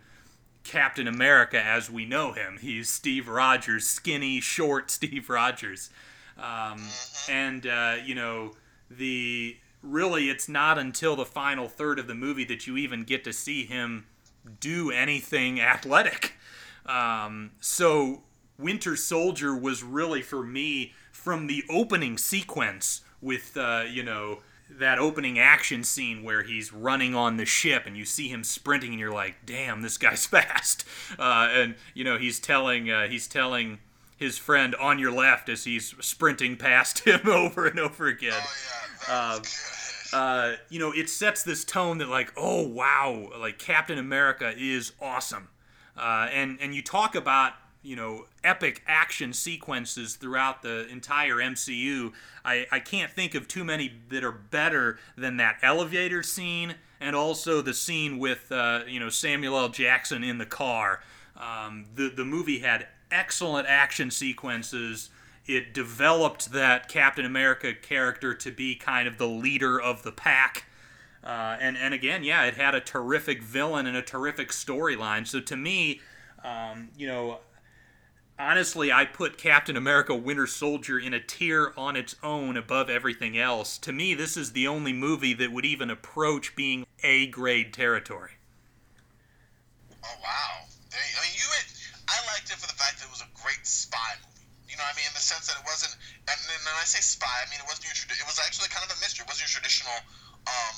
Captain 0.65 1.07
America 1.07 1.61
as 1.63 1.89
we 1.89 2.05
know 2.05 2.33
him. 2.33 2.57
He's 2.59 2.89
Steve 2.89 3.29
Rogers, 3.29 3.87
skinny, 3.87 4.41
short 4.41 4.91
Steve 4.91 5.29
Rogers. 5.29 5.89
Um, 6.37 6.81
and, 7.29 7.65
uh, 7.65 7.95
you 8.03 8.15
know, 8.15 8.55
the 8.89 9.57
really, 9.81 10.29
it's 10.29 10.49
not 10.49 10.77
until 10.77 11.15
the 11.15 11.25
final 11.25 11.69
third 11.69 11.99
of 11.99 12.07
the 12.07 12.15
movie 12.15 12.43
that 12.45 12.67
you 12.67 12.75
even 12.75 13.03
get 13.03 13.23
to 13.23 13.31
see 13.31 13.65
him 13.65 14.07
do 14.59 14.91
anything 14.91 15.61
athletic. 15.61 16.33
Um, 16.85 17.51
so, 17.61 18.23
Winter 18.57 18.95
Soldier 18.95 19.55
was 19.55 19.83
really 19.83 20.21
for 20.21 20.43
me 20.43 20.93
from 21.11 21.47
the 21.47 21.63
opening 21.69 22.17
sequence 22.17 23.01
with, 23.21 23.55
uh, 23.57 23.83
you 23.89 24.03
know, 24.03 24.39
that 24.69 24.97
opening 24.99 25.39
action 25.39 25.83
scene 25.83 26.23
where 26.23 26.43
he's 26.43 26.73
running 26.73 27.15
on 27.15 27.37
the 27.37 27.45
ship 27.45 27.83
and 27.85 27.95
you 27.95 28.05
see 28.05 28.27
him 28.27 28.43
sprinting 28.43 28.91
and 28.91 28.99
you're 28.99 29.13
like, 29.13 29.35
damn, 29.45 29.81
this 29.81 29.97
guy's 29.97 30.25
fast. 30.25 30.85
Uh, 31.17 31.47
and 31.51 31.75
you 31.93 32.03
know 32.03 32.17
he's 32.17 32.39
telling 32.39 32.89
uh, 32.89 33.07
he's 33.07 33.27
telling 33.27 33.79
his 34.17 34.37
friend 34.37 34.75
on 34.75 34.97
your 34.97 35.11
left 35.11 35.49
as 35.49 35.65
he's 35.65 35.93
sprinting 35.99 36.55
past 36.55 36.99
him 37.07 37.27
over 37.27 37.67
and 37.67 37.79
over 37.79 38.07
again. 38.07 38.41
Oh, 39.09 39.41
yeah, 39.41 40.17
uh, 40.17 40.55
you 40.69 40.79
know, 40.79 40.93
it 40.93 41.09
sets 41.09 41.43
this 41.43 41.65
tone 41.65 41.97
that 41.97 42.07
like, 42.07 42.31
oh 42.37 42.67
wow, 42.67 43.29
like 43.37 43.59
Captain 43.59 43.97
America 43.97 44.53
is 44.57 44.93
awesome. 45.01 45.49
Uh, 45.97 46.27
and 46.31 46.57
and 46.61 46.73
you 46.73 46.81
talk 46.81 47.15
about 47.15 47.53
you 47.85 47.95
know 47.95 48.25
epic 48.43 48.81
action 48.87 49.31
sequences 49.31 50.15
throughout 50.15 50.61
the 50.61 50.87
entire 50.87 51.35
MCU. 51.35 52.11
I, 52.43 52.65
I 52.71 52.79
can't 52.79 53.11
think 53.11 53.35
of 53.35 53.47
too 53.47 53.63
many 53.63 53.93
that 54.09 54.23
are 54.23 54.31
better 54.31 54.99
than 55.15 55.37
that 55.37 55.57
elevator 55.61 56.23
scene 56.23 56.75
and 56.99 57.15
also 57.15 57.61
the 57.61 57.73
scene 57.73 58.17
with 58.17 58.51
uh, 58.51 58.81
you 58.87 58.99
know 58.99 59.09
Samuel 59.09 59.57
L. 59.57 59.69
Jackson 59.69 60.23
in 60.23 60.37
the 60.37 60.45
car. 60.45 61.01
Um, 61.37 61.85
the 61.95 62.09
the 62.09 62.25
movie 62.25 62.59
had 62.59 62.87
excellent 63.11 63.67
action 63.67 64.11
sequences. 64.11 65.09
It 65.45 65.73
developed 65.73 66.51
that 66.53 66.89
Captain 66.89 67.25
America 67.25 67.73
character 67.73 68.33
to 68.33 68.51
be 68.51 68.75
kind 68.75 69.07
of 69.07 69.17
the 69.17 69.27
leader 69.27 69.79
of 69.79 70.01
the 70.01 70.11
pack. 70.11 70.65
Uh, 71.23 71.57
and, 71.59 71.77
and 71.77 71.93
again, 71.93 72.23
yeah, 72.23 72.45
it 72.45 72.55
had 72.55 72.73
a 72.73 72.79
terrific 72.79 73.43
villain 73.43 73.85
and 73.85 73.95
a 73.95 74.01
terrific 74.01 74.49
storyline. 74.49 75.27
So 75.27 75.39
to 75.41 75.55
me, 75.55 76.01
um, 76.43 76.89
you 76.97 77.07
know, 77.07 77.39
honestly, 78.37 78.91
I 78.91 79.05
put 79.05 79.37
Captain 79.37 79.77
America 79.77 80.15
Winter 80.15 80.47
Soldier 80.47 80.99
in 80.99 81.13
a 81.13 81.19
tier 81.19 81.73
on 81.77 81.95
its 81.95 82.15
own 82.21 82.57
above 82.57 82.89
everything 82.89 83.37
else. 83.37 83.77
To 83.79 83.91
me, 83.91 84.13
this 84.13 84.37
is 84.37 84.51
the 84.51 84.67
only 84.67 84.93
movie 84.93 85.33
that 85.33 85.51
would 85.51 85.65
even 85.65 85.89
approach 85.89 86.55
being 86.55 86.85
A 87.03 87.27
grade 87.27 87.73
territory. 87.73 88.31
Oh, 90.03 90.17
wow. 90.21 90.65
I 90.93 91.19
mean, 91.25 91.33
you 91.33 91.47
had, 91.57 91.65
I 92.09 92.17
liked 92.33 92.51
it 92.51 92.59
for 92.61 92.67
the 92.67 92.77
fact 92.77 92.99
that 92.99 93.07
it 93.07 93.11
was 93.11 93.21
a 93.21 93.31
great 93.41 93.65
spy 93.65 93.97
movie. 94.21 94.45
You 94.69 94.77
know 94.77 94.83
what 94.85 94.93
I 94.93 94.99
mean? 94.99 95.07
In 95.07 95.15
the 95.15 95.23
sense 95.23 95.47
that 95.47 95.55
it 95.55 95.65
wasn't, 95.65 95.95
and 96.27 96.37
when 96.51 96.75
I 96.75 96.83
say 96.83 96.99
spy, 96.99 97.31
I 97.31 97.47
mean 97.47 97.63
it 97.63 97.67
wasn't 97.69 97.87
your, 97.87 97.95
it 98.11 98.27
was 98.27 98.37
actually 98.43 98.67
kind 98.69 98.83
of 98.83 98.91
a 98.91 98.99
mystery. 98.99 99.23
It 99.23 99.31
wasn't 99.31 99.47
your 99.47 99.55
traditional 99.55 99.95
um, 100.51 100.77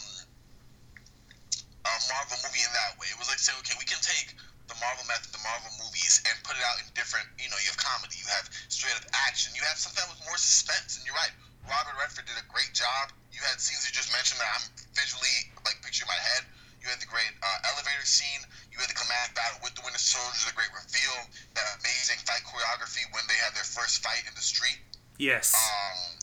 uh, 1.82 2.00
Marvel 2.14 2.38
movie 2.46 2.62
in 2.62 2.72
that 2.78 2.94
way. 3.02 3.10
It 3.10 3.18
was 3.18 3.26
like 3.26 3.42
saying, 3.42 3.58
okay, 3.66 3.74
we 3.82 3.90
can 3.90 3.98
take 4.06 4.38
the 4.68 4.78
Marvel 4.84 5.08
method, 5.08 5.32
the 5.32 5.44
Marvel 5.44 5.72
movies, 5.80 6.20
and 6.28 6.36
put 6.44 6.56
it 6.60 6.64
out 6.68 6.80
in 6.84 6.88
different. 6.92 7.28
You 7.40 7.48
know, 7.48 7.60
you 7.60 7.72
have 7.72 7.80
comedy, 7.80 8.20
you 8.20 8.28
have 8.28 8.52
straight 8.68 8.96
up 9.00 9.08
action, 9.28 9.56
you 9.56 9.64
have 9.64 9.80
something 9.80 10.04
with 10.12 10.20
more 10.28 10.38
suspense. 10.40 11.00
And 11.00 11.04
you're 11.08 11.16
right, 11.16 11.32
Robert 11.68 11.96
Redford 11.96 12.28
did 12.28 12.36
a 12.40 12.48
great 12.52 12.76
job. 12.76 13.16
You 13.32 13.40
had 13.44 13.60
scenes 13.60 13.88
you 13.88 13.92
just 13.96 14.12
mentioned 14.12 14.44
that 14.44 14.52
I'm 14.60 14.66
visually 14.96 15.52
like 15.64 15.80
picturing 15.84 16.08
in 16.08 16.16
my 16.16 16.22
head. 16.22 16.44
You 16.84 16.92
had 16.92 17.02
the 17.02 17.10
great 17.10 17.34
uh, 17.42 17.74
elevator 17.74 18.06
scene. 18.06 18.44
You 18.72 18.80
had 18.80 18.88
the 18.88 18.96
climatic 18.96 19.36
battle 19.36 19.60
with 19.66 19.74
the 19.76 19.84
Winter 19.84 20.00
Soldier, 20.00 20.48
the 20.48 20.56
great 20.56 20.72
reveal, 20.72 21.16
that 21.58 21.68
amazing 21.82 22.22
fight 22.24 22.46
choreography 22.46 23.04
when 23.12 23.26
they 23.28 23.36
had 23.42 23.52
their 23.58 23.68
first 23.68 24.06
fight 24.06 24.24
in 24.24 24.34
the 24.36 24.46
street. 24.46 24.78
Yes. 25.18 25.56
Um. 25.58 26.22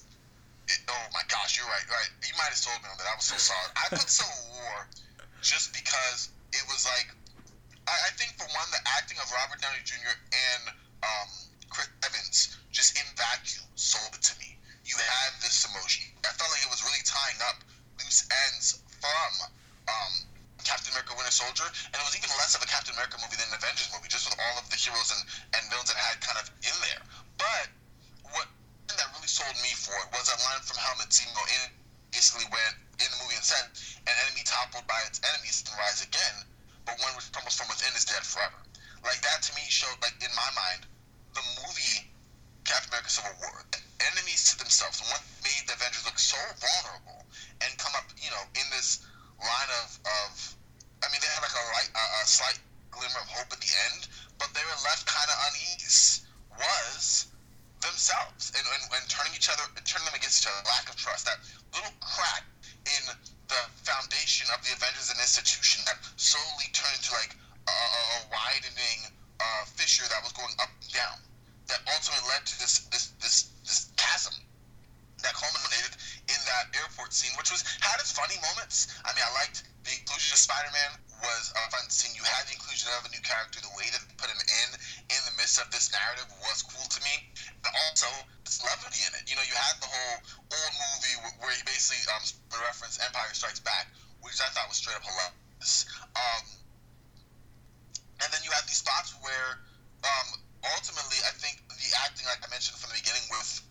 It, 0.65 0.81
oh 0.89 1.07
my 1.13 1.21
gosh, 1.29 1.61
you're 1.61 1.69
right. 1.69 1.85
Right. 1.85 2.09
You 2.25 2.33
might 2.41 2.49
have 2.49 2.63
told 2.65 2.81
me 2.81 2.89
on 2.89 2.97
that. 2.97 3.05
I 3.05 3.17
was 3.21 3.29
so 3.29 3.37
sorry. 3.37 3.69
I 3.77 3.93
put 3.93 4.09
Civil 4.09 4.33
War 4.57 4.89
just 5.45 5.77
because 5.77 6.33
it 6.57 6.65
was 6.73 6.89
like 6.89 7.13
I, 7.87 8.09
I 8.09 8.11
think 8.17 8.37
for 8.41 8.49
one, 8.57 8.69
the 8.73 8.81
acting 8.97 9.21
of 9.21 9.29
Robert 9.29 9.61
Downey 9.61 9.85
Jr. 9.85 10.17
and 10.17 10.63
um, 11.05 11.29
Chris 11.69 11.89
Evans 12.05 12.57
just 12.73 12.97
in 12.97 13.07
vacuum 13.17 13.69
sold 13.77 14.15
it 14.17 14.23
to 14.25 14.35
me. 14.41 14.57
You 14.85 14.97
had 14.97 15.33
this 15.41 15.65
emotion. 15.69 16.05
I 16.25 16.33
felt 16.37 16.49
like 16.53 16.65
it 16.65 16.73
was 16.73 16.85
really 16.85 17.05
tying 17.05 17.41
up 17.49 17.61
loose 18.01 18.25
ends 18.49 18.81
from 19.01 19.33
um, 19.89 20.13
Captain 20.65 20.93
America: 20.93 21.17
Winter 21.17 21.33
Soldier, 21.33 21.65
and 21.65 21.97
it 21.97 22.05
was 22.05 22.17
even 22.17 22.29
less 22.41 22.57
of 22.57 22.65
a 22.65 22.69
Captain 22.69 22.93
America 22.97 23.21
movie 23.21 23.37
than 23.37 23.49
an 23.53 23.61
Avengers 23.61 23.89
movie, 23.93 24.09
just 24.09 24.29
with 24.29 24.37
all 24.37 24.57
of 24.61 24.69
the 24.69 24.77
heroes 24.77 25.13
and, 25.13 25.23
and 25.57 25.63
villains 25.69 25.89
that 25.93 26.01
had 26.01 26.21
kind 26.25 26.41
of 26.41 26.49
in 26.65 26.77
there. 26.85 27.03
But 27.37 27.69
what 28.33 28.49
that 28.93 29.09
really 29.17 29.29
sold 29.29 29.57
me 29.61 29.73
for 29.77 29.97
was 30.13 30.29
that 30.29 30.41
line 30.45 30.61
from 30.65 30.81
Helmut 30.81 31.13
Zemo 31.13 31.43
in 31.65 31.69
basically 32.13 32.49
went 32.49 32.77
in 33.01 33.09
the 33.09 33.19
movie 33.25 33.37
and 33.37 33.45
said, 33.45 33.65
"An 34.09 34.15
enemy 34.29 34.45
toppled 34.45 34.89
by 34.89 35.01
its 35.09 35.21
enemies 35.25 35.65
can 35.65 35.77
rise 35.77 36.01
again." 36.01 36.54
but 36.85 37.01
one 37.01 37.15
was 37.17 37.31
almost 37.37 37.59
from 37.59 37.69
within 37.69 37.93
is 37.97 38.05
dead 38.05 38.23
forever. 38.23 38.61
Like 39.03 39.21
that 39.21 39.43
to 39.49 39.51
me 39.57 39.63
showed, 39.69 39.97
like 40.01 40.17
in 40.21 40.33
my 40.37 40.51
mind, 40.57 40.87
the 41.35 41.45
movie 41.65 42.09
Captain 42.65 42.89
America: 42.93 43.11
Civil 43.11 43.37
War. 43.41 43.65
Enemies 44.13 44.53
to 44.53 44.59
themselves, 44.59 45.01
one 45.09 45.21
made 45.43 45.65
the 45.67 45.75
Avengers 45.75 46.05
look 46.05 46.19
so 46.19 46.37
vulnerable 46.61 47.25
and 47.61 47.73
come 47.79 47.93
up, 47.97 48.05
you 48.21 48.31
know, 48.31 48.45
in 48.57 48.67
this 48.71 49.01
line 49.41 49.71
of, 49.85 49.99
of 50.05 50.33
I 51.03 51.09
mean, 51.13 51.21
they 51.21 51.29
had 51.29 51.41
like 51.41 51.57
a, 51.57 51.65
light, 51.73 51.91
a, 51.93 52.05
a 52.21 52.27
slight 52.29 52.61
glimmer 52.91 53.21
of 53.21 53.29
hope 53.29 53.53
at 53.53 53.61
the 53.61 53.73
end, 53.93 54.09
but 54.39 54.53
they 54.53 54.65
were 54.65 54.81
left 54.85 55.09
kind 55.09 55.29
of 55.29 55.37
uneasy. 55.51 56.23
Was 56.55 57.27
themselves 57.83 58.53
and, 58.55 58.63
and, 58.63 58.83
and 58.95 59.05
turning 59.11 59.35
each 59.35 59.51
other, 59.51 59.67
turning 59.83 60.07
them 60.07 60.15
against 60.15 60.45
each 60.45 60.49
other, 60.49 60.63
lack 60.71 60.89
of 60.89 60.97
trust, 60.97 61.27
that 61.27 61.43
little 61.75 61.93
crack 62.01 62.45
in 62.87 63.03
the 63.49 63.63
foundation 63.85 64.49
of 64.53 64.63
the 64.65 64.73
Avengers 64.73 65.11
an 65.13 65.21
institution 65.21 65.85
that 65.87 66.01
slowly 66.17 66.69
turned 66.73 66.97
into 66.97 67.13
like 67.13 67.37
a, 67.69 67.73
a 67.73 68.21
widening 68.33 69.13
uh, 69.41 69.63
fissure 69.77 70.09
that 70.09 70.21
was 70.23 70.33
going 70.33 70.53
up 70.61 70.71
and 70.81 70.93
down, 70.93 71.19
that 71.69 71.81
ultimately 71.89 72.25
led 72.29 72.45
to 72.47 72.55
this 72.59 72.89
this 72.89 73.13
this 73.21 73.53
this 73.65 73.93
chasm 73.97 74.35
that 75.23 75.33
culminated 75.33 75.97
in 76.29 76.41
that 76.45 76.69
airport 76.77 77.13
scene, 77.13 77.33
which 77.37 77.51
was 77.51 77.65
had 77.81 77.97
its 78.01 78.13
funny 78.13 78.37
moments. 78.53 78.93
I 79.05 79.13
mean, 79.17 79.25
I 79.25 79.33
liked 79.41 79.65
the 79.85 79.93
inclusion 79.97 80.37
of 80.37 80.41
Spider-Man 80.41 81.04
was 81.25 81.53
a 81.57 81.65
fun 81.73 81.89
scene. 81.89 82.13
You 82.13 82.25
had 82.25 82.45
the 82.47 82.55
inclusion 82.55 82.93
of 83.01 83.09
a 83.09 83.11
new 83.11 83.23
character. 83.25 83.61
The 83.65 83.73
way 83.75 83.89
that 83.91 84.01
they 84.05 84.15
put 84.21 84.29
him 84.29 84.39
in 84.39 84.69
in 85.09 85.21
the 85.25 85.35
midst 85.41 85.57
of 85.59 85.73
this 85.73 85.89
narrative 85.91 86.29
was 86.45 86.61
cool 86.65 86.85
to 86.85 87.01
me. 87.01 87.15
But 87.65 87.73
also, 87.89 88.09
it's 88.45 88.61
levity 88.61 89.03
in 89.09 89.13
it. 89.17 89.25
You 89.27 89.37
know, 89.41 89.47
you 89.49 89.57
had 89.57 89.81
the 89.81 89.89
whole 89.89 90.17
old 90.53 90.73
movie 90.77 91.17
where 91.41 91.53
he 91.53 91.63
basically 91.65 92.05
um 92.13 92.25
reference 92.61 93.01
Empire 93.01 93.33
Strikes 93.33 93.61
Back, 93.65 93.89
which 94.21 94.39
I 94.41 94.49
thought 94.53 94.69
was 94.69 94.79
straight 94.79 94.97
up 95.01 95.05
hilarious. 95.05 95.89
Um, 96.15 96.45
and 98.23 98.29
then 98.31 98.41
you 98.45 98.53
have 98.53 98.65
these 98.69 98.81
spots 98.81 99.17
where 99.25 99.65
um, 100.05 100.29
ultimately, 100.77 101.19
I 101.25 101.33
think 101.41 101.65
the 101.69 101.91
acting, 102.05 102.29
like 102.29 102.45
I 102.45 102.49
mentioned 102.53 102.77
from 102.79 102.93
the 102.93 103.01
beginning, 103.01 103.25
with 103.33 103.65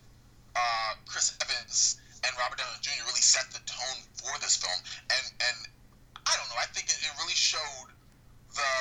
uh, 0.54 0.98
Chris 1.06 1.34
Evans 1.42 1.98
and 2.26 2.32
Robert 2.38 2.58
Downey 2.58 2.78
Jr. 2.82 3.06
really 3.06 3.24
set 3.24 3.50
the 3.50 3.62
tone 3.66 3.98
for 4.18 4.32
this 4.42 4.56
film. 4.58 4.78
And 5.10 5.26
and 5.42 5.58
I 6.26 6.32
don't 6.36 6.48
know, 6.48 6.60
I 6.60 6.68
think 6.72 6.88
it, 6.88 6.98
it 6.98 7.12
really 7.20 7.36
showed 7.36 7.88
the, 8.54 8.72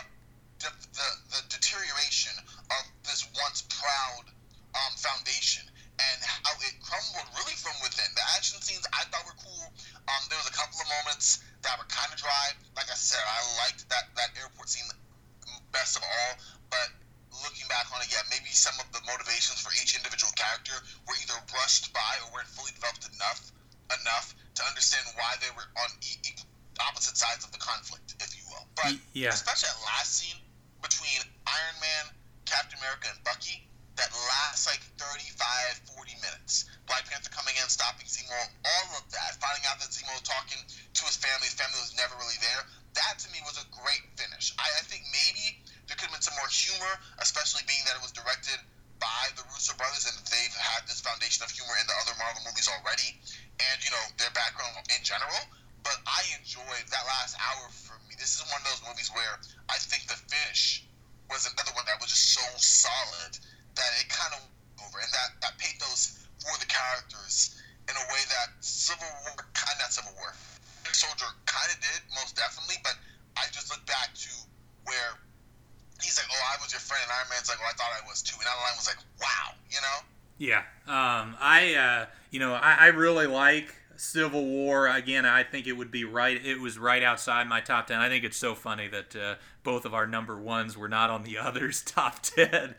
the 0.63 0.69
the, 0.71 1.41
deterioration 1.49 2.33
of 2.71 2.83
this 3.03 3.27
once 3.35 3.67
proud 3.67 4.25
um, 4.73 4.93
foundation 4.95 5.65
and 5.99 6.17
how 6.23 6.55
it 6.61 6.75
crumbled 6.81 7.29
really 7.37 7.53
from 7.57 7.75
within. 7.85 8.09
The 8.15 8.25
action 8.37 8.57
scenes 8.61 8.85
I 8.93 9.05
thought 9.13 9.25
were 9.25 9.37
cool. 9.37 9.65
Um, 10.09 10.21
there 10.29 10.39
was 10.41 10.49
a 10.49 10.55
couple 10.55 10.81
of 10.81 10.87
moments 11.01 11.43
that 11.61 11.77
were 11.77 11.85
kind 11.89 12.09
of 12.09 12.17
dry. 12.17 12.55
Like 12.73 12.89
I 12.89 12.97
said, 12.97 13.21
I 13.21 13.39
liked 13.65 13.85
that 13.93 14.09
that 14.17 14.33
airport 14.39 14.69
scene 14.69 14.87
best 15.71 15.97
of 15.97 16.03
all, 16.05 16.31
but 16.69 16.89
looking 17.45 17.65
back 17.69 17.89
on 17.93 18.01
it, 18.01 18.09
yeah, 18.13 18.21
maybe 18.29 18.49
some 18.53 18.77
of 18.81 18.87
the 18.93 19.01
motivations 19.05 19.61
for 19.61 19.73
each 19.77 19.97
individual 19.97 20.33
character 20.37 20.77
were 21.05 21.17
either 21.21 21.37
brushed 21.49 21.93
by 21.93 22.13
or 22.25 22.33
weren't 22.33 22.49
fully 22.49 22.73
developed 22.73 23.05
enough 23.13 23.51
enough 24.01 24.33
to 24.55 24.61
understand 24.65 25.05
why 25.17 25.37
they 25.41 25.51
were 25.53 25.69
on 25.77 25.89
e- 26.01 26.21
opposite 26.81 27.17
sides 27.17 27.45
of 27.45 27.51
the 27.51 27.61
conflict, 27.61 28.15
if 28.19 28.33
you 28.37 28.43
will. 28.49 28.65
But 28.75 28.97
yeah. 29.13 29.29
especially 29.29 29.69
that 29.69 29.81
last 29.85 30.17
scene 30.17 30.39
between 30.81 31.21
Iron 31.45 31.77
Man, 31.79 32.03
Captain 32.45 32.79
America, 32.79 33.09
and 33.13 33.19
Bucky, 33.23 33.67
that 33.95 34.09
lasts 34.09 34.65
like 34.65 34.81
35, 34.97 35.37
40 35.93 36.17
minutes. 36.17 36.65
Black 36.89 37.05
Panther 37.05 37.29
coming 37.29 37.53
in, 37.61 37.69
stopping 37.69 38.09
Zemo, 38.09 38.35
all 38.65 38.87
of 38.97 39.05
that, 39.13 39.37
finding 39.37 39.63
out 39.69 39.77
that 39.77 39.93
Zemo 39.93 40.09
was 40.17 40.25
talking 40.25 40.57
to 40.57 41.01
his 41.05 41.15
family, 41.15 41.45
his 41.45 41.55
family 41.55 41.77
was 41.77 41.93
never 41.93 42.17
really 42.17 42.37
there. 42.41 42.61
That 42.97 43.21
to 43.21 43.27
me 43.29 43.41
was 43.45 43.57
a 43.61 43.65
great 43.69 44.05
finish. 44.17 44.53
I, 44.57 44.65
I 44.65 44.83
think 44.85 45.05
maybe 45.13 45.61
there 45.85 45.97
could 45.97 46.09
have 46.09 46.15
been 46.17 46.25
some 46.25 46.37
more 46.37 46.49
humor, 46.49 46.93
especially 47.21 47.65
being 47.69 47.81
that 47.85 47.97
it 47.97 48.03
was 48.03 48.13
directed 48.13 48.57
by 49.03 49.23
the 49.35 49.43
Russo 49.51 49.75
brothers 49.75 50.07
and 50.07 50.15
they've 50.31 50.55
had 50.55 50.87
this 50.87 51.03
foundation 51.03 51.43
of 51.43 51.51
humor 51.51 51.75
in 51.75 51.85
the 51.85 51.97
other 52.05 52.15
Marvel 52.17 52.39
movies 52.47 52.71
already, 52.71 53.19
and 53.59 53.77
you 53.83 53.91
know 53.91 54.05
their 54.17 54.31
background 54.31 54.73
in 54.89 55.01
general. 55.03 55.37
But 55.83 55.99
I 56.07 56.23
enjoyed 56.39 56.87
that 56.89 57.03
last 57.05 57.35
hour 57.39 57.67
for 57.71 57.99
me. 58.07 58.15
This 58.15 58.39
is 58.39 58.43
one 58.47 58.59
of 58.63 58.67
those 58.71 58.83
movies 58.87 59.11
where 59.11 59.35
I 59.67 59.77
think 59.79 60.07
the 60.07 60.15
finish 60.31 60.87
was 61.27 61.43
another 61.47 61.75
one 61.75 61.83
that 61.87 61.99
was 61.99 62.11
just 62.11 62.35
so 62.35 62.45
solid 62.55 63.35
that 63.75 63.91
it 63.99 64.07
kind 64.07 64.33
of 64.39 64.41
over 64.79 64.99
and 64.99 65.11
that 65.11 65.29
that 65.43 65.55
pathos 65.59 66.23
for 66.39 66.55
the 66.59 66.67
characters 66.67 67.55
in 67.87 67.95
a 67.95 68.05
way 68.11 68.23
that 68.31 68.55
Civil 68.63 69.07
War 69.27 69.35
kind 69.53 69.77
of 69.83 69.91
Civil 69.91 70.15
War, 70.15 70.31
Soldier 70.93 71.27
kind 71.49 71.69
of 71.73 71.77
did 71.83 71.99
most 72.15 72.35
definitely. 72.35 72.79
But 72.83 72.95
I 73.35 73.49
just 73.51 73.67
look 73.71 73.83
back 73.83 74.15
to 74.15 74.31
where 74.87 75.19
he's 75.99 76.15
like, 76.15 76.29
"Oh, 76.31 76.43
I 76.53 76.61
was 76.63 76.71
your 76.71 76.79
friend," 76.79 77.03
and 77.03 77.11
Iron 77.11 77.27
Man's 77.27 77.49
like, 77.49 77.59
"Oh, 77.59 77.67
I 77.67 77.75
thought 77.75 77.91
I 77.91 78.03
was 78.07 78.21
too," 78.21 78.37
and 78.39 78.47
that 78.47 78.55
line 78.55 78.77
was 78.77 78.87
like, 78.87 79.01
"Wow," 79.19 79.57
you 79.67 79.81
know? 79.83 79.97
Yeah. 80.37 80.63
Um, 80.87 81.35
I, 81.39 81.75
uh, 81.75 82.05
you 82.31 82.39
know, 82.39 82.53
I, 82.53 82.75
I 82.79 82.87
really 82.87 83.27
like 83.27 83.73
Civil 84.03 84.45
War. 84.45 84.87
Again, 84.87 85.25
I 85.25 85.43
think 85.43 85.65
it 85.65 85.73
would 85.73 85.91
be 85.91 86.03
right. 86.03 86.43
It 86.43 86.59
was 86.59 86.77
right 86.77 87.01
outside 87.01 87.47
my 87.47 87.61
top 87.61 87.87
ten. 87.87 87.99
I 87.99 88.09
think 88.09 88.23
it's 88.23 88.37
so 88.37 88.53
funny 88.53 88.87
that 88.89 89.15
uh, 89.15 89.35
both 89.63 89.85
of 89.85 89.93
our 89.93 90.05
number 90.05 90.37
ones 90.37 90.77
were 90.77 90.89
not 90.89 91.09
on 91.09 91.23
the 91.23 91.37
others' 91.39 91.81
top 91.81 92.21
ten. 92.21 92.75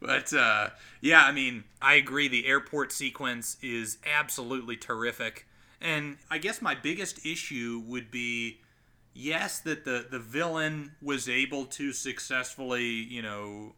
But 0.00 0.32
uh, 0.32 0.70
yeah, 1.00 1.24
I 1.24 1.32
mean, 1.32 1.64
I 1.82 1.94
agree. 1.94 2.28
The 2.28 2.46
airport 2.46 2.92
sequence 2.92 3.56
is 3.62 3.98
absolutely 4.06 4.76
terrific. 4.76 5.46
And 5.80 6.16
I 6.30 6.38
guess 6.38 6.62
my 6.62 6.74
biggest 6.74 7.24
issue 7.24 7.82
would 7.86 8.10
be 8.10 8.60
yes, 9.18 9.58
that 9.60 9.84
the, 9.84 10.06
the 10.08 10.18
villain 10.18 10.92
was 11.02 11.28
able 11.28 11.64
to 11.64 11.92
successfully, 11.92 12.84
you 12.84 13.20
know, 13.20 13.74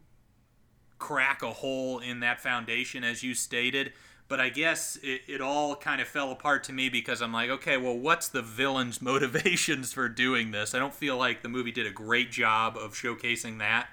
crack 0.99 1.43
a 1.43 1.51
hole 1.51 1.99
in 1.99 2.21
that 2.21 2.41
foundation, 2.41 3.03
as 3.03 3.23
you 3.23 3.35
stated. 3.35 3.93
But 4.31 4.39
I 4.39 4.49
guess 4.49 4.97
it, 5.03 5.23
it 5.27 5.41
all 5.41 5.75
kind 5.75 6.01
of 6.01 6.07
fell 6.07 6.31
apart 6.31 6.63
to 6.65 6.73
me 6.73 6.89
because 6.89 7.21
I'm 7.21 7.33
like, 7.33 7.51
okay, 7.51 7.77
well, 7.77 7.99
what's 7.99 8.29
the 8.29 8.43
villain's 8.43 9.03
motivations 9.13 9.93
for 9.93 10.09
doing 10.09 10.53
this? 10.53 10.73
I 10.73 10.79
don't 10.79 10.95
feel 10.95 11.19
like 11.19 11.43
the 11.43 11.49
movie 11.49 11.73
did 11.73 11.85
a 11.85 11.91
great 11.91 12.31
job 12.31 12.77
of 12.77 12.95
showcasing 12.95 13.59
that. 13.59 13.89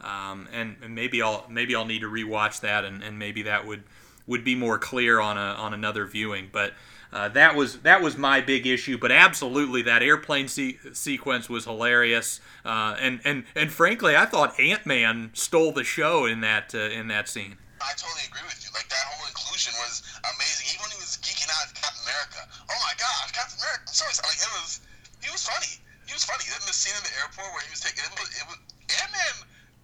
Um, 0.00 0.48
and, 0.52 0.74
and 0.82 0.94
maybe 0.96 1.22
I'll 1.22 1.46
maybe 1.48 1.76
I'll 1.76 1.86
need 1.86 2.00
to 2.00 2.08
rewatch 2.08 2.60
that, 2.60 2.84
and, 2.84 3.02
and 3.02 3.18
maybe 3.18 3.42
that 3.42 3.64
would 3.64 3.84
would 4.26 4.44
be 4.44 4.56
more 4.56 4.76
clear 4.76 5.20
on 5.20 5.38
a 5.38 5.54
on 5.54 5.72
another 5.72 6.04
viewing. 6.04 6.50
But 6.52 6.74
uh, 7.12 7.28
that 7.30 7.54
was 7.54 7.78
that 7.78 8.02
was 8.02 8.18
my 8.18 8.40
big 8.40 8.66
issue. 8.66 8.98
But 8.98 9.12
absolutely, 9.12 9.82
that 9.82 10.02
airplane 10.02 10.48
se- 10.48 10.78
sequence 10.94 11.48
was 11.48 11.64
hilarious. 11.64 12.40
Uh, 12.64 12.96
and 13.00 13.20
and 13.24 13.44
and 13.54 13.70
frankly, 13.70 14.16
I 14.16 14.26
thought 14.26 14.58
Ant 14.58 14.84
Man 14.84 15.30
stole 15.32 15.70
the 15.70 15.84
show 15.84 16.26
in 16.26 16.40
that 16.40 16.74
uh, 16.74 16.78
in 16.78 17.06
that 17.08 17.28
scene. 17.28 17.56
I 17.86 17.94
totally 17.94 18.26
agree 18.26 18.42
with 18.42 18.58
you. 18.66 18.74
Like 18.74 18.90
that 18.90 19.06
whole 19.14 19.30
inclusion 19.30 19.70
was 19.78 20.02
amazing. 20.26 20.74
Even 20.74 20.90
when 20.90 20.92
he 20.98 21.00
was 21.00 21.14
geeking 21.22 21.46
out 21.54 21.70
at 21.70 21.78
Captain 21.78 22.02
America. 22.02 22.42
Oh 22.66 22.78
my 22.82 22.94
gosh, 22.98 23.30
Captain 23.30 23.62
America! 23.62 23.86
I'm 23.86 23.94
so 23.94 24.10
excited. 24.10 24.26
Like 24.26 24.42
it 24.42 24.52
was, 24.58 24.82
he 25.22 25.30
was 25.30 25.46
funny. 25.46 25.70
He 26.10 26.12
was 26.12 26.26
funny. 26.26 26.42
Then 26.50 26.66
the 26.66 26.74
scene 26.74 26.98
in 26.98 27.04
the 27.06 27.14
airport 27.22 27.46
where 27.54 27.62
he 27.62 27.70
was 27.70 27.86
taking 27.86 28.02
it 28.02 28.10
was, 28.18 28.30
it 28.34 28.46
was 28.50 28.58
Ant 28.90 29.10
Man. 29.14 29.36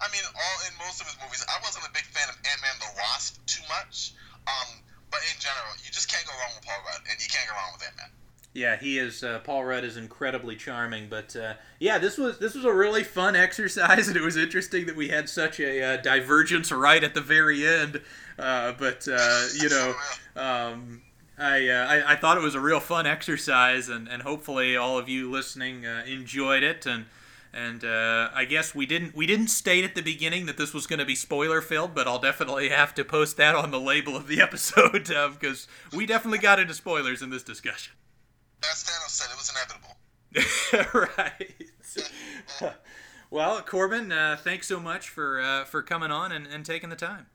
I 0.02 0.10
mean, 0.10 0.26
all 0.26 0.56
in 0.66 0.74
most 0.82 0.98
of 0.98 1.06
his 1.06 1.14
movies, 1.22 1.46
I 1.46 1.62
wasn't 1.62 1.86
a 1.86 1.94
big 1.94 2.06
fan 2.10 2.26
of 2.26 2.34
Ant 2.42 2.58
Man 2.58 2.74
the 2.82 2.90
Wasp 2.98 3.38
too 3.46 3.62
much. 3.70 4.18
Um, 4.50 4.82
but 5.14 5.22
in 5.30 5.38
general, 5.38 5.78
you 5.86 5.94
just 5.94 6.10
can't 6.10 6.26
go 6.26 6.34
wrong 6.42 6.58
with 6.58 6.66
Paul 6.66 6.82
Rudd, 6.82 7.06
and 7.06 7.14
you 7.22 7.30
can't 7.30 7.46
go 7.46 7.54
wrong 7.54 7.70
with 7.78 7.86
Ant 7.86 8.02
Man. 8.02 8.10
Yeah, 8.54 8.76
he 8.76 8.98
is. 8.98 9.24
Uh, 9.24 9.38
Paul 9.38 9.64
Rudd 9.64 9.82
is 9.82 9.96
incredibly 9.96 10.56
charming, 10.56 11.08
but 11.08 11.34
uh, 11.34 11.54
yeah, 11.78 11.96
this 11.96 12.18
was 12.18 12.38
this 12.38 12.54
was 12.54 12.66
a 12.66 12.72
really 12.72 13.02
fun 13.02 13.34
exercise, 13.36 14.08
and 14.08 14.16
it 14.16 14.22
was 14.22 14.36
interesting 14.36 14.86
that 14.86 14.96
we 14.96 15.08
had 15.08 15.28
such 15.28 15.58
a 15.58 15.82
uh, 15.82 15.96
divergence 15.98 16.70
right 16.70 17.02
at 17.02 17.14
the 17.14 17.22
very 17.22 17.66
end. 17.66 18.02
Uh, 18.38 18.72
but 18.78 19.08
uh, 19.08 19.46
you 19.58 19.70
know, 19.70 19.94
um, 20.36 21.00
I, 21.38 21.66
uh, 21.66 21.86
I, 21.86 22.12
I 22.12 22.16
thought 22.16 22.36
it 22.36 22.42
was 22.42 22.54
a 22.54 22.60
real 22.60 22.80
fun 22.80 23.06
exercise, 23.06 23.88
and, 23.88 24.06
and 24.06 24.22
hopefully 24.22 24.76
all 24.76 24.98
of 24.98 25.08
you 25.08 25.30
listening 25.30 25.84
enjoyed 25.84 26.62
it. 26.62 26.84
And 26.84 27.06
and 27.54 27.84
I 27.84 28.44
guess 28.44 28.74
we 28.74 28.84
didn't 28.84 29.16
we 29.16 29.24
didn't 29.24 29.48
state 29.48 29.84
at 29.84 29.94
the 29.94 30.02
beginning 30.02 30.44
that 30.44 30.58
this 30.58 30.74
was 30.74 30.86
going 30.86 30.98
to 30.98 31.06
be 31.06 31.14
spoiler 31.14 31.62
filled, 31.62 31.94
but 31.94 32.06
I'll 32.06 32.18
definitely 32.18 32.68
have 32.68 32.94
to 32.96 33.04
post 33.04 33.38
that 33.38 33.54
on 33.54 33.70
the 33.70 33.80
label 33.80 34.14
of 34.14 34.26
the 34.26 34.40
episode 34.42 35.08
because 35.08 35.68
uh, 35.90 35.96
we 35.96 36.04
definitely 36.04 36.38
got 36.38 36.60
into 36.60 36.74
spoilers 36.74 37.22
in 37.22 37.30
this 37.30 37.42
discussion. 37.42 37.94
As 38.70 38.84
Thanos 38.84 39.10
said, 39.10 39.28
it 39.30 39.36
was 39.36 39.51
inevitable. 39.51 39.97
right. 41.18 42.74
well, 43.30 43.60
Corbin, 43.62 44.12
uh, 44.12 44.36
thanks 44.40 44.68
so 44.68 44.80
much 44.80 45.09
for 45.09 45.40
uh, 45.40 45.64
for 45.64 45.82
coming 45.82 46.10
on 46.10 46.32
and, 46.32 46.47
and 46.47 46.64
taking 46.64 46.89
the 46.89 46.97
time. 46.97 47.26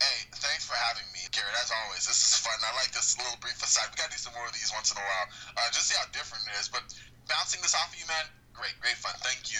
Hey, 0.00 0.30
thanks 0.30 0.64
for 0.66 0.74
having 0.74 1.04
me, 1.12 1.20
Garrett. 1.32 1.54
As 1.60 1.72
always, 1.84 2.06
this 2.06 2.22
is 2.22 2.36
fun. 2.38 2.54
I 2.62 2.74
like 2.76 2.92
this 2.92 3.18
little 3.18 3.36
brief 3.40 3.60
aside. 3.62 3.88
We 3.90 3.96
gotta 3.96 4.10
do 4.10 4.18
some 4.18 4.32
more 4.34 4.46
of 4.46 4.52
these 4.52 4.70
once 4.72 4.92
in 4.92 4.96
a 4.96 5.00
while, 5.00 5.26
uh, 5.56 5.68
just 5.72 5.88
see 5.88 5.96
how 5.98 6.06
different 6.12 6.44
it 6.46 6.60
is. 6.60 6.68
But 6.68 6.82
bouncing 7.28 7.60
this 7.60 7.74
off 7.74 7.92
of 7.92 7.98
you, 7.98 8.06
man, 8.06 8.24
great, 8.54 8.74
great 8.80 8.96
fun. 8.96 9.12
Thank 9.18 9.52
you. 9.52 9.58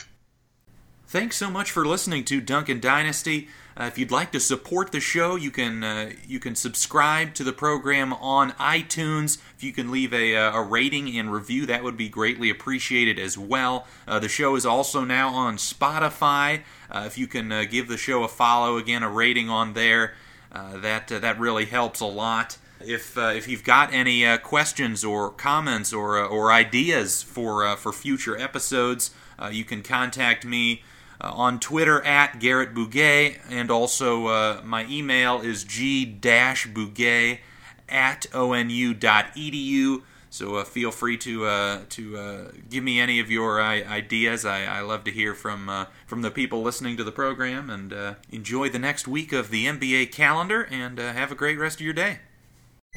Thanks 1.09 1.37
so 1.37 1.51
much 1.51 1.71
for 1.71 1.87
listening 1.87 2.25
to 2.27 2.41
Duncan 2.41 2.81
Dynasty. 2.81 3.49
Uh, 3.79 3.85
if 3.85 3.97
you'd 3.97 4.11
like 4.11 4.33
to 4.33 4.41
support 4.41 4.91
the 4.91 4.99
show, 4.99 5.37
you 5.37 5.53
can 5.53 5.85
uh, 5.85 6.11
you 6.27 6.41
can 6.41 6.57
subscribe 6.57 7.33
to 7.35 7.45
the 7.45 7.53
program 7.53 8.13
on 8.15 8.51
iTunes. 8.53 9.39
If 9.57 9.63
you 9.63 9.73
can 9.73 9.93
leave 9.93 10.13
a, 10.13 10.35
uh, 10.35 10.57
a 10.57 10.63
rating 10.63 11.17
and 11.17 11.33
review, 11.33 11.65
that 11.67 11.85
would 11.85 11.97
be 11.97 12.09
greatly 12.09 12.51
appreciated 12.51 13.21
as 13.21 13.39
well. 13.39 13.87
Uh, 14.07 14.19
the 14.19 14.29
show 14.29 14.57
is 14.57 14.67
also 14.67 15.05
now 15.05 15.29
on 15.29 15.59
Spotify. 15.59 16.63
Uh, 16.91 17.05
if 17.07 17.17
you 17.17 17.29
can 17.29 17.53
uh, 17.53 17.65
give 17.71 17.87
the 17.87 17.97
show 17.97 18.25
a 18.25 18.29
follow, 18.29 18.79
again 18.79 19.05
a 19.05 19.09
rating 19.09 19.49
on 19.49 19.75
there, 19.75 20.15
that 20.51 21.07
that 21.07 21.39
really 21.39 21.67
helps 21.67 22.01
a 22.01 22.07
lot. 22.07 22.59
If 22.81 23.17
if 23.17 23.47
you've 23.47 23.65
got 23.65 23.93
any 23.93 24.39
questions 24.39 25.05
or 25.05 25.31
comments 25.31 25.93
or 25.93 26.19
or 26.19 26.51
ideas 26.51 27.23
for 27.23 27.77
for 27.77 27.93
future 27.93 28.37
episodes. 28.37 29.13
You 29.53 29.65
can 29.65 29.85
contact 29.85 30.45
me 30.45 30.83
uh, 31.21 31.33
on 31.33 31.61
Twitter 31.61 32.03
at 32.05 32.39
Garrett 32.39 32.75
Bouguet, 32.75 33.39
and 33.51 33.71
also 33.71 34.27
uh, 34.27 34.61
my 34.65 34.87
email 34.87 35.41
is 35.41 35.65
g-bouguet 35.65 37.41
at 37.89 38.27
onu.edu. 38.33 40.03
So 40.31 40.57
uh, 40.57 40.65
feel 40.65 40.91
free 40.91 41.17
to 41.19 41.47
uh, 41.47 41.81
to 41.91 42.17
uh, 42.17 42.51
give 42.69 42.85
me 42.85 43.01
any 43.01 43.19
of 43.19 43.31
your 43.31 43.61
uh, 43.61 43.83
ideas. 43.89 44.45
I, 44.45 44.65
I 44.65 44.81
love 44.81 45.05
to 45.05 45.11
hear 45.11 45.35
from 45.35 45.69
uh, 45.69 45.87
from 46.07 46.23
the 46.23 46.31
people 46.31 46.63
listening 46.63 46.97
to 46.99 47.05
the 47.05 47.13
program. 47.13 47.71
And 47.71 47.93
uh, 47.93 48.15
enjoy 48.31 48.69
the 48.69 48.79
next 48.79 49.09
week 49.09 49.33
of 49.33 49.51
the 49.51 49.67
NBA 49.67 50.13
calendar. 50.13 50.69
And 50.71 51.01
uh, 51.01 51.13
have 51.13 51.33
a 51.33 51.35
great 51.35 51.59
rest 51.59 51.81
of 51.81 51.85
your 51.85 51.95
day. 51.95 52.19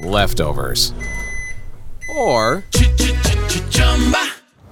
Leftovers. 0.00 0.92
Or 2.14 2.64